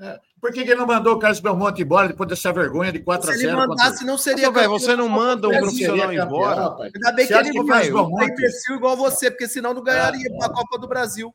É. 0.00 0.20
Por 0.40 0.52
que, 0.52 0.62
que 0.62 0.70
ele 0.70 0.80
não 0.80 0.86
mandou 0.86 1.14
o 1.14 1.18
Carlos 1.18 1.40
Belmonte 1.40 1.82
embora 1.82 2.08
depois 2.08 2.28
dessa 2.28 2.52
vergonha 2.52 2.92
de 2.92 3.00
4 3.00 3.28
a 3.28 3.32
0? 3.32 3.38
Se 3.38 3.46
ele 3.46 3.56
mandasse, 3.56 4.04
não 4.04 4.18
seria. 4.18 4.50
Mas, 4.50 4.66
você 4.66 4.94
não 4.94 5.08
manda 5.08 5.48
um 5.48 5.58
profissional 5.58 6.12
embora. 6.12 6.76
Ainda 6.82 7.12
bem 7.12 7.26
que 7.26 7.34
ele 7.34 7.52
não 7.52 8.16
tem 8.16 8.34
perfil 8.34 8.76
igual 8.76 8.96
você, 8.96 9.30
porque 9.30 9.48
senão 9.48 9.74
não 9.74 9.82
ganharia 9.82 10.28
é, 10.28 10.44
a 10.44 10.48
Copa 10.48 10.78
do 10.78 10.86
Brasil. 10.86 11.34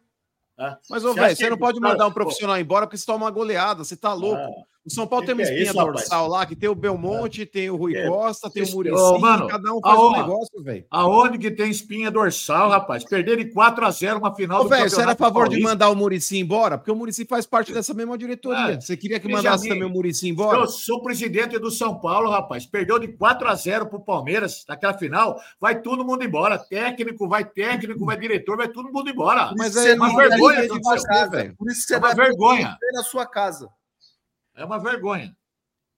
É. 0.58 0.76
Mas, 0.90 1.04
ô, 1.04 1.14
velho, 1.14 1.36
você 1.36 1.50
não 1.50 1.58
pode 1.58 1.80
mandar 1.80 2.08
um 2.08 2.12
profissional 2.12 2.58
embora 2.60 2.86
porque 2.86 2.98
você 2.98 3.06
toma 3.06 3.26
uma 3.26 3.32
goleada, 3.32 3.84
você 3.84 3.96
tá 3.96 4.14
louco. 4.14 4.68
É. 4.86 4.90
O 4.90 4.92
São 4.92 5.06
Paulo 5.06 5.26
que 5.26 5.28
tem 5.28 5.36
uma 5.36 5.44
espinha 5.44 5.60
é 5.60 5.64
isso, 5.64 5.74
dorsal 5.74 6.24
rapaz? 6.24 6.32
lá, 6.32 6.46
que 6.46 6.56
tem 6.56 6.70
o 6.70 6.76
Belmonte, 6.76 7.42
é. 7.42 7.46
tem 7.46 7.70
o 7.70 7.76
Rui 7.76 7.96
é. 7.96 8.08
Costa, 8.08 8.50
tem 8.50 8.64
o 8.64 8.72
Murici, 8.72 9.20
mano, 9.20 9.48
cada 9.48 9.74
um 9.74 9.82
faz 9.82 9.98
aonde, 9.98 10.20
um 10.20 10.22
negócio, 10.22 10.64
velho. 10.64 10.86
Aonde 10.90 11.38
que 11.38 11.52
tem 11.52 11.70
espinha 11.70 12.10
dorsal, 12.10 12.70
rapaz? 12.70 13.04
Perder 13.04 13.38
de 13.38 13.46
4 13.52 13.86
a 13.86 13.92
0 13.92 14.20
uma 14.20 14.34
final 14.34 14.62
Ô, 14.62 14.64
do 14.64 14.70
velho, 14.70 14.90
você 14.90 15.02
era 15.02 15.12
a 15.12 15.16
favor 15.16 15.44
Paulista? 15.44 15.58
de 15.58 15.64
mandar 15.64 15.90
o 15.90 15.96
Murici 15.96 16.38
embora? 16.38 16.78
Porque 16.78 16.92
o 16.92 16.96
Murici 16.96 17.26
faz 17.26 17.46
parte 17.46 17.74
dessa 17.74 17.94
mesma 17.94 18.18
diretoria. 18.18 18.74
É. 18.74 18.82
Você 18.82 18.96
queria 18.96 19.20
que 19.20 19.28
mandasse 19.28 19.68
também 19.68 19.84
o 19.84 19.90
Murici 19.90 20.30
embora? 20.30 20.60
Eu 20.60 20.68
sou 20.68 21.02
presidente 21.02 21.58
do 21.60 21.70
São 21.70 22.00
Paulo, 22.00 22.30
rapaz. 22.30 22.66
Perdeu 22.66 22.98
de 22.98 23.10
4 23.10 23.48
a 23.48 23.56
0 23.56 23.88
pro 23.88 24.00
Palmeiras 24.00 24.64
naquela 24.68 24.94
final. 24.94 25.40
Vai 25.60 25.82
todo 25.82 26.06
mundo 26.06 26.24
embora. 26.24 26.58
Técnico, 26.58 27.28
vai 27.28 27.44
técnico, 27.44 28.06
vai 28.06 28.18
diretor, 28.18 28.58
vai 28.58 28.70
todo 28.70 28.92
mundo 28.92 29.10
embora. 29.10 29.54
Mas 29.58 29.76
é 29.76 29.94
uma 29.94 30.16
vergonha. 30.16 30.68
Por 31.58 31.70
isso 31.70 31.88
você 31.88 31.96
é 31.96 31.98
uma 31.98 32.14
vergonha. 32.14 32.78
na 32.94 33.04
sua 33.04 33.26
casa. 33.26 33.70
É 34.60 34.66
uma 34.66 34.78
vergonha. 34.78 35.36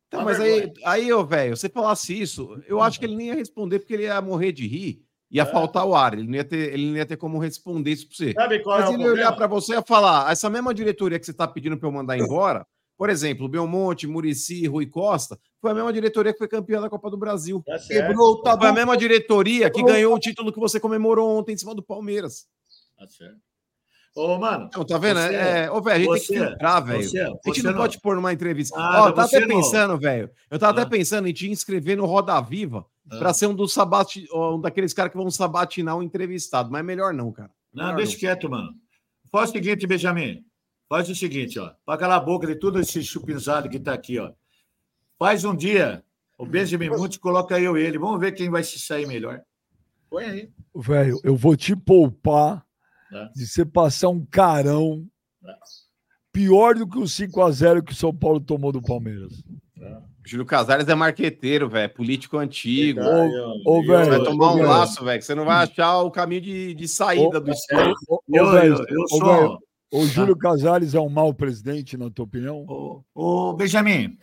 Então, 0.08 0.24
mas 0.24 0.40
aí, 0.40 0.72
aí, 0.84 1.14
ô, 1.14 1.26
velho, 1.26 1.56
você 1.56 1.70
falasse 1.70 2.20
isso, 2.20 2.62
eu 2.68 2.82
acho 2.82 3.00
que 3.00 3.06
ele 3.06 3.16
nem 3.16 3.28
ia 3.28 3.34
responder 3.34 3.80
porque 3.80 3.94
ele 3.94 4.04
ia 4.04 4.22
morrer 4.22 4.52
de 4.52 4.68
rir, 4.68 5.06
ia 5.32 5.44
é. 5.44 5.46
faltar 5.46 5.86
o 5.86 5.96
ar, 5.96 6.14
ele 6.14 6.28
não 6.28 6.36
ia 6.36 6.44
ter, 6.44 6.74
ele 6.74 6.90
não 6.90 6.98
ia 6.98 7.06
ter 7.06 7.16
como 7.16 7.40
responder 7.40 7.92
isso 7.92 8.08
para 8.08 8.18
você. 8.18 8.34
Sabe 8.34 8.60
qual 8.60 8.80
mas 8.80 8.90
é 8.90 8.94
ele 8.94 9.04
ia 9.04 9.12
olhar 9.12 9.32
para 9.32 9.48
você 9.48 9.78
e 9.78 9.82
falar: 9.82 10.30
essa 10.30 10.50
mesma 10.50 10.74
diretoria 10.74 11.18
que 11.18 11.26
você 11.26 11.32
está 11.32 11.48
pedindo 11.48 11.78
para 11.78 11.88
eu 11.88 11.94
mandar 11.94 12.18
embora, 12.18 12.68
por 12.98 13.10
exemplo, 13.10 13.48
Belmonte, 13.48 14.06
Murici, 14.06 14.68
Rui 14.68 14.86
Costa, 14.86 15.40
foi 15.62 15.72
a 15.72 15.74
mesma 15.74 15.94
diretoria 15.94 16.34
que 16.34 16.40
foi 16.40 16.48
campeã 16.48 16.82
da 16.82 16.90
Copa 16.90 17.10
do 17.10 17.18
Brasil. 17.18 17.64
Tá 17.66 17.80
Quebrou, 17.80 18.42
tá 18.42 18.58
foi 18.60 18.68
a 18.68 18.74
mesma 18.74 18.98
diretoria 18.98 19.72
que 19.72 19.82
ganhou 19.82 20.14
o 20.14 20.20
título 20.20 20.52
que 20.52 20.60
você 20.60 20.78
comemorou 20.80 21.40
ontem 21.40 21.54
em 21.54 21.58
cima 21.58 21.74
do 21.74 21.82
Palmeiras. 21.82 22.46
Tá 22.98 23.08
certo. 23.08 23.40
Ô, 24.16 24.38
mano. 24.38 24.70
Não, 24.76 24.84
tá 24.84 24.98
vendo? 24.98 25.20
Você, 25.20 25.36
é, 25.36 25.72
ô, 25.72 25.82
velho, 25.82 25.96
a 25.96 26.00
gente 26.00 26.08
você, 26.08 26.34
tem 26.34 26.42
que 26.42 26.50
filtrar, 26.50 26.86
velho. 26.86 27.00
A 27.00 27.48
gente 27.48 27.64
não, 27.64 27.72
não, 27.72 27.78
pode 27.78 28.02
pôr 28.02 28.16
numa 28.16 28.34
entrevista. 28.34 28.78
Ah, 28.78 29.04
ó, 29.04 29.08
eu 29.08 29.14
tava 29.14 29.28
até 29.28 29.48
pensando, 29.48 29.98
velho. 29.98 30.30
Eu 30.50 30.60
tava 30.60 30.80
ah. 30.80 30.82
até 30.82 30.90
pensando 30.90 31.28
em 31.28 31.34
te 31.34 31.50
inscrever 31.50 31.96
no 31.96 32.06
Roda 32.06 32.40
Viva 32.42 32.86
ah. 33.10 33.18
para 33.18 33.34
ser 33.34 33.48
um 33.48 33.56
dos 33.56 33.74
sabati, 33.74 34.28
um 34.34 34.60
daqueles 34.60 34.94
caras 34.94 35.12
que 35.14 35.18
vão 35.18 35.32
sabatinar 35.32 35.98
um 35.98 36.04
entrevistado. 36.04 36.70
Mas 36.70 36.82
é 36.82 36.84
melhor 36.84 37.14
não, 37.14 37.32
cara. 37.32 37.52
Não, 37.74 37.96
deixa 37.96 38.14
não. 38.14 38.20
quieto, 38.20 38.50
mano. 38.50 38.74
Faz 39.32 39.50
o 39.50 39.54
seguinte, 39.54 39.88
Benjamin. 39.88 40.44
Faz 40.90 41.10
o 41.10 41.16
seguinte, 41.16 41.58
ó. 41.58 41.72
Pra 41.86 41.98
calar 41.98 42.18
a 42.18 42.24
boca 42.24 42.46
de 42.46 42.56
tudo 42.56 42.82
esse 42.82 43.02
chupinzado 43.02 43.70
que 43.70 43.80
tá 43.80 43.94
aqui, 43.94 44.20
ó. 44.20 44.34
Faz 45.18 45.46
um 45.46 45.56
dia. 45.56 46.04
O 46.38 46.46
Benjamin 46.46 46.90
Monte 46.90 47.18
coloca 47.18 47.58
eu 47.58 47.78
e 47.78 47.82
ele. 47.82 47.98
Vamos 47.98 48.20
ver 48.20 48.34
quem 48.34 48.50
vai 48.50 48.62
se 48.62 48.78
sair 48.78 49.08
melhor. 49.08 49.42
Põe 50.10 50.26
aí. 50.26 50.50
Velho, 50.76 51.18
eu 51.24 51.34
vou 51.34 51.56
te 51.56 51.74
poupar 51.78 52.66
é. 53.12 53.30
de 53.36 53.48
você 53.48 53.66
passar 53.66 54.10
um 54.10 54.26
carão 54.26 55.06
é. 55.46 55.54
pior 56.32 56.76
do 56.76 56.88
que 56.88 56.98
o 56.98 57.08
5 57.08 57.42
a 57.42 57.52
0 57.52 57.84
que 57.84 57.94
o 57.94 57.96
São 57.96 58.16
Paulo 58.16 58.40
tomou 58.40 58.72
do 58.72 58.82
Palmeiras. 58.82 59.44
É. 59.80 60.12
Júlio 60.26 60.46
Casares 60.46 60.88
é 60.88 60.96
marqueteiro, 60.96 61.68
velho, 61.68 61.94
político 61.94 62.38
antigo. 62.38 63.02
Ô, 63.02 63.80
ô, 63.80 63.82
velho, 63.82 64.10
vai 64.10 64.24
tomar 64.24 64.54
um 64.54 64.62
laço, 64.62 65.04
velho, 65.04 65.20
que 65.20 65.26
você 65.26 65.34
não 65.34 65.46
vai 65.46 65.64
achar 65.64 66.02
o 66.02 66.12
caminho 66.12 66.42
de, 66.42 66.74
de 66.76 66.88
saída 66.88 67.38
ô, 67.38 67.42
do 67.42 67.52
esporte. 67.52 68.06
Ô, 68.08 68.52
velho, 68.52 68.86
eu, 68.88 69.08
sou... 69.08 69.60
o 69.92 70.06
Júlio 70.06 70.38
Casares 70.38 70.94
é 70.94 71.00
um 71.00 71.10
mau 71.10 71.34
presidente, 71.34 71.98
na 71.98 72.10
tua 72.10 72.26
opinião? 72.26 72.66
Ô, 72.68 73.04
ô 73.16 73.54
Benjamin, 73.54 74.16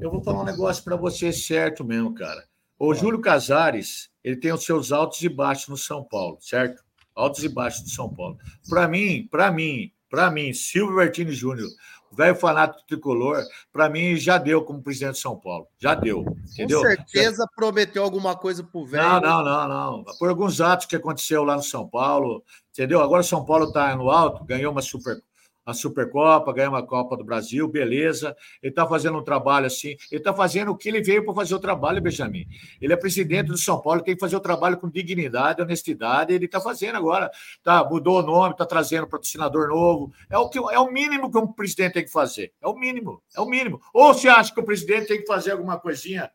eu 0.00 0.10
vou 0.10 0.22
falar 0.22 0.42
um 0.42 0.46
negócio 0.46 0.82
para 0.82 0.96
você 0.96 1.32
certo 1.32 1.84
mesmo, 1.84 2.12
cara. 2.12 2.44
O 2.78 2.92
Júlio 2.92 3.20
Casares, 3.20 4.10
ele 4.22 4.36
tem 4.36 4.52
os 4.52 4.64
seus 4.64 4.92
altos 4.92 5.22
e 5.22 5.28
baixos 5.28 5.68
no 5.68 5.76
São 5.76 6.04
Paulo, 6.04 6.38
certo? 6.40 6.82
Altos 7.16 7.42
e 7.42 7.48
baixos 7.48 7.84
de 7.84 7.90
São 7.90 8.08
Paulo. 8.08 8.38
Para 8.68 8.86
mim, 8.86 9.26
para 9.30 9.50
mim, 9.50 9.90
para 10.08 10.30
mim, 10.30 10.52
Silvio 10.52 10.96
Bertini 10.96 11.32
Júnior, 11.32 11.68
velho 12.12 12.36
fanático 12.36 12.86
tricolor, 12.86 13.42
para 13.72 13.88
mim 13.88 14.16
já 14.16 14.38
deu 14.38 14.62
como 14.62 14.82
presidente 14.82 15.14
de 15.14 15.20
São 15.20 15.36
Paulo. 15.36 15.66
Já 15.78 15.94
deu. 15.94 16.24
Entendeu? 16.52 16.80
Com 16.80 16.86
certeza 16.86 17.42
já... 17.42 17.48
prometeu 17.54 18.02
alguma 18.02 18.36
coisa 18.36 18.62
pro 18.62 18.86
velho. 18.86 19.02
Não, 19.02 19.20
não, 19.20 19.44
não, 19.44 19.68
não. 19.68 20.04
Por 20.18 20.28
alguns 20.28 20.60
atos 20.60 20.86
que 20.86 20.96
aconteceu 20.96 21.42
lá 21.42 21.56
no 21.56 21.62
São 21.62 21.88
Paulo, 21.88 22.44
entendeu? 22.70 23.00
Agora 23.00 23.22
São 23.22 23.44
Paulo 23.44 23.66
está 23.66 23.94
no 23.96 24.10
alto, 24.10 24.44
ganhou 24.44 24.72
uma 24.72 24.82
super 24.82 25.20
a 25.66 25.74
Supercopa, 25.74 26.52
ganhamos 26.52 26.78
a 26.78 26.82
Copa 26.82 27.16
do 27.16 27.24
Brasil, 27.24 27.66
beleza. 27.66 28.36
Ele 28.62 28.70
está 28.70 28.86
fazendo 28.86 29.18
um 29.18 29.22
trabalho 29.22 29.66
assim. 29.66 29.96
Ele 30.12 30.20
está 30.20 30.32
fazendo 30.32 30.70
o 30.70 30.76
que 30.76 30.88
ele 30.88 31.02
veio 31.02 31.24
para 31.24 31.34
fazer 31.34 31.56
o 31.56 31.58
trabalho, 31.58 32.00
Benjamin. 32.00 32.46
Ele 32.80 32.92
é 32.92 32.96
presidente 32.96 33.48
do 33.48 33.58
São 33.58 33.80
Paulo, 33.80 34.00
tem 34.00 34.14
que 34.14 34.20
fazer 34.20 34.36
o 34.36 34.40
trabalho 34.40 34.76
com 34.76 34.88
dignidade, 34.88 35.60
honestidade. 35.60 36.32
Ele 36.32 36.44
está 36.44 36.60
fazendo 36.60 36.96
agora. 36.96 37.28
Tá, 37.64 37.84
mudou 37.84 38.20
o 38.20 38.22
nome, 38.22 38.52
está 38.52 38.64
trazendo 38.64 39.08
patrocinador 39.08 39.68
novo. 39.68 40.12
É 40.30 40.38
o, 40.38 40.48
que, 40.48 40.58
é 40.58 40.78
o 40.78 40.90
mínimo 40.90 41.32
que 41.32 41.38
um 41.38 41.52
presidente 41.52 41.94
tem 41.94 42.04
que 42.04 42.12
fazer. 42.12 42.52
É 42.62 42.68
o 42.68 42.74
mínimo. 42.74 43.20
É 43.36 43.40
o 43.40 43.46
mínimo. 43.46 43.80
Ou 43.92 44.14
você 44.14 44.28
acha 44.28 44.54
que 44.54 44.60
o 44.60 44.64
presidente 44.64 45.08
tem 45.08 45.20
que 45.20 45.26
fazer 45.26 45.50
alguma 45.50 45.80
coisinha? 45.80 46.30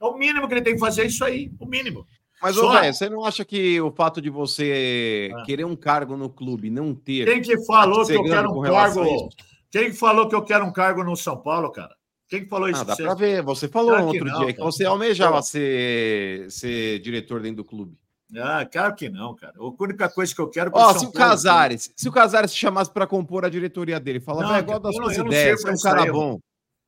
É 0.00 0.04
o 0.04 0.16
mínimo 0.16 0.46
que 0.46 0.54
ele 0.54 0.62
tem 0.62 0.74
que 0.74 0.80
fazer, 0.80 1.06
isso 1.06 1.24
aí. 1.24 1.50
O 1.58 1.66
mínimo. 1.66 2.06
Mas, 2.42 2.56
ô, 2.56 2.70
véio, 2.70 2.94
você 2.94 3.08
não 3.08 3.24
acha 3.24 3.44
que 3.44 3.80
o 3.80 3.90
fato 3.90 4.20
de 4.20 4.30
você 4.30 5.30
ah. 5.34 5.42
querer 5.42 5.64
um 5.64 5.76
cargo 5.76 6.16
no 6.16 6.30
clube 6.30 6.70
não 6.70 6.94
ter. 6.94 7.26
Quem 7.26 7.42
que 7.42 7.64
falou 7.64 8.06
que 8.06 8.12
eu 8.12 8.22
quero 8.22 8.50
um 8.50 8.62
cargo? 8.62 9.28
Quem 9.70 9.92
falou 9.92 10.28
que 10.28 10.34
eu 10.34 10.42
quero 10.42 10.64
um 10.64 10.72
cargo 10.72 11.04
no 11.04 11.16
São 11.16 11.36
Paulo, 11.36 11.70
cara? 11.70 11.94
Quem 12.28 12.46
falou 12.46 12.68
isso? 12.68 12.80
Ah, 12.80 12.84
dá 12.84 12.96
para 12.96 13.14
ver. 13.14 13.42
Você 13.42 13.68
falou 13.68 13.90
claro 13.90 14.06
outro 14.06 14.24
não, 14.24 14.38
dia 14.38 14.46
cara. 14.46 14.52
que 14.52 14.60
você 14.60 14.84
almejava 14.84 15.42
ser, 15.42 16.50
ser 16.50 17.00
diretor 17.00 17.40
dentro 17.40 17.58
do 17.58 17.64
clube. 17.64 17.98
Ah, 18.36 18.64
claro 18.64 18.94
que 18.94 19.08
não, 19.08 19.34
cara. 19.34 19.54
A 19.58 19.82
única 19.82 20.08
coisa 20.08 20.34
que 20.34 20.40
eu 20.40 20.48
quero. 20.48 20.70
Ó, 20.72 20.90
oh, 20.90 20.98
se 20.98 21.06
o 21.06 21.12
Casares, 21.12 21.92
se 21.96 22.08
o 22.08 22.12
Casares 22.12 22.52
se 22.52 22.56
chamasse 22.56 22.90
para 22.90 23.06
compor 23.06 23.44
a 23.44 23.48
diretoria 23.48 23.98
dele, 23.98 24.20
falava, 24.20 24.56
é 24.56 24.60
igual 24.60 24.78
das 24.78 24.94
suas 24.94 25.16
ideias, 25.16 25.64
é 25.64 25.72
um 25.72 25.76
cara 25.76 26.12
bom. 26.12 26.38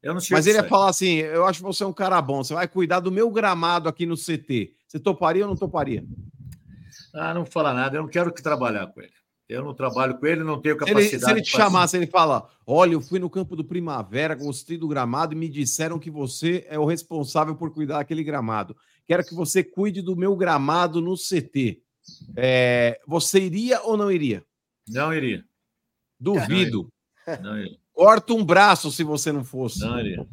Eu 0.02 0.14
não 0.14 0.20
sei 0.20 0.36
Mas 0.36 0.46
ele 0.46 0.58
ia 0.58 0.64
falar 0.64 0.88
assim: 0.88 1.16
eu 1.16 1.44
acho 1.44 1.58
que 1.58 1.64
você 1.64 1.84
é 1.84 1.86
um 1.86 1.92
cara 1.92 2.20
bom, 2.22 2.42
você 2.42 2.54
vai 2.54 2.68
cuidar 2.68 3.00
do 3.00 3.10
meu 3.10 3.30
gramado 3.30 3.88
aqui 3.88 4.06
no 4.06 4.16
CT. 4.16 4.72
Você 4.92 5.00
toparia 5.00 5.44
ou 5.44 5.48
não 5.48 5.56
toparia? 5.56 6.04
Ah, 7.14 7.32
não 7.32 7.46
fala 7.46 7.72
nada, 7.72 7.96
eu 7.96 8.02
não 8.02 8.10
quero 8.10 8.30
que 8.30 8.42
trabalhar 8.42 8.88
com 8.88 9.00
ele. 9.00 9.12
Eu 9.48 9.64
não 9.64 9.72
trabalho 9.72 10.18
com 10.18 10.26
ele, 10.26 10.44
não 10.44 10.60
tenho 10.60 10.76
capacidade. 10.76 11.14
Ele, 11.14 11.18
se 11.18 11.30
ele 11.30 11.40
te 11.40 11.50
chamasse, 11.50 11.96
ele 11.96 12.06
fala: 12.06 12.46
Olha, 12.66 12.92
eu 12.92 13.00
fui 13.00 13.18
no 13.18 13.30
campo 13.30 13.56
do 13.56 13.64
Primavera, 13.64 14.34
gostei 14.34 14.76
do 14.76 14.86
gramado 14.86 15.32
e 15.32 15.36
me 15.36 15.48
disseram 15.48 15.98
que 15.98 16.10
você 16.10 16.66
é 16.68 16.78
o 16.78 16.84
responsável 16.84 17.56
por 17.56 17.72
cuidar 17.72 17.98
daquele 17.98 18.22
gramado. 18.22 18.76
Quero 19.06 19.24
que 19.24 19.34
você 19.34 19.64
cuide 19.64 20.02
do 20.02 20.14
meu 20.14 20.36
gramado 20.36 21.00
no 21.00 21.16
CT. 21.16 21.82
É, 22.36 23.00
você 23.06 23.40
iria 23.40 23.80
ou 23.82 23.96
não 23.96 24.12
iria? 24.12 24.44
Não 24.90 25.12
iria. 25.12 25.42
Duvido. 26.20 26.92
Não 27.42 27.58
iria. 27.58 27.78
Corta 27.94 28.34
um 28.34 28.44
braço 28.44 28.92
se 28.92 29.02
você 29.02 29.32
não 29.32 29.42
fosse. 29.42 29.80
Não 29.80 29.98
iria. 29.98 30.26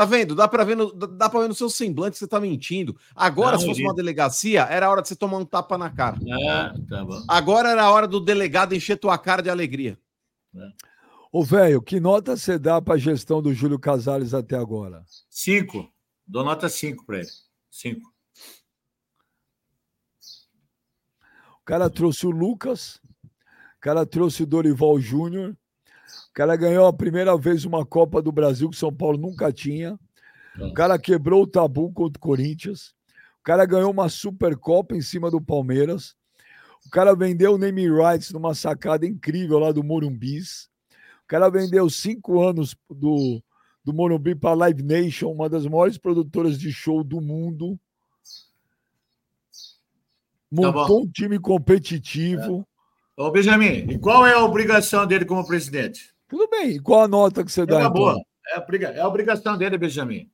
Tá 0.00 0.06
vendo? 0.06 0.34
Dá 0.34 0.48
para 0.48 0.64
ver, 0.64 0.78
no, 0.78 0.90
dá 0.94 1.28
para 1.28 1.40
ver 1.40 1.48
no 1.48 1.54
seu 1.54 1.68
semblante 1.68 2.12
que 2.12 2.20
você 2.20 2.26
tá 2.26 2.40
mentindo. 2.40 2.98
Agora, 3.14 3.52
não, 3.52 3.60
se 3.60 3.66
fosse 3.66 3.82
uma 3.82 3.94
delegacia, 3.94 4.62
era 4.62 4.86
a 4.86 4.90
hora 4.90 5.02
de 5.02 5.08
você 5.08 5.14
tomar 5.14 5.36
um 5.36 5.44
tapa 5.44 5.76
na 5.76 5.90
cara. 5.90 6.16
É, 6.26 6.72
tá 6.88 7.04
bom. 7.04 7.22
Agora 7.28 7.68
era 7.68 7.82
a 7.82 7.90
hora 7.90 8.08
do 8.08 8.18
delegado 8.18 8.74
encher 8.74 8.96
tua 8.96 9.18
cara 9.18 9.42
de 9.42 9.50
alegria. 9.50 9.98
É. 10.56 10.72
Ô, 11.30 11.44
velho, 11.44 11.82
que 11.82 12.00
nota 12.00 12.34
você 12.34 12.58
dá 12.58 12.80
para 12.80 12.94
a 12.94 12.96
gestão 12.96 13.42
do 13.42 13.52
Júlio 13.52 13.78
Casares 13.78 14.32
até 14.32 14.56
agora? 14.56 15.04
Cinco. 15.28 15.86
Dou 16.26 16.42
nota 16.42 16.70
cinco 16.70 17.04
para 17.04 17.18
ele. 17.18 17.28
Cinco. 17.70 18.10
O 21.60 21.64
cara 21.66 21.90
trouxe 21.90 22.26
o 22.26 22.30
Lucas, 22.30 23.02
o 23.22 23.80
cara 23.80 24.06
trouxe 24.06 24.44
o 24.44 24.46
Dorival 24.46 24.98
Júnior, 24.98 25.54
cara 26.40 26.56
ganhou 26.56 26.86
a 26.86 26.92
primeira 26.92 27.36
vez 27.36 27.66
uma 27.66 27.84
Copa 27.84 28.22
do 28.22 28.32
Brasil 28.32 28.70
que 28.70 28.76
São 28.76 28.90
Paulo 28.90 29.18
nunca 29.18 29.52
tinha. 29.52 30.00
O 30.58 30.72
cara 30.72 30.98
quebrou 30.98 31.42
o 31.42 31.46
tabu 31.46 31.92
contra 31.92 32.16
o 32.16 32.20
Corinthians. 32.20 32.94
O 33.40 33.42
cara 33.44 33.66
ganhou 33.66 33.90
uma 33.90 34.08
Supercopa 34.08 34.96
em 34.96 35.02
cima 35.02 35.30
do 35.30 35.38
Palmeiras. 35.38 36.16
O 36.86 36.88
cara 36.88 37.14
vendeu 37.14 37.52
o 37.52 37.58
name 37.58 37.86
rights 37.90 38.30
numa 38.32 38.54
sacada 38.54 39.06
incrível 39.06 39.58
lá 39.58 39.70
do 39.70 39.84
Morumbis. 39.84 40.70
O 41.24 41.26
cara 41.26 41.50
vendeu 41.50 41.90
cinco 41.90 42.40
anos 42.40 42.74
do, 42.88 43.42
do 43.84 43.92
Morumbi 43.92 44.34
para 44.34 44.54
Live 44.54 44.82
Nation, 44.82 45.30
uma 45.30 45.46
das 45.46 45.66
maiores 45.66 45.98
produtoras 45.98 46.58
de 46.58 46.72
show 46.72 47.04
do 47.04 47.20
mundo. 47.20 47.78
Tá 49.52 49.52
Montou 50.50 50.86
tá 50.86 51.06
um 51.06 51.06
time 51.06 51.38
competitivo. 51.38 52.66
É. 53.18 53.22
Ô, 53.24 53.30
Benjamin, 53.30 53.90
e 53.90 53.98
qual 53.98 54.26
é 54.26 54.32
a 54.32 54.42
obrigação 54.42 55.06
dele 55.06 55.26
como 55.26 55.46
presidente? 55.46 56.09
Tudo 56.30 56.48
bem. 56.48 56.80
Qual 56.80 57.02
a 57.02 57.08
nota 57.08 57.44
que 57.44 57.50
você 57.50 57.62
é 57.62 57.66
dá? 57.66 57.80
Então? 57.80 57.92
Boa. 57.92 58.16
É, 58.48 58.56
a, 58.56 58.90
é 58.92 59.00
a 59.00 59.08
obrigação 59.08 59.58
dele, 59.58 59.76
Benjamin. 59.76 60.30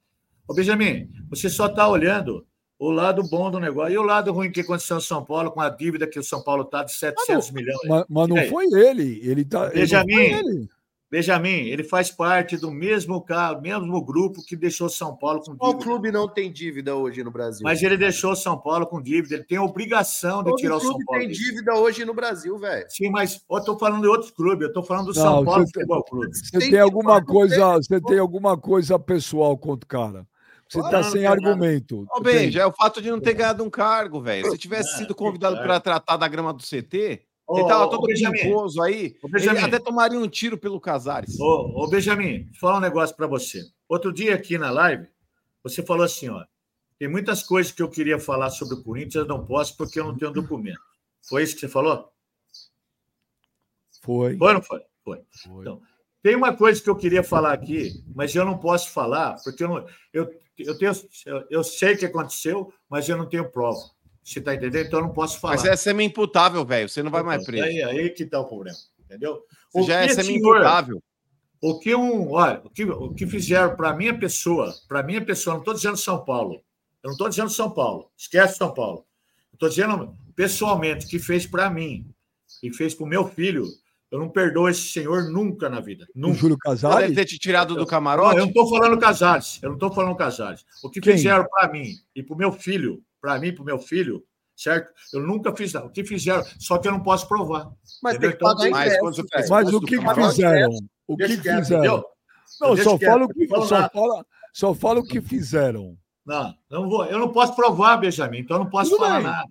Ô, 0.47 0.55
Benjamin, 0.55 1.10
você 1.28 1.48
só 1.48 1.66
está 1.66 1.89
olhando 1.89 2.47
o 2.78 2.90
lado 2.90 3.23
bom 3.28 3.51
do 3.51 3.59
negócio. 3.59 3.94
E 3.94 3.98
o 3.98 4.02
lado 4.02 4.32
ruim 4.32 4.52
que 4.52 4.60
aconteceu 4.60 4.98
em 4.98 5.01
São 5.01 5.24
Paulo, 5.24 5.51
com 5.51 5.60
a 5.60 5.70
dívida 5.70 6.06
que 6.06 6.18
o 6.18 6.23
São 6.23 6.44
Paulo 6.44 6.62
está 6.62 6.85
de 6.85 6.93
700 6.93 7.51
milhões. 7.51 7.78
Mas, 7.89 8.05
mas 8.09 8.28
não 8.28 8.36
foi 8.48 8.66
ele. 8.66 9.20
Ele 9.24 9.44
tá. 9.44 9.70
Benjamin, 9.70 10.14
ele 10.14 10.68
Benjamin, 11.10 11.68
ele 11.68 11.84
faz 11.84 12.10
parte 12.10 12.56
do 12.56 12.70
mesmo 12.70 13.20
carro, 13.20 13.60
mesmo 13.60 14.04
grupo 14.04 14.42
que 14.44 14.56
deixou 14.56 14.88
São 14.88 15.16
Paulo 15.16 15.40
com 15.40 15.52
dívida. 15.52 15.66
O 15.66 15.78
clube 15.78 16.10
não 16.10 16.28
tem 16.28 16.50
dívida 16.50 16.96
hoje 16.96 17.22
no 17.22 17.30
Brasil. 17.30 17.62
Mas 17.62 17.80
ele 17.80 17.96
deixou 17.96 18.34
São 18.34 18.58
Paulo 18.58 18.86
com 18.86 19.00
dívida, 19.00 19.36
ele 19.36 19.44
tem 19.44 19.58
a 19.58 19.62
obrigação 19.62 20.42
de 20.42 20.50
Todo 20.50 20.58
tirar 20.58 20.76
o 20.76 20.80
São 20.80 20.98
Paulo. 21.04 21.20
tem 21.20 21.30
dívida 21.30 21.74
hoje 21.74 22.04
no 22.04 22.12
Brasil, 22.12 22.58
velho. 22.58 22.86
Sim, 22.88 23.10
mas 23.10 23.40
eu 23.48 23.64
tô 23.64 23.78
falando 23.78 24.02
de 24.02 24.08
outros 24.08 24.32
clubes, 24.32 24.66
eu 24.66 24.72
tô 24.72 24.82
falando 24.82 25.12
do 25.12 25.14
não, 25.14 25.22
São 25.22 25.44
Paulo 25.44 25.64
Futebol 25.66 26.04
Clube. 26.04 26.34
Você 26.34 26.58
tem, 26.58 26.70
tem 26.70 26.80
alguma 26.80 27.24
coisa, 27.24 27.74
você 27.74 28.00
tem 28.00 28.18
alguma 28.18 28.58
coisa 28.58 28.98
pessoal 28.98 29.56
contra 29.56 29.84
o 29.84 29.88
cara? 29.88 30.26
Você 30.68 30.80
está 30.80 31.02
sem 31.04 31.26
argumento. 31.26 32.04
Ô, 32.10 32.20
bem, 32.20 32.50
já 32.50 32.62
é 32.62 32.66
o 32.66 32.72
fato 32.72 33.00
de 33.00 33.08
não 33.10 33.20
ter 33.20 33.34
ganhado 33.34 33.62
um 33.62 33.70
cargo, 33.70 34.20
velho. 34.20 34.50
Se 34.50 34.58
tivesse 34.58 34.94
ah, 34.94 34.98
sido 34.98 35.14
convidado 35.14 35.56
para 35.58 35.78
tratar 35.78 36.16
da 36.16 36.26
grama 36.26 36.52
do 36.52 36.62
CT, 36.62 37.22
ele 37.51 37.62
estava 37.62 37.89
todo 37.89 38.06
nervoso 38.06 38.82
aí. 38.82 39.16
Ele 39.35 39.59
até 39.59 39.78
tomaria 39.78 40.18
um 40.18 40.28
tiro 40.28 40.59
pelo 40.59 40.81
Casares. 40.81 41.39
Ô, 41.39 41.85
ô 41.85 41.89
Benjamin, 41.89 42.44
vou 42.44 42.55
falar 42.60 42.78
um 42.78 42.81
negócio 42.81 43.14
para 43.14 43.27
você. 43.27 43.62
Outro 43.89 44.12
dia 44.12 44.35
aqui 44.35 44.59
na 44.59 44.70
live, 44.70 45.06
você 45.62 45.82
falou 45.82 46.05
assim: 46.05 46.28
ó, 46.28 46.44
tem 46.98 47.09
muitas 47.09 47.43
coisas 47.43 47.70
que 47.70 47.82
eu 47.82 47.89
queria 47.89 48.18
falar 48.18 48.51
sobre 48.51 48.74
o 48.74 48.82
Corinthians, 48.82 49.14
eu 49.14 49.27
não 49.27 49.44
posso 49.44 49.77
porque 49.77 50.01
eu 50.01 50.05
não 50.05 50.16
tenho 50.16 50.32
documento. 50.32 50.81
Foi 51.28 51.43
isso 51.43 51.55
que 51.55 51.60
você 51.60 51.68
falou? 51.68 52.10
Foi. 54.02 54.36
Foi 54.36 54.48
ou 54.48 54.55
não 54.55 54.62
foi? 54.62 54.81
Foi. 55.05 55.23
foi. 55.44 55.60
Então, 55.60 55.82
tem 56.23 56.35
uma 56.35 56.56
coisa 56.56 56.82
que 56.82 56.90
eu 56.90 56.97
queria 56.97 57.23
falar 57.23 57.52
aqui, 57.52 58.02
mas 58.14 58.35
eu 58.35 58.44
não 58.44 58.59
posso 58.59 58.90
falar, 58.90 59.36
porque 59.44 59.62
eu, 59.62 59.68
não, 59.68 59.86
eu, 60.12 60.28
eu, 60.59 60.77
tenho, 60.77 60.93
eu 61.48 61.62
sei 61.62 61.94
o 61.94 61.98
que 61.98 62.06
aconteceu, 62.06 62.73
mas 62.89 63.09
eu 63.09 63.16
não 63.16 63.28
tenho 63.28 63.51
prova. 63.51 63.78
Você 64.26 64.40
está 64.40 64.56
entendendo? 64.56 64.86
Então 64.86 64.98
eu 64.98 65.06
não 65.06 65.12
posso 65.12 65.38
falar. 65.38 65.54
Mas 65.54 65.64
é 65.64 65.76
semi-imputável, 65.76 66.64
velho. 66.64 66.88
Você 66.88 67.00
não 67.00 67.12
vai 67.12 67.22
mais 67.22 67.44
preso. 67.44 67.62
Aí, 67.62 67.80
aí 67.80 68.10
que 68.10 68.24
está 68.24 68.40
o 68.40 68.44
problema. 68.44 68.76
Entendeu? 68.98 69.40
Você 69.72 69.80
o 69.80 69.86
já 69.86 70.00
é 70.00 70.08
semi-imputável. 70.08 71.00
O 71.62 71.78
que 71.78 71.94
um, 71.94 72.32
olha, 72.32 72.60
o 72.64 72.68
que, 72.68 72.84
o 72.84 73.14
que 73.14 73.24
fizeram 73.24 73.76
para 73.76 73.94
minha 73.94 74.18
pessoa, 74.18 74.74
para 74.88 75.04
minha 75.04 75.24
pessoa, 75.24 75.54
não 75.54 75.60
estou 75.60 75.74
dizendo 75.74 75.96
São 75.96 76.24
Paulo. 76.24 76.54
Eu 77.04 77.08
não 77.08 77.12
estou 77.12 77.28
dizendo 77.28 77.50
São 77.50 77.70
Paulo. 77.70 78.10
Esquece 78.18 78.56
São 78.56 78.74
Paulo. 78.74 79.06
Estou 79.52 79.68
dizendo 79.68 80.12
pessoalmente 80.34 81.06
que 81.06 81.20
fez 81.20 81.46
para 81.46 81.70
mim 81.70 82.04
e 82.60 82.74
fez 82.74 82.96
para 82.96 83.04
o 83.04 83.08
meu 83.08 83.28
filho. 83.28 83.64
Eu 84.10 84.18
não 84.18 84.28
perdoo 84.28 84.68
esse 84.68 84.88
senhor 84.88 85.30
nunca 85.30 85.68
na 85.68 85.78
vida. 85.78 86.04
Nunca. 86.16 86.34
O 86.34 86.38
Júlio 86.38 86.58
Casares? 86.58 86.96
Pode 86.96 87.14
ter 87.14 87.24
te 87.26 87.38
tirado 87.38 87.76
do 87.76 87.86
camarote? 87.86 88.34
Não, 88.34 88.38
eu 88.38 88.42
não 88.42 88.48
estou 88.48 88.68
falando 88.68 88.98
Casares. 88.98 89.60
Eu 89.62 89.68
não 89.68 89.76
estou 89.76 89.92
falando 89.92 90.16
Casares. 90.16 90.64
O 90.82 90.90
que 90.90 91.00
Quem? 91.00 91.12
fizeram 91.12 91.46
para 91.48 91.70
mim 91.72 91.92
e 92.14 92.24
para 92.24 92.34
o 92.34 92.38
meu 92.38 92.50
filho 92.50 93.00
para 93.26 93.40
mim, 93.40 93.52
para 93.52 93.62
o 93.62 93.64
meu 93.64 93.78
filho, 93.80 94.24
certo? 94.54 94.92
Eu 95.12 95.20
nunca 95.20 95.54
fiz 95.56 95.72
nada. 95.72 95.86
O 95.86 95.90
que 95.90 96.04
fizeram, 96.04 96.44
só 96.60 96.78
que 96.78 96.86
eu 96.86 96.92
não 96.92 97.02
posso 97.02 97.26
provar. 97.26 97.72
Mas, 98.00 98.18
tem 98.18 98.30
que 98.30 98.36
então, 98.36 98.70
mais, 98.70 99.00
mas 99.50 99.74
o 99.74 99.80
que, 99.80 99.98
que 99.98 100.14
fizeram? 100.14 100.70
O 101.08 101.16
que, 101.16 101.26
que 101.26 101.36
fizeram? 101.36 102.04
Não, 102.60 102.76
só 102.76 102.96
fala 102.96 103.24
o 103.24 103.28
que 103.28 103.48
só 103.48 103.90
fala, 103.90 104.26
só 104.52 104.74
fala 104.74 105.00
o 105.00 105.02
que 105.02 105.20
fizeram. 105.20 105.98
Não, 106.24 106.54
não 106.70 106.88
vou, 106.88 107.04
eu 107.06 107.18
não 107.18 107.32
posso 107.32 107.56
provar, 107.56 107.96
Benjamin, 107.96 108.38
então 108.38 108.58
eu 108.58 108.62
não 108.62 108.70
posso 108.70 108.90
Tudo 108.90 109.00
falar 109.00 109.16
bem. 109.16 109.24
nada. 109.24 109.48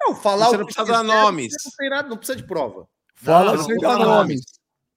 Não, 0.00 0.14
falar 0.16 0.46
Você 0.46 0.56
não 0.56 0.64
precisa 0.64 0.84
dar 0.84 1.04
nomes. 1.04 1.54
Não, 1.80 1.90
nada, 1.90 2.08
não 2.08 2.16
precisa 2.16 2.36
de 2.36 2.44
prova. 2.44 2.88
Fala 3.14 3.54
não, 3.56 3.62
sem 3.62 3.76
dar 3.78 3.98
nomes. 4.00 4.40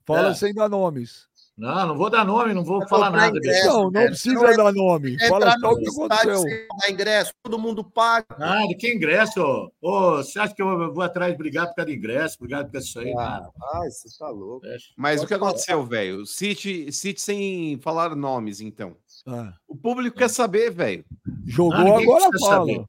Fala 0.03 0.29
é. 0.29 0.33
sem 0.33 0.53
dar 0.53 0.69
nomes. 0.69 1.27
Não, 1.61 1.89
não 1.89 1.95
vou 1.95 2.09
dar 2.09 2.25
nome, 2.25 2.55
não 2.55 2.63
vou 2.63 2.87
falar 2.87 3.11
nada. 3.11 3.37
Ingresso, 3.37 3.67
não, 3.67 3.91
não 3.91 3.91
precisa 3.91 4.33
não 4.33 4.47
é, 4.47 4.57
dar 4.57 4.73
nome. 4.73 5.15
Fala 5.29 5.55
só 5.59 5.69
o 5.69 5.77
que 5.77 5.89
aconteceu. 5.89 6.43
ingresso, 6.89 7.33
todo 7.43 7.59
mundo 7.59 7.83
paga. 7.83 8.25
Ah, 8.31 8.65
de 8.67 8.73
que 8.73 8.91
ingresso? 8.91 9.71
Ô, 9.79 10.17
você 10.17 10.39
acha 10.39 10.55
que 10.55 10.61
eu 10.63 10.91
vou 10.91 11.03
atrás 11.03 11.37
brigar 11.37 11.67
por 11.67 11.75
causa 11.75 11.91
de 11.91 11.95
ingresso, 11.95 12.39
brigar 12.39 12.65
por 12.65 12.71
causa 12.71 12.87
disso 12.87 12.99
aí? 12.99 13.13
Ah, 13.15 13.47
ai, 13.75 13.91
você 13.91 14.09
tá 14.17 14.27
louco. 14.27 14.65
É. 14.65 14.75
Mas 14.97 15.17
Pode 15.17 15.25
o 15.25 15.27
que 15.27 15.37
falar. 15.37 15.49
aconteceu, 15.51 15.85
velho? 15.85 16.25
Cite, 16.25 16.91
cite 16.91 17.21
sem 17.21 17.77
falar 17.79 18.15
nomes, 18.15 18.59
então. 18.59 18.97
Ah. 19.27 19.53
O 19.67 19.75
público 19.75 20.17
quer 20.17 20.31
saber, 20.31 20.71
velho. 20.71 21.05
Jogou 21.45 21.75
ah, 21.75 22.01
agora 22.01 22.39
fala. 22.39 22.65
Saber. 22.65 22.85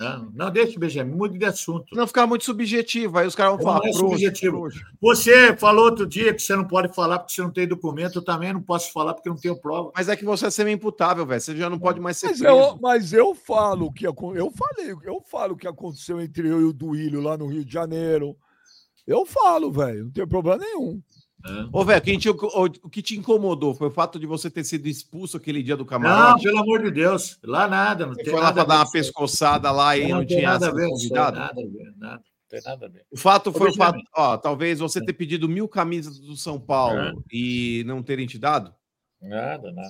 Não, 0.00 0.30
não 0.32 0.50
deixa, 0.50 0.80
Benjamin, 0.80 1.14
mude 1.14 1.36
de 1.36 1.44
assunto. 1.44 1.94
Não 1.94 2.06
ficar 2.06 2.26
muito 2.26 2.42
subjetivo, 2.42 3.18
aí 3.18 3.26
os 3.26 3.34
caras 3.34 3.56
vão 3.56 3.62
falar. 3.62 3.80
Não 3.80 3.86
é 3.86 3.92
subjetivo. 3.92 4.66
Você 4.98 5.54
falou 5.54 5.84
outro 5.84 6.06
dia 6.06 6.32
que 6.32 6.40
você 6.40 6.56
não 6.56 6.66
pode 6.66 6.94
falar 6.94 7.18
porque 7.18 7.34
você 7.34 7.42
não 7.42 7.50
tem 7.50 7.68
documento, 7.68 8.16
eu 8.16 8.24
também 8.24 8.50
não 8.50 8.62
posso 8.62 8.90
falar 8.94 9.12
porque 9.12 9.28
não 9.28 9.36
tenho 9.36 9.60
prova. 9.60 9.92
Mas 9.94 10.08
é 10.08 10.16
que 10.16 10.24
você 10.24 10.46
é 10.46 10.50
semi-imputável, 10.50 11.26
velho. 11.26 11.38
Você 11.38 11.54
já 11.54 11.68
não 11.68 11.78
pode 11.78 12.00
mais 12.00 12.16
ser 12.16 12.28
mas 12.28 12.38
preso. 12.38 12.56
Eu, 12.56 12.78
mas 12.80 13.12
eu 13.12 13.34
falo 13.34 13.92
que 13.92 14.06
eu 14.06 14.14
falei, 14.14 14.96
eu 15.04 15.20
falo 15.20 15.52
o 15.52 15.56
que 15.56 15.68
aconteceu 15.68 16.18
entre 16.18 16.48
eu 16.48 16.62
e 16.62 16.64
o 16.64 16.72
Duílio 16.72 17.20
lá 17.20 17.36
no 17.36 17.46
Rio 17.46 17.62
de 17.62 17.72
Janeiro. 17.72 18.34
Eu 19.06 19.26
falo, 19.26 19.70
velho, 19.70 20.04
não 20.04 20.10
tem 20.12 20.26
problema 20.26 20.64
nenhum. 20.64 21.02
É. 21.44 21.68
Ô, 21.72 21.84
velho, 21.84 22.02
o, 22.32 22.64
o, 22.64 22.90
que 22.90 23.00
te 23.00 23.16
incomodou 23.16 23.74
foi 23.74 23.88
o 23.88 23.92
fato 23.92 24.18
de 24.18 24.26
você 24.26 24.50
ter 24.50 24.62
sido 24.64 24.86
expulso 24.86 25.36
aquele 25.36 25.62
dia 25.62 25.76
do 25.76 25.86
camarote? 25.86 26.44
Não, 26.44 26.52
pelo 26.52 26.58
amor 26.58 26.82
de 26.82 26.90
Deus, 26.90 27.38
lá 27.42 27.66
nada. 27.66 28.06
Não 28.06 28.14
você 28.14 28.24
tem 28.24 28.32
foi 28.32 28.42
lá 28.42 28.52
para 28.52 28.64
dar 28.64 28.76
uma 28.76 28.90
pescoçada 28.90 29.70
lá 29.70 29.96
e 29.96 30.08
não, 30.08 30.18
não 30.18 30.26
tinha 30.26 30.50
nada 30.50 30.68
a 30.68 30.72
ver, 30.72 30.88
convidado? 30.88 31.38
Nada 31.38 31.60
a 31.60 31.64
ver, 31.64 31.94
nada. 31.96 32.22
Tem 32.48 32.60
nada 32.64 32.86
a 32.86 32.88
ver. 32.88 33.06
O 33.10 33.16
fato 33.16 33.52
foi 33.52 33.70
o 33.70 33.74
fato, 33.74 33.98
ó, 34.14 34.36
talvez 34.36 34.80
você 34.80 35.02
ter 35.02 35.12
pedido 35.12 35.48
mil 35.48 35.68
camisas 35.68 36.18
do 36.18 36.36
São 36.36 36.60
Paulo 36.60 37.00
é. 37.00 37.12
e 37.32 37.84
não 37.86 38.02
terem 38.02 38.26
te 38.26 38.38
dado? 38.38 38.74
Nada, 39.22 39.72
nada. 39.72 39.88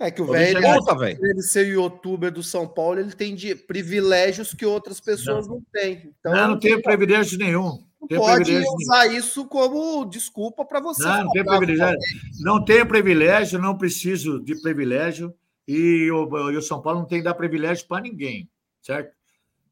É 0.00 0.10
que 0.10 0.20
o 0.20 0.26
velho, 0.26 0.58
ele, 0.58 1.18
ele 1.22 1.42
ser 1.42 1.68
youtuber 1.68 2.32
do 2.32 2.42
São 2.42 2.66
Paulo, 2.66 2.98
ele 2.98 3.12
tem 3.12 3.32
de 3.32 3.54
privilégios 3.54 4.52
que 4.52 4.66
outras 4.66 4.98
pessoas 5.00 5.46
não, 5.46 5.56
não 5.56 5.62
têm. 5.72 6.12
Então, 6.18 6.32
não, 6.32 6.48
não 6.48 6.58
tem 6.58 6.82
privilégio 6.82 7.38
nenhum. 7.38 7.86
Pode 8.06 8.56
usar 8.56 9.06
nenhum. 9.06 9.18
isso 9.18 9.46
como 9.46 10.04
desculpa 10.04 10.64
para 10.64 10.80
você. 10.80 11.04
Não, 11.04 11.24
não 11.24 11.30
tem 11.32 11.44
privilégio. 11.44 11.98
Não 12.40 12.64
tenho 12.64 12.86
privilégio, 12.86 13.58
não 13.58 13.76
preciso 13.76 14.40
de 14.40 14.60
privilégio. 14.60 15.34
E 15.66 16.10
o, 16.10 16.50
e 16.50 16.56
o 16.56 16.62
São 16.62 16.80
Paulo 16.80 17.00
não 17.00 17.06
tem 17.06 17.18
que 17.18 17.24
dar 17.24 17.34
privilégio 17.34 17.86
para 17.88 18.02
ninguém, 18.02 18.48
certo? 18.82 19.14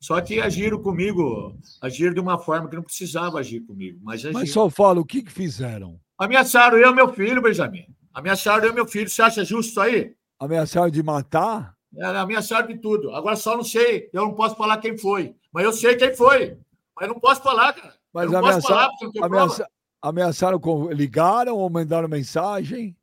Só 0.00 0.20
que 0.20 0.40
agiram 0.40 0.82
comigo, 0.82 1.56
agiram 1.80 2.12
de 2.12 2.18
uma 2.18 2.36
forma 2.36 2.68
que 2.68 2.74
não 2.74 2.82
precisava 2.82 3.38
agir 3.38 3.60
comigo. 3.60 4.00
Mas, 4.02 4.24
mas 4.24 4.50
só 4.50 4.68
fala, 4.68 5.00
o 5.00 5.04
que, 5.04 5.22
que 5.22 5.30
fizeram? 5.30 6.00
Ameaçaram 6.18 6.76
eu 6.76 6.90
e 6.90 6.94
meu 6.94 7.12
filho, 7.12 7.40
Benjamin. 7.40 7.84
Ameaçaram 8.12 8.64
eu 8.64 8.72
e 8.72 8.74
meu 8.74 8.86
filho. 8.86 9.09
Você 9.09 9.22
acha 9.22 9.44
justo 9.44 9.70
isso 9.70 9.80
aí? 9.80 10.14
Ameaçaram 10.40 10.90
de 10.90 11.02
matar? 11.02 11.76
É, 11.96 12.04
ameaçaram 12.04 12.66
de 12.66 12.78
tudo. 12.78 13.14
Agora 13.14 13.36
só 13.36 13.56
não 13.56 13.62
sei. 13.62 14.09
Eu 14.12 14.22
não 14.22 14.34
posso 14.34 14.56
falar 14.56 14.78
quem 14.78 14.98
foi. 14.98 15.36
Mas 15.52 15.64
eu 15.64 15.72
sei 15.72 15.94
quem 15.94 16.14
foi. 16.16 16.56
Mas 16.96 17.09
não 17.09 17.20
posso 17.20 17.42
falar, 17.42 17.72
cara. 17.72 17.94
Mas 18.12 18.26
eu 18.26 18.32
não 18.32 18.39
ameaçaram, 18.40 18.90
posso 18.98 19.56
falar 19.56 19.68
ameaçaram 20.02 20.59
com. 20.59 20.90
Ligaram 20.90 21.56
ou 21.56 21.70
mandaram 21.70 22.09
mensagem? 22.09 22.97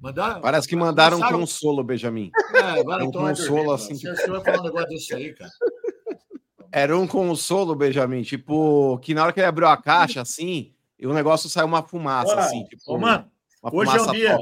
Mandaram, 0.00 0.40
Parece 0.40 0.68
que 0.68 0.76
mandaram 0.76 1.18
um 1.18 1.28
consolo, 1.28 1.84
Benjamin. 1.84 2.30
É, 2.54 3.02
um 3.02 3.10
consolo 3.10 3.72
assim. 3.72 3.94
Você 3.94 4.26
vai 4.28 4.40
falar 4.42 4.60
um 4.60 4.64
negócio 4.64 4.88
desse 4.88 5.14
aí, 5.14 5.34
cara. 5.34 5.50
Era 6.72 6.96
um 6.96 7.06
consolo, 7.06 7.74
Benjamin. 7.74 8.22
Tipo, 8.22 8.98
que 8.98 9.14
na 9.14 9.24
hora 9.24 9.32
que 9.32 9.40
ele 9.40 9.46
abriu 9.46 9.66
a 9.66 9.76
caixa, 9.76 10.20
assim, 10.20 10.72
e 10.98 11.06
o 11.06 11.12
negócio 11.12 11.48
saiu 11.48 11.66
uma 11.66 11.82
fumaça, 11.82 12.32
Olha, 12.32 12.40
assim. 12.40 12.64
Tipo, 12.64 12.94
ô, 12.94 12.98
mano, 12.98 13.30
hoje 13.62 13.96
é 13.96 14.02
um 14.02 14.12
dia. 14.12 14.38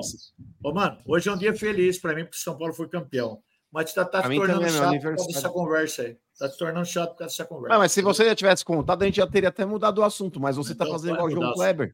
Ô, 0.62 0.72
mano, 0.72 0.98
hoje 1.06 1.28
é 1.28 1.32
um 1.32 1.36
dia 1.36 1.54
feliz 1.54 1.98
para 1.98 2.14
mim, 2.14 2.24
porque 2.24 2.38
São 2.38 2.56
Paulo 2.56 2.74
foi 2.74 2.88
campeão. 2.88 3.40
Mas 3.74 3.92
tá, 3.92 4.04
tá 4.04 4.22
se 4.22 4.36
tornando 4.36 4.70
chato 4.70 4.92
por 4.92 5.02
causa 5.02 5.26
dessa 5.26 5.50
conversa 5.50 6.02
aí. 6.02 6.16
Tá 6.38 6.48
se 6.48 6.56
tornando 6.56 6.86
chato 6.86 7.10
por 7.10 7.18
causa 7.18 7.32
dessa 7.32 7.44
conversa. 7.44 7.74
Não, 7.74 7.80
mas 7.80 7.90
se 7.90 8.02
você 8.02 8.24
já 8.24 8.32
tivesse 8.32 8.64
contado, 8.64 9.02
a 9.02 9.06
gente 9.06 9.16
já 9.16 9.26
teria 9.26 9.48
até 9.48 9.64
mudado 9.64 9.98
o 9.98 10.04
assunto. 10.04 10.38
Mas 10.38 10.54
você 10.54 10.76
tá 10.76 10.84
então, 10.84 10.86
tá 10.86 10.92
fazendo 10.92 11.14
igual 11.14 11.26
o 11.26 11.30
João 11.30 11.52
Kleber. 11.54 11.92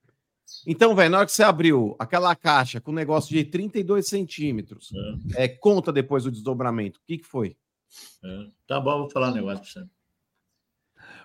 Então, 0.66 0.94
velho, 0.94 1.08
na 1.08 1.18
hora 1.18 1.26
que 1.26 1.32
você 1.32 1.42
abriu 1.42 1.96
aquela 1.98 2.36
caixa 2.36 2.82
com 2.82 2.90
um 2.90 2.94
negócio 2.94 3.34
de 3.34 3.44
32 3.44 4.06
centímetros, 4.06 4.90
é. 5.34 5.44
é 5.44 5.48
conta 5.48 5.90
depois 5.90 6.24
do 6.24 6.30
desdobramento. 6.30 7.00
O 7.00 7.02
que, 7.06 7.16
que 7.16 7.26
foi? 7.26 7.56
É. 8.22 8.46
Tá 8.68 8.78
bom, 8.78 8.98
vou 8.98 9.10
falar 9.10 9.30
um 9.30 9.34
negócio 9.36 9.62
pra 9.62 9.82
você. 9.82 9.88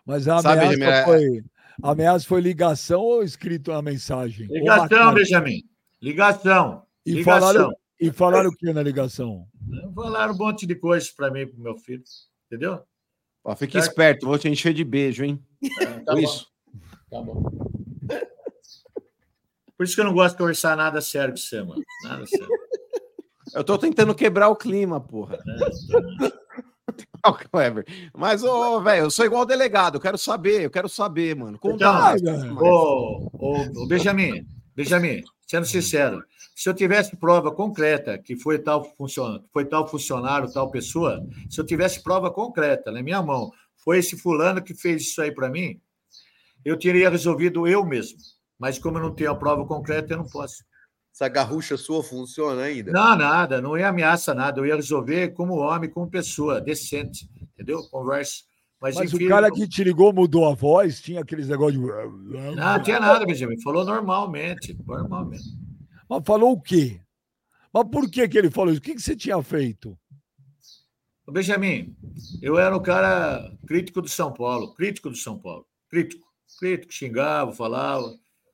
Mas 0.05 0.25
a 0.29 0.41
Sabe, 0.41 0.73
ameaça, 0.73 1.03
foi, 1.03 1.43
a 1.83 1.91
ameaça 1.91 2.25
foi 2.25 2.39
ligação 2.39 3.01
ou 3.01 3.23
escrito 3.23 3.73
a 3.73 3.81
mensagem? 3.81 4.47
Ligação, 4.47 5.13
Benjamin. 5.13 5.63
Ligação. 6.01 6.85
E 7.05 7.15
ligação. 7.15 7.39
falaram, 7.39 7.73
e 7.99 8.11
falaram 8.11 8.49
o 8.49 8.55
que 8.55 8.71
na 8.73 8.83
ligação? 8.83 9.47
Falaram 9.93 10.33
um 10.33 10.37
monte 10.37 10.65
de 10.65 10.75
coisas 10.75 11.11
para 11.11 11.31
mim, 11.31 11.47
para 11.47 11.57
meu 11.57 11.77
filho. 11.77 12.03
Entendeu? 12.47 12.81
Ó, 13.43 13.55
fique 13.55 13.73
certo? 13.73 13.87
esperto, 13.87 14.25
vou 14.25 14.37
te 14.37 14.49
encher 14.49 14.73
de 14.73 14.83
beijo, 14.83 15.23
hein? 15.23 15.43
É, 15.81 15.85
tá 15.99 16.19
isso. 16.19 16.47
Tá 17.09 17.21
bom. 17.21 17.43
Por 19.77 19.83
isso 19.83 19.95
que 19.95 20.01
eu 20.01 20.05
não 20.05 20.13
gosto 20.13 20.33
de 20.33 20.39
conversar 20.39 20.75
nada 20.75 21.01
sério 21.01 21.33
com 21.33 21.37
você, 21.37 21.61
mano. 21.61 21.83
Nada 22.03 22.25
sério. 22.25 22.47
Eu 23.53 23.63
tô 23.63 23.77
tentando 23.77 24.15
quebrar 24.15 24.49
o 24.49 24.55
clima, 24.55 24.99
porra. 24.99 25.37
É. 25.37 26.35
Mas, 28.15 28.43
ô, 28.43 28.81
velho, 28.81 29.05
eu 29.05 29.11
sou 29.11 29.25
igual 29.25 29.45
delegado, 29.45 29.95
eu 29.95 30.01
quero 30.01 30.17
saber, 30.17 30.61
eu 30.61 30.69
quero 30.69 30.87
saber, 30.87 31.35
mano. 31.35 31.57
Conta 31.57 32.15
então, 32.15 32.55
ô, 32.57 33.29
ô, 33.33 33.83
ô, 33.83 33.87
Benjamin, 33.87 34.45
Benjamin, 34.75 35.23
sendo 35.45 35.65
sincero, 35.65 36.23
se 36.55 36.69
eu 36.69 36.73
tivesse 36.73 37.15
prova 37.15 37.51
concreta 37.51 38.17
que 38.17 38.35
foi 38.35 38.59
tal, 38.59 38.83
funcion... 38.95 39.39
foi 39.51 39.65
tal 39.65 39.87
funcionário, 39.87 40.51
tal 40.51 40.71
pessoa, 40.71 41.25
se 41.49 41.59
eu 41.59 41.65
tivesse 41.65 42.01
prova 42.01 42.31
concreta 42.31 42.91
na 42.91 43.03
minha 43.03 43.21
mão, 43.21 43.51
foi 43.77 43.99
esse 43.99 44.17
fulano 44.17 44.61
que 44.61 44.73
fez 44.73 45.03
isso 45.03 45.21
aí 45.21 45.31
para 45.31 45.49
mim, 45.49 45.79
eu 46.63 46.77
teria 46.77 47.09
resolvido 47.09 47.67
eu 47.67 47.85
mesmo. 47.85 48.17
Mas 48.57 48.79
como 48.79 48.97
eu 48.97 49.03
não 49.03 49.13
tenho 49.13 49.31
a 49.31 49.35
prova 49.35 49.65
concreta, 49.65 50.13
eu 50.13 50.17
não 50.17 50.27
posso. 50.27 50.63
Essa 51.13 51.27
garrucha 51.29 51.77
sua 51.77 52.03
funciona 52.03 52.63
ainda? 52.63 52.91
Não, 52.91 53.15
nada, 53.15 53.61
não 53.61 53.77
ia 53.77 53.87
ameaça 53.87 54.33
nada. 54.33 54.59
Eu 54.59 54.65
ia 54.65 54.75
resolver 54.75 55.29
como 55.29 55.57
homem, 55.57 55.89
como 55.89 56.09
pessoa, 56.09 56.59
decente, 56.59 57.29
entendeu? 57.53 57.83
Conversa. 57.89 58.43
Mas, 58.81 58.95
Mas 58.95 59.13
enfim, 59.13 59.25
o 59.25 59.29
cara 59.29 59.49
que 59.51 59.67
te 59.67 59.83
ligou 59.83 60.13
mudou 60.13 60.45
a 60.47 60.53
voz, 60.53 61.01
tinha 61.01 61.21
aqueles 61.21 61.47
negócios 61.47 61.81
de. 61.81 61.87
Não, 61.87 62.55
não 62.55 62.83
tinha 62.83 62.99
nada, 62.99 63.25
Benjamin. 63.25 63.59
Falou 63.61 63.85
normalmente, 63.85 64.77
normalmente. 64.85 65.43
Mas 66.09 66.23
falou 66.25 66.51
o 66.51 66.61
quê? 66.61 67.01
Mas 67.73 67.87
por 67.89 68.09
que, 68.09 68.27
que 68.27 68.37
ele 68.37 68.51
falou 68.51 68.71
isso? 68.71 68.79
O 68.79 68.83
que, 68.83 68.95
que 68.95 69.01
você 69.01 69.15
tinha 69.15 69.41
feito? 69.41 69.97
Benjamin, 71.27 71.95
eu 72.41 72.59
era 72.59 72.75
um 72.75 72.81
cara 72.81 73.51
crítico 73.65 74.01
do 74.01 74.07
São 74.07 74.31
Paulo, 74.31 74.75
crítico 74.75 75.09
do 75.09 75.15
São 75.15 75.39
Paulo, 75.39 75.65
crítico, 75.89 76.25
crítico, 76.59 76.93
xingava, 76.93 77.51
falava. 77.51 78.13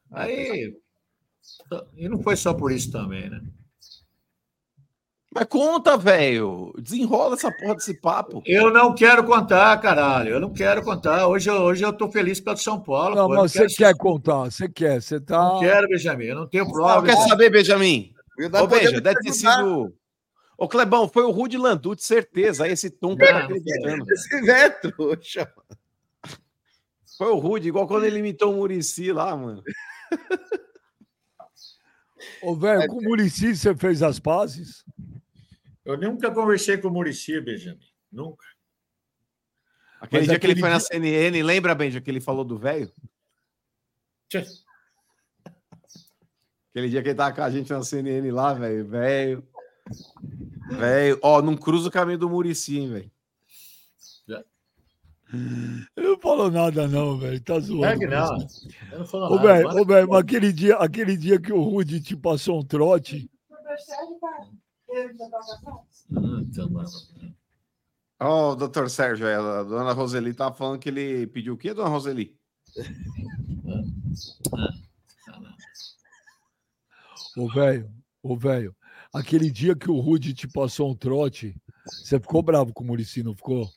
Aí 0.10 0.74
e 1.96 2.08
não 2.08 2.22
foi 2.22 2.36
só 2.36 2.54
por 2.54 2.72
isso 2.72 2.92
também, 2.92 3.30
né? 3.30 3.42
Mas 5.34 5.46
conta, 5.46 5.96
velho. 5.96 6.74
Desenrola 6.78 7.36
essa 7.36 7.50
porra 7.50 7.76
desse 7.76 7.94
papo. 7.94 8.44
Eu 8.46 8.70
não 8.70 8.94
quero 8.94 9.24
contar, 9.24 9.80
caralho. 9.80 10.32
Eu 10.32 10.40
não 10.42 10.52
quero 10.52 10.84
contar. 10.84 11.26
Hoje, 11.26 11.50
hoje 11.50 11.84
eu 11.84 11.94
tô 11.94 12.12
feliz 12.12 12.42
pelo 12.42 12.58
São 12.58 12.82
Paulo. 12.82 13.16
Não, 13.16 13.28
pô. 13.28 13.36
mas 13.36 13.54
você 13.54 13.66
quer 13.68 13.96
contar. 13.96 14.52
Você 14.52 14.68
quer. 14.68 15.02
Você 15.02 15.22
tá. 15.22 15.38
Não 15.38 15.60
quero, 15.60 15.88
Benjamin. 15.88 16.26
Eu 16.26 16.36
não 16.36 16.48
tenho 16.48 16.70
prova. 16.70 16.96
Não 16.96 17.04
quer 17.04 17.16
saber, 17.30 17.50
Benjamin? 17.50 18.14
Ô, 18.62 18.68
Benja, 18.68 19.00
deve 19.00 19.22
ter 19.22 19.32
sido. 19.32 19.94
Ô, 20.58 20.68
Clebão, 20.68 21.08
foi 21.08 21.24
o 21.24 21.32
Rude 21.32 21.58
Landucci, 21.58 22.06
certeza. 22.06 22.66
Aí 22.66 22.72
esse 22.72 22.90
tom 22.90 23.16
que 23.16 23.26
tá. 23.26 23.48
Esse 24.12 24.42
velho 24.42 24.76
trouxa. 24.82 25.52
Foi 27.18 27.30
o 27.30 27.38
Rude, 27.38 27.70
igual 27.70 27.88
quando 27.88 28.06
ele 28.06 28.20
imitou 28.20 28.52
o 28.54 28.58
Murici 28.58 29.14
lá, 29.14 29.36
mano. 29.36 29.64
Ô, 32.44 32.56
velho, 32.56 32.88
com 32.88 32.98
o 32.98 33.02
Murici 33.02 33.56
você 33.56 33.74
fez 33.76 34.04
as 34.04 34.20
pazes? 34.20 34.84
Eu 35.94 35.98
nunca 35.98 36.32
conversei 36.32 36.78
com 36.78 36.88
o 36.88 36.92
Murici, 36.92 37.40
Benjamin. 37.40 37.80
Nunca. 38.12 38.46
Aquele 40.00 40.22
Mas 40.22 40.28
dia 40.28 40.38
aquele 40.38 40.54
que 40.54 40.60
ele 40.60 40.62
foi 40.62 40.70
dia... 40.70 40.78
na 40.78 40.80
CNN, 40.80 41.44
lembra, 41.44 41.76
Benja, 41.76 42.02
que 42.02 42.10
ele 42.10 42.20
falou 42.20 42.44
do 42.44 42.58
velho? 42.58 42.92
Aquele 46.70 46.90
dia 46.90 47.04
que 47.04 47.10
ele 47.10 47.16
tava 47.16 47.36
com 47.36 47.42
a 47.42 47.50
gente 47.50 47.72
na 47.72 47.84
CNN 47.84 48.32
lá, 48.32 48.54
velho. 48.54 48.86
Velho. 48.88 49.48
Velho. 50.72 51.20
Ó, 51.22 51.42
não 51.42 51.56
cruza 51.56 51.90
o 51.90 51.92
caminho 51.92 52.18
do 52.18 52.30
Murici, 52.30 52.80
hein, 52.80 52.90
velho. 52.90 53.12
Eu 55.96 56.04
não 56.04 56.20
falo 56.20 56.50
nada, 56.50 56.88
não, 56.88 57.18
velho. 57.18 57.40
Tá 57.42 57.60
zoando. 57.60 57.86
É 57.86 57.98
que 57.98 58.08
não. 58.08 58.38
Eu 58.92 59.00
não 59.00 59.06
falo 59.06 59.26
ô, 59.26 59.36
nada. 59.36 59.54
Véio, 59.54 59.68
ô, 59.70 59.86
mas 60.10 60.20
aquele 60.20 60.52
dia, 60.52 60.76
aquele 60.76 61.16
dia 61.16 61.40
que 61.40 61.54
o 61.54 61.62
Rudy 61.62 62.02
te 62.02 62.18
passou 62.18 62.60
um 62.60 62.66
trote. 62.66 63.30
Ó, 68.20 68.52
oh, 68.52 68.56
doutor 68.56 68.90
Sérgio, 68.90 69.28
a 69.28 69.64
dona 69.64 69.94
Roseli 69.94 70.34
tá 70.34 70.52
falando 70.52 70.80
que 70.80 70.90
ele 70.90 71.26
pediu 71.28 71.54
o 71.54 71.58
quê, 71.58 71.74
dona 71.74 71.90
Roseli? 71.90 72.38
Ô, 77.38 77.48
velho, 77.48 77.90
ô, 78.22 78.36
velho, 78.36 78.76
aquele 79.14 79.50
dia 79.50 79.76
que 79.76 79.90
o 79.90 80.00
Rudy 80.00 80.34
te 80.34 80.48
passou 80.48 80.92
um 80.92 80.96
trote, 80.96 81.56
você 81.86 82.20
ficou 82.20 82.44
bravo 82.44 82.74
com 82.74 82.84
o 82.84 82.88
Murici, 82.88 83.24
não 83.24 83.36
ficou? 83.36 83.68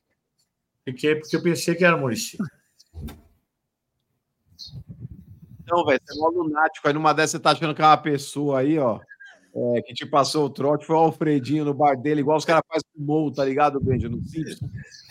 Fiquei 0.84 1.14
porque 1.14 1.36
eu 1.36 1.42
pensei 1.42 1.74
que 1.74 1.84
era 1.84 1.96
Murici. 1.96 2.36
Não, 5.66 5.84
velho, 5.86 6.00
você 6.04 6.12
é 6.12 6.16
mó 6.18 6.28
lunático. 6.28 6.86
Aí 6.86 6.92
numa 6.92 7.14
dessas 7.14 7.30
você 7.32 7.40
tá 7.40 7.52
achando 7.52 7.74
que 7.74 7.80
é 7.80 7.86
uma 7.86 7.96
pessoa 7.96 8.60
aí, 8.60 8.78
ó, 8.78 9.00
é, 9.54 9.82
que 9.82 9.94
te 9.94 10.04
passou 10.04 10.46
o 10.46 10.50
trote, 10.50 10.84
foi 10.84 10.96
o 10.96 10.98
Alfredinho 10.98 11.64
no 11.64 11.72
bar 11.72 11.96
dele, 11.96 12.20
igual 12.20 12.36
os 12.36 12.44
caras 12.44 12.64
fazem 12.66 12.88
com 12.92 13.00
o 13.00 13.06
Mou, 13.06 13.30
tá 13.30 13.44
ligado, 13.44 13.80
Benja? 13.80 14.08
No 14.08 14.20
Simpson. 14.24 14.68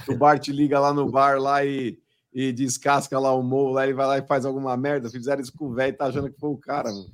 O 0.10 0.18
bar 0.18 0.38
te 0.38 0.52
liga 0.52 0.80
lá 0.80 0.94
no 0.94 1.10
bar 1.10 1.40
lá 1.40 1.64
e, 1.64 1.98
e 2.34 2.52
descasca 2.52 3.18
lá 3.18 3.34
o 3.34 3.42
Mou, 3.42 3.72
lá 3.72 3.86
ele 3.86 3.94
vai 3.94 4.06
lá 4.06 4.18
e 4.18 4.28
faz 4.28 4.46
alguma 4.46 4.76
merda. 4.76 5.10
Fizeram 5.10 5.42
isso 5.42 5.54
com 5.54 5.68
o 5.68 5.74
velho, 5.74 5.96
tá 5.96 6.08
achando 6.08 6.30
que 6.30 6.38
foi 6.38 6.50
o 6.50 6.58
cara, 6.58 6.92
mano. 6.92 7.10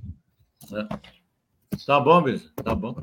É. 0.73 1.77
Tá 1.85 1.99
bom, 1.99 2.23
Benja, 2.23 2.49
tá 2.64 2.73
bom. 2.73 2.95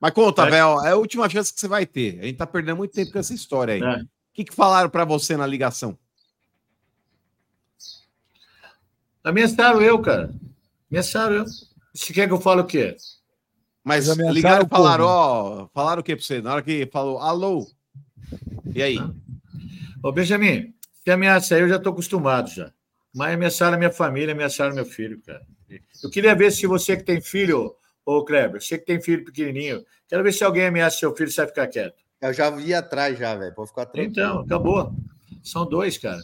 Mas 0.00 0.12
conta, 0.12 0.46
é. 0.46 0.50
Vel, 0.50 0.84
é 0.84 0.90
a 0.92 0.96
última 0.96 1.28
chance 1.28 1.52
que 1.52 1.58
você 1.58 1.66
vai 1.66 1.84
ter. 1.84 2.20
A 2.20 2.24
gente 2.24 2.36
tá 2.36 2.46
perdendo 2.46 2.76
muito 2.76 2.92
tempo 2.92 3.10
com 3.10 3.18
essa 3.18 3.34
história 3.34 3.74
aí. 3.74 3.82
É. 3.82 4.02
O 4.02 4.06
que, 4.32 4.44
que 4.44 4.54
falaram 4.54 4.88
para 4.88 5.04
você 5.04 5.36
na 5.36 5.46
ligação? 5.46 5.98
Ameaçaram 9.24 9.82
eu, 9.82 10.00
cara. 10.00 10.32
Ameaçaram 10.88 11.34
eu. 11.34 11.44
Se 11.94 12.12
quer 12.12 12.26
que 12.26 12.32
eu 12.32 12.40
fale 12.40 12.60
o 12.60 12.66
quê? 12.66 12.96
Mas 13.82 14.06
ligaram 14.08 14.66
e 14.66 14.68
falaram, 14.68 15.04
ó, 15.06 15.68
falaram 15.72 16.00
o 16.00 16.04
que 16.04 16.14
pra 16.14 16.24
você? 16.24 16.40
Na 16.40 16.54
hora 16.54 16.62
que 16.62 16.88
falou 16.92 17.18
alô. 17.18 17.66
E 18.74 18.82
aí? 18.82 18.98
Ô, 20.02 20.12
Benjamin, 20.12 20.74
se 20.92 21.10
ameaça 21.10 21.54
aí, 21.54 21.62
eu 21.62 21.68
já 21.68 21.76
estou 21.76 21.92
acostumado 21.92 22.50
já. 22.50 22.72
Mas 23.14 23.34
ameaçaram 23.34 23.74
a 23.74 23.78
minha 23.78 23.90
família, 23.90 24.32
ameaçaram 24.32 24.74
meu 24.74 24.84
filho, 24.84 25.20
cara. 25.22 25.44
Eu 26.02 26.10
queria 26.10 26.34
ver 26.34 26.52
se 26.52 26.66
você 26.66 26.96
que 26.96 27.02
tem 27.02 27.20
filho, 27.20 27.74
ô 28.04 28.24
Kleber, 28.24 28.60
você 28.60 28.78
que 28.78 28.84
tem 28.84 29.00
filho 29.00 29.24
pequenininho, 29.24 29.84
quero 30.08 30.22
ver 30.22 30.32
se 30.32 30.44
alguém 30.44 30.66
ameaça 30.66 30.98
seu 30.98 31.14
filho, 31.14 31.30
você 31.30 31.40
vai 31.40 31.48
ficar 31.48 31.66
quieto. 31.68 31.96
Eu 32.20 32.34
já 32.34 32.50
vi 32.50 32.74
atrás 32.74 33.18
já, 33.18 33.34
velho. 33.34 33.54
Pode 33.54 33.70
ficar 33.70 33.86
tranquilo. 33.86 34.10
Então, 34.10 34.40
acabou. 34.40 34.92
São 35.42 35.66
dois, 35.66 35.96
cara. 35.96 36.20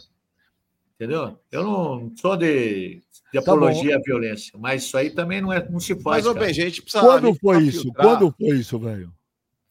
Entendeu? 0.99 1.39
Eu 1.51 1.63
não 1.63 2.11
sou 2.15 2.35
de, 2.35 3.03
de 3.31 3.33
Tá 3.33 3.39
apologia 3.39 3.97
à 3.97 3.99
violência, 3.99 4.57
mas 4.57 4.83
isso 4.83 4.97
aí 4.97 5.11
também 5.11 5.39
não, 5.39 5.53
é, 5.53 5.63
não 5.69 5.79
se 5.79 5.93
faz. 6.01 6.25
Mas, 6.25 6.33
cara. 6.33 6.45
bem, 6.45 6.53
gente 6.53 6.81
precisa. 6.81 7.03
Quando 7.03 7.27
gente 7.27 7.39
foi 7.39 7.63
isso? 7.63 7.81
filtrar. 7.83 8.05
Quando 8.07 8.35
foi 8.35 8.47
isso, 8.57 8.79
velho? 8.79 9.13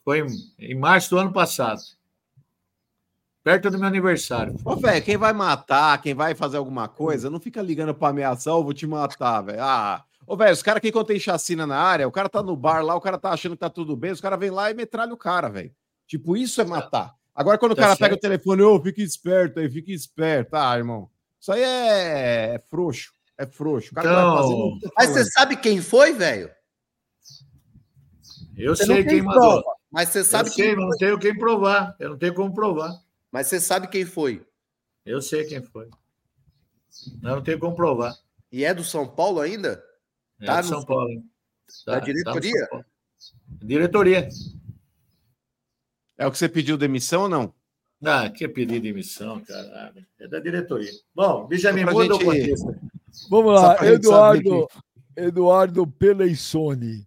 Foi 0.05 0.21
em, 0.21 0.27
em 0.61 0.75
março 0.79 1.11
do 1.11 1.19
ano 1.19 1.33
passado. 1.33 1.81
Perto 3.43 3.71
do 3.71 3.79
meu 3.79 3.89
aniversário. 3.89 4.55
Ô, 4.65 4.77
velho, 4.77 5.05
quem 5.05 5.17
vai 5.17 5.33
matar, 5.33 6.01
quem 6.01 6.15
vai 6.15 6.35
fazer 6.35 6.57
alguma 6.59 6.89
coisa, 6.89 7.29
não 7.31 7.41
fica 7.41 7.61
ligando 7.61 7.95
pra 7.95 8.09
ameaçar, 8.09 8.55
eu 8.55 8.63
vou 8.63 8.73
te 8.73 8.87
matar, 8.87 9.41
velho. 9.43 9.63
Ah, 9.63 10.05
ô, 10.27 10.37
velho, 10.37 10.53
os 10.53 10.63
caras 10.63 10.81
que 10.81 10.93
quando 10.93 11.07
tem 11.07 11.19
chacina 11.19 11.67
na 11.67 11.77
área, 11.77 12.07
o 12.07 12.13
cara 12.13 12.29
tá 12.29 12.41
no 12.43 12.57
bar 12.57 12.85
lá, 12.85 12.95
o 12.95 13.01
cara 13.01 13.19
tá 13.19 13.31
achando 13.31 13.53
que 13.57 13.61
tá 13.61 13.71
tudo 13.71 13.97
bem, 13.97 14.13
os 14.13 14.21
caras 14.21 14.39
vêm 14.39 14.51
lá 14.51 14.71
e 14.71 14.75
metralham 14.75 15.15
o 15.15 15.19
cara, 15.19 15.49
velho. 15.49 15.73
Tipo, 16.07 16.37
isso 16.37 16.61
é 16.61 16.65
matar. 16.65 17.15
Agora, 17.35 17.59
quando 17.59 17.73
o 17.73 17.75
Tá 17.77 17.83
cara 17.83 17.97
certo. 17.97 18.01
pega 18.01 18.15
o 18.15 18.21
telefone, 18.21 18.63
ô, 18.63 18.81
fica 18.81 19.03
esperto 19.03 19.61
aí, 19.61 19.69
fica 19.71 19.93
esperto. 19.93 20.55
Ah, 20.55 20.77
irmão, 20.77 21.09
isso 21.47 21.53
aí 21.53 21.63
é, 21.63 22.55
é 22.55 22.59
frouxo, 22.69 23.13
é 23.39 23.47
frouxo. 23.47 23.93
O 23.93 23.95
cara 23.95 24.09
que 24.09 24.15
vai 24.15 24.25
Então, 24.25 24.37
fazer, 24.37 24.55
não 24.57 24.81
tá 24.81 24.91
Mas 24.97 25.11
você 25.11 25.25
sabe 25.31 25.57
quem 25.57 25.81
foi, 25.81 26.13
velho? 26.13 26.51
Eu 28.57 28.75
Você 28.75 28.85
sei 28.85 29.05
quem 29.05 29.23
mandou. 29.23 29.63
prova, 29.63 29.77
Mas 29.91 30.09
você 30.09 30.21
Eu 30.21 30.25
sabe 30.25 30.51
sei, 30.51 30.67
quem 30.67 30.77
mas 30.77 30.85
não 30.89 30.99
tenho 30.99 31.19
quem 31.21 31.39
provar. 31.39 31.95
Eu 32.01 32.11
não 32.11 32.19
tenho 32.19 32.35
como 32.35 32.53
provar. 32.53 32.91
Mas 33.31 33.47
você 33.47 33.61
sabe 33.61 33.87
quem 33.87 34.05
foi. 34.05 34.45
Eu 35.05 35.23
sei 35.23 35.45
quem 35.45 35.63
foi. 35.63 35.89
Mas 37.23 37.31
eu 37.31 37.37
não 37.37 37.43
tenho 37.43 37.61
como 37.61 37.77
provar. 37.77 38.17
E 38.51 38.65
é 38.65 38.75
do 38.75 38.83
São 38.83 39.07
Paulo 39.07 39.41
ainda? 39.41 39.85
É 40.41 40.47
Tá 40.47 40.61
de 40.63 40.69
no- 40.71 40.77
São 40.79 40.85
Paulo. 40.85 41.11
hein? 41.11 41.31
Da 41.87 42.01
no 42.01 42.05
diretoria? 42.05 42.69
Paulo. 42.69 42.85
diretoria. 43.63 44.29
É 46.19 46.27
o 46.27 46.33
que 46.33 46.39
você 46.39 46.49
pediu 46.49 46.77
demissão 46.77 47.23
ou 47.23 47.29
não? 47.29 47.55
Ah, 48.05 48.29
que 48.29 48.47
pedido 48.47 48.83
de 48.83 48.89
emissão, 48.89 49.41
caralho. 49.41 50.05
É 50.21 50.29
da 50.29 50.39
diretoria. 50.39 50.91
Bom, 51.15 51.47
Benjamin, 51.47 51.85
muda 51.85 52.15
o 52.15 52.19
gente- 52.19 52.25
contexto. 52.25 52.77
Vamos 53.31 53.55
lá, 53.55 53.77
Eduardo, 53.87 54.69
Eduardo 55.17 55.87
Peleissone. 55.87 57.07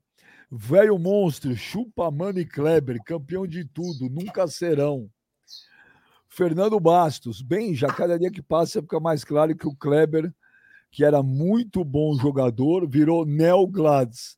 Velho 0.51 0.97
monstro, 0.97 1.55
chupa 1.55 2.09
Mano 2.09 2.39
e 2.39 2.45
Kleber, 2.45 2.97
campeão 3.03 3.45
de 3.45 3.63
tudo, 3.65 4.09
nunca 4.09 4.47
serão. 4.47 5.07
Fernando 6.27 6.79
Bastos, 6.79 7.41
bem, 7.41 7.75
já 7.75 7.87
cada 7.93 8.17
dia 8.17 8.31
que 8.31 8.41
passa 8.41 8.81
fica 8.81 8.99
mais 8.99 9.23
claro 9.23 9.55
que 9.55 9.67
o 9.67 9.75
Kleber, 9.75 10.33
que 10.91 11.03
era 11.05 11.21
muito 11.21 11.83
bom 11.83 12.17
jogador, 12.17 12.89
virou 12.89 13.25
Neo 13.25 13.67
Gladys. 13.67 14.35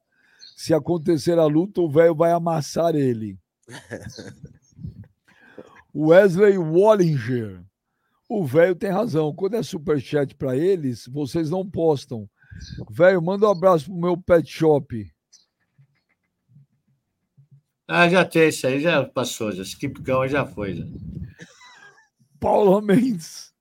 Se 0.57 0.73
acontecer 0.73 1.40
a 1.40 1.45
luta, 1.45 1.80
o 1.80 1.90
velho 1.90 2.14
vai 2.14 2.32
amassar 2.34 2.94
ele. 2.95 3.38
Wesley 5.94 6.58
Wallinger. 6.58 7.64
O 8.30 8.46
velho 8.46 8.76
tem 8.76 8.90
razão. 8.90 9.34
Quando 9.34 9.56
é 9.56 9.64
superchat 9.64 10.34
para 10.36 10.56
eles, 10.56 11.06
vocês 11.08 11.50
não 11.50 11.70
postam. 11.70 12.30
Velho, 12.90 13.22
manda 13.22 13.48
um 13.48 13.52
abraço 13.52 13.86
pro 13.86 13.96
meu 13.96 14.18
pet 14.18 14.50
shop. 14.50 15.12
Ah, 17.88 18.08
já 18.08 18.24
tem 18.24 18.48
isso 18.48 18.66
aí, 18.66 18.80
já 18.80 19.04
passou. 19.04 19.52
Já. 19.52 19.64
Skipcão 19.64 20.26
já 20.28 20.46
foi. 20.46 20.76
Já. 20.76 20.86
Paula 22.40 22.82
Mendes. 22.82 23.52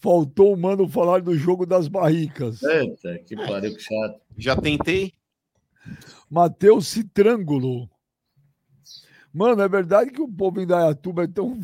Faltou 0.00 0.54
o 0.54 0.56
mano 0.56 0.88
falar 0.88 1.22
do 1.22 1.36
jogo 1.36 1.64
das 1.64 1.88
barricas. 1.88 2.62
Eita, 2.62 3.18
que 3.20 3.34
pariu, 3.34 3.74
que 3.74 3.82
chato. 3.82 4.20
Já 4.36 4.56
tentei. 4.56 5.12
Matheus 6.30 6.88
Citrângulo. 6.88 7.88
Mano, 9.38 9.62
é 9.62 9.68
verdade 9.68 10.10
que 10.10 10.20
o 10.20 10.26
povo 10.26 10.60
em 10.60 10.66
Dayatuba 10.66 11.22
é 11.22 11.28
tão. 11.28 11.60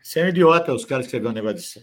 Você 0.00 0.20
é 0.20 0.24
um 0.24 0.28
idiota, 0.28 0.72
os 0.72 0.86
caras 0.86 1.04
que 1.04 1.08
escreveram 1.08 1.32
um 1.32 1.34
negócio 1.34 1.58
disso. 1.58 1.82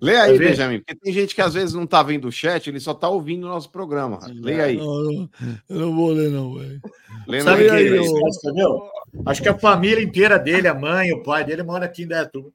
Lê 0.00 0.16
aí? 0.16 0.38
Benjamin, 0.38 0.78
porque 0.78 0.94
tem 0.94 1.12
gente 1.12 1.34
que 1.34 1.42
às 1.42 1.54
vezes 1.54 1.74
não 1.74 1.88
tá 1.88 2.04
vendo 2.04 2.28
o 2.28 2.32
chat, 2.32 2.68
ele 2.68 2.78
só 2.78 2.94
tá 2.94 3.08
ouvindo 3.08 3.48
o 3.48 3.50
nosso 3.50 3.68
programa. 3.68 4.20
Lê 4.32 4.60
aí. 4.60 4.76
Não, 4.76 5.02
não, 5.02 5.30
eu 5.68 5.80
não 5.80 5.96
vou 5.96 6.12
ler, 6.12 6.30
não, 6.30 6.54
velho. 6.54 6.80
Lê 7.26 7.40
Sabe 7.40 7.64
o 7.64 7.68
que 7.68 7.74
aí, 7.74 7.98
ô. 7.98 8.95
Acho 9.24 9.42
que 9.42 9.48
a 9.48 9.58
família 9.58 10.02
inteira 10.02 10.38
dele, 10.38 10.68
a 10.68 10.74
mãe, 10.74 11.12
o 11.12 11.22
pai 11.22 11.44
dele, 11.44 11.62
mora 11.62 11.86
aqui 11.86 12.02
em 12.02 12.08
Dayatuba. 12.08 12.52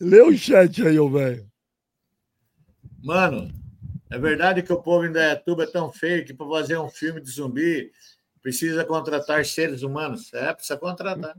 Lê 0.00 0.20
o 0.22 0.36
chat 0.36 0.86
aí, 0.86 0.98
ô 0.98 1.10
velho. 1.10 1.46
Mano, 3.02 3.52
é 4.10 4.18
verdade 4.18 4.62
que 4.62 4.72
o 4.72 4.82
povo 4.82 5.06
em 5.06 5.12
Dayatuba 5.12 5.64
é 5.64 5.66
tão 5.66 5.92
feio 5.92 6.24
que 6.24 6.34
para 6.34 6.48
fazer 6.48 6.78
um 6.78 6.88
filme 6.88 7.20
de 7.20 7.30
zumbi 7.30 7.90
precisa 8.42 8.84
contratar 8.84 9.44
seres 9.44 9.82
humanos? 9.82 10.32
É, 10.32 10.52
precisa 10.52 10.78
contratar. 10.78 11.36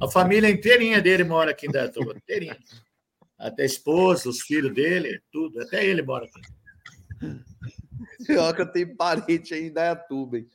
A 0.00 0.08
família 0.08 0.50
inteirinha 0.50 1.00
dele 1.00 1.24
mora 1.24 1.50
aqui 1.50 1.66
em 1.66 1.70
Dayatuba, 1.70 2.14
inteirinha. 2.16 2.56
Até 3.38 3.62
a 3.62 3.66
esposa, 3.66 4.28
os 4.28 4.42
filhos 4.42 4.74
dele, 4.74 5.22
tudo. 5.32 5.60
Até 5.60 5.84
ele 5.84 6.02
mora 6.02 6.26
aqui. 6.26 7.38
Pior 8.26 8.54
que 8.54 8.62
eu 8.62 8.66
tenho 8.66 8.96
parente 8.96 9.54
aí 9.54 9.66
em 9.66 9.72
Dayatuba, 9.72 10.38
hein? 10.38 10.48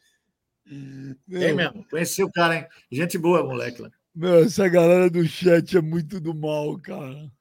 Tem 0.65 1.53
mesmo. 1.53 1.85
Conheci 1.90 2.23
o 2.23 2.31
cara, 2.31 2.56
hein? 2.56 2.68
Gente 2.91 3.18
boa, 3.18 3.44
moleque 3.44 3.81
lá. 3.81 3.91
Meu, 4.15 4.44
essa 4.44 4.68
galera 4.68 5.10
do 5.10 5.26
chat 5.27 5.77
é 5.77 5.81
muito 5.81 6.19
do 6.19 6.34
mal, 6.34 6.77
cara. 6.80 7.31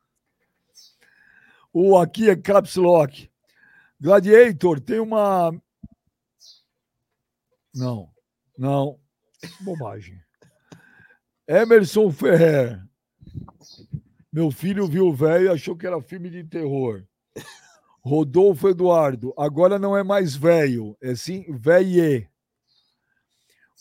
O 1.73 1.97
aqui 1.97 2.28
é 2.28 2.36
Caps 2.36 2.77
Lock. 2.77 3.31
Gladiator, 4.01 4.81
tem 4.81 4.99
uma. 4.99 5.53
Não, 7.74 8.11
não. 8.59 8.99
Bobagem. 9.61 10.20
Emerson 11.47 12.11
Ferrer. 12.11 12.82
Meu 14.32 14.51
filho 14.51 14.86
viu 14.86 15.09
o 15.09 15.15
velho 15.15 15.47
e 15.47 15.49
achou 15.49 15.77
que 15.77 15.86
era 15.86 16.01
filme 16.01 16.31
de 16.31 16.43
terror. 16.44 17.05
Rodolfo 18.01 18.69
Eduardo, 18.69 19.32
agora 19.39 19.78
não 19.78 19.97
é 19.97 20.03
mais 20.03 20.35
velho, 20.35 20.97
é 21.01 21.15
sim 21.15 21.44
velho. 21.53 22.27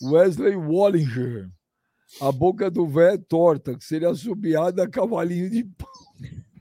Wesley 0.02 0.56
Wallinger. 0.56 1.50
A 2.20 2.32
boca 2.32 2.70
do 2.70 2.88
véio 2.88 3.14
é 3.14 3.18
torta, 3.18 3.78
que 3.78 3.84
seria 3.84 4.10
assobiada 4.10 4.84
a 4.84 4.90
cavalinho 4.90 5.50
de 5.50 5.64
pau. 5.64 5.90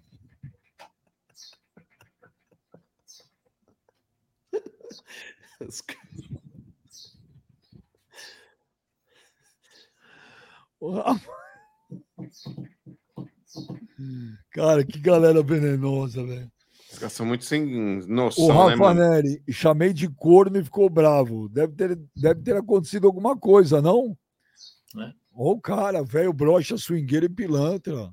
Cara, 14.52 14.84
que 14.84 14.98
galera 14.98 15.42
venenosa, 15.42 16.24
velho. 16.24 16.50
Caras 17.00 17.14
são 17.14 17.24
muito 17.24 17.46
sem 17.46 17.64
O 18.02 18.06
noção, 18.06 18.48
né, 18.48 18.52
Rafa 18.52 18.76
mano? 18.76 19.00
Neri, 19.00 19.42
chamei 19.48 19.90
de 19.94 20.06
corno 20.06 20.58
e 20.58 20.64
ficou 20.64 20.90
bravo. 20.90 21.48
Deve 21.48 21.72
ter, 21.74 21.98
deve 22.14 22.42
ter 22.42 22.54
acontecido 22.56 23.06
alguma 23.06 23.34
coisa, 23.38 23.80
não? 23.80 24.14
É. 24.98 25.12
Ô, 25.32 25.58
cara, 25.58 26.02
velho, 26.04 26.30
brocha, 26.30 26.76
swingueiro 26.76 27.24
e 27.24 27.30
pilantra. 27.30 28.12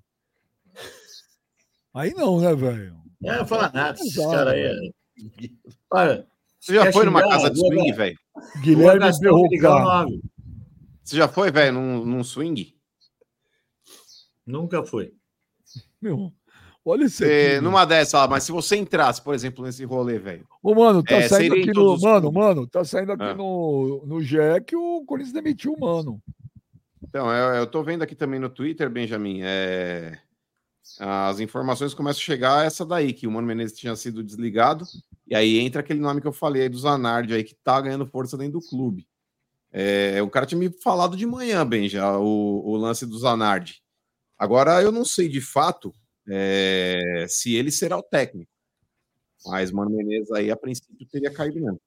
Aí 1.94 2.14
não, 2.14 2.40
né, 2.40 2.56
velho? 2.56 2.96
É, 3.24 3.40
não 3.40 3.46
fala 3.46 3.70
nada. 3.74 4.00
Esses 4.00 4.16
Exato, 4.16 4.32
caras 4.32 4.54
aí. 4.54 4.62
é- 4.62 5.50
Olha, 5.92 6.28
Você 6.60 6.76
já 6.76 6.92
foi 6.94 7.04
numa 7.06 7.22
casa 7.22 7.50
de 7.50 7.60
swing, 7.60 7.92
velho? 7.92 8.18
Guilherme 8.62 9.06
o 9.10 9.20
Berrocar. 9.20 10.06
Você 11.04 11.18
já 11.18 11.28
foi, 11.28 11.52
velho, 11.52 11.74
num, 11.74 12.06
num 12.06 12.24
swing? 12.24 12.74
Nunca 14.46 14.82
foi. 14.86 15.14
Meu, 16.02 16.32
olha 16.90 17.06
isso 17.06 17.24
aqui. 17.24 17.32
Você, 17.34 17.50
meu. 17.54 17.62
numa 17.64 17.86
dessa, 17.86 18.28
mas 18.28 18.44
se 18.44 18.52
você 18.52 18.76
entrasse, 18.78 19.22
por 19.22 19.34
exemplo, 19.36 19.64
nesse 19.66 19.84
rolê, 19.86 20.18
velho. 20.20 20.48
Ô, 20.62 20.74
mano, 20.76 21.04
tá 21.04 21.16
É, 21.16 21.28
saindo 21.28 21.56
aqui 21.56 21.72
no. 21.74 21.98
Mano, 22.00 22.32
mano, 22.32 22.68
tá 22.68 22.84
saindo 22.84 23.12
aqui 23.12 23.24
Ah. 23.24 23.34
no, 23.36 24.04
no 24.06 24.22
GE 24.22 24.38
que 24.66 24.76
o 24.76 25.04
Corinthians 25.06 25.34
demitiu 25.34 25.74
o 25.74 25.80
mano. 25.80 26.22
Então, 27.04 27.32
eu, 27.32 27.56
eu 27.56 27.68
tô 27.68 27.84
vendo 27.84 28.02
aqui 28.04 28.16
também 28.16 28.40
no 28.40 28.50
Twitter, 28.50 28.90
Benjamin, 28.90 29.40
é, 29.44 30.20
as 31.00 31.40
informações 31.40 31.94
começam 31.94 32.20
a 32.20 32.24
chegar 32.24 32.66
essa 32.66 32.86
daí, 32.86 33.14
que 33.14 33.28
o 33.28 33.32
Mano 33.32 33.48
Menezes 33.48 33.78
tinha 33.78 33.96
sido 33.96 34.24
desligado 34.24 34.86
E 35.28 35.36
aí 35.36 35.60
entra 35.60 35.82
aquele 35.82 36.00
nome 36.00 36.22
que 36.22 36.28
eu 36.28 36.32
falei 36.34 36.64
aí 36.64 36.70
do 36.70 36.78
Zanardi 36.78 37.34
aí, 37.34 37.44
que 37.44 37.56
tá 37.56 37.80
ganhando 37.80 38.06
força 38.06 38.38
dentro 38.38 38.60
do 38.60 38.66
clube. 38.68 39.08
É, 39.72 40.22
o 40.22 40.30
cara 40.30 40.46
tinha 40.46 40.58
me 40.58 40.70
falado 40.70 41.16
de 41.18 41.26
manhã, 41.26 41.66
bem, 41.66 41.88
já, 41.90 42.18
o, 42.18 42.62
o 42.66 42.76
lance 42.78 43.06
do 43.06 43.18
Zanardi. 43.20 43.82
Agora 44.38 44.82
eu 44.82 44.92
não 44.92 45.04
sei 45.06 45.28
de 45.28 45.42
fato 45.42 45.94
é, 46.30 47.26
se 47.28 47.56
ele 47.56 47.72
será 47.72 47.98
o 47.98 48.04
técnico. 48.04 48.52
Mas 49.46 49.72
Mano 49.72 49.92
Menezes 49.92 50.32
aí, 50.32 50.52
a 50.52 50.58
princípio, 50.58 51.08
teria 51.08 51.32
caído 51.32 51.60
mesmo. 51.60 51.80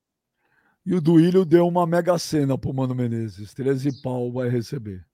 E 0.85 0.95
o 0.95 1.01
Duílio 1.01 1.45
deu 1.45 1.67
uma 1.67 1.87
mega 1.87 2.19
cena 2.19 2.57
pro 2.57 2.73
Mano 2.73 2.95
Menezes. 2.95 3.53
13 3.53 4.01
pau 4.03 4.33
vai 4.33 4.49
receber. 4.49 5.05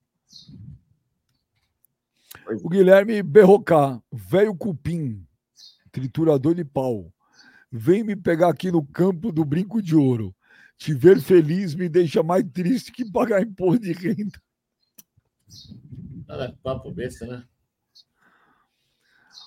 O 2.62 2.68
Guilherme 2.68 3.22
Berrocá, 3.22 4.00
velho 4.12 4.54
cupim, 4.54 5.26
triturador 5.90 6.54
de 6.54 6.64
pau. 6.64 7.12
Vem 7.70 8.04
me 8.04 8.14
pegar 8.14 8.48
aqui 8.48 8.70
no 8.70 8.86
campo 8.86 9.32
do 9.32 9.44
brinco 9.44 9.82
de 9.82 9.96
ouro. 9.96 10.34
Te 10.78 10.94
ver 10.94 11.20
feliz 11.20 11.74
me 11.74 11.88
deixa 11.88 12.22
mais 12.22 12.44
triste 12.52 12.92
que 12.92 13.10
pagar 13.10 13.42
imposto 13.42 13.80
de 13.80 13.92
renda. 13.92 14.40
Cara, 16.26 16.56
papo 16.62 16.92
besta, 16.92 17.26
né? 17.26 17.44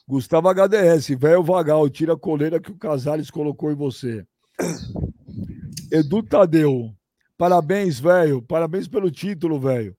Gustavo 0.10 0.50
HDS, 0.50 1.10
velho 1.20 1.44
vagal, 1.44 1.88
tira 1.88 2.14
a 2.14 2.18
coleira 2.18 2.60
que 2.60 2.72
o 2.72 2.76
Casares 2.76 3.30
colocou 3.30 3.72
em 3.72 3.76
você. 3.76 4.26
Edu 5.94 6.24
Tadeu, 6.24 6.92
parabéns, 7.38 8.00
velho. 8.00 8.42
Parabéns 8.42 8.88
pelo 8.88 9.12
título, 9.12 9.60
velho. 9.60 9.96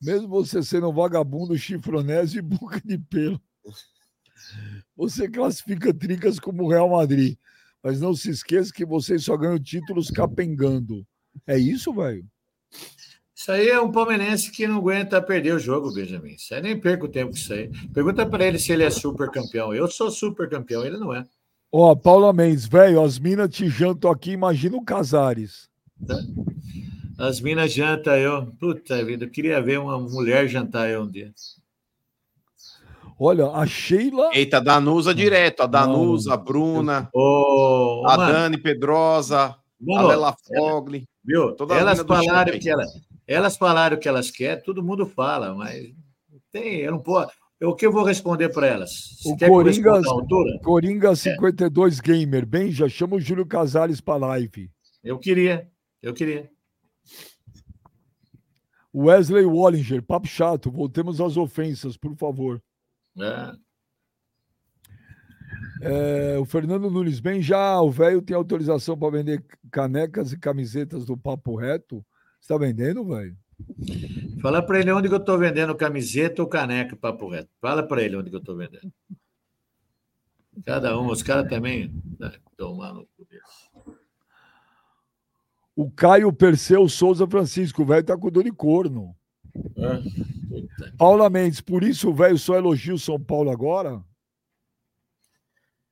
Mesmo 0.00 0.28
você 0.28 0.62
sendo 0.62 0.88
um 0.88 0.92
vagabundo, 0.92 1.58
chifronese 1.58 2.38
e 2.38 2.42
boca 2.42 2.80
de 2.84 2.96
pelo. 2.96 3.40
Você 4.96 5.28
classifica 5.28 5.92
Tricas 5.92 6.38
como 6.38 6.68
Real 6.68 6.88
Madrid. 6.88 7.36
Mas 7.82 8.00
não 8.00 8.14
se 8.14 8.30
esqueça 8.30 8.72
que 8.72 8.84
vocês 8.84 9.24
só 9.24 9.36
ganham 9.36 9.58
títulos 9.58 10.10
capengando. 10.10 11.06
É 11.46 11.58
isso, 11.58 11.92
velho? 11.92 12.24
Isso 13.40 13.52
aí 13.52 13.70
é 13.70 13.80
um 13.80 13.90
palmeirense 13.90 14.50
que 14.50 14.66
não 14.66 14.76
aguenta 14.76 15.22
perder 15.22 15.54
o 15.54 15.58
jogo, 15.58 15.94
Benjamin. 15.94 16.34
Isso 16.34 16.54
aí 16.54 16.60
nem 16.60 16.78
perca 16.78 17.06
o 17.06 17.08
tempo 17.08 17.30
com 17.30 17.38
isso 17.38 17.50
aí. 17.54 17.70
Pergunta 17.88 18.26
para 18.26 18.46
ele 18.46 18.58
se 18.58 18.70
ele 18.70 18.82
é 18.82 18.90
super 18.90 19.30
campeão. 19.30 19.72
Eu 19.72 19.88
sou 19.88 20.10
super 20.10 20.46
campeão, 20.46 20.84
ele 20.84 20.98
não 20.98 21.14
é. 21.14 21.24
Ó, 21.72 21.94
Paula 21.94 22.34
Mendes, 22.34 22.66
velho, 22.66 23.02
as 23.02 23.18
minas 23.18 23.48
te 23.48 23.66
jantam 23.66 24.10
aqui, 24.10 24.32
imagina 24.32 24.76
o 24.76 24.84
Casares. 24.84 25.70
Tá? 26.06 26.18
As 27.18 27.40
minas 27.40 27.72
jantam 27.72 28.14
eu. 28.14 28.46
Puta 28.60 29.02
vida, 29.02 29.24
eu 29.24 29.30
queria 29.30 29.58
ver 29.62 29.80
uma 29.80 29.98
mulher 29.98 30.46
jantar 30.46 30.90
eu 30.90 31.04
um 31.04 31.10
dia. 31.10 31.32
Olha, 33.18 33.46
a 33.52 33.64
Sheila. 33.64 34.32
Eita, 34.34 34.60
Danusa 34.60 35.14
direto. 35.14 35.62
A 35.62 35.66
Danusa, 35.66 36.34
a 36.34 36.36
Bruna, 36.36 37.08
Ô, 37.14 38.04
a 38.06 38.18
mano, 38.18 38.32
Dani 38.34 38.58
Pedrosa, 38.58 39.56
mano, 39.80 40.08
a 40.08 40.08
Lela 40.10 40.36
Fogli. 40.46 41.08
viu? 41.24 41.52
toda 41.56 41.74
a 41.74 41.78
Elas 41.78 42.00
falaram 42.00 42.58
que 42.58 42.68
ela, 42.68 42.84
elas 43.34 43.56
falaram 43.56 43.96
que 43.96 44.08
elas 44.08 44.30
querem, 44.30 44.62
todo 44.62 44.82
mundo 44.82 45.06
fala, 45.06 45.54
mas 45.54 45.94
tem, 46.50 46.80
eu 46.80 46.90
não 46.90 46.98
posso. 46.98 47.32
Eu, 47.60 47.70
o 47.70 47.76
que 47.76 47.86
eu 47.86 47.92
vou 47.92 48.02
responder 48.02 48.48
para 48.48 48.66
elas? 48.66 49.24
O 49.24 49.36
quer 49.36 49.48
Coringa-? 49.48 50.00
Coringa 50.64 51.14
52 51.14 52.00
Gamer. 52.00 52.44
Bem, 52.44 52.72
já 52.72 52.88
chama 52.88 53.16
o 53.16 53.20
Júlio 53.20 53.46
Casares 53.46 54.00
para 54.00 54.26
live. 54.26 54.70
Eu 55.04 55.18
queria, 55.18 55.70
eu 56.02 56.12
queria. 56.12 56.50
Wesley 58.92 59.44
Wallinger, 59.44 60.02
papo 60.02 60.26
chato. 60.26 60.70
Voltemos 60.70 61.20
às 61.20 61.36
ofensas, 61.36 61.96
por 61.96 62.16
favor. 62.16 62.60
É. 63.16 63.52
É, 65.82 66.38
o 66.38 66.44
Fernando 66.44 66.90
Nunes, 66.90 67.20
bem, 67.20 67.40
já 67.40 67.80
o 67.80 67.90
velho 67.90 68.20
tem 68.20 68.34
autorização 68.34 68.98
para 68.98 69.18
vender 69.18 69.44
canecas 69.70 70.32
e 70.32 70.38
camisetas 70.38 71.04
do 71.04 71.16
Papo 71.16 71.54
Reto? 71.56 72.04
Está 72.40 72.56
vendendo, 72.56 73.04
velho? 73.04 73.36
Fala 74.40 74.62
para 74.62 74.80
ele 74.80 74.90
onde 74.90 75.08
que 75.08 75.14
eu 75.14 75.18
estou 75.18 75.38
vendendo 75.38 75.74
camiseta 75.74 76.42
ou 76.42 76.48
caneca, 76.48 76.96
papo 76.96 77.28
reto. 77.28 77.50
Fala 77.60 77.82
para 77.82 78.02
ele 78.02 78.16
onde 78.16 78.30
que 78.30 78.36
eu 78.36 78.40
estou 78.40 78.56
vendendo. 78.56 78.92
Cada 80.64 80.98
um, 80.98 81.08
os 81.08 81.22
caras 81.22 81.48
também. 81.48 81.92
né, 82.18 82.32
Tomar 82.56 82.94
no. 82.94 83.08
O 85.76 85.90
Caio 85.90 86.32
Perseu 86.32 86.88
Souza 86.88 87.26
Francisco, 87.26 87.82
o 87.82 87.86
velho 87.86 88.04
tá 88.04 88.16
com 88.16 88.30
dor 88.30 88.44
de 88.44 88.52
corno. 88.52 89.14
É. 89.76 90.90
Paula 90.96 91.30
Mendes, 91.30 91.60
por 91.60 91.82
isso 91.82 92.10
o 92.10 92.14
velho 92.14 92.38
só 92.38 92.56
elogia 92.56 92.94
o 92.94 92.98
São 92.98 93.18
Paulo 93.18 93.50
agora? 93.50 94.02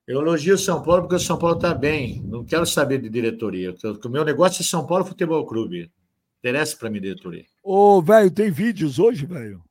Eu 0.06 0.20
elogio 0.20 0.54
o 0.54 0.58
São 0.58 0.82
Paulo 0.82 1.02
porque 1.02 1.16
o 1.16 1.20
São 1.20 1.38
Paulo 1.38 1.56
está 1.56 1.74
bem. 1.74 2.22
Não 2.22 2.44
quero 2.44 2.66
saber 2.66 3.00
de 3.00 3.08
diretoria. 3.08 3.74
O 4.04 4.08
meu 4.08 4.24
negócio 4.24 4.62
é 4.62 4.64
São 4.64 4.86
Paulo 4.86 5.04
Futebol 5.04 5.46
Clube. 5.46 5.90
Interessa 6.38 6.76
para 6.76 6.90
mim 6.90 7.00
diretoria. 7.00 7.44
Ô, 7.62 8.00
velho, 8.00 8.30
tem 8.30 8.50
vídeos 8.50 8.98
hoje, 8.98 9.26
velho? 9.26 9.62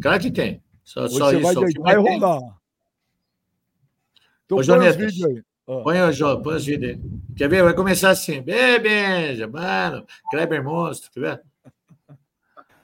Claro 0.00 0.20
que 0.20 0.30
tem. 0.30 0.62
Só, 0.82 1.04
Hoje 1.04 1.16
só 1.16 1.26
você 1.30 1.36
isso. 1.36 1.42
vai 1.42 1.54
só 1.54 1.60
o 1.60 1.66
que 1.66 1.72
deitar 1.72 2.02
tem. 2.02 2.12
rodar. 2.14 2.58
Então 4.44 4.58
Ô, 4.58 4.64
põe 4.64 4.88
os 4.88 4.96
vídeos 4.96 5.24
aí. 5.24 5.42
Ah. 5.68 5.80
Põe 5.82 6.02
o 6.02 6.42
põe 6.42 6.56
os 6.56 6.64
vídeos 6.66 6.92
aí. 6.92 7.00
Quer 7.36 7.48
ver? 7.48 7.62
Vai 7.62 7.74
começar 7.74 8.10
assim. 8.10 8.40
Benja, 8.42 9.46
mano. 9.48 10.06
Kleber 10.30 10.62
Monstro, 10.62 11.10
quer 11.10 11.20
ver? 11.20 11.42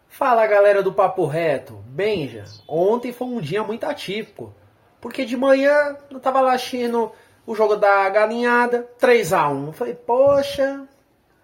Fala 0.08 0.46
galera 0.46 0.82
do 0.82 0.92
Papo 0.92 1.24
Reto, 1.24 1.82
Benja, 1.86 2.44
ontem 2.68 3.12
foi 3.14 3.26
um 3.26 3.40
dia 3.40 3.64
muito 3.64 3.84
atípico, 3.84 4.54
porque 5.00 5.24
de 5.24 5.38
manhã 5.38 5.96
eu 6.10 6.20
tava 6.20 6.40
lá 6.42 6.52
assistindo 6.52 7.10
o 7.46 7.54
jogo 7.54 7.76
da 7.76 8.08
galinhada, 8.10 8.86
3x1, 9.00 9.66
eu 9.68 9.72
falei, 9.72 9.94
poxa, 9.94 10.86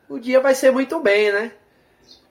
o 0.09 0.19
dia 0.19 0.41
vai 0.41 0.55
ser 0.55 0.71
muito 0.71 1.01
bem, 1.01 1.33
né? 1.33 1.53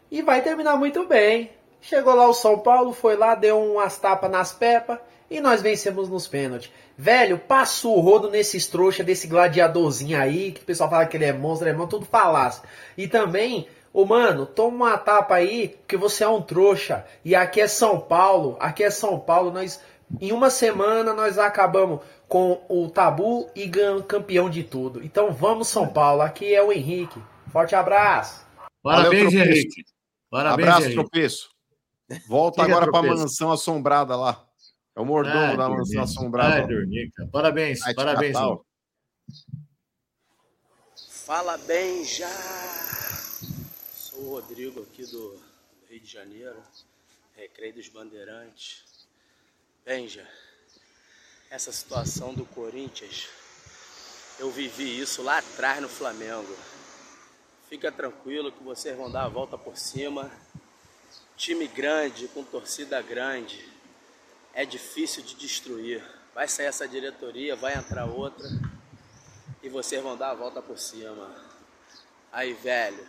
E 0.09 0.21
vai 0.21 0.41
terminar 0.41 0.75
muito 0.77 1.05
bem. 1.05 1.51
Chegou 1.81 2.15
lá 2.15 2.27
o 2.27 2.33
São 2.33 2.59
Paulo, 2.59 2.91
foi 2.91 3.15
lá, 3.15 3.35
deu 3.35 3.61
umas 3.61 3.97
tapas 3.97 4.31
nas 4.31 4.53
pepas 4.53 4.99
e 5.29 5.39
nós 5.39 5.61
vencemos 5.61 6.09
nos 6.09 6.27
pênaltis. 6.27 6.71
Velho, 6.97 7.37
passa 7.37 7.87
o 7.87 7.99
rodo 7.99 8.29
nesses 8.29 8.67
trouxa 8.67 9.03
desse 9.03 9.27
gladiadorzinho 9.27 10.19
aí, 10.19 10.51
que 10.51 10.61
o 10.61 10.65
pessoal 10.65 10.89
fala 10.89 11.05
que 11.05 11.15
ele 11.15 11.25
é 11.25 11.33
monstro, 11.33 11.69
é 11.69 11.73
monstro, 11.73 11.99
tudo 11.99 12.09
falácia. 12.09 12.63
E 12.97 13.07
também, 13.07 13.67
ô 13.93 14.05
mano, 14.05 14.45
toma 14.45 14.87
uma 14.87 14.97
tapa 14.97 15.35
aí, 15.35 15.69
porque 15.69 15.95
você 15.95 16.23
é 16.23 16.27
um 16.27 16.41
trouxa. 16.41 17.05
E 17.23 17.35
aqui 17.35 17.61
é 17.61 17.67
São 17.67 17.99
Paulo, 17.99 18.57
aqui 18.59 18.83
é 18.83 18.89
São 18.89 19.19
Paulo, 19.19 19.51
nós 19.51 19.79
em 20.21 20.31
uma 20.31 20.49
semana 20.49 21.13
nós 21.13 21.37
acabamos 21.37 21.99
com 22.29 22.61
o 22.69 22.89
tabu 22.89 23.49
e 23.53 23.69
campeão 24.07 24.49
de 24.49 24.63
tudo. 24.63 25.03
Então 25.03 25.31
vamos 25.31 25.67
São 25.67 25.87
Paulo, 25.87 26.21
aqui 26.21 26.55
é 26.55 26.63
o 26.63 26.71
Henrique. 26.71 27.21
Forte 27.51 27.75
abraço. 27.75 28.45
Parabéns, 28.83 29.31
tropeço. 29.31 29.37
Henrique. 29.49 29.85
Parabéns, 30.29 30.67
Abraço, 30.67 30.85
Henrique. 30.87 31.01
tropeço. 31.01 31.49
Volta 32.27 32.61
é 32.61 32.65
agora 32.65 32.91
para 32.91 32.99
a 32.99 33.15
mansão 33.15 33.51
assombrada 33.51 34.15
lá. 34.15 34.45
É 34.95 35.01
o 35.01 35.05
mordomo 35.05 35.37
Ai, 35.37 35.57
da 35.57 35.67
dormir. 35.67 35.77
mansão 35.79 35.99
Ai, 35.99 36.03
assombrada. 36.03 36.67
dormir, 36.67 37.11
cara. 37.11 37.29
Parabéns, 37.31 37.79
te 37.79 37.93
parabéns. 37.93 38.37
Fala 41.25 41.57
bem 41.57 42.03
já! 42.05 42.29
Sou 43.93 44.19
o 44.23 44.29
Rodrigo 44.31 44.81
aqui 44.83 45.05
do 45.05 45.39
Rio 45.89 45.99
de 45.99 46.07
Janeiro, 46.07 46.55
Recreio 47.35 47.73
dos 47.73 47.89
Bandeirantes. 47.89 48.83
Benja, 49.85 50.25
essa 51.49 51.71
situação 51.71 52.33
do 52.33 52.45
Corinthians, 52.45 53.27
eu 54.39 54.49
vivi 54.49 54.99
isso 54.99 55.21
lá 55.21 55.37
atrás 55.39 55.81
no 55.81 55.89
Flamengo. 55.89 56.55
Fica 57.69 57.91
tranquilo 57.91 58.51
que 58.51 58.63
vocês 58.63 58.95
vão 58.95 59.11
dar 59.11 59.25
a 59.25 59.27
volta 59.27 59.57
por 59.57 59.75
cima. 59.75 60.31
Time 61.35 61.67
grande, 61.67 62.27
com 62.29 62.43
torcida 62.43 63.01
grande, 63.01 63.67
é 64.53 64.65
difícil 64.65 65.21
de 65.21 65.35
destruir. 65.35 66.03
Vai 66.33 66.47
sair 66.47 66.67
essa 66.67 66.87
diretoria, 66.87 67.55
vai 67.55 67.75
entrar 67.75 68.05
outra 68.05 68.47
e 69.61 69.69
vocês 69.69 70.01
vão 70.01 70.15
dar 70.15 70.31
a 70.31 70.33
volta 70.33 70.61
por 70.61 70.79
cima. 70.79 71.29
Aí, 72.31 72.53
velho, 72.53 73.05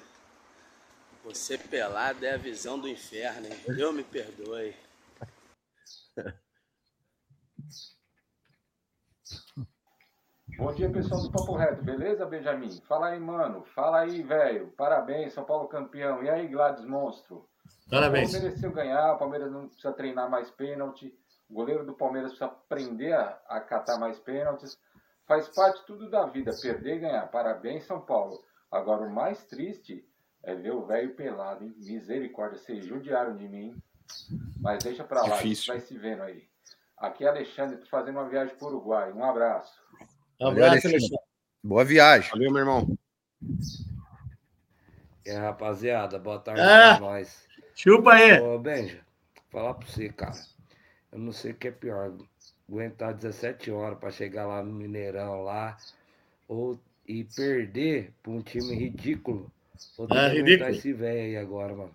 você 1.22 1.56
pelado 1.56 2.24
é 2.26 2.34
a 2.34 2.38
visão 2.38 2.78
do 2.78 2.88
inferno, 2.88 3.46
hein? 3.46 3.60
Deus 3.68 3.94
me 3.94 4.02
perdoe. 4.02 4.74
Bom 10.58 10.72
dia, 10.74 10.90
pessoal 10.90 11.22
do 11.22 11.30
Papo 11.30 11.54
Reto, 11.54 11.84
beleza, 11.84 12.26
Benjamin? 12.26 12.80
Fala 12.88 13.08
aí, 13.10 13.20
mano. 13.20 13.62
Fala 13.74 14.00
aí, 14.00 14.22
velho. 14.22 14.72
Parabéns, 14.76 15.32
São 15.32 15.44
Paulo 15.44 15.68
campeão. 15.68 16.22
E 16.22 16.28
aí, 16.28 16.48
Gladys 16.48 16.84
Monstro? 16.84 17.48
Parabéns. 17.88 18.30
O 18.30 18.32
Palmeiras 18.32 18.42
mereceu 18.42 18.72
ganhar, 18.72 19.12
o 19.14 19.18
Palmeiras 19.18 19.52
não 19.52 19.68
precisa 19.68 19.92
treinar 19.92 20.28
mais 20.28 20.50
pênalti. 20.50 21.16
O 21.48 21.54
goleiro 21.54 21.86
do 21.86 21.94
Palmeiras 21.94 22.32
precisa 22.32 22.50
aprender 22.50 23.12
a, 23.12 23.40
a 23.48 23.60
catar 23.60 23.98
mais 23.98 24.18
pênaltis. 24.18 24.76
Faz 25.26 25.48
parte 25.48 25.84
tudo 25.86 26.10
da 26.10 26.26
vida, 26.26 26.50
perder 26.60 26.96
e 26.96 27.00
ganhar. 27.00 27.30
Parabéns, 27.30 27.86
São 27.86 28.00
Paulo. 28.00 28.36
Agora, 28.70 29.02
o 29.02 29.10
mais 29.14 29.44
triste 29.46 30.04
é 30.42 30.54
ver 30.56 30.72
o 30.72 30.84
velho 30.84 31.14
pelado, 31.14 31.64
hein? 31.64 31.72
Misericórdia, 31.78 32.58
vocês 32.58 32.84
judiaram 32.84 33.36
de 33.36 33.48
mim. 33.48 33.66
hein? 33.68 33.82
Mas 34.60 34.82
deixa 34.82 35.04
pra 35.04 35.22
lá, 35.22 35.36
Difícil. 35.36 35.72
vai 35.72 35.80
se 35.80 35.96
vendo 35.96 36.22
aí. 36.22 36.48
Aqui 36.96 37.24
é 37.24 37.28
Alexandre, 37.28 37.76
tô 37.76 37.86
fazendo 37.86 38.16
uma 38.16 38.28
viagem 38.28 38.56
pro 38.56 38.66
Uruguai. 38.68 39.12
Um 39.12 39.24
abraço. 39.24 39.80
Um 40.40 40.46
abraço, 40.48 40.70
Alexandre. 40.72 40.96
Alexandre. 40.96 41.18
Boa 41.62 41.84
viagem. 41.84 42.30
Valeu, 42.30 42.50
meu 42.50 42.60
irmão. 42.60 42.98
É, 45.24 45.36
rapaziada, 45.36 46.18
boa 46.18 46.38
tarde 46.38 46.60
Ah, 46.60 46.96
pra 46.96 47.00
nós. 47.00 47.46
Chupa 47.74 48.12
aí. 48.14 48.40
Ô, 48.40 48.58
Benja, 48.58 49.00
falar 49.50 49.74
pra 49.74 49.86
você, 49.86 50.08
cara. 50.08 50.38
Eu 51.12 51.18
não 51.18 51.32
sei 51.32 51.52
o 51.52 51.54
que 51.54 51.68
é 51.68 51.70
pior. 51.70 52.12
Aguentar 52.68 53.14
17 53.14 53.70
horas 53.70 53.98
pra 53.98 54.10
chegar 54.10 54.46
lá 54.46 54.62
no 54.62 54.72
Mineirão 54.72 55.42
lá. 55.42 55.76
Ou 56.46 56.78
e 57.06 57.24
perder 57.24 58.12
pra 58.22 58.32
um 58.32 58.42
time 58.42 58.74
ridículo. 58.74 59.50
Ou 59.96 60.06
ter 60.06 60.16
É 60.16 60.30
que 60.30 60.36
ridículo. 60.36 60.70
esse 60.70 60.92
velho 60.92 61.20
aí 61.20 61.36
agora, 61.36 61.74
mano. 61.74 61.94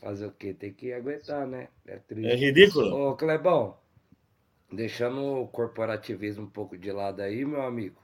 Fazer 0.00 0.26
o 0.26 0.32
quê? 0.32 0.54
Tem 0.54 0.72
que 0.72 0.92
aguentar, 0.92 1.46
né? 1.46 1.68
É 1.86 1.96
triste. 1.98 2.30
É 2.30 2.34
ridículo. 2.34 3.10
Ô, 3.10 3.16
Clebão, 3.16 3.76
deixando 4.70 5.42
o 5.42 5.48
corporativismo 5.48 6.44
um 6.44 6.50
pouco 6.50 6.76
de 6.76 6.90
lado 6.90 7.20
aí, 7.22 7.44
meu 7.44 7.62
amigo. 7.62 8.00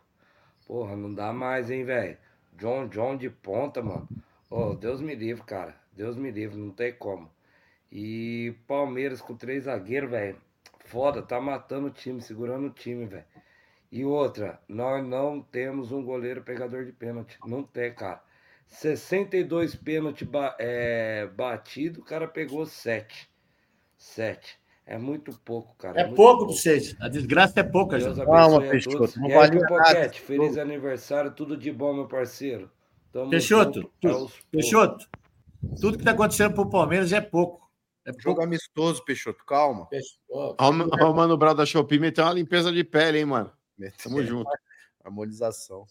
Porra, 0.67 0.97
não 0.97 1.13
dá 1.13 1.33
mais, 1.33 1.71
hein, 1.71 1.85
velho? 1.85 2.17
John 2.55 2.89
John 2.89 3.17
de 3.17 3.29
ponta, 3.29 3.83
mano. 3.83 4.09
Ô, 4.49 4.75
Deus 4.75 5.01
me 5.01 5.15
livre, 5.15 5.43
cara. 5.45 5.75
Deus 5.93 6.17
me 6.17 6.31
livre, 6.31 6.57
não 6.57 6.71
tem 6.71 6.93
como. 6.93 7.31
E 7.91 8.55
Palmeiras 8.67 9.21
com 9.21 9.37
três 9.37 9.65
zagueiros, 9.65 10.11
velho. 10.11 10.41
Foda, 10.87 11.23
tá 11.23 11.41
matando 11.41 11.89
o 11.89 11.91
time, 11.91 12.21
segurando 12.21 12.67
o 12.67 12.71
time, 12.71 13.07
velho. 13.07 13.25
E 13.91 14.05
outra, 14.05 14.59
nós 14.69 15.05
não 15.05 15.43
temos 15.43 15.93
um 15.93 16.03
goleiro 16.03 16.43
pegador 16.43 16.85
de 16.85 16.93
pênalti. 16.93 17.39
Não 17.47 17.63
tem, 17.63 17.93
cara. 17.95 18.23
62 18.67 19.75
pênalti 19.75 20.25
ba 20.25 20.57
é, 20.59 21.27
batido, 21.27 22.01
o 22.01 22.05
cara 22.05 22.27
pegou 22.27 22.65
7. 22.65 23.31
7. 23.99 24.62
É 24.85 24.99
muito 24.99 25.33
pouco, 25.45 25.75
cara. 25.79 26.01
É 26.01 26.05
pouco 26.05 26.47
pra 26.47 26.55
vocês. 26.55 26.97
A 27.01 27.09
desgraça 27.09 27.61
é 27.61 27.63
pouca, 27.63 27.99
Deus 27.99 28.17
gente. 28.17 28.27
Calma, 28.27 28.61
Peixoto, 28.61 29.19
não 29.21 29.31
E 29.31 29.35
valia 29.35 29.61
nada 29.61 30.09
feliz 30.13 30.49
jogo. 30.55 30.61
aniversário, 30.61 31.31
tudo 31.31 31.57
de 31.57 31.71
bom, 31.73 31.95
meu 31.95 32.07
parceiro. 32.07 32.69
Tamo 33.13 33.31
Peixoto, 33.31 33.91
poucos. 34.01 34.35
Peixoto, 34.51 35.07
tudo 35.81 35.97
que 35.99 36.05
tá 36.05 36.11
acontecendo 36.11 36.55
pro 36.55 36.69
Palmeiras 36.69 37.13
é 37.13 37.21
pouco. 37.21 37.63
É 38.05 38.11
Jogo 38.13 38.23
pouco. 38.25 38.43
amistoso, 38.43 39.05
Peixoto, 39.05 39.45
calma. 39.47 39.87
Peixoto. 39.87 40.57
O- 40.59 41.11
o 41.11 41.15
Mano 41.15 41.37
Brau 41.37 41.55
da 41.55 41.65
Shopee 41.65 42.01
meteu 42.01 42.25
uma 42.25 42.33
limpeza 42.35 42.73
de 42.73 42.83
pele, 42.83 43.19
hein, 43.19 43.25
mano? 43.25 43.53
Tamo 44.03 44.23
junto. 44.25 44.51
Harmonização. 45.05 45.85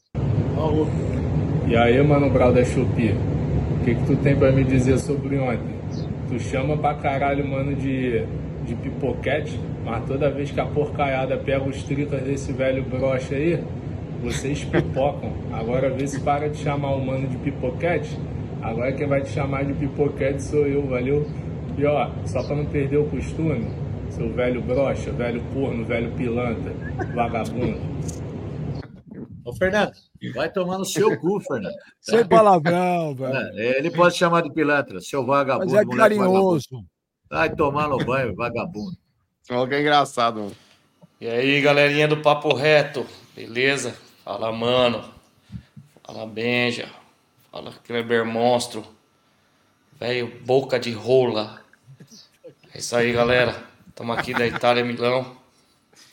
E 1.67 1.75
aí, 1.75 2.01
mano 2.03 2.29
Brau 2.29 2.51
da 2.53 2.63
Chupi, 2.65 3.11
o 3.13 3.83
que, 3.85 3.95
que 3.95 4.05
tu 4.05 4.15
tem 4.21 4.37
pra 4.37 4.51
me 4.51 4.63
dizer 4.63 4.97
sobre 4.99 5.37
ontem? 5.37 5.79
Tu 6.27 6.39
chama 6.39 6.77
pra 6.77 6.95
caralho, 6.95 7.47
mano, 7.47 7.73
de, 7.75 8.25
de 8.65 8.75
pipoquete, 8.75 9.59
mas 9.83 10.05
toda 10.05 10.29
vez 10.29 10.51
que 10.51 10.59
a 10.59 10.65
porcaiada 10.65 11.37
pega 11.37 11.63
os 11.63 11.83
tricas 11.83 12.21
desse 12.21 12.51
velho 12.53 12.83
brocha 12.83 13.35
aí, 13.35 13.63
vocês 14.21 14.63
pipocam. 14.63 15.33
Agora 15.51 15.89
vê 15.89 16.07
se 16.07 16.19
para 16.19 16.49
de 16.49 16.57
chamar 16.57 16.91
o 16.95 17.05
mano 17.05 17.27
de 17.27 17.37
pipoquete. 17.37 18.17
Agora 18.61 18.91
quem 18.91 19.07
vai 19.07 19.21
te 19.21 19.29
chamar 19.29 19.65
de 19.65 19.73
pipoquete 19.73 20.43
sou 20.43 20.67
eu, 20.67 20.85
valeu? 20.87 21.27
E 21.77 21.85
ó, 21.85 22.09
só 22.25 22.43
pra 22.43 22.55
não 22.55 22.65
perder 22.65 22.97
o 22.97 23.05
costume, 23.05 23.67
seu 24.09 24.31
velho 24.31 24.61
brocha, 24.61 25.11
velho 25.11 25.41
corno, 25.53 25.83
velho 25.83 26.11
pilantra, 26.11 26.71
vagabundo. 27.15 27.79
Ô, 29.43 29.53
Fernando, 29.53 29.91
vai 30.35 30.51
tomar 30.51 30.77
no 30.77 30.85
seu 30.85 31.17
cu, 31.17 31.39
Fernando. 31.39 31.73
Sem 31.99 32.23
palavrão, 32.25 33.15
velho. 33.15 33.35
É, 33.57 33.79
ele 33.79 33.89
pode 33.89 34.15
chamar 34.15 34.41
de 34.41 34.53
pilantra, 34.53 34.99
seu 35.01 35.25
vagabundo. 35.25 35.71
Mas 35.71 35.81
é 35.81 35.85
moleque 35.85 36.15
vagabundo. 36.15 36.59
Vai 37.31 37.55
tomar 37.55 37.87
no 37.87 37.97
banho, 37.97 38.35
vagabundo. 38.35 38.97
Olha 39.49 39.69
que 39.69 39.75
é 39.75 39.79
engraçado, 39.79 40.41
mano. 40.41 40.55
E 41.21 41.25
aí, 41.25 41.61
galerinha 41.61 42.05
do 42.05 42.17
Papo 42.17 42.53
Reto, 42.53 43.07
beleza? 43.33 43.95
Fala, 44.25 44.51
mano. 44.51 45.09
Fala, 46.03 46.27
Benja. 46.27 46.89
Fala, 47.49 47.71
Kleber 47.85 48.25
Monstro. 48.25 48.85
Velho, 49.97 50.41
boca 50.41 50.77
de 50.77 50.91
rola. 50.91 51.61
É 52.73 52.79
isso 52.79 52.93
aí, 52.97 53.13
galera. 53.13 53.63
Estamos 53.87 54.17
aqui 54.17 54.33
da 54.33 54.45
Itália, 54.45 54.83
Milão. 54.83 55.37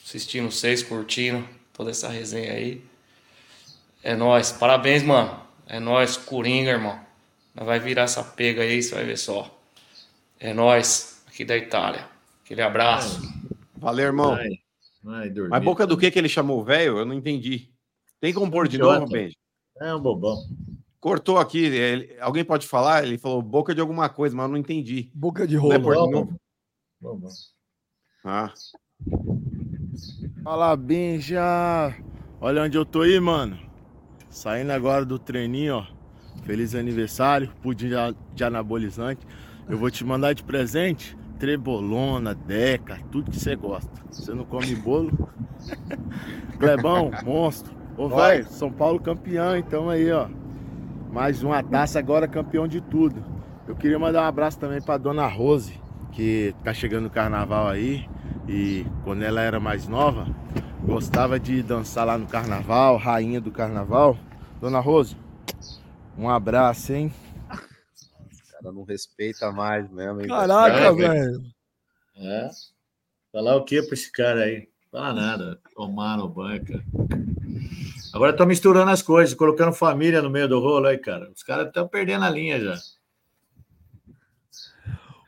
Assistindo 0.05 0.53
vocês, 0.53 0.85
curtindo 0.85 1.45
toda 1.73 1.91
essa 1.91 2.09
resenha 2.09 2.53
aí. 2.53 2.81
É 4.05 4.15
nóis. 4.15 4.53
Parabéns, 4.53 5.03
mano. 5.03 5.37
É 5.67 5.81
nóis, 5.81 6.17
Coringa, 6.17 6.71
irmão. 6.71 7.01
Nós 7.57 7.67
vai 7.67 7.81
virar 7.81 8.03
essa 8.03 8.23
pega 8.23 8.63
aí, 8.63 8.81
você 8.81 8.95
vai 8.95 9.05
ver 9.05 9.19
só. 9.19 9.58
É 10.41 10.53
nóis, 10.55 11.23
aqui 11.27 11.45
da 11.45 11.57
Itália. 11.57 12.09
Aquele 12.45 12.63
abraço. 12.63 13.21
Valeu, 13.77 14.07
irmão. 14.07 14.31
Vai, 14.37 14.49
vai 15.03 15.31
dormir. 15.31 15.51
Mas 15.51 15.65
boca 15.65 15.87
do 15.87 15.97
que 15.97 16.11
que 16.11 16.19
ele 16.19 16.29
chamou 16.29 16.61
o 16.61 16.65
velho? 16.65 16.99
Eu 16.99 17.05
não 17.05 17.15
entendi. 17.15 17.71
Tem 18.21 18.33
como 18.33 18.51
pôr 18.51 18.67
de 18.69 18.77
Idiota. 18.77 19.01
novo, 19.01 19.13
Benji? 19.13 19.37
É 19.81 19.95
um 19.95 20.01
bobão. 20.01 20.37
Cortou 21.01 21.39
aqui. 21.39 21.59
ele- 21.59 22.17
alguém 22.21 22.45
pode 22.45 22.67
falar? 22.67 23.05
Ele 23.05 23.19
falou 23.19 23.41
boca 23.41 23.75
de 23.75 23.81
alguma 23.81 24.09
coisa, 24.09 24.35
mas 24.37 24.45
eu 24.47 24.51
não 24.51 24.57
entendi. 24.57 25.11
Boca 25.15 25.47
de 25.47 25.57
Vai 25.57 25.79
pôr 25.79 25.95
rola. 25.95 26.07
de 26.07 26.13
novo? 26.13 26.41
Bobão. 27.01 27.31
Ah. 28.25 28.53
Fala, 30.43 30.77
Benja! 30.77 31.95
Olha 32.41 32.63
onde 32.63 32.77
eu 32.77 32.85
tô 32.85 33.03
aí, 33.03 33.19
mano. 33.21 33.59
Saindo 34.31 34.73
agora 34.73 35.05
do 35.05 35.19
treininho, 35.19 35.77
ó. 35.77 35.87
Feliz 36.45 36.75
aniversário, 36.75 37.53
pudim 37.63 37.91
de 38.35 38.45
anabolizante. 38.45 39.25
Eu 39.69 39.77
vou 39.77 39.91
te 39.91 40.05
mandar 40.05 40.33
de 40.33 40.43
presente 40.43 41.17
trebolona, 41.39 42.35
deca, 42.35 42.99
tudo 43.13 43.31
que 43.31 43.39
você 43.39 43.55
gosta. 43.55 43.91
Você 44.11 44.35
não 44.35 44.45
come 44.45 44.75
bolo? 44.75 45.29
Clebão, 46.59 47.11
monstro. 47.25 47.73
Ô, 47.97 48.09
Vai. 48.09 48.43
São 48.45 48.73
Paulo 48.73 48.99
campeão, 48.99 49.57
então 49.57 49.89
aí, 49.89 50.11
ó. 50.11 50.27
Mais 51.13 51.43
uma 51.43 51.63
taça 51.63 51.99
agora, 51.99 52.27
campeão 52.27 52.67
de 52.67 52.81
tudo. 52.81 53.23
Eu 53.67 53.77
queria 53.77 53.99
mandar 53.99 54.23
um 54.23 54.27
abraço 54.27 54.59
também 54.59 54.81
pra 54.81 54.97
dona 54.97 55.27
Rose, 55.27 55.79
que 56.13 56.55
tá 56.65 56.73
chegando 56.73 57.07
o 57.07 57.11
carnaval 57.11 57.69
aí. 57.69 58.09
E 58.49 58.87
quando 59.05 59.23
ela 59.23 59.41
era 59.41 59.61
mais 59.61 59.87
nova, 59.87 60.27
gostava 60.85 61.39
de 61.39 61.63
dançar 61.63 62.07
lá 62.07 62.17
no 62.17 62.27
carnaval, 62.27 62.97
rainha 62.97 63.41
do 63.41 63.51
carnaval. 63.51 64.17
Dona 64.61 64.81
Rose, 64.81 65.17
um 66.17 66.29
abraço, 66.29 66.93
hein? 66.93 67.13
Cara 68.61 68.73
não 68.75 68.83
respeita 68.85 69.51
mais 69.53 69.89
mesmo. 69.91 70.21
hein, 70.21 70.29
Caraca, 70.29 70.93
velho. 70.95 71.43
É. 72.17 72.51
Falar 73.33 73.57
o 73.57 73.65
que 73.65 73.83
pra 73.83 73.95
esse 73.95 74.11
cara 74.11 74.41
aí? 74.45 74.69
Fala 74.91 75.13
nada. 75.13 75.61
Tomar 75.75 76.17
no 76.17 76.33
cara. 76.35 76.85
Agora 78.13 78.31
estão 78.33 78.47
misturando 78.47 78.91
as 78.91 79.03
coisas, 79.03 79.35
colocando 79.35 79.73
família 79.73 80.23
no 80.23 80.31
meio 80.31 80.49
do 80.49 80.59
rolo 80.59 80.87
aí, 80.87 80.99
cara. 80.99 81.31
Os 81.31 81.43
caras 81.43 81.69
estão 81.69 81.87
perdendo 81.87 82.25
a 82.25 82.31
linha 82.31 82.59
já. 82.59 82.77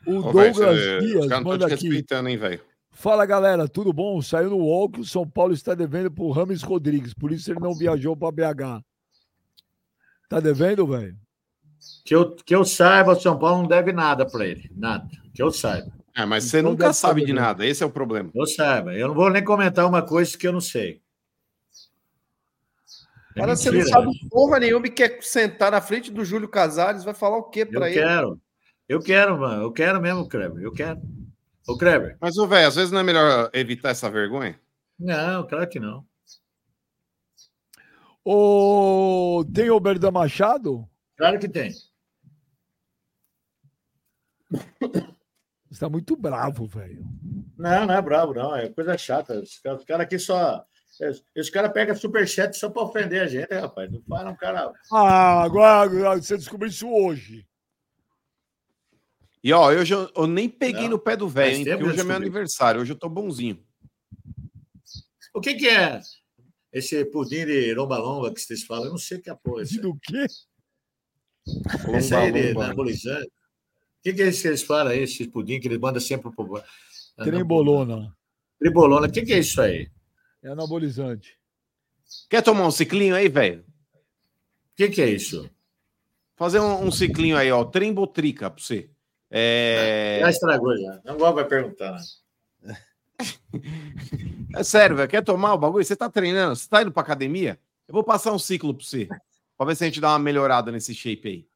O 0.05 0.17
Ô, 0.17 0.31
Douglas 0.31 0.57
os 0.57 1.05
Dias 1.07 1.27
caras 1.27 1.43
não 1.43 1.51
manda 1.51 1.65
aqui. 1.67 1.75
respeitando, 1.85 2.27
hein, 2.29 2.37
velho? 2.37 2.61
Fala 2.91 3.25
galera, 3.25 3.67
tudo 3.67 3.93
bom? 3.93 4.21
Saiu 4.21 4.49
no 4.49 4.57
UOL 4.57 4.89
que 4.89 4.99
o 4.99 5.05
São 5.05 5.27
Paulo 5.27 5.53
está 5.53 5.73
devendo 5.73 6.11
pro 6.11 6.29
Rames 6.31 6.61
Rodrigues, 6.63 7.13
por 7.13 7.31
isso 7.31 7.49
ele 7.51 7.59
não 7.59 7.73
viajou 7.75 8.17
para 8.17 8.31
BH. 8.31 8.83
Tá 10.27 10.39
devendo, 10.39 10.85
velho? 10.87 11.15
Que 12.05 12.15
eu, 12.15 12.35
que 12.35 12.55
eu 12.55 12.63
saiba, 12.65 13.13
o 13.13 13.19
São 13.19 13.37
Paulo 13.37 13.61
não 13.61 13.67
deve 13.67 13.91
nada 13.91 14.25
para 14.25 14.45
ele. 14.45 14.69
Nada. 14.75 15.07
Que 15.33 15.41
eu 15.41 15.51
saiba. 15.51 15.91
É, 16.15 16.25
mas 16.25 16.43
você 16.45 16.61
nunca 16.61 16.91
sabe 16.93 17.25
de 17.25 17.33
nada. 17.33 17.65
Esse 17.65 17.83
é 17.83 17.85
o 17.85 17.91
problema. 17.91 18.29
Eu 18.35 18.45
saiba. 18.45 18.93
Eu 18.93 19.07
não 19.09 19.15
vou 19.15 19.29
nem 19.29 19.43
comentar 19.43 19.87
uma 19.87 20.01
coisa 20.01 20.37
que 20.37 20.47
eu 20.47 20.51
não 20.51 20.59
sei. 20.61 21.01
É 23.35 23.39
Cara, 23.39 23.55
você 23.55 23.71
não 23.71 23.77
mentira, 23.77 23.95
sabe 23.95 24.07
né? 24.07 24.13
porra 24.29 24.59
nenhuma 24.59 24.87
e 24.87 24.91
quer 24.91 25.19
sentar 25.21 25.71
na 25.71 25.79
frente 25.79 26.11
do 26.11 26.25
Júlio 26.25 26.49
Casares, 26.49 27.05
vai 27.05 27.13
falar 27.13 27.37
o 27.37 27.43
quê 27.49 27.61
Eu 27.61 27.67
pra 27.67 27.89
ele? 27.89 27.99
quero. 28.01 28.41
Eu 28.89 28.99
quero, 28.99 29.39
mano. 29.39 29.63
Eu 29.63 29.71
quero 29.71 30.01
mesmo, 30.01 30.27
Kleber. 30.27 30.61
Eu 30.61 30.73
quero. 30.73 30.99
Ô, 31.65 31.77
Kleber. 31.77 32.17
Mas, 32.19 32.37
ô, 32.37 32.45
velho, 32.45 32.67
às 32.67 32.75
vezes 32.75 32.91
não 32.91 32.99
é 32.99 33.03
melhor 33.03 33.49
evitar 33.53 33.91
essa 33.91 34.09
vergonha? 34.09 34.59
Não, 34.99 35.47
claro 35.47 35.69
que 35.69 35.79
não. 35.79 36.05
O... 38.25 39.45
Tem 39.53 39.69
o 39.69 39.79
Berdan 39.79 40.11
Machado? 40.11 40.87
Claro 41.17 41.39
que 41.39 41.47
tem. 41.47 41.71
Você 45.69 45.79
tá 45.79 45.89
muito 45.89 46.15
bravo, 46.17 46.65
velho. 46.65 47.05
Não, 47.57 47.85
não 47.85 47.93
é 47.93 48.01
bravo, 48.01 48.33
não. 48.33 48.55
É 48.55 48.69
coisa 48.69 48.97
chata. 48.97 49.39
Os 49.39 49.59
caras 49.59 49.79
os 49.79 49.85
caras 49.85 50.05
aqui 50.05 50.19
só. 50.19 50.65
Os 51.37 51.49
caras 51.49 51.71
pegam 51.71 51.95
superchat 51.95 52.57
só 52.57 52.69
para 52.69 52.83
ofender 52.83 53.21
a 53.21 53.27
gente, 53.27 53.53
rapaz. 53.53 53.89
Não 53.89 54.01
fala 54.03 54.31
um 54.31 54.35
cara. 54.35 54.71
Ah, 54.91 55.43
agora 55.43 55.81
agora 55.81 56.21
você 56.21 56.37
descobriu 56.37 56.69
isso 56.69 56.89
hoje. 56.89 57.47
E 59.43 59.51
ó, 59.53 59.71
eu, 59.71 59.83
já, 59.83 59.95
eu 60.15 60.27
nem 60.27 60.47
peguei 60.47 60.83
Não, 60.83 60.91
no 60.91 60.99
pé 60.99 61.15
do 61.15 61.27
velho, 61.27 61.55
hein? 61.55 61.65
Porque 61.65 61.83
hoje 61.83 61.97
eu 61.97 62.03
é 62.03 62.07
meu 62.07 62.15
aniversário. 62.15 62.81
Hoje 62.81 62.91
eu 62.91 62.99
tô 62.99 63.09
bonzinho. 63.09 63.65
O 65.33 65.39
que, 65.39 65.55
que 65.55 65.67
é 65.67 65.99
esse 66.71 67.03
pudim 67.05 67.45
de 67.45 67.73
lomba-lomba 67.73 68.33
que 68.33 68.41
vocês 68.41 68.63
falam? 68.63 68.85
Eu 68.85 68.91
não 68.91 68.97
sei 68.97 69.17
o 69.17 69.21
que 69.21 69.29
é 69.29 69.35
porra. 69.35 69.63
Do 69.81 69.97
quê? 70.01 70.25
Esse 71.95 72.15
aí 72.15 72.31
Lomba-lomba. 72.31 72.65
anabolizante. 72.65 73.27
O 73.27 74.03
que, 74.03 74.13
que 74.13 74.21
é 74.23 74.27
isso 74.29 74.41
que 74.41 74.47
eles 74.47 74.63
falam 74.63 74.91
aí, 74.91 74.99
esse 75.03 75.27
pudim 75.27 75.59
que 75.59 75.67
eles 75.67 75.77
mandam 75.77 76.01
sempre 76.01 76.31
pro. 76.31 76.61
Trembolona. 77.17 78.15
Tribolona. 78.59 79.07
O 79.07 79.11
que, 79.11 79.21
que 79.21 79.33
é 79.33 79.39
isso 79.39 79.61
aí? 79.61 79.89
É 80.41 80.49
anabolizante. 80.49 81.37
Quer 82.29 82.41
tomar 82.41 82.65
um 82.67 82.71
ciclinho 82.71 83.15
aí, 83.15 83.29
velho? 83.29 83.63
O 83.93 84.75
que, 84.75 84.89
que 84.89 85.01
é 85.01 85.09
isso? 85.09 85.49
Fazer 86.35 86.59
um, 86.59 86.85
um 86.85 86.91
ciclinho 86.91 87.37
aí, 87.37 87.51
ó. 87.51 87.63
Trembotrica 87.63 88.49
pra 88.49 88.61
você. 88.63 88.89
É... 89.29 90.17
Já 90.21 90.29
estragou 90.29 90.75
já. 90.77 90.99
Não 91.05 91.17
vou 91.17 91.33
vai 91.33 91.45
perguntar. 91.45 91.97
né? 92.61 92.77
É 94.53 94.63
sério, 94.63 94.97
velho. 94.97 95.07
Quer 95.09 95.23
tomar 95.23 95.53
o 95.53 95.57
bagulho? 95.57 95.85
Você 95.85 95.95
tá 95.95 96.09
treinando? 96.09 96.55
Você 96.57 96.67
tá 96.67 96.81
indo 96.81 96.91
pra 96.91 97.01
academia? 97.03 97.57
Eu 97.87 97.93
vou 97.93 98.03
passar 98.03 98.33
um 98.33 98.39
ciclo 98.39 98.73
pra 98.73 98.83
você. 98.85 99.07
Pra 99.61 99.67
ver 99.67 99.75
se 99.75 99.83
a 99.83 99.87
gente 99.87 100.01
dá 100.01 100.09
uma 100.13 100.17
melhorada 100.17 100.71
nesse 100.71 100.91
shape 100.95 101.27
aí. 101.27 101.47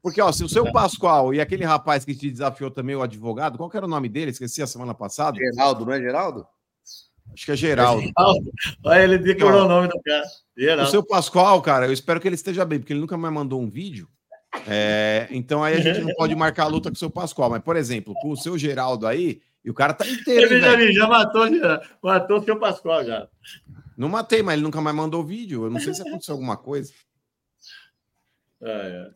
Porque, 0.00 0.20
ó, 0.22 0.30
se 0.30 0.44
o 0.44 0.48
seu 0.48 0.70
Pascoal 0.70 1.34
e 1.34 1.40
aquele 1.40 1.64
rapaz 1.64 2.04
que 2.04 2.14
te 2.14 2.30
desafiou 2.30 2.70
também, 2.70 2.94
o 2.94 3.02
advogado, 3.02 3.58
qual 3.58 3.68
que 3.68 3.76
era 3.76 3.86
o 3.86 3.88
nome 3.88 4.08
dele? 4.08 4.30
Esqueci 4.30 4.62
a 4.62 4.68
semana 4.68 4.94
passada. 4.94 5.36
Geraldo, 5.36 5.84
não 5.84 5.92
é 5.92 6.00
Geraldo? 6.00 6.46
Acho 7.34 7.44
que 7.44 7.50
é 7.50 7.56
Geraldo. 7.56 8.08
Olha, 8.86 9.02
ele 9.02 9.18
decorou 9.18 9.64
o 9.64 9.68
nome 9.68 9.88
do 9.88 10.00
cara. 10.00 10.22
O 10.56 10.60
Geraldo. 10.60 10.90
seu 10.92 11.02
Pascoal, 11.02 11.60
cara, 11.60 11.86
eu 11.86 11.92
espero 11.92 12.20
que 12.20 12.28
ele 12.28 12.36
esteja 12.36 12.64
bem, 12.64 12.78
porque 12.78 12.92
ele 12.92 13.00
nunca 13.00 13.18
mais 13.18 13.34
mandou 13.34 13.60
um 13.60 13.68
vídeo. 13.68 14.08
É, 14.68 15.26
então 15.32 15.64
aí 15.64 15.74
a 15.74 15.80
gente 15.80 16.02
não 16.02 16.14
pode 16.14 16.36
marcar 16.36 16.66
a 16.66 16.68
luta 16.68 16.88
com 16.88 16.94
o 16.94 16.98
seu 17.00 17.10
Pascoal. 17.10 17.50
Mas, 17.50 17.64
por 17.64 17.74
exemplo, 17.74 18.14
com 18.22 18.30
o 18.30 18.36
seu 18.36 18.56
Geraldo 18.56 19.08
aí, 19.08 19.42
e 19.64 19.70
o 19.70 19.74
cara 19.74 19.92
tá 19.92 20.06
inteiro. 20.06 20.54
hein, 20.54 20.62
Ele 20.62 20.92
já, 20.92 21.00
já 21.00 21.08
matou, 21.08 21.52
já 21.52 21.82
matou 22.00 22.38
o 22.38 22.44
seu 22.44 22.56
Pascoal 22.60 23.04
já. 23.04 23.26
Não 23.96 24.08
matei, 24.08 24.40
mas 24.40 24.52
ele 24.52 24.62
nunca 24.62 24.80
mais 24.80 24.94
mandou 24.94 25.24
vídeo. 25.24 25.64
Eu 25.64 25.70
não 25.70 25.80
sei 25.80 25.92
se 25.92 26.00
aconteceu 26.00 26.34
alguma 26.34 26.56
coisa. 26.56 26.92
É, 28.62 28.70
é. 28.70 29.10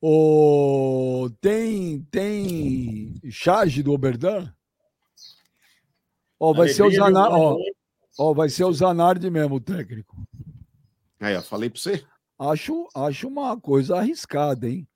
O... 0.00 1.30
Tem, 1.40 2.00
tem 2.10 3.14
charge 3.30 3.82
do 3.82 3.92
Oberdan? 3.92 4.52
Ó, 6.38 6.52
vai 6.52 6.68
ser 6.68 6.82
o 6.82 6.90
Zanardi. 6.90 7.34
Ó, 7.34 7.58
ó, 8.18 8.34
vai 8.34 8.48
ser 8.48 8.64
o 8.64 8.72
Zanardi 8.72 9.30
mesmo, 9.30 9.56
o 9.56 9.60
técnico. 9.60 10.16
Aí, 11.18 11.34
ó, 11.34 11.42
falei 11.42 11.70
pra 11.70 11.80
você. 11.80 12.04
Acho, 12.38 12.86
acho 12.94 13.28
uma 13.28 13.58
coisa 13.58 13.96
arriscada, 13.96 14.68
hein? 14.68 14.86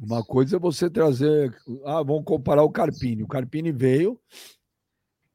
Uma 0.00 0.24
coisa 0.24 0.56
é 0.56 0.60
você 0.60 0.88
trazer. 0.88 1.54
Ah, 1.84 2.02
vamos 2.02 2.24
comparar 2.24 2.62
o 2.62 2.70
Carpini. 2.70 3.24
O 3.24 3.28
Carpini 3.28 3.72
veio, 3.72 4.18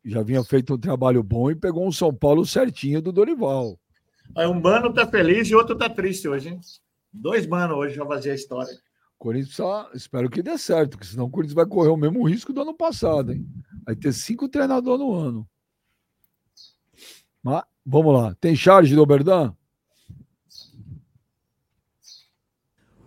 já 0.03 0.23
vinha 0.23 0.43
feito 0.43 0.73
um 0.73 0.79
trabalho 0.79 1.21
bom 1.21 1.51
e 1.51 1.55
pegou 1.55 1.85
um 1.85 1.91
São 1.91 2.13
Paulo 2.13 2.45
certinho 2.45 3.01
do 3.01 3.11
Dorival. 3.11 3.77
Aí 4.35 4.47
um 4.47 4.59
mano 4.59 4.93
tá 4.93 5.05
feliz 5.05 5.49
e 5.49 5.55
outro 5.55 5.77
tá 5.77 5.89
triste 5.89 6.27
hoje, 6.27 6.49
hein? 6.49 6.59
Dois 7.21 7.47
manos 7.47 7.77
hoje 7.77 7.95
já 7.95 8.05
fazer 8.05 8.31
a 8.31 8.35
história. 8.35 8.71
O 9.15 9.17
Corinthians 9.17 9.55
precisa, 9.55 9.89
espero 9.95 10.29
que 10.29 10.43
dê 10.43 10.57
certo, 10.57 10.91
porque 10.91 11.07
senão 11.07 11.25
o 11.25 11.29
Corinthians 11.29 11.55
vai 11.55 11.65
correr 11.65 11.89
o 11.89 11.97
mesmo 11.97 12.23
risco 12.27 12.53
do 12.53 12.61
ano 12.61 12.73
passado, 12.73 13.33
hein? 13.33 13.47
Vai 13.85 13.95
ter 13.95 14.13
cinco 14.13 14.47
treinadores 14.47 14.99
no 14.99 15.13
ano. 15.13 15.49
Mas, 17.41 17.63
vamos 17.85 18.13
lá. 18.13 18.35
Tem 18.39 18.55
charge 18.55 18.95
do 18.95 19.01
Oberdan? 19.01 19.55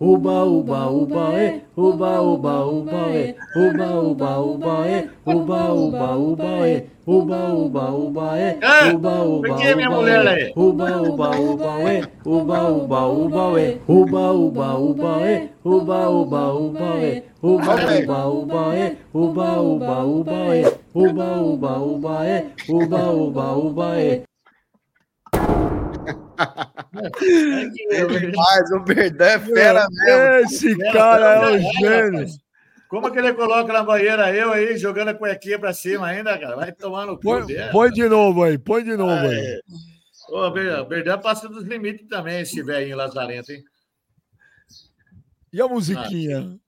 Uba, 0.00 0.44
uba, 0.44 0.90
uba, 0.90 1.34
é, 1.38 1.62
uba, 1.76 2.22
uba, 2.22 2.64
uba, 2.64 3.14
é, 3.14 3.36
uba, 3.54 4.00
uba, 4.00 4.38
uba, 4.40 4.86
é, 4.88 5.10
uba, 5.26 5.72
uba, 5.74 6.16
uba, 6.16 6.66
é, 6.66 6.88
uba, 7.10 7.52
uba, 7.52 7.90
uba, 7.90 8.38
é, 8.38 8.58
uba, 8.94 9.24
uba, 9.24 9.48
uba, 9.48 10.30
é, 10.30 10.52
uba, 10.54 11.02
uba, 11.02 11.30
uba, 11.40 11.90
é, 11.90 12.08
uba, 12.24 12.70
uba, 12.70 13.08
uba, 13.08 13.60
é, 13.60 13.80
uba, 13.84 14.32
uba, 14.32 14.78
uba, 14.78 15.26
é, 15.26 15.48
uba, 15.64 16.08
uba, 16.08 16.54
uba, 16.54 17.02
é, 17.02 17.24
uba, 17.42 17.80
uba, 17.82 18.26
uba, 18.28 18.76
é, 18.76 18.96
uba, 19.12 19.60
uba, 19.60 20.04
uba, 20.04 20.56
é, 20.56 20.78
uba, 20.94 21.40
uba, 21.42 21.78
uba, 21.80 22.26
é, 22.26 22.46
uba, 22.68 23.12
uba, 23.12 23.56
uba, 23.56 24.00
é. 24.00 24.22
Mas 28.36 28.70
o 28.70 28.84
Verdão 28.84 29.26
é 29.26 29.38
fera 29.40 29.86
mesmo. 29.90 30.46
Esse 30.46 30.76
cara 30.92 31.26
é 31.34 31.56
um 31.56 31.72
gênio. 31.80 32.26
Como 32.90 33.08
que 33.12 33.18
ele 33.20 33.32
coloca 33.34 33.72
na 33.72 33.84
banheira 33.84 34.34
eu 34.34 34.52
aí, 34.52 34.76
jogando 34.76 35.08
a 35.10 35.14
cuequinha 35.14 35.60
pra 35.60 35.72
cima 35.72 36.08
ainda, 36.08 36.36
cara? 36.36 36.56
Vai 36.56 36.72
tomar 36.72 37.06
no 37.06 37.14
cu 37.14 37.22
Põe, 37.22 37.46
põe 37.70 37.90
de 37.92 38.08
novo 38.08 38.42
aí, 38.42 38.58
põe 38.58 38.82
de 38.82 38.96
novo 38.96 39.12
Ah, 39.12 39.20
aí. 39.30 39.38
é. 39.38 39.60
Ô, 40.28 40.46
o 40.46 40.50
Ber- 40.50 40.80
o 40.80 40.84
Berdão 40.84 41.20
passa 41.20 41.48
dos 41.48 41.62
limites 41.64 42.08
também, 42.08 42.40
esse 42.40 42.60
velhinho 42.64 42.96
lazarento, 42.96 43.52
hein? 43.52 43.62
E 45.52 45.62
a 45.62 45.68
musiquinha? 45.68 46.58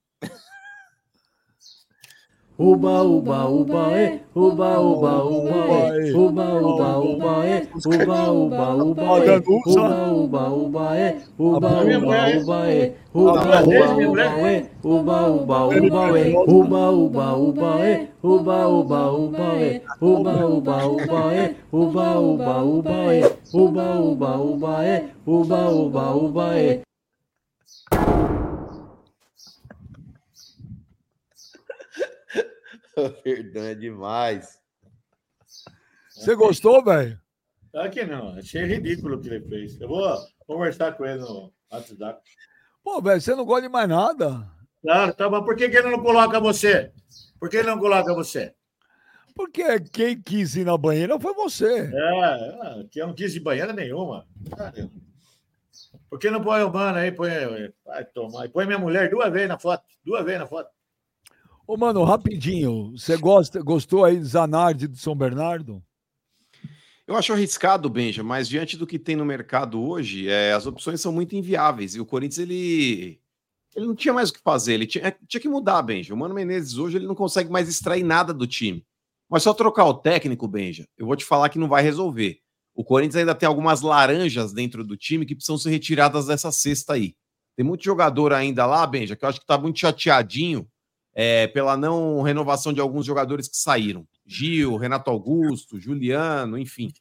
Uba, 2.58 3.02
uba, 3.02 3.48
uba, 3.48 3.92
é, 3.98 4.20
uba, 4.36 4.78
uba, 4.78 5.24
uba, 5.24 5.96
é, 5.96 6.12
uba, 6.12 6.44
uba, 6.60 6.98
uba, 6.98 7.46
é, 7.46 7.66
uba, 7.86 8.30
uba, 8.30 8.74
uba, 8.76 9.26
é, 9.26 9.42
uba, 9.66 10.12
uba, 10.12 10.52
uba, 10.52 10.98
é, 10.98 11.16
uba, 11.38 11.82
uba, 11.82 12.28
uba, 12.36 12.68
é, 12.68 12.94
uba, 13.14 13.52
uba, 13.64 13.96
uba, 14.04 14.48
é, 14.48 14.66
uba, 14.84 15.28
uba, 15.30 15.66
uba, 15.66 16.10
é, 16.12 16.38
uba, 16.52 16.90
uba, 16.92 17.36
uba, 17.36 17.80
é, 17.80 18.08
uba, 18.22 18.68
uba, 18.68 19.12
uba, 19.12 19.64
é, 19.64 19.82
uba, 20.02 20.46
uba, 20.46 20.86
uba, 20.86 21.34
é, 21.34 21.54
uba, 21.72 22.18
uba, 22.20 22.62
uba, 22.62 23.14
é, 23.14 23.32
uba, 23.54 23.98
uba, 23.98 24.36
uba, 24.38 24.84
é, 24.84 25.04
uba, 25.26 25.70
uba, 25.70 26.14
uba, 26.14 26.58
é. 26.58 26.82
O 32.96 33.08
Verdão 33.24 33.64
é 33.64 33.74
demais. 33.74 34.60
Você 36.10 36.34
gostou, 36.34 36.84
velho? 36.84 37.18
Claro 37.70 37.90
que 37.90 38.04
não, 38.04 38.38
achei 38.38 38.64
ridículo 38.64 39.16
o 39.16 39.20
que 39.20 39.28
ele 39.28 39.48
fez. 39.48 39.80
Eu 39.80 39.88
vou 39.88 40.18
conversar 40.46 40.92
com 40.92 41.06
ele 41.06 41.20
no 41.20 41.52
WhatsApp. 41.70 42.20
Pô, 42.84 43.00
velho, 43.00 43.20
você 43.20 43.34
não 43.34 43.46
gosta 43.46 43.62
de 43.62 43.68
mais 43.70 43.88
nada? 43.88 44.46
Claro, 44.82 45.14
tá, 45.14 45.30
mas 45.30 45.44
por 45.44 45.56
que, 45.56 45.68
que 45.70 45.76
ele 45.76 45.90
não 45.90 46.02
coloca 46.02 46.38
você? 46.38 46.92
Por 47.40 47.48
que 47.48 47.56
ele 47.58 47.68
não 47.68 47.78
coloca 47.78 48.12
você? 48.12 48.54
Porque 49.34 49.80
quem 49.80 50.20
quis 50.20 50.56
ir 50.56 50.66
na 50.66 50.76
banheira 50.76 51.18
foi 51.18 51.32
você. 51.32 51.90
É, 51.94 52.80
é, 52.80 52.84
que 52.90 53.00
eu 53.00 53.06
não 53.06 53.14
quis 53.14 53.32
de 53.32 53.40
banheira 53.40 53.72
nenhuma. 53.72 54.26
Por 56.10 56.18
que 56.18 56.30
não 56.30 56.42
põe 56.42 56.62
o 56.62 56.70
mano 56.70 56.98
aí? 56.98 57.10
Põe, 57.10 57.30
vai 57.86 58.04
tomar. 58.04 58.48
Põe 58.50 58.66
minha 58.66 58.78
mulher 58.78 59.08
duas 59.08 59.32
vezes 59.32 59.48
na 59.48 59.58
foto. 59.58 59.82
Duas 60.04 60.24
vezes 60.24 60.40
na 60.40 60.46
foto. 60.46 60.68
Ô, 61.66 61.76
mano, 61.76 62.02
rapidinho. 62.02 62.92
Você 62.96 63.16
gosta, 63.16 63.62
gostou 63.62 64.04
aí 64.04 64.18
de 64.18 64.24
Zanardi 64.24 64.88
do 64.88 64.96
São 64.96 65.14
Bernardo? 65.14 65.82
Eu 67.06 67.16
acho 67.16 67.32
arriscado, 67.32 67.88
Benja, 67.88 68.22
mas 68.22 68.48
diante 68.48 68.76
do 68.76 68.86
que 68.86 68.98
tem 68.98 69.16
no 69.16 69.24
mercado 69.24 69.80
hoje, 69.80 70.28
é, 70.28 70.52
as 70.52 70.66
opções 70.66 71.00
são 71.00 71.12
muito 71.12 71.36
inviáveis. 71.36 71.94
E 71.94 72.00
o 72.00 72.06
Corinthians, 72.06 72.38
ele, 72.38 73.20
ele 73.76 73.86
não 73.86 73.94
tinha 73.94 74.14
mais 74.14 74.30
o 74.30 74.32
que 74.32 74.40
fazer. 74.40 74.74
Ele 74.74 74.86
tinha, 74.86 75.16
tinha 75.28 75.40
que 75.40 75.48
mudar, 75.48 75.82
Benja. 75.82 76.14
O 76.14 76.16
Mano 76.16 76.34
Menezes 76.34 76.78
hoje 76.78 76.98
ele 76.98 77.06
não 77.06 77.14
consegue 77.14 77.50
mais 77.50 77.68
extrair 77.68 78.02
nada 78.02 78.32
do 78.32 78.46
time. 78.46 78.84
Mas 79.28 79.42
só 79.42 79.54
trocar 79.54 79.84
o 79.84 79.94
técnico, 79.94 80.48
Benja, 80.48 80.86
eu 80.96 81.06
vou 81.06 81.16
te 81.16 81.24
falar 81.24 81.48
que 81.48 81.58
não 81.58 81.68
vai 81.68 81.82
resolver. 81.82 82.40
O 82.74 82.84
Corinthians 82.84 83.16
ainda 83.16 83.34
tem 83.34 83.46
algumas 83.46 83.82
laranjas 83.82 84.52
dentro 84.52 84.84
do 84.84 84.96
time 84.96 85.26
que 85.26 85.34
precisam 85.34 85.58
ser 85.58 85.70
retiradas 85.70 86.26
dessa 86.26 86.50
cesta 86.50 86.94
aí. 86.94 87.14
Tem 87.56 87.64
muito 87.64 87.84
jogador 87.84 88.32
ainda 88.32 88.66
lá, 88.66 88.86
Benja, 88.86 89.14
que 89.14 89.24
eu 89.24 89.28
acho 89.28 89.40
que 89.40 89.46
tá 89.46 89.58
muito 89.58 89.78
chateadinho 89.78 90.66
é, 91.14 91.46
pela 91.46 91.76
não 91.76 92.22
renovação 92.22 92.72
de 92.72 92.80
alguns 92.80 93.04
jogadores 93.04 93.48
que 93.48 93.56
saíram. 93.56 94.06
Gil, 94.24 94.76
Renato 94.76 95.10
Augusto, 95.10 95.78
Juliano, 95.78 96.58
enfim. 96.58 96.92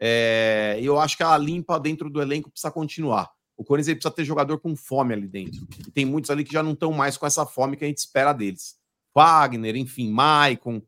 É, 0.00 0.78
eu 0.82 0.98
acho 0.98 1.16
que 1.16 1.22
a 1.22 1.36
limpa 1.38 1.78
dentro 1.78 2.10
do 2.10 2.20
elenco 2.20 2.50
precisa 2.50 2.72
continuar. 2.72 3.30
O 3.56 3.64
Corinthians 3.64 3.94
precisa 3.94 4.14
ter 4.14 4.24
jogador 4.24 4.58
com 4.58 4.74
fome 4.74 5.14
ali 5.14 5.28
dentro. 5.28 5.66
E 5.86 5.90
tem 5.90 6.04
muitos 6.04 6.30
ali 6.30 6.42
que 6.42 6.52
já 6.52 6.62
não 6.62 6.72
estão 6.72 6.92
mais 6.92 7.16
com 7.16 7.26
essa 7.26 7.46
fome 7.46 7.76
que 7.76 7.84
a 7.84 7.86
gente 7.86 7.98
espera 7.98 8.32
deles. 8.32 8.76
Wagner, 9.14 9.76
enfim, 9.76 10.10
Maicon. 10.10 10.82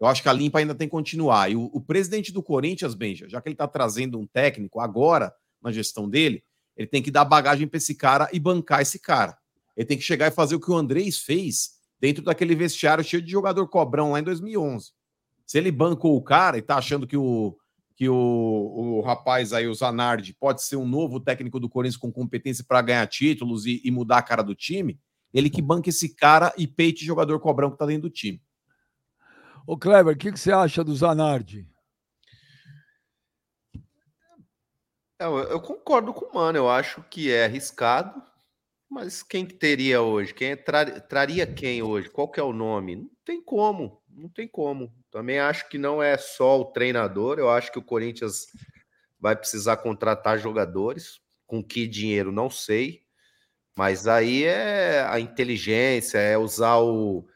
Eu 0.00 0.06
acho 0.06 0.22
que 0.22 0.28
a 0.28 0.32
limpa 0.32 0.58
ainda 0.58 0.74
tem 0.74 0.88
que 0.88 0.92
continuar. 0.92 1.50
E 1.50 1.56
o, 1.56 1.70
o 1.72 1.80
presidente 1.80 2.32
do 2.32 2.42
Corinthians, 2.42 2.94
Benja, 2.94 3.28
já 3.28 3.40
que 3.40 3.48
ele 3.48 3.54
está 3.54 3.68
trazendo 3.68 4.18
um 4.18 4.26
técnico 4.26 4.80
agora 4.80 5.32
na 5.62 5.70
gestão 5.70 6.08
dele, 6.08 6.42
ele 6.76 6.86
tem 6.86 7.02
que 7.02 7.10
dar 7.10 7.24
bagagem 7.24 7.66
para 7.66 7.78
esse 7.78 7.94
cara 7.94 8.28
e 8.32 8.40
bancar 8.40 8.80
esse 8.80 8.98
cara. 8.98 9.38
Ele 9.76 9.86
tem 9.86 9.96
que 9.96 10.02
chegar 10.02 10.26
e 10.26 10.30
fazer 10.30 10.56
o 10.56 10.60
que 10.60 10.70
o 10.70 10.74
Andrés 10.74 11.18
fez 11.18 11.75
dentro 12.00 12.22
daquele 12.24 12.54
vestiário 12.54 13.04
cheio 13.04 13.22
de 13.22 13.30
jogador 13.30 13.66
cobrão 13.68 14.12
lá 14.12 14.20
em 14.20 14.24
2011. 14.24 14.92
Se 15.46 15.58
ele 15.58 15.70
bancou 15.70 16.16
o 16.16 16.22
cara 16.22 16.58
e 16.58 16.62
tá 16.62 16.76
achando 16.76 17.06
que 17.06 17.16
o 17.16 17.56
que 17.96 18.10
o, 18.10 18.14
o 18.14 19.00
rapaz 19.00 19.54
aí, 19.54 19.66
o 19.66 19.74
Zanardi, 19.74 20.34
pode 20.34 20.62
ser 20.62 20.76
um 20.76 20.86
novo 20.86 21.18
técnico 21.18 21.58
do 21.58 21.68
Corinthians 21.68 21.96
com 21.96 22.12
competência 22.12 22.62
para 22.68 22.82
ganhar 22.82 23.06
títulos 23.06 23.64
e, 23.64 23.80
e 23.82 23.90
mudar 23.90 24.18
a 24.18 24.22
cara 24.22 24.42
do 24.42 24.54
time, 24.54 25.00
ele 25.32 25.48
que 25.48 25.62
banca 25.62 25.88
esse 25.88 26.14
cara 26.14 26.52
e 26.58 26.66
peite 26.66 27.06
jogador 27.06 27.40
cobrão 27.40 27.70
que 27.70 27.78
tá 27.78 27.86
dentro 27.86 28.02
do 28.02 28.10
time. 28.10 28.42
Ô, 29.66 29.78
Kleber, 29.78 30.14
o 30.14 30.16
que, 30.16 30.30
que 30.30 30.38
você 30.38 30.52
acha 30.52 30.84
do 30.84 30.94
Zanardi? 30.94 31.66
É, 35.18 35.24
Eu, 35.24 35.38
eu 35.38 35.60
concordo 35.60 36.12
com 36.12 36.26
o 36.26 36.34
Mano, 36.34 36.58
eu 36.58 36.68
acho 36.68 37.02
que 37.04 37.32
é 37.32 37.46
arriscado, 37.46 38.22
mas 38.88 39.22
quem 39.22 39.44
que 39.46 39.54
teria 39.54 40.00
hoje? 40.02 40.32
Quem 40.34 40.50
é 40.52 40.56
tra- 40.56 41.00
traria 41.00 41.46
quem 41.46 41.82
hoje? 41.82 42.08
Qual 42.10 42.28
que 42.30 42.40
é 42.40 42.42
o 42.42 42.52
nome? 42.52 42.96
Não 42.96 43.10
tem 43.24 43.42
como, 43.42 44.02
não 44.08 44.28
tem 44.28 44.46
como. 44.48 44.92
Também 45.10 45.38
acho 45.38 45.68
que 45.68 45.78
não 45.78 46.02
é 46.02 46.16
só 46.16 46.60
o 46.60 46.66
treinador, 46.66 47.38
eu 47.38 47.50
acho 47.50 47.72
que 47.72 47.78
o 47.78 47.82
Corinthians 47.84 48.46
vai 49.18 49.34
precisar 49.36 49.78
contratar 49.78 50.38
jogadores. 50.38 51.20
Com 51.46 51.62
que 51.62 51.86
dinheiro, 51.86 52.32
não 52.32 52.50
sei. 52.50 53.02
Mas 53.76 54.08
aí 54.08 54.44
é 54.44 55.04
a 55.08 55.20
inteligência, 55.20 56.18
é 56.18 56.36
usar 56.38 56.78
o 56.78 57.26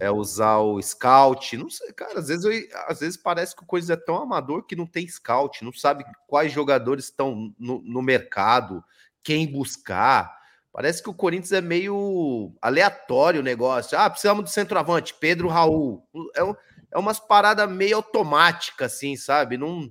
é 0.00 0.10
usar 0.10 0.58
o 0.58 0.82
scout, 0.82 1.56
não 1.56 1.70
sei, 1.70 1.92
cara, 1.92 2.18
às 2.18 2.26
vezes 2.28 2.44
eu, 2.44 2.52
às 2.88 2.98
vezes 3.00 3.16
parece 3.16 3.54
que 3.54 3.62
o 3.62 3.66
coisa 3.66 3.92
é 3.92 3.96
tão 3.96 4.16
amador 4.16 4.64
que 4.66 4.74
não 4.74 4.86
tem 4.86 5.06
scout, 5.06 5.64
não 5.64 5.72
sabe 5.72 6.04
quais 6.26 6.52
jogadores 6.52 7.04
estão 7.04 7.54
no, 7.58 7.80
no 7.82 8.02
mercado, 8.02 8.82
quem 9.22 9.46
buscar. 9.50 10.36
Parece 10.74 11.00
que 11.00 11.08
o 11.08 11.14
Corinthians 11.14 11.52
é 11.52 11.60
meio 11.60 12.52
aleatório 12.60 13.40
o 13.40 13.44
negócio. 13.44 13.96
Ah, 13.96 14.10
precisamos 14.10 14.42
do 14.42 14.50
centroavante, 14.50 15.14
Pedro 15.14 15.46
Raul. 15.46 16.04
É, 16.34 16.42
um, 16.42 16.52
é 16.90 16.98
umas 16.98 17.20
paradas 17.20 17.70
meio 17.70 17.94
automáticas, 17.94 18.94
assim, 18.94 19.14
sabe? 19.14 19.56
Não, 19.56 19.88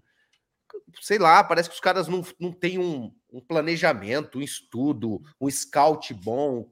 sei 1.00 1.18
lá, 1.18 1.42
parece 1.42 1.70
que 1.70 1.76
os 1.76 1.80
caras 1.80 2.10
não, 2.10 2.22
não 2.38 2.52
têm 2.52 2.80
um, 2.80 3.16
um 3.32 3.40
planejamento, 3.40 4.40
um 4.40 4.42
estudo, 4.42 5.22
um 5.40 5.50
scout 5.50 6.14
bom. 6.14 6.70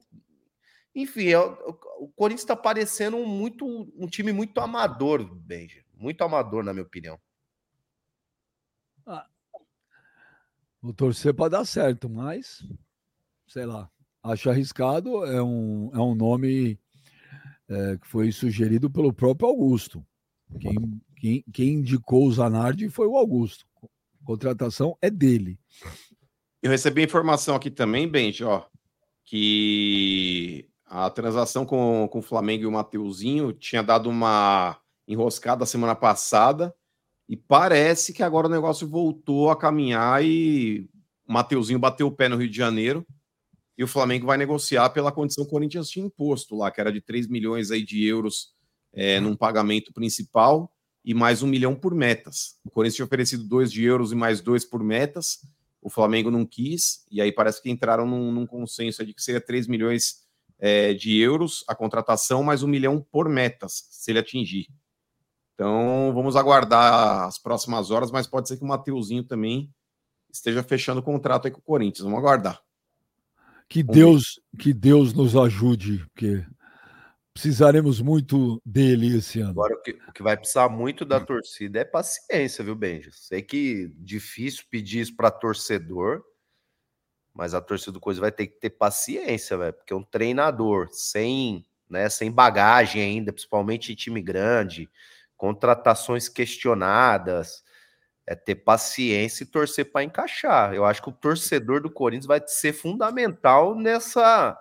Enfim, 0.94 1.28
é, 1.28 1.38
o 1.38 2.12
Corinthians 2.14 2.42
está 2.42 2.54
parecendo 2.54 3.16
um, 3.16 3.24
muito, 3.24 3.64
um 3.96 4.06
time 4.06 4.30
muito 4.30 4.60
amador, 4.60 5.24
Benji. 5.24 5.86
Muito 5.94 6.22
amador, 6.22 6.62
na 6.62 6.74
minha 6.74 6.84
opinião. 6.84 7.18
Ah, 9.06 9.26
vou 10.82 10.92
torcer 10.92 11.32
para 11.32 11.48
dar 11.48 11.64
certo, 11.64 12.10
mas 12.10 12.62
sei 13.46 13.64
lá. 13.64 13.91
Acho 14.22 14.50
arriscado, 14.50 15.24
é 15.24 15.42
um, 15.42 15.90
é 15.92 15.98
um 15.98 16.14
nome 16.14 16.78
é, 17.68 17.96
que 17.96 18.06
foi 18.06 18.30
sugerido 18.30 18.88
pelo 18.88 19.12
próprio 19.12 19.48
Augusto. 19.48 20.04
Quem, 20.60 21.00
quem, 21.16 21.44
quem 21.52 21.68
indicou 21.74 22.26
o 22.26 22.32
Zanardi 22.32 22.88
foi 22.88 23.06
o 23.06 23.16
Augusto. 23.16 23.66
A 23.82 24.24
contratação 24.24 24.96
é 25.00 25.10
dele. 25.10 25.58
Eu 26.62 26.70
recebi 26.70 27.02
informação 27.02 27.56
aqui 27.56 27.70
também, 27.70 28.06
Benji, 28.06 28.44
ó, 28.44 28.64
que 29.24 30.68
a 30.86 31.10
transação 31.10 31.66
com, 31.66 32.06
com 32.08 32.18
o 32.20 32.22
Flamengo 32.22 32.62
e 32.62 32.66
o 32.66 32.72
Mateuzinho 32.72 33.52
tinha 33.52 33.82
dado 33.82 34.08
uma 34.08 34.78
enroscada 35.08 35.66
semana 35.66 35.96
passada 35.96 36.72
e 37.28 37.36
parece 37.36 38.12
que 38.12 38.22
agora 38.22 38.46
o 38.46 38.50
negócio 38.50 38.86
voltou 38.86 39.50
a 39.50 39.56
caminhar 39.56 40.24
e 40.24 40.88
o 41.26 41.32
Mateuzinho 41.32 41.78
bateu 41.78 42.06
o 42.06 42.12
pé 42.12 42.28
no 42.28 42.36
Rio 42.36 42.48
de 42.48 42.56
Janeiro 42.56 43.04
e 43.76 43.84
o 43.84 43.88
Flamengo 43.88 44.26
vai 44.26 44.36
negociar 44.36 44.90
pela 44.90 45.12
condição 45.12 45.44
que 45.44 45.48
o 45.48 45.52
Corinthians 45.52 45.88
tinha 45.88 46.06
imposto 46.06 46.56
lá, 46.56 46.70
que 46.70 46.80
era 46.80 46.92
de 46.92 47.00
3 47.00 47.26
milhões 47.28 47.70
aí 47.70 47.82
de 47.82 48.04
euros 48.06 48.52
é, 48.92 49.18
num 49.20 49.36
pagamento 49.36 49.92
principal 49.92 50.70
e 51.04 51.14
mais 51.14 51.42
um 51.42 51.46
milhão 51.46 51.74
por 51.74 51.94
metas. 51.94 52.58
O 52.64 52.70
Corinthians 52.70 52.96
tinha 52.96 53.06
oferecido 53.06 53.44
dois 53.44 53.72
de 53.72 53.82
euros 53.84 54.12
e 54.12 54.14
mais 54.14 54.40
dois 54.40 54.64
por 54.64 54.82
metas 54.82 55.40
o 55.82 55.90
Flamengo 55.90 56.30
não 56.30 56.46
quis, 56.46 57.04
e 57.10 57.20
aí 57.20 57.32
parece 57.32 57.60
que 57.60 57.68
entraram 57.68 58.06
num, 58.06 58.30
num 58.30 58.46
consenso 58.46 59.04
de 59.04 59.12
que 59.12 59.20
seria 59.20 59.40
3 59.40 59.66
milhões 59.66 60.22
é, 60.60 60.94
de 60.94 61.18
euros 61.18 61.64
a 61.66 61.74
contratação, 61.74 62.44
mais 62.44 62.62
um 62.62 62.68
milhão 62.68 63.04
por 63.10 63.28
metas, 63.28 63.88
se 63.90 64.12
ele 64.12 64.20
atingir. 64.20 64.68
Então 65.54 66.12
vamos 66.14 66.36
aguardar 66.36 67.24
as 67.24 67.36
próximas 67.36 67.90
horas, 67.90 68.12
mas 68.12 68.28
pode 68.28 68.46
ser 68.46 68.56
que 68.56 68.62
o 68.62 68.66
Mateuzinho 68.66 69.24
também 69.24 69.74
esteja 70.32 70.62
fechando 70.62 71.00
o 71.00 71.02
contrato 71.02 71.46
aí 71.46 71.50
com 71.50 71.58
o 71.58 71.64
Corinthians. 71.64 72.04
Vamos 72.04 72.20
aguardar. 72.20 72.62
Que 73.72 73.82
Deus, 73.82 74.38
que 74.58 74.74
Deus 74.74 75.14
nos 75.14 75.34
ajude, 75.34 76.04
porque 76.12 76.44
precisaremos 77.32 78.02
muito 78.02 78.60
dele 78.66 79.16
esse 79.16 79.40
ano. 79.40 79.52
Agora, 79.52 79.74
o 79.74 79.80
que, 79.80 79.92
o 79.92 80.12
que 80.12 80.22
vai 80.22 80.36
precisar 80.36 80.68
muito 80.68 81.06
da 81.06 81.18
torcida 81.18 81.80
é 81.80 81.84
paciência, 81.84 82.62
viu, 82.62 82.74
Benji? 82.74 83.10
Sei 83.12 83.40
que 83.40 83.90
difícil 83.96 84.64
pedir 84.70 85.00
isso 85.00 85.16
para 85.16 85.30
torcedor, 85.30 86.22
mas 87.32 87.54
a 87.54 87.62
torcida 87.62 87.92
do 87.92 88.00
Coisa 88.00 88.20
vai 88.20 88.30
ter 88.30 88.48
que 88.48 88.60
ter 88.60 88.68
paciência, 88.68 89.56
velho, 89.56 89.72
porque 89.72 89.94
um 89.94 90.04
treinador 90.04 90.90
sem, 90.92 91.64
né, 91.88 92.10
sem 92.10 92.30
bagagem 92.30 93.00
ainda, 93.00 93.32
principalmente 93.32 93.90
em 93.90 93.94
time 93.94 94.20
grande, 94.20 94.86
contratações 95.34 96.28
questionadas, 96.28 97.64
é 98.26 98.34
ter 98.34 98.56
paciência 98.56 99.44
e 99.44 99.46
torcer 99.46 99.90
para 99.90 100.04
encaixar. 100.04 100.74
Eu 100.74 100.84
acho 100.84 101.02
que 101.02 101.08
o 101.08 101.12
torcedor 101.12 101.80
do 101.82 101.90
Corinthians 101.90 102.26
vai 102.26 102.40
ser 102.46 102.72
fundamental 102.72 103.74
nessa 103.74 104.58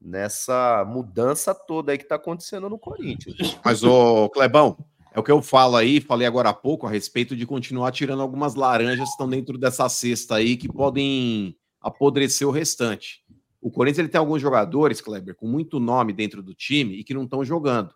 nessa 0.00 0.84
mudança 0.86 1.54
toda 1.54 1.90
aí 1.90 1.96
que 1.96 2.04
está 2.04 2.16
acontecendo 2.16 2.68
no 2.68 2.78
Corinthians. 2.78 3.58
Mas, 3.64 3.82
o 3.82 4.28
Clebão, 4.28 4.76
é 5.14 5.18
o 5.18 5.22
que 5.22 5.32
eu 5.32 5.40
falo 5.40 5.76
aí, 5.76 5.98
falei 6.00 6.26
agora 6.26 6.50
há 6.50 6.54
pouco, 6.54 6.86
a 6.86 6.90
respeito 6.90 7.34
de 7.34 7.46
continuar 7.46 7.90
tirando 7.90 8.20
algumas 8.20 8.54
laranjas 8.54 9.06
que 9.06 9.12
estão 9.12 9.28
dentro 9.28 9.56
dessa 9.56 9.88
cesta 9.88 10.34
aí 10.34 10.56
que 10.58 10.68
podem 10.68 11.56
apodrecer 11.80 12.46
o 12.46 12.50
restante. 12.50 13.24
O 13.62 13.70
Corinthians 13.70 14.00
ele 14.00 14.08
tem 14.08 14.18
alguns 14.18 14.42
jogadores, 14.42 15.00
Kleber, 15.00 15.34
com 15.34 15.46
muito 15.46 15.80
nome 15.80 16.12
dentro 16.12 16.42
do 16.42 16.52
time 16.52 16.96
e 16.96 17.04
que 17.04 17.14
não 17.14 17.24
estão 17.24 17.42
jogando. 17.42 17.94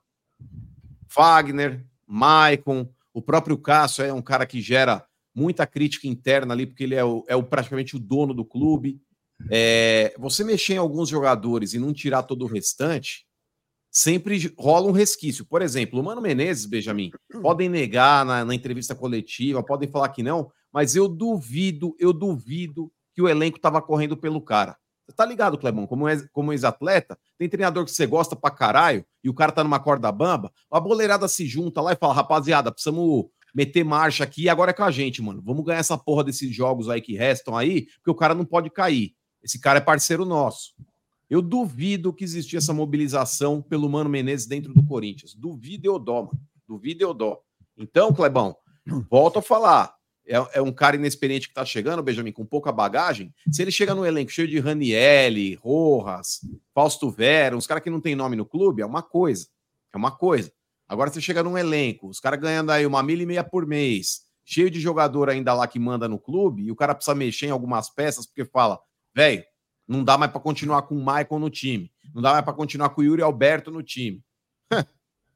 Fagner, 1.08 1.84
Maicon, 2.06 2.88
o 3.18 3.22
próprio 3.22 3.58
Cássio 3.58 4.04
é 4.04 4.12
um 4.12 4.22
cara 4.22 4.46
que 4.46 4.60
gera 4.60 5.04
muita 5.34 5.66
crítica 5.66 6.06
interna 6.06 6.54
ali, 6.54 6.66
porque 6.66 6.84
ele 6.84 6.94
é, 6.94 7.04
o, 7.04 7.24
é 7.26 7.34
o, 7.34 7.42
praticamente 7.42 7.96
o 7.96 7.98
dono 7.98 8.32
do 8.32 8.44
clube. 8.44 9.00
É, 9.50 10.14
você 10.16 10.44
mexer 10.44 10.74
em 10.74 10.78
alguns 10.78 11.08
jogadores 11.08 11.74
e 11.74 11.80
não 11.80 11.92
tirar 11.92 12.22
todo 12.22 12.42
o 12.42 12.46
restante, 12.46 13.26
sempre 13.90 14.54
rola 14.56 14.86
um 14.86 14.92
resquício. 14.92 15.44
Por 15.44 15.62
exemplo, 15.62 15.98
o 15.98 16.02
Mano 16.04 16.20
Menezes, 16.20 16.64
Benjamin, 16.64 17.10
podem 17.42 17.68
negar 17.68 18.24
na, 18.24 18.44
na 18.44 18.54
entrevista 18.54 18.94
coletiva, 18.94 19.64
podem 19.64 19.88
falar 19.88 20.10
que 20.10 20.22
não, 20.22 20.48
mas 20.72 20.94
eu 20.94 21.08
duvido, 21.08 21.96
eu 21.98 22.12
duvido 22.12 22.88
que 23.14 23.22
o 23.22 23.28
elenco 23.28 23.56
estava 23.56 23.82
correndo 23.82 24.16
pelo 24.16 24.40
cara. 24.40 24.76
Tá 25.16 25.24
ligado, 25.24 25.58
Clebão? 25.58 25.86
Como, 25.86 26.04
como 26.32 26.52
ex-atleta, 26.52 27.18
tem 27.38 27.48
treinador 27.48 27.84
que 27.84 27.90
você 27.90 28.06
gosta 28.06 28.36
pra 28.36 28.50
caralho 28.50 29.04
e 29.22 29.28
o 29.28 29.34
cara 29.34 29.52
tá 29.52 29.64
numa 29.64 29.80
corda 29.80 30.10
bamba, 30.12 30.52
a 30.70 30.78
boleirada 30.78 31.26
se 31.28 31.46
junta 31.46 31.80
lá 31.80 31.92
e 31.92 31.96
fala, 31.96 32.14
rapaziada, 32.14 32.70
precisamos 32.70 33.26
meter 33.54 33.84
marcha 33.84 34.24
aqui 34.24 34.42
e 34.42 34.48
agora 34.48 34.70
é 34.70 34.74
com 34.74 34.84
a 34.84 34.90
gente, 34.90 35.22
mano. 35.22 35.42
Vamos 35.44 35.64
ganhar 35.64 35.78
essa 35.78 35.96
porra 35.96 36.24
desses 36.24 36.54
jogos 36.54 36.88
aí 36.88 37.00
que 37.00 37.16
restam 37.16 37.56
aí, 37.56 37.86
porque 37.96 38.10
o 38.10 38.14
cara 38.14 38.34
não 38.34 38.44
pode 38.44 38.70
cair. 38.70 39.14
Esse 39.42 39.58
cara 39.58 39.78
é 39.78 39.80
parceiro 39.80 40.24
nosso. 40.24 40.74
Eu 41.30 41.42
duvido 41.42 42.12
que 42.12 42.24
existia 42.24 42.58
essa 42.58 42.72
mobilização 42.72 43.60
pelo 43.60 43.88
Mano 43.88 44.08
Menezes 44.08 44.46
dentro 44.46 44.72
do 44.72 44.84
Corinthians. 44.84 45.34
Duvido 45.34 45.86
eu 45.86 45.98
dó, 45.98 46.22
mano. 46.22 46.40
Duvido 46.66 47.02
eu 47.02 47.12
dó. 47.12 47.40
Então, 47.76 48.12
Clebão, 48.12 48.56
volto 49.10 49.38
a 49.38 49.42
falar. 49.42 49.97
É, 50.28 50.58
é 50.58 50.62
um 50.62 50.70
cara 50.70 50.96
inexperiente 50.96 51.48
que 51.48 51.54
tá 51.54 51.64
chegando, 51.64 52.02
Benjamin, 52.02 52.32
com 52.32 52.44
pouca 52.44 52.70
bagagem. 52.70 53.32
Se 53.50 53.62
ele 53.62 53.70
chega 53.70 53.94
no 53.94 54.04
elenco 54.04 54.30
cheio 54.30 54.46
de 54.46 54.60
Ranielli, 54.60 55.54
Rojas, 55.54 56.40
Fausto 56.74 57.10
Vera, 57.10 57.56
uns 57.56 57.66
caras 57.66 57.82
que 57.82 57.88
não 57.88 58.00
tem 58.00 58.14
nome 58.14 58.36
no 58.36 58.44
clube, 58.44 58.82
é 58.82 58.86
uma 58.86 59.02
coisa. 59.02 59.48
É 59.92 59.96
uma 59.96 60.10
coisa. 60.10 60.52
Agora 60.86 61.10
você 61.10 61.20
chega 61.20 61.42
num 61.42 61.56
elenco, 61.56 62.08
os 62.08 62.20
caras 62.20 62.38
ganhando 62.38 62.70
aí 62.70 62.84
uma 62.84 63.02
milha 63.02 63.22
e 63.22 63.26
meia 63.26 63.44
por 63.44 63.66
mês, 63.66 64.22
cheio 64.44 64.70
de 64.70 64.80
jogador 64.80 65.28
ainda 65.28 65.52
lá 65.54 65.66
que 65.66 65.78
manda 65.78 66.08
no 66.08 66.18
clube, 66.18 66.62
e 66.62 66.70
o 66.70 66.76
cara 66.76 66.94
precisa 66.94 67.14
mexer 67.14 67.46
em 67.46 67.50
algumas 67.50 67.90
peças, 67.90 68.26
porque 68.26 68.44
fala, 68.44 68.78
velho, 69.14 69.44
não 69.86 70.04
dá 70.04 70.18
mais 70.18 70.30
para 70.30 70.40
continuar 70.40 70.82
com 70.82 70.94
o 70.94 70.98
Michael 70.98 71.38
no 71.38 71.48
time. 71.48 71.90
Não 72.14 72.20
dá 72.20 72.32
mais 72.32 72.44
para 72.44 72.52
continuar 72.52 72.90
com 72.90 73.00
o 73.00 73.04
Yuri 73.04 73.22
Alberto 73.22 73.70
no 73.70 73.82
time. 73.82 74.22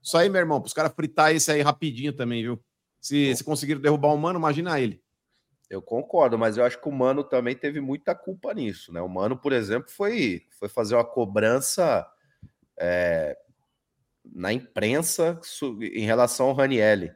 Isso 0.02 0.16
aí, 0.16 0.28
meu 0.28 0.40
irmão, 0.40 0.60
para 0.60 0.66
os 0.66 0.74
caras 0.74 0.93
fritar 0.94 1.35
esse 1.35 1.51
aí 1.51 1.62
rapidinho 1.62 2.12
também, 2.12 2.43
viu? 2.43 2.62
Se, 3.03 3.37
se 3.37 3.45
conseguiram 3.45 3.83
derrubar 3.83 4.15
o 4.15 4.16
Mano, 4.16 4.39
imagina 4.39 4.81
ele. 4.81 5.03
Eu 5.69 5.83
concordo, 5.83 6.39
mas 6.39 6.57
eu 6.57 6.65
acho 6.65 6.81
que 6.81 6.89
o 6.89 6.93
Mano 6.93 7.23
também 7.23 7.55
teve 7.55 7.81
muita 7.81 8.15
culpa 8.15 8.55
nisso, 8.55 8.93
né? 8.93 9.03
O 9.03 9.09
Mano, 9.09 9.37
por 9.37 9.53
exemplo, 9.53 9.91
foi, 9.91 10.47
foi 10.59 10.70
fazer 10.70 10.95
uma 10.95 11.05
cobrança 11.05 12.07
é, 12.79 13.37
na 14.24 14.55
imprensa 14.55 15.39
em 15.81 16.07
relação 16.07 16.47
ao 16.47 16.55
Ranielli. 16.55 17.12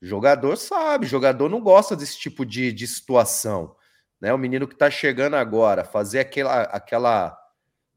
O 0.00 0.06
jogador 0.06 0.56
sabe, 0.56 1.06
jogador 1.06 1.50
não 1.50 1.60
gosta 1.60 1.94
desse 1.94 2.18
tipo 2.18 2.46
de, 2.46 2.72
de 2.72 2.86
situação 2.86 3.76
né? 4.24 4.32
O 4.32 4.38
menino 4.38 4.66
que 4.66 4.72
está 4.72 4.90
chegando 4.90 5.34
agora, 5.34 5.84
fazer 5.84 6.20
aquela, 6.20 6.62
aquela, 6.62 7.38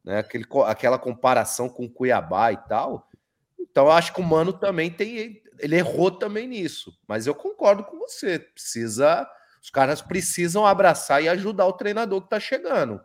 né, 0.03 0.19
aquele, 0.19 0.45
aquela 0.65 0.99
comparação 0.99 1.69
com 1.69 1.85
o 1.85 1.89
Cuiabá 1.89 2.51
e 2.51 2.57
tal. 2.57 3.09
Então, 3.57 3.85
eu 3.85 3.91
acho 3.93 4.13
que 4.13 4.19
o 4.19 4.25
Mano 4.25 4.51
também 4.51 4.91
tem. 4.91 5.41
Ele 5.59 5.75
errou 5.75 6.11
também 6.11 6.47
nisso. 6.47 6.97
Mas 7.07 7.27
eu 7.27 7.35
concordo 7.35 7.83
com 7.83 7.97
você. 7.97 8.39
Precisa. 8.39 9.27
Os 9.61 9.69
caras 9.69 10.01
precisam 10.01 10.65
abraçar 10.65 11.23
e 11.23 11.29
ajudar 11.29 11.65
o 11.65 11.73
treinador 11.73 12.21
que 12.21 12.27
está 12.27 12.39
chegando. 12.39 13.01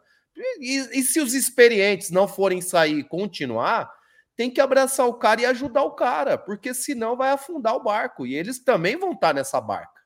E, 0.58 0.98
e, 0.98 1.02
se 1.02 1.20
os 1.20 1.34
experientes 1.34 2.10
não 2.10 2.26
forem 2.26 2.60
sair 2.60 2.98
e 2.98 3.04
continuar, 3.04 3.92
tem 4.36 4.50
que 4.50 4.60
abraçar 4.60 5.06
o 5.06 5.14
cara 5.14 5.42
e 5.42 5.46
ajudar 5.46 5.82
o 5.82 5.92
cara, 5.92 6.38
porque 6.38 6.72
senão 6.72 7.16
vai 7.16 7.30
afundar 7.30 7.74
o 7.74 7.82
barco. 7.82 8.26
E 8.26 8.34
eles 8.34 8.58
também 8.58 8.96
vão 8.96 9.12
estar 9.12 9.28
tá 9.28 9.34
nessa 9.34 9.60
barca. 9.60 10.00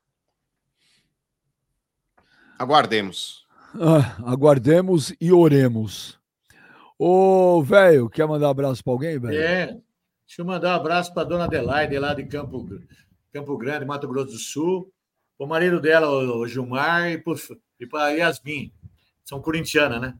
Aguardemos. 2.58 3.46
Ah, 3.74 4.16
aguardemos 4.24 5.14
e 5.20 5.30
oremos. 5.30 6.18
Ô, 6.98 7.62
velho, 7.62 8.08
quer 8.08 8.26
mandar 8.26 8.46
um 8.46 8.50
abraço 8.50 8.82
para 8.82 8.92
alguém, 8.92 9.18
velho? 9.18 9.38
É. 9.38 9.78
Deixa 10.26 10.42
eu 10.42 10.44
mandar 10.44 10.72
um 10.72 10.80
abraço 10.80 11.14
para 11.14 11.24
dona 11.24 11.44
Adelaide, 11.44 11.98
lá 11.98 12.12
de 12.12 12.24
Campo, 12.26 12.66
Campo 13.32 13.56
Grande, 13.56 13.84
Mato 13.84 14.08
Grosso 14.08 14.32
do 14.32 14.38
Sul. 14.38 14.92
pro 15.38 15.46
marido 15.46 15.80
dela, 15.80 16.08
o 16.08 16.46
Gilmar, 16.48 17.10
e, 17.10 17.86
pra 17.86 18.08
Yasmin. 18.08 18.72
São 19.24 19.40
corintianas, 19.40 20.00
né? 20.00 20.18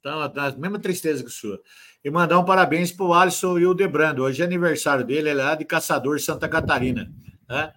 Então, 0.00 0.20
a 0.20 0.50
mesma 0.58 0.78
tristeza 0.78 1.22
que 1.22 1.30
sua. 1.30 1.60
E 2.04 2.10
mandar 2.10 2.38
um 2.38 2.44
parabéns 2.44 2.90
pro 2.90 3.12
Alisson 3.12 3.58
e 3.58 3.66
o 3.66 3.72
Debrando. 3.72 4.24
Hoje 4.24 4.42
é 4.42 4.44
aniversário 4.44 5.04
dele, 5.04 5.30
ele 5.30 5.40
é 5.40 5.44
lá 5.44 5.54
de 5.54 5.64
Caçador, 5.64 6.20
Santa 6.20 6.48
Catarina. 6.48 7.12
Né? 7.48 7.72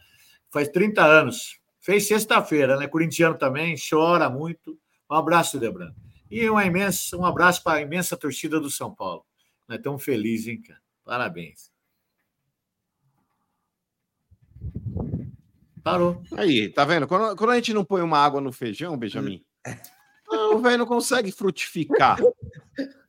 Faz 0.51 0.67
30 0.69 1.05
anos. 1.05 1.59
Fez 1.79 2.07
sexta-feira, 2.07 2.77
né? 2.77 2.87
Corintiano 2.87 3.37
também, 3.37 3.75
chora 3.77 4.27
muito. 4.27 4.77
Um 5.09 5.15
abraço, 5.15 5.59
Debrando. 5.59 5.95
E 6.31 6.49
um 6.49 7.25
abraço 7.25 7.63
para 7.63 7.77
a 7.77 7.81
imensa 7.81 8.17
torcida 8.17 8.59
do 8.59 8.71
São 8.71 8.93
Paulo. 8.93 9.23
Nós 9.67 9.77
estamos 9.77 10.03
felizes, 10.03 10.47
hein, 10.47 10.61
cara? 10.61 10.84
Parabéns. 11.05 11.71
Parou. 15.83 16.23
Aí, 16.35 16.67
tá 16.69 16.83
vendo? 16.83 17.07
Quando, 17.07 17.37
quando 17.37 17.51
a 17.51 17.55
gente 17.55 17.71
não 17.71 17.85
põe 17.85 18.01
uma 18.01 18.17
água 18.17 18.41
no 18.41 18.51
feijão, 18.51 18.97
Benjamin, 18.97 19.45
o 20.51 20.57
velho 20.57 20.79
não 20.79 20.85
consegue 20.87 21.31
frutificar 21.31 22.17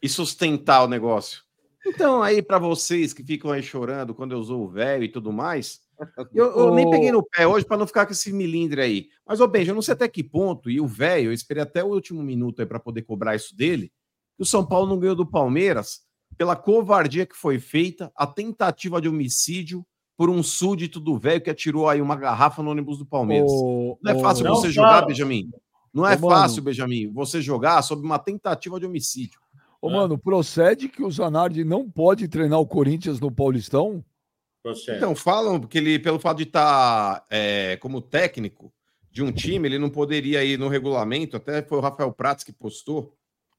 e 0.02 0.08
sustentar 0.10 0.84
o 0.84 0.88
negócio. 0.88 1.42
Então, 1.86 2.22
aí, 2.22 2.42
para 2.42 2.58
vocês 2.58 3.14
que 3.14 3.24
ficam 3.24 3.50
aí 3.50 3.62
chorando 3.62 4.14
quando 4.14 4.32
eu 4.32 4.38
uso 4.38 4.58
o 4.58 4.68
velho 4.68 5.04
e 5.04 5.08
tudo 5.08 5.32
mais, 5.32 5.80
eu, 6.34 6.46
eu 6.54 6.74
nem 6.74 6.90
peguei 6.90 7.10
no 7.10 7.22
pé 7.22 7.46
hoje 7.46 7.64
para 7.64 7.78
não 7.78 7.86
ficar 7.86 8.04
com 8.04 8.12
esse 8.12 8.30
milindre 8.30 8.82
aí. 8.82 9.08
Mas, 9.24 9.40
ô 9.40 9.48
Benja, 9.48 9.70
eu 9.70 9.74
não 9.74 9.80
sei 9.80 9.94
até 9.94 10.06
que 10.06 10.22
ponto, 10.22 10.68
e 10.68 10.78
o 10.78 10.86
velho, 10.86 11.30
eu 11.30 11.32
esperei 11.32 11.62
até 11.62 11.82
o 11.82 11.88
último 11.88 12.22
minuto 12.22 12.60
aí 12.60 12.66
para 12.66 12.78
poder 12.78 13.02
cobrar 13.02 13.36
isso 13.36 13.56
dele, 13.56 13.90
que 14.36 14.42
o 14.42 14.46
São 14.46 14.66
Paulo 14.66 14.86
não 14.86 14.98
ganhou 14.98 15.16
do 15.16 15.24
Palmeiras 15.24 16.05
pela 16.36 16.56
covardia 16.56 17.26
que 17.26 17.36
foi 17.36 17.58
feita, 17.58 18.12
a 18.14 18.26
tentativa 18.26 19.00
de 19.00 19.08
homicídio 19.08 19.86
por 20.16 20.30
um 20.30 20.42
súdito 20.42 20.98
do 20.98 21.18
velho 21.18 21.40
que 21.40 21.50
atirou 21.50 21.88
aí 21.88 22.00
uma 22.00 22.16
garrafa 22.16 22.62
no 22.62 22.70
ônibus 22.70 22.98
do 22.98 23.06
Palmeiras. 23.06 23.50
Ô, 23.50 23.98
não 24.02 24.12
é 24.12 24.18
fácil 24.18 24.44
não 24.44 24.54
você 24.54 24.72
fala. 24.72 24.72
jogar, 24.72 25.06
Benjamin. 25.06 25.50
Não 25.92 26.06
é 26.06 26.16
mano. 26.16 26.28
fácil, 26.28 26.62
Benjamin, 26.62 27.12
você 27.12 27.40
jogar 27.40 27.80
sob 27.82 28.02
uma 28.02 28.18
tentativa 28.18 28.78
de 28.78 28.86
homicídio. 28.86 29.40
Ô, 29.80 29.90
mano, 29.90 30.18
procede 30.18 30.88
que 30.88 31.02
o 31.02 31.10
Zanardi 31.10 31.64
não 31.64 31.88
pode 31.90 32.28
treinar 32.28 32.58
o 32.58 32.66
Corinthians 32.66 33.20
no 33.20 33.30
Paulistão? 33.30 34.04
Então, 34.96 35.14
falam 35.14 35.60
que 35.60 35.78
ele, 35.78 35.98
pelo 35.98 36.18
fato 36.18 36.38
de 36.38 36.42
estar 36.42 37.24
como 37.80 38.00
técnico 38.00 38.72
de 39.10 39.22
um 39.22 39.30
time, 39.30 39.68
ele 39.68 39.78
não 39.78 39.88
poderia 39.88 40.44
ir 40.44 40.58
no 40.58 40.68
regulamento, 40.68 41.36
até 41.36 41.62
foi 41.62 41.78
o 41.78 41.80
Rafael 41.80 42.12
Prats 42.12 42.42
que 42.42 42.52
postou. 42.52 43.14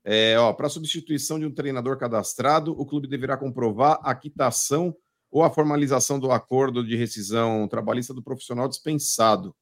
É, 0.09 0.39
ó, 0.39 0.53
para 0.53 0.69
substituição 0.69 1.37
de 1.37 1.45
um 1.45 1.51
treinador 1.51 1.97
cadastrado, 1.97 2.71
o 2.79 2.85
clube 2.85 3.09
deverá 3.09 3.35
comprovar 3.35 3.99
a 4.01 4.15
quitação 4.15 4.95
ou 5.29 5.43
a 5.43 5.49
formalização 5.49 6.17
do 6.17 6.31
acordo 6.31 6.81
de 6.81 6.95
rescisão 6.95 7.67
trabalhista 7.67 8.13
do 8.13 8.23
profissional 8.23 8.69
dispensado. 8.69 9.53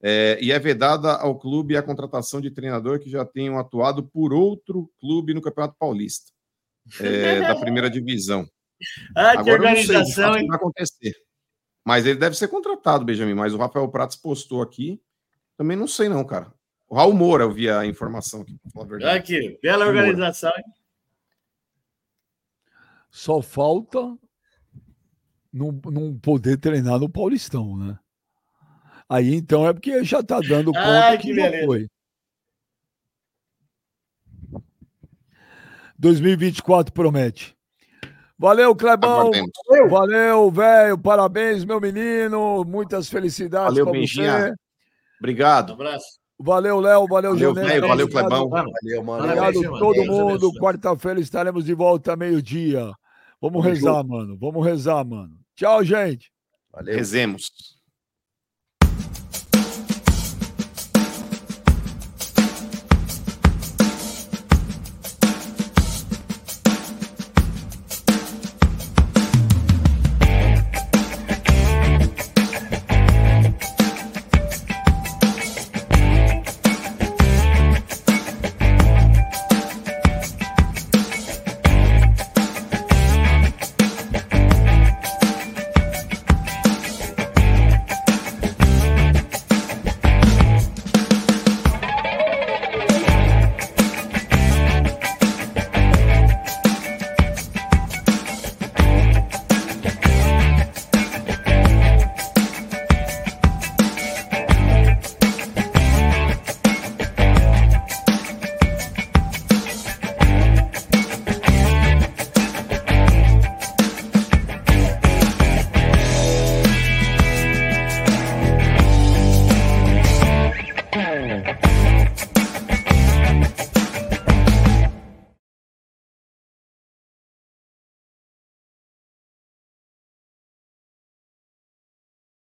É, 0.00 0.38
e 0.40 0.52
é 0.52 0.58
vedada 0.60 1.14
ao 1.14 1.36
clube 1.36 1.76
a 1.76 1.82
contratação 1.82 2.40
de 2.40 2.48
treinador 2.48 3.00
que 3.00 3.10
já 3.10 3.24
tenham 3.24 3.58
atuado 3.58 4.04
por 4.04 4.32
outro 4.32 4.88
clube 5.00 5.34
no 5.34 5.42
Campeonato 5.42 5.74
Paulista, 5.76 6.30
é, 7.00 7.40
da 7.40 7.56
primeira 7.56 7.90
divisão. 7.90 8.48
Ah, 9.16 9.32
que 9.32 9.38
Agora 9.50 9.54
eu 9.54 9.58
não 9.58 9.74
sei 9.74 9.96
organização, 9.96 10.30
vai 10.30 10.46
acontecer. 10.52 11.12
Mas 11.84 12.06
ele 12.06 12.16
deve 12.16 12.36
ser 12.36 12.46
contratado, 12.46 13.04
Benjamin. 13.04 13.34
Mas 13.34 13.52
o 13.52 13.56
Rafael 13.56 13.88
Pratos 13.88 14.16
postou 14.16 14.62
aqui. 14.62 15.02
Também 15.56 15.76
não 15.76 15.88
sei, 15.88 16.08
não, 16.08 16.24
cara. 16.24 16.54
O 16.88 16.94
Raul 16.94 17.12
Moura, 17.12 17.44
eu 17.44 17.52
vi 17.52 17.68
a 17.68 17.84
informação 17.84 18.40
aqui, 18.40 18.56
pra 18.58 18.70
falar 18.70 18.84
a 18.84 18.88
verdade. 18.88 19.18
Aqui, 19.18 19.58
bela 19.62 19.86
organização, 19.86 20.52
hein? 20.56 20.64
Só 23.10 23.42
falta 23.42 24.16
não, 25.52 25.72
não 25.86 26.18
poder 26.18 26.56
treinar 26.58 26.98
no 26.98 27.08
Paulistão, 27.08 27.76
né? 27.76 27.98
Aí 29.08 29.34
então 29.34 29.66
é 29.66 29.72
porque 29.72 30.04
já 30.04 30.22
tá 30.22 30.40
dando 30.40 30.72
conta 30.72 31.08
Ai, 31.08 31.18
que, 31.18 31.28
que 31.28 31.34
beleza. 31.34 31.66
foi. 31.66 31.88
2024 35.98 36.92
promete. 36.92 37.56
Valeu, 38.38 38.74
Clebão. 38.76 39.32
Aguardemos. 39.32 39.50
Valeu, 39.90 40.50
velho. 40.50 40.96
Parabéns, 40.96 41.64
meu 41.64 41.80
menino. 41.80 42.64
Muitas 42.64 43.08
felicidades 43.08 43.76
Valeu, 43.76 43.90
Benjinha. 43.90 44.38
você. 44.38 44.54
Obrigado. 45.18 45.70
Um 45.70 45.74
abraço. 45.74 46.20
Valeu, 46.38 46.80
Léo. 46.80 47.06
Valeu, 47.06 47.36
Valeu. 47.36 47.54
Valeu. 47.88 48.08
Clebão. 48.08 48.48
Valeu, 48.48 49.04
mano. 49.04 49.24
Obrigado 49.24 49.74
a 49.74 49.78
todo 49.78 49.92
Deus 49.94 50.08
mundo. 50.08 50.52
Quarta-feira 50.54 51.20
estaremos 51.20 51.64
de 51.64 51.74
volta 51.74 52.14
meio-dia. 52.16 52.92
Vamos 53.40 53.64
rezar, 53.64 54.04
mano. 54.04 54.36
Vamos 54.38 54.64
rezar, 54.64 55.04
mano. 55.04 55.36
Tchau, 55.56 55.84
gente. 55.84 56.30
Valeu. 56.72 56.96
Rezemos. 56.96 57.77